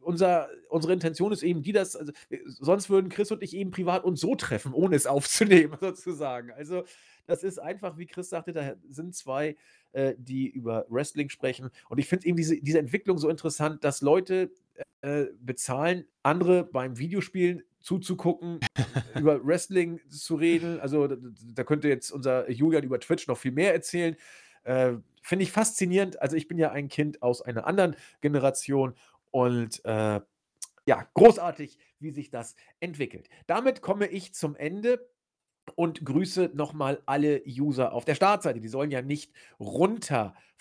unser, 0.00 0.48
unsere 0.68 0.92
Intention 0.92 1.32
ist 1.32 1.42
eben 1.42 1.62
die, 1.62 1.72
dass 1.72 1.96
also, 1.96 2.12
sonst 2.46 2.90
würden 2.90 3.10
Chris 3.10 3.30
und 3.30 3.42
ich 3.42 3.54
eben 3.54 3.70
privat 3.70 4.04
uns 4.04 4.20
so 4.20 4.34
treffen, 4.34 4.72
ohne 4.72 4.96
es 4.96 5.06
aufzunehmen, 5.06 5.76
sozusagen. 5.80 6.50
Also 6.52 6.84
das 7.26 7.44
ist 7.44 7.58
einfach, 7.58 7.96
wie 7.96 8.06
Chris 8.06 8.30
sagte, 8.30 8.52
da 8.52 8.74
sind 8.88 9.14
zwei, 9.14 9.56
äh, 9.92 10.14
die 10.18 10.48
über 10.48 10.86
Wrestling 10.88 11.28
sprechen. 11.28 11.70
Und 11.88 11.98
ich 11.98 12.08
finde 12.08 12.26
eben 12.26 12.36
diese, 12.36 12.60
diese 12.60 12.78
Entwicklung 12.78 13.18
so 13.18 13.28
interessant, 13.28 13.84
dass 13.84 14.00
Leute 14.00 14.50
bezahlen, 15.40 16.04
andere 16.22 16.62
beim 16.62 16.96
Videospielen 16.96 17.64
zuzugucken, 17.82 18.60
über 19.18 19.44
Wrestling 19.44 20.00
zu 20.08 20.36
reden. 20.36 20.80
Also 20.80 21.06
da, 21.06 21.16
da, 21.54 21.64
könnte 21.64 21.88
jetzt 21.88 22.10
unser 22.10 22.50
Julian 22.50 22.84
über 22.84 23.00
Twitch 23.00 23.26
noch 23.28 23.38
viel 23.38 23.52
mehr 23.52 23.74
erzählen. 23.74 24.16
Äh, 24.64 24.94
Finde 25.22 25.44
ich 25.44 25.52
faszinierend. 25.52 26.20
Also 26.20 26.36
ich 26.36 26.48
bin 26.48 26.58
ja 26.58 26.72
ein 26.72 26.88
Kind 26.88 27.22
aus 27.22 27.42
einer 27.42 27.66
anderen 27.66 27.96
Generation 28.20 28.94
und 29.30 29.84
äh, 29.84 30.20
ja, 30.84 31.06
großartig, 31.14 31.78
wie 32.00 32.10
sich 32.10 32.30
das 32.30 32.56
entwickelt. 32.80 33.28
Damit 33.46 33.82
komme 33.82 34.06
ich 34.06 34.34
zum 34.34 34.56
Ende 34.56 35.08
und 35.76 36.04
grüße 36.04 36.50
nochmal 36.54 37.02
alle 37.06 37.42
User 37.46 37.92
auf 37.92 38.04
der 38.04 38.14
Startseite. 38.14 38.60
Die 38.60 38.68
sollen 38.68 38.90
ja 38.90 39.00
nicht 39.00 39.32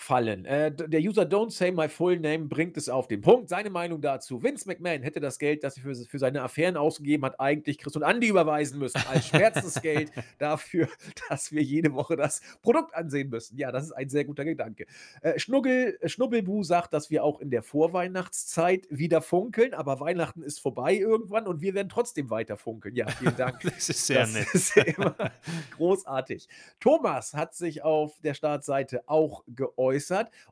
runterfallen. 0.01 0.45
Äh, 0.45 0.71
der 0.71 0.99
User 0.99 1.23
Don't 1.23 1.51
Say 1.51 1.71
My 1.71 1.87
Full 1.87 2.19
Name 2.19 2.45
bringt 2.45 2.77
es 2.77 2.89
auf 2.89 3.07
den 3.07 3.21
Punkt. 3.21 3.49
Seine 3.49 3.69
Meinung 3.69 4.01
dazu: 4.01 4.43
Vince 4.43 4.67
McMahon 4.67 5.01
hätte 5.03 5.19
das 5.19 5.39
Geld, 5.39 5.63
das 5.63 5.77
er 5.77 5.83
für, 5.83 5.95
für 5.95 6.19
seine 6.19 6.41
Affären 6.41 6.77
ausgegeben 6.77 7.25
hat, 7.25 7.39
eigentlich 7.39 7.77
Chris 7.77 7.95
und 7.95 8.03
Andy 8.03 8.27
überweisen 8.27 8.79
müssen, 8.79 9.01
als 9.09 9.27
Schmerzensgeld 9.27 10.11
dafür, 10.39 10.87
dass 11.29 11.51
wir 11.51 11.61
jede 11.61 11.93
Woche 11.93 12.15
das 12.15 12.41
Produkt 12.61 12.95
ansehen 12.95 13.29
müssen. 13.29 13.57
Ja, 13.57 13.71
das 13.71 13.85
ist 13.85 13.91
ein 13.93 14.09
sehr 14.09 14.25
guter 14.25 14.45
Gedanke. 14.45 14.85
Äh, 15.21 15.39
Schnuggel, 15.39 15.97
Schnubbelbu 16.03 16.63
sagt, 16.63 16.93
dass 16.93 17.09
wir 17.09 17.23
auch 17.23 17.39
in 17.39 17.49
der 17.49 17.63
Vorweihnachtszeit 17.63 18.87
wieder 18.89 19.21
funkeln, 19.21 19.73
aber 19.73 19.99
Weihnachten 19.99 20.41
ist 20.41 20.59
vorbei 20.59 20.95
irgendwann 20.95 21.47
und 21.47 21.61
wir 21.61 21.73
werden 21.73 21.89
trotzdem 21.89 22.29
weiter 22.29 22.57
funkeln. 22.57 22.95
Ja, 22.95 23.07
vielen 23.07 23.35
Dank. 23.35 23.59
das 23.63 23.89
ist 23.89 24.07
sehr 24.07 24.21
das 24.21 24.33
nett. 24.33 24.47
Ist 24.53 24.77
immer 24.77 25.15
großartig. 25.77 26.47
Thomas 26.79 27.33
hat 27.33 27.53
sich 27.53 27.83
auf 27.83 28.19
der 28.21 28.33
Startseite 28.33 29.03
auch 29.07 29.43
geäußert 29.47 29.90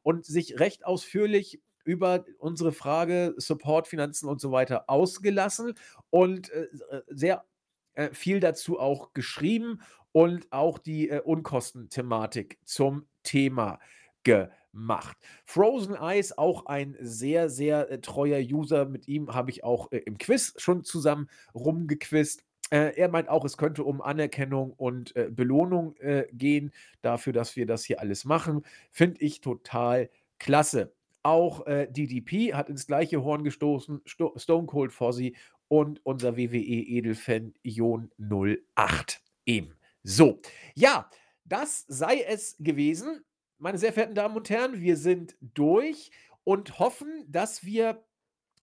und 0.01 0.25
sich 0.25 0.59
recht 0.59 0.85
ausführlich 0.85 1.61
über 1.83 2.25
unsere 2.37 2.71
Frage 2.71 3.33
Support, 3.37 3.87
Finanzen 3.87 4.27
und 4.27 4.39
so 4.39 4.51
weiter 4.51 4.89
ausgelassen 4.89 5.73
und 6.09 6.49
äh, 6.51 6.67
sehr 7.07 7.45
äh, 7.93 8.13
viel 8.13 8.39
dazu 8.39 8.79
auch 8.79 9.13
geschrieben 9.13 9.81
und 10.11 10.51
auch 10.51 10.77
die 10.77 11.09
äh, 11.09 11.21
Unkostenthematik 11.21 12.59
zum 12.63 13.07
Thema 13.23 13.79
gemacht. 14.23 15.17
Frozen 15.45 15.95
Eyes, 15.95 16.37
auch 16.37 16.65
ein 16.65 16.95
sehr, 16.99 17.49
sehr 17.49 17.89
äh, 17.89 18.01
treuer 18.01 18.39
User. 18.39 18.85
Mit 18.85 19.07
ihm 19.07 19.33
habe 19.33 19.51
ich 19.51 19.63
auch 19.63 19.91
äh, 19.91 19.97
im 19.99 20.17
Quiz 20.17 20.53
schon 20.57 20.83
zusammen 20.83 21.29
rumgequizt. 21.53 22.43
Äh, 22.69 22.95
er 22.95 23.09
meint 23.09 23.29
auch, 23.29 23.45
es 23.45 23.57
könnte 23.57 23.83
um 23.83 24.01
Anerkennung 24.01 24.73
und 24.73 25.15
äh, 25.15 25.29
Belohnung 25.31 25.95
äh, 25.97 26.27
gehen 26.31 26.71
dafür, 27.01 27.33
dass 27.33 27.55
wir 27.55 27.65
das 27.65 27.83
hier 27.83 27.99
alles 27.99 28.25
machen. 28.25 28.63
Finde 28.91 29.21
ich 29.21 29.41
total 29.41 30.09
klasse. 30.37 30.93
Auch 31.23 31.65
äh, 31.67 31.87
DDP 31.89 32.53
hat 32.53 32.69
ins 32.69 32.87
gleiche 32.87 33.23
Horn 33.23 33.43
gestoßen, 33.43 34.01
Sto 34.05 34.33
Stone 34.37 34.67
Cold 34.67 34.93
Fozzy 34.93 35.35
und 35.67 36.05
unser 36.05 36.37
WWE-Edelfan 36.37 37.53
Ion 37.63 38.11
08 38.17 39.21
eben. 39.45 39.75
So, 40.03 40.39
ja, 40.75 41.09
das 41.45 41.85
sei 41.87 42.21
es 42.21 42.55
gewesen. 42.59 43.23
Meine 43.57 43.77
sehr 43.77 43.91
verehrten 43.91 44.15
Damen 44.15 44.37
und 44.37 44.49
Herren, 44.49 44.79
wir 44.79 44.95
sind 44.95 45.35
durch 45.41 46.11
und 46.43 46.79
hoffen, 46.79 47.25
dass 47.27 47.65
wir 47.65 48.01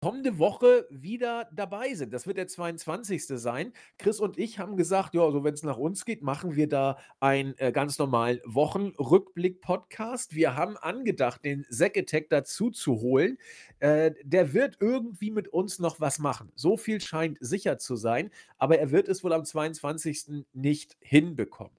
kommende 0.01 0.39
Woche 0.39 0.87
wieder 0.91 1.49
dabei 1.53 1.95
sind. 1.95 2.13
Das 2.13 2.27
wird 2.27 2.37
der 2.37 2.47
22. 2.47 3.27
sein. 3.27 3.73
Chris 3.99 4.21
und 4.21 4.39
ich 4.39 4.59
haben 4.61 4.77
gesagt, 4.77 5.15
ja, 5.15 5.23
also 5.23 5.43
wenn 5.43 5.55
es 5.55 5.65
nach 5.65 5.77
uns 5.77 6.05
geht, 6.05 6.23
machen 6.23 6.55
wir 6.55 6.69
da 6.69 6.99
einen 7.19 7.55
äh, 7.59 7.73
ganz 7.73 7.99
normalen 7.99 8.41
Wochenrückblick-Podcast. 8.45 10.37
Wir 10.37 10.55
haben 10.55 10.77
angedacht, 10.77 11.45
den 11.45 11.67
Zack 11.69 11.97
Attack 11.97 12.29
dazu 12.29 12.71
zu 12.71 13.01
holen. 13.01 13.39
Äh, 13.81 14.13
der 14.23 14.53
wird 14.53 14.77
irgendwie 14.81 15.33
mit 15.33 15.49
uns 15.49 15.81
noch 15.81 15.99
was 16.01 16.21
machen. 16.21 16.53
So 16.55 16.77
viel 16.77 17.01
scheint 17.01 17.39
sicher 17.41 17.79
zu 17.79 17.97
sein, 17.97 18.31
aber 18.57 18.79
er 18.79 18.93
wird 18.93 19.09
es 19.09 19.25
wohl 19.25 19.33
am 19.33 19.45
22. 19.45 20.45
nicht 20.53 20.97
hinbekommen. 21.01 21.73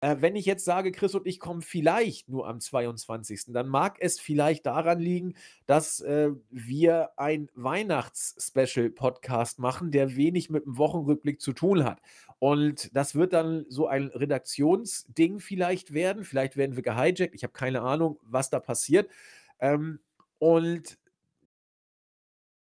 Äh, 0.00 0.16
wenn 0.20 0.36
ich 0.36 0.46
jetzt 0.46 0.64
sage, 0.64 0.92
Chris 0.92 1.14
und 1.14 1.26
ich 1.26 1.40
kommen 1.40 1.62
vielleicht 1.62 2.28
nur 2.28 2.46
am 2.46 2.60
22., 2.60 3.46
dann 3.48 3.68
mag 3.68 3.96
es 4.00 4.20
vielleicht 4.20 4.66
daran 4.66 5.00
liegen, 5.00 5.34
dass 5.66 6.00
äh, 6.00 6.30
wir 6.50 7.10
ein 7.16 7.48
Weihnachts-Special-Podcast 7.54 9.58
machen, 9.58 9.90
der 9.90 10.14
wenig 10.16 10.50
mit 10.50 10.66
dem 10.66 10.78
Wochenrückblick 10.78 11.40
zu 11.40 11.52
tun 11.52 11.84
hat. 11.84 12.00
Und 12.38 12.94
das 12.96 13.16
wird 13.16 13.32
dann 13.32 13.66
so 13.68 13.88
ein 13.88 14.08
Redaktionsding 14.08 15.40
vielleicht 15.40 15.92
werden. 15.92 16.24
Vielleicht 16.24 16.56
werden 16.56 16.76
wir 16.76 16.84
gehijackt. 16.84 17.34
Ich 17.34 17.42
habe 17.42 17.52
keine 17.52 17.82
Ahnung, 17.82 18.20
was 18.22 18.50
da 18.50 18.60
passiert. 18.60 19.10
Ähm, 19.58 19.98
und 20.38 20.97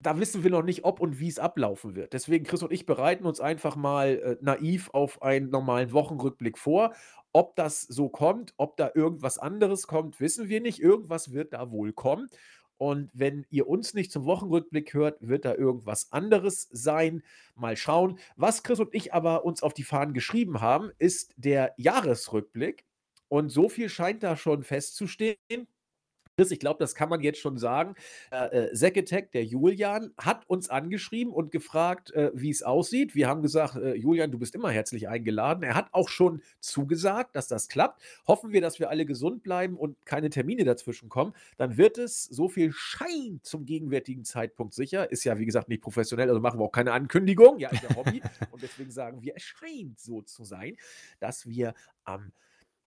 da 0.01 0.19
wissen 0.19 0.45
wir 0.45 0.51
noch 0.51 0.63
nicht, 0.63 0.85
ob 0.85 1.01
und 1.01 1.19
wie 1.19 1.29
es 1.29 1.39
ablaufen 1.39 1.97
wird. 1.97 2.13
Deswegen, 2.13 2.45
Chris 2.45 2.63
und 2.63 2.73
ich 2.73 2.87
bereiten 2.87 3.27
uns 3.27 3.41
einfach 3.41 3.77
mal 3.77 4.09
äh, 4.09 4.37
naiv 4.41 4.91
auf 4.93 5.23
einen 5.23 5.51
normalen 5.51 5.93
Wochenrückblick 5.93 6.59
vor. 6.59 6.95
Ob 7.33 7.57
das 7.57 7.83
so 7.83 8.09
kommt, 8.09 8.55
ob 8.57 8.77
da 8.77 8.91
irgendwas 8.95 9.39
anderes 9.39 9.87
kommt, 9.87 10.21
wissen 10.21 10.49
wir 10.49 10.61
nicht. 10.61 10.81
Irgendwas 10.81 11.33
wird 11.33 11.53
da 11.53 11.71
wohl 11.71 11.93
kommen. 11.93 12.29
Und 12.79 13.11
wenn 13.13 13.45
ihr 13.51 13.69
uns 13.69 13.93
nicht 13.93 14.13
zum 14.13 14.25
Wochenrückblick 14.25 14.95
hört, 14.95 15.17
wird 15.21 15.45
da 15.45 15.55
irgendwas 15.55 16.13
anderes 16.13 16.69
sein. 16.71 17.25
Mal 17.57 17.77
schauen. 17.77 18.21
Was 18.37 18.63
Chris 18.63 18.79
und 18.79 18.95
ich 18.95 19.13
aber 19.13 19.45
uns 19.45 19.65
auf 19.65 19.75
die 19.75 19.83
Fahnen 19.83 20.15
geschrieben 20.15 20.61
haben, 20.61 20.93
ist 20.99 21.35
der 21.37 21.75
Jahresrückblick. 21.77 22.85
Und 23.29 23.51
so 23.51 23.69
viel 23.69 23.89
scheint 23.89 24.23
da 24.23 24.37
schon 24.37 24.63
festzustehen. 24.63 25.67
Chris, 26.39 26.53
ich 26.53 26.61
glaube, 26.61 26.79
das 26.79 26.95
kann 26.95 27.09
man 27.09 27.21
jetzt 27.21 27.41
schon 27.41 27.59
sagen. 27.59 27.97
Äh, 28.31 28.69
äh, 28.71 29.23
der 29.35 29.45
Julian, 29.45 30.13
hat 30.17 30.49
uns 30.49 30.71
angeschrieben 30.71 31.33
und 31.33 31.51
gefragt, 31.51 32.13
äh, 32.13 32.31
wie 32.33 32.51
es 32.51 32.63
aussieht. 32.63 33.17
Wir 33.17 33.27
haben 33.27 33.43
gesagt, 33.43 33.75
äh, 33.75 33.95
Julian, 33.95 34.31
du 34.31 34.39
bist 34.39 34.55
immer 34.55 34.71
herzlich 34.71 35.09
eingeladen. 35.09 35.65
Er 35.65 35.75
hat 35.75 35.89
auch 35.91 36.09
schon 36.09 36.41
zugesagt, 36.61 37.35
dass 37.35 37.49
das 37.49 37.69
klappt. 37.69 38.01
Hoffen 38.29 38.53
wir, 38.53 38.61
dass 38.61 38.79
wir 38.79 38.89
alle 38.89 39.05
gesund 39.05 39.43
bleiben 39.43 39.77
und 39.77 40.07
keine 40.07 40.31
Termine 40.31 40.63
dazwischen 40.63 41.09
kommen. 41.09 41.35
Dann 41.57 41.77
wird 41.77 41.99
es, 41.99 42.23
so 42.27 42.49
viel 42.49 42.71
Schein 42.71 43.41
zum 43.43 43.67
gegenwärtigen 43.67 44.25
Zeitpunkt 44.25 44.75
sicher, 44.75 45.11
ist 45.11 45.25
ja 45.25 45.41
wie 45.41 45.47
gesagt 45.47 45.69
nicht 45.69 45.83
professionell, 45.83 46.29
also 46.29 46.41
machen 46.41 46.61
wir 46.61 46.67
auch 46.67 46.73
keine 46.73 46.93
Ankündigung. 46.93 47.59
Ja, 47.59 47.71
ist 47.71 47.83
ja 47.83 47.97
Hobby. 47.97 48.23
und 48.53 48.63
deswegen 48.63 48.93
sagen 48.93 49.23
wir, 49.23 49.35
es 49.35 49.43
scheint 49.43 49.99
so 49.99 50.23
zu 50.23 50.45
sein, 50.45 50.77
dass 51.19 51.49
wir 51.49 51.75
am 52.05 52.31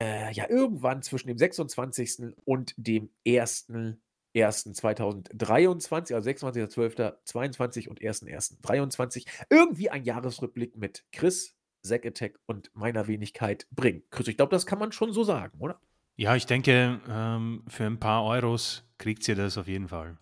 äh, 0.02 0.32
ja, 0.32 0.48
irgendwann 0.48 1.02
zwischen 1.02 1.28
dem 1.28 1.39
26. 1.39 2.35
und 2.44 2.74
dem 2.77 3.10
1.1.2023, 3.27 6.14
also 6.14 6.31
26.12.22 6.31 7.89
und 7.89 8.01
1.1.23, 8.01 9.27
irgendwie 9.51 9.90
ein 9.90 10.05
Jahresrückblick 10.05 10.77
mit 10.77 11.05
Chris, 11.12 11.56
Zack 11.82 12.06
Attack 12.06 12.39
und 12.47 12.70
meiner 12.74 13.06
Wenigkeit 13.06 13.66
bringen. 13.70 14.02
Chris, 14.10 14.28
ich 14.28 14.36
glaube, 14.36 14.51
das 14.51 14.66
kann 14.66 14.78
man 14.78 14.93
schon 14.93 15.12
so 15.12 15.24
sagen, 15.24 15.59
oder? 15.59 15.81
Ja, 16.16 16.36
ich 16.36 16.47
denke, 16.47 17.01
ähm, 17.09 17.64
für 17.68 17.85
ein 17.85 17.98
paar 17.98 18.24
Euros 18.24 18.85
kriegt 18.98 19.27
ihr 19.28 19.36
das 19.36 19.56
auf 19.56 19.68
jeden 19.68 19.89
Fall. 19.89 20.18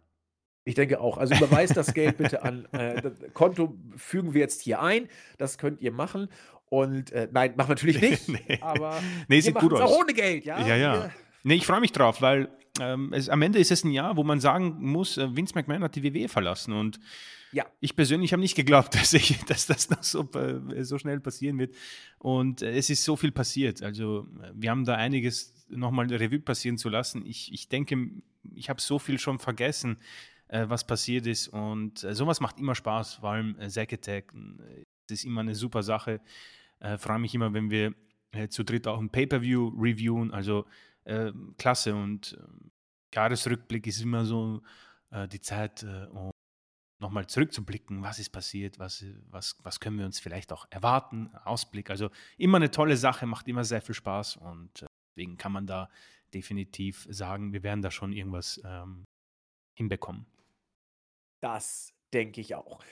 Ich 0.68 0.74
denke 0.74 1.00
auch. 1.00 1.16
Also 1.16 1.34
überweist 1.34 1.78
das 1.78 1.94
Geld 1.94 2.18
bitte 2.18 2.42
an 2.42 2.66
äh, 2.72 3.00
das 3.00 3.14
Konto, 3.32 3.74
fügen 3.96 4.34
wir 4.34 4.42
jetzt 4.42 4.60
hier 4.60 4.82
ein. 4.82 5.08
Das 5.38 5.56
könnt 5.56 5.80
ihr 5.80 5.92
machen. 5.92 6.28
Und 6.70 7.12
äh, 7.12 7.28
nein, 7.32 7.54
machen 7.56 7.68
wir 7.68 7.74
natürlich 7.74 8.00
nicht. 8.00 8.28
nee. 8.28 8.58
Aber 8.60 9.00
nee, 9.28 9.40
sieht 9.40 9.54
gut 9.54 9.72
aus. 9.74 9.80
auch 9.80 10.00
ohne 10.00 10.12
Geld, 10.12 10.44
ja. 10.44 10.66
Ja, 10.66 10.76
ja. 10.76 11.10
Nee, 11.44 11.54
ich 11.54 11.66
freue 11.66 11.80
mich 11.80 11.92
drauf, 11.92 12.20
weil 12.20 12.48
ähm, 12.80 13.12
es, 13.12 13.28
am 13.28 13.42
Ende 13.42 13.58
ist 13.58 13.70
es 13.70 13.84
ein 13.84 13.90
Jahr, 13.90 14.16
wo 14.16 14.24
man 14.24 14.40
sagen 14.40 14.76
muss, 14.80 15.16
äh, 15.18 15.34
Vince 15.34 15.54
McMahon 15.54 15.82
hat 15.82 15.94
die 15.94 16.02
WWE 16.02 16.28
verlassen. 16.28 16.72
Und 16.72 17.00
ja. 17.52 17.64
ich 17.80 17.96
persönlich 17.96 18.32
habe 18.32 18.42
nicht 18.42 18.54
geglaubt, 18.54 18.94
dass, 19.00 19.12
ich, 19.14 19.38
dass 19.44 19.66
das 19.66 19.90
noch 19.90 20.02
so, 20.02 20.28
äh, 20.32 20.84
so 20.84 20.98
schnell 20.98 21.20
passieren 21.20 21.58
wird. 21.58 21.74
Und 22.18 22.62
äh, 22.62 22.76
es 22.76 22.90
ist 22.90 23.04
so 23.04 23.16
viel 23.16 23.32
passiert. 23.32 23.82
Also 23.82 24.26
wir 24.54 24.70
haben 24.70 24.84
da 24.84 24.94
einiges 24.94 25.54
nochmal 25.68 26.06
Revue 26.12 26.40
passieren 26.40 26.78
zu 26.78 26.88
lassen. 26.88 27.24
Ich, 27.26 27.52
ich 27.52 27.68
denke, 27.68 28.10
ich 28.54 28.70
habe 28.70 28.80
so 28.80 28.98
viel 28.98 29.18
schon 29.18 29.38
vergessen, 29.38 29.98
äh, 30.48 30.64
was 30.68 30.86
passiert 30.86 31.26
ist. 31.26 31.48
Und 31.48 32.04
äh, 32.04 32.14
sowas 32.14 32.40
macht 32.40 32.58
immer 32.58 32.74
Spaß, 32.74 33.14
vor 33.14 33.30
allem 33.30 33.58
äh, 33.58 33.68
Zack 33.68 33.92
Attack. 33.92 34.32
Das 35.08 35.18
ist 35.20 35.24
immer 35.24 35.40
eine 35.40 35.54
super 35.54 35.82
Sache. 35.82 36.20
Äh, 36.80 36.98
Freue 36.98 37.18
mich 37.18 37.34
immer, 37.34 37.52
wenn 37.52 37.70
wir 37.70 37.94
äh, 38.32 38.48
zu 38.48 38.64
dritt 38.64 38.86
auch 38.86 38.98
ein 38.98 39.10
Pay-Per-View 39.10 39.68
reviewen. 39.80 40.32
Also 40.32 40.66
äh, 41.04 41.32
klasse 41.56 41.94
und 41.94 42.38
äh, 42.38 43.14
Jahresrückblick 43.14 43.86
ist 43.86 44.00
immer 44.02 44.24
so 44.24 44.62
äh, 45.10 45.26
die 45.28 45.40
Zeit, 45.40 45.82
äh, 45.82 46.06
um 46.10 46.30
nochmal 47.00 47.26
zurückzublicken, 47.26 48.02
was 48.02 48.18
ist 48.18 48.30
passiert, 48.30 48.78
was, 48.78 49.04
was, 49.30 49.56
was 49.62 49.80
können 49.80 49.98
wir 49.98 50.06
uns 50.06 50.18
vielleicht 50.18 50.52
auch 50.52 50.66
erwarten, 50.70 51.30
Ausblick. 51.44 51.90
Also 51.90 52.10
immer 52.36 52.56
eine 52.56 52.70
tolle 52.70 52.96
Sache, 52.96 53.26
macht 53.26 53.46
immer 53.48 53.64
sehr 53.64 53.80
viel 53.80 53.94
Spaß 53.94 54.36
und 54.36 54.82
äh, 54.82 54.86
deswegen 55.16 55.36
kann 55.36 55.52
man 55.52 55.66
da 55.66 55.88
definitiv 56.34 57.06
sagen, 57.08 57.52
wir 57.52 57.62
werden 57.62 57.82
da 57.82 57.90
schon 57.90 58.12
irgendwas 58.12 58.60
ähm, 58.64 59.04
hinbekommen. 59.74 60.26
Das 61.40 61.94
denke 62.12 62.40
ich 62.40 62.54
auch. 62.54 62.82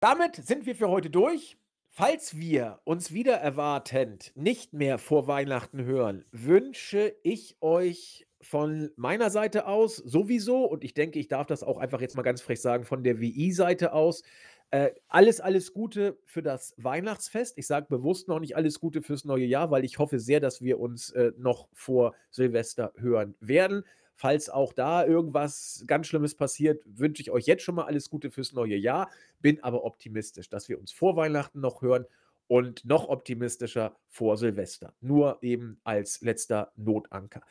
Damit 0.00 0.36
sind 0.36 0.64
wir 0.64 0.76
für 0.76 0.88
heute 0.88 1.10
durch. 1.10 1.58
Falls 1.88 2.38
wir 2.38 2.78
uns 2.84 3.12
wieder 3.12 3.34
erwartend 3.34 4.30
nicht 4.36 4.72
mehr 4.72 4.98
vor 4.98 5.26
Weihnachten 5.26 5.84
hören, 5.84 6.24
wünsche 6.30 7.16
ich 7.24 7.56
euch 7.60 8.28
von 8.40 8.92
meiner 8.94 9.30
Seite 9.30 9.66
aus 9.66 9.96
sowieso, 9.96 10.64
und 10.64 10.84
ich 10.84 10.94
denke, 10.94 11.18
ich 11.18 11.26
darf 11.26 11.48
das 11.48 11.64
auch 11.64 11.78
einfach 11.78 12.00
jetzt 12.00 12.14
mal 12.14 12.22
ganz 12.22 12.40
frech 12.40 12.60
sagen, 12.60 12.84
von 12.84 13.02
der 13.02 13.18
WI-Seite 13.18 13.92
aus, 13.92 14.22
äh, 14.70 14.90
alles, 15.08 15.40
alles 15.40 15.72
Gute 15.72 16.16
für 16.24 16.42
das 16.42 16.74
Weihnachtsfest. 16.76 17.58
Ich 17.58 17.66
sage 17.66 17.86
bewusst 17.88 18.28
noch 18.28 18.38
nicht 18.38 18.54
alles 18.54 18.78
Gute 18.78 19.02
fürs 19.02 19.24
neue 19.24 19.46
Jahr, 19.46 19.72
weil 19.72 19.84
ich 19.84 19.98
hoffe 19.98 20.20
sehr, 20.20 20.38
dass 20.38 20.62
wir 20.62 20.78
uns 20.78 21.10
äh, 21.10 21.32
noch 21.36 21.68
vor 21.72 22.14
Silvester 22.30 22.92
hören 22.96 23.34
werden. 23.40 23.82
Falls 24.20 24.50
auch 24.50 24.72
da 24.72 25.06
irgendwas 25.06 25.84
ganz 25.86 26.08
Schlimmes 26.08 26.34
passiert, 26.34 26.82
wünsche 26.84 27.22
ich 27.22 27.30
euch 27.30 27.46
jetzt 27.46 27.62
schon 27.62 27.76
mal 27.76 27.84
alles 27.84 28.10
Gute 28.10 28.32
fürs 28.32 28.52
neue 28.52 28.74
Jahr. 28.74 29.08
Bin 29.38 29.62
aber 29.62 29.84
optimistisch, 29.84 30.50
dass 30.50 30.68
wir 30.68 30.80
uns 30.80 30.90
vor 30.90 31.14
Weihnachten 31.14 31.60
noch 31.60 31.82
hören 31.82 32.04
und 32.48 32.84
noch 32.84 33.08
optimistischer 33.08 33.96
vor 34.08 34.36
Silvester. 34.36 34.92
Nur 35.00 35.38
eben 35.40 35.80
als 35.84 36.20
letzter 36.20 36.72
Notanker. 36.74 37.42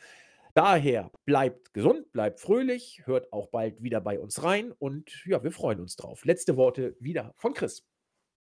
Daher 0.52 1.10
bleibt 1.24 1.72
gesund, 1.72 2.12
bleibt 2.12 2.38
fröhlich, 2.38 3.00
hört 3.06 3.32
auch 3.32 3.46
bald 3.46 3.82
wieder 3.82 4.02
bei 4.02 4.20
uns 4.20 4.42
rein 4.42 4.70
und 4.72 5.24
ja, 5.24 5.42
wir 5.42 5.52
freuen 5.52 5.80
uns 5.80 5.96
drauf. 5.96 6.26
Letzte 6.26 6.58
Worte 6.58 6.96
wieder 7.00 7.32
von 7.38 7.54
Chris. 7.54 7.86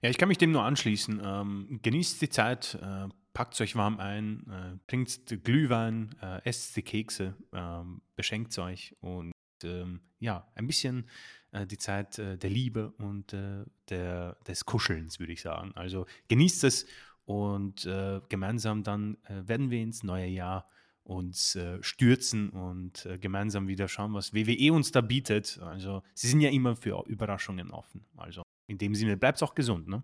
Ja, 0.02 0.10
ich 0.10 0.18
kann 0.18 0.28
mich 0.28 0.38
dem 0.38 0.52
nur 0.52 0.64
anschließen. 0.64 1.22
Ähm, 1.24 1.80
genießt 1.82 2.22
die 2.22 2.30
Zeit, 2.30 2.78
äh, 2.82 3.08
packt 3.34 3.60
euch 3.62 3.76
warm 3.76 4.00
ein, 4.00 4.46
äh, 4.50 4.78
trinkt 4.88 5.44
Glühwein, 5.44 6.16
äh, 6.22 6.42
esst 6.44 6.76
die 6.76 6.82
Kekse, 6.82 7.36
äh, 7.52 7.84
beschenkt 8.16 8.58
euch 8.60 8.96
und 9.02 9.32
ähm, 9.64 10.02
ja, 10.20 10.48
ein 10.56 10.68
bisschen 10.68 11.06
äh, 11.52 11.66
die 11.66 11.78
Zeit 11.78 12.20
äh, 12.20 12.38
der 12.38 12.50
Liebe 12.50 12.92
und 12.98 13.34
äh, 13.34 13.66
der, 13.90 14.38
des 14.48 14.66
Kuschelns, 14.66 15.20
würde 15.20 15.34
ich 15.34 15.42
sagen. 15.42 15.72
Also 15.76 16.06
genießt 16.28 16.64
es 16.64 16.86
und 17.26 17.88
gemeinsam 18.28 18.82
dann 18.82 19.16
werden 19.28 19.70
wir 19.70 19.84
ins 19.84 20.02
neue 20.02 20.26
Jahr 20.26 20.68
uns 21.04 21.56
stürzen 21.82 22.50
und 22.50 23.08
gemeinsam 23.22 23.68
wieder 23.68 23.88
schauen, 23.88 24.16
was 24.16 24.34
WWE 24.34 24.74
uns 24.74 24.92
da 24.92 25.02
bietet. 25.02 25.60
Also 25.62 26.02
sie 26.16 26.28
sind 26.28 26.42
ja 26.42 26.50
immer 26.50 26.76
für 26.76 27.04
Überraschungen 27.06 27.70
offen. 27.70 28.04
Also 28.18 28.42
in 28.66 28.80
dem 28.80 28.96
Sinne 28.96 29.16
bleibt 29.16 29.36
es 29.36 29.44
auch 29.44 29.54
gesund, 29.54 29.88
ne? 29.88 30.02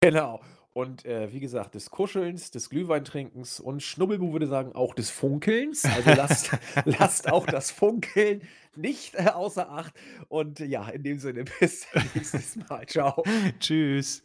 Genau. 0.00 0.42
Und 0.74 1.04
äh, 1.06 1.32
wie 1.32 1.38
gesagt, 1.38 1.76
des 1.76 1.90
Kuschelns, 1.90 2.50
des 2.50 2.68
Glühweintrinkens 2.68 3.60
und 3.60 3.80
Schnubbelbu 3.80 4.32
würde 4.32 4.48
sagen 4.48 4.72
auch 4.74 4.94
des 4.94 5.08
Funkelns. 5.08 5.84
Also 5.84 6.10
lasst, 6.10 6.50
lasst 6.84 7.30
auch 7.30 7.46
das 7.46 7.70
Funkeln 7.70 8.42
nicht 8.74 9.16
außer 9.18 9.70
Acht. 9.70 9.94
Und 10.28 10.58
ja, 10.58 10.88
in 10.88 11.04
dem 11.04 11.18
Sinne, 11.20 11.44
bis 11.60 11.86
nächstes 12.14 12.56
Mal. 12.68 12.86
Ciao. 12.86 13.22
Tschüss. 13.60 14.24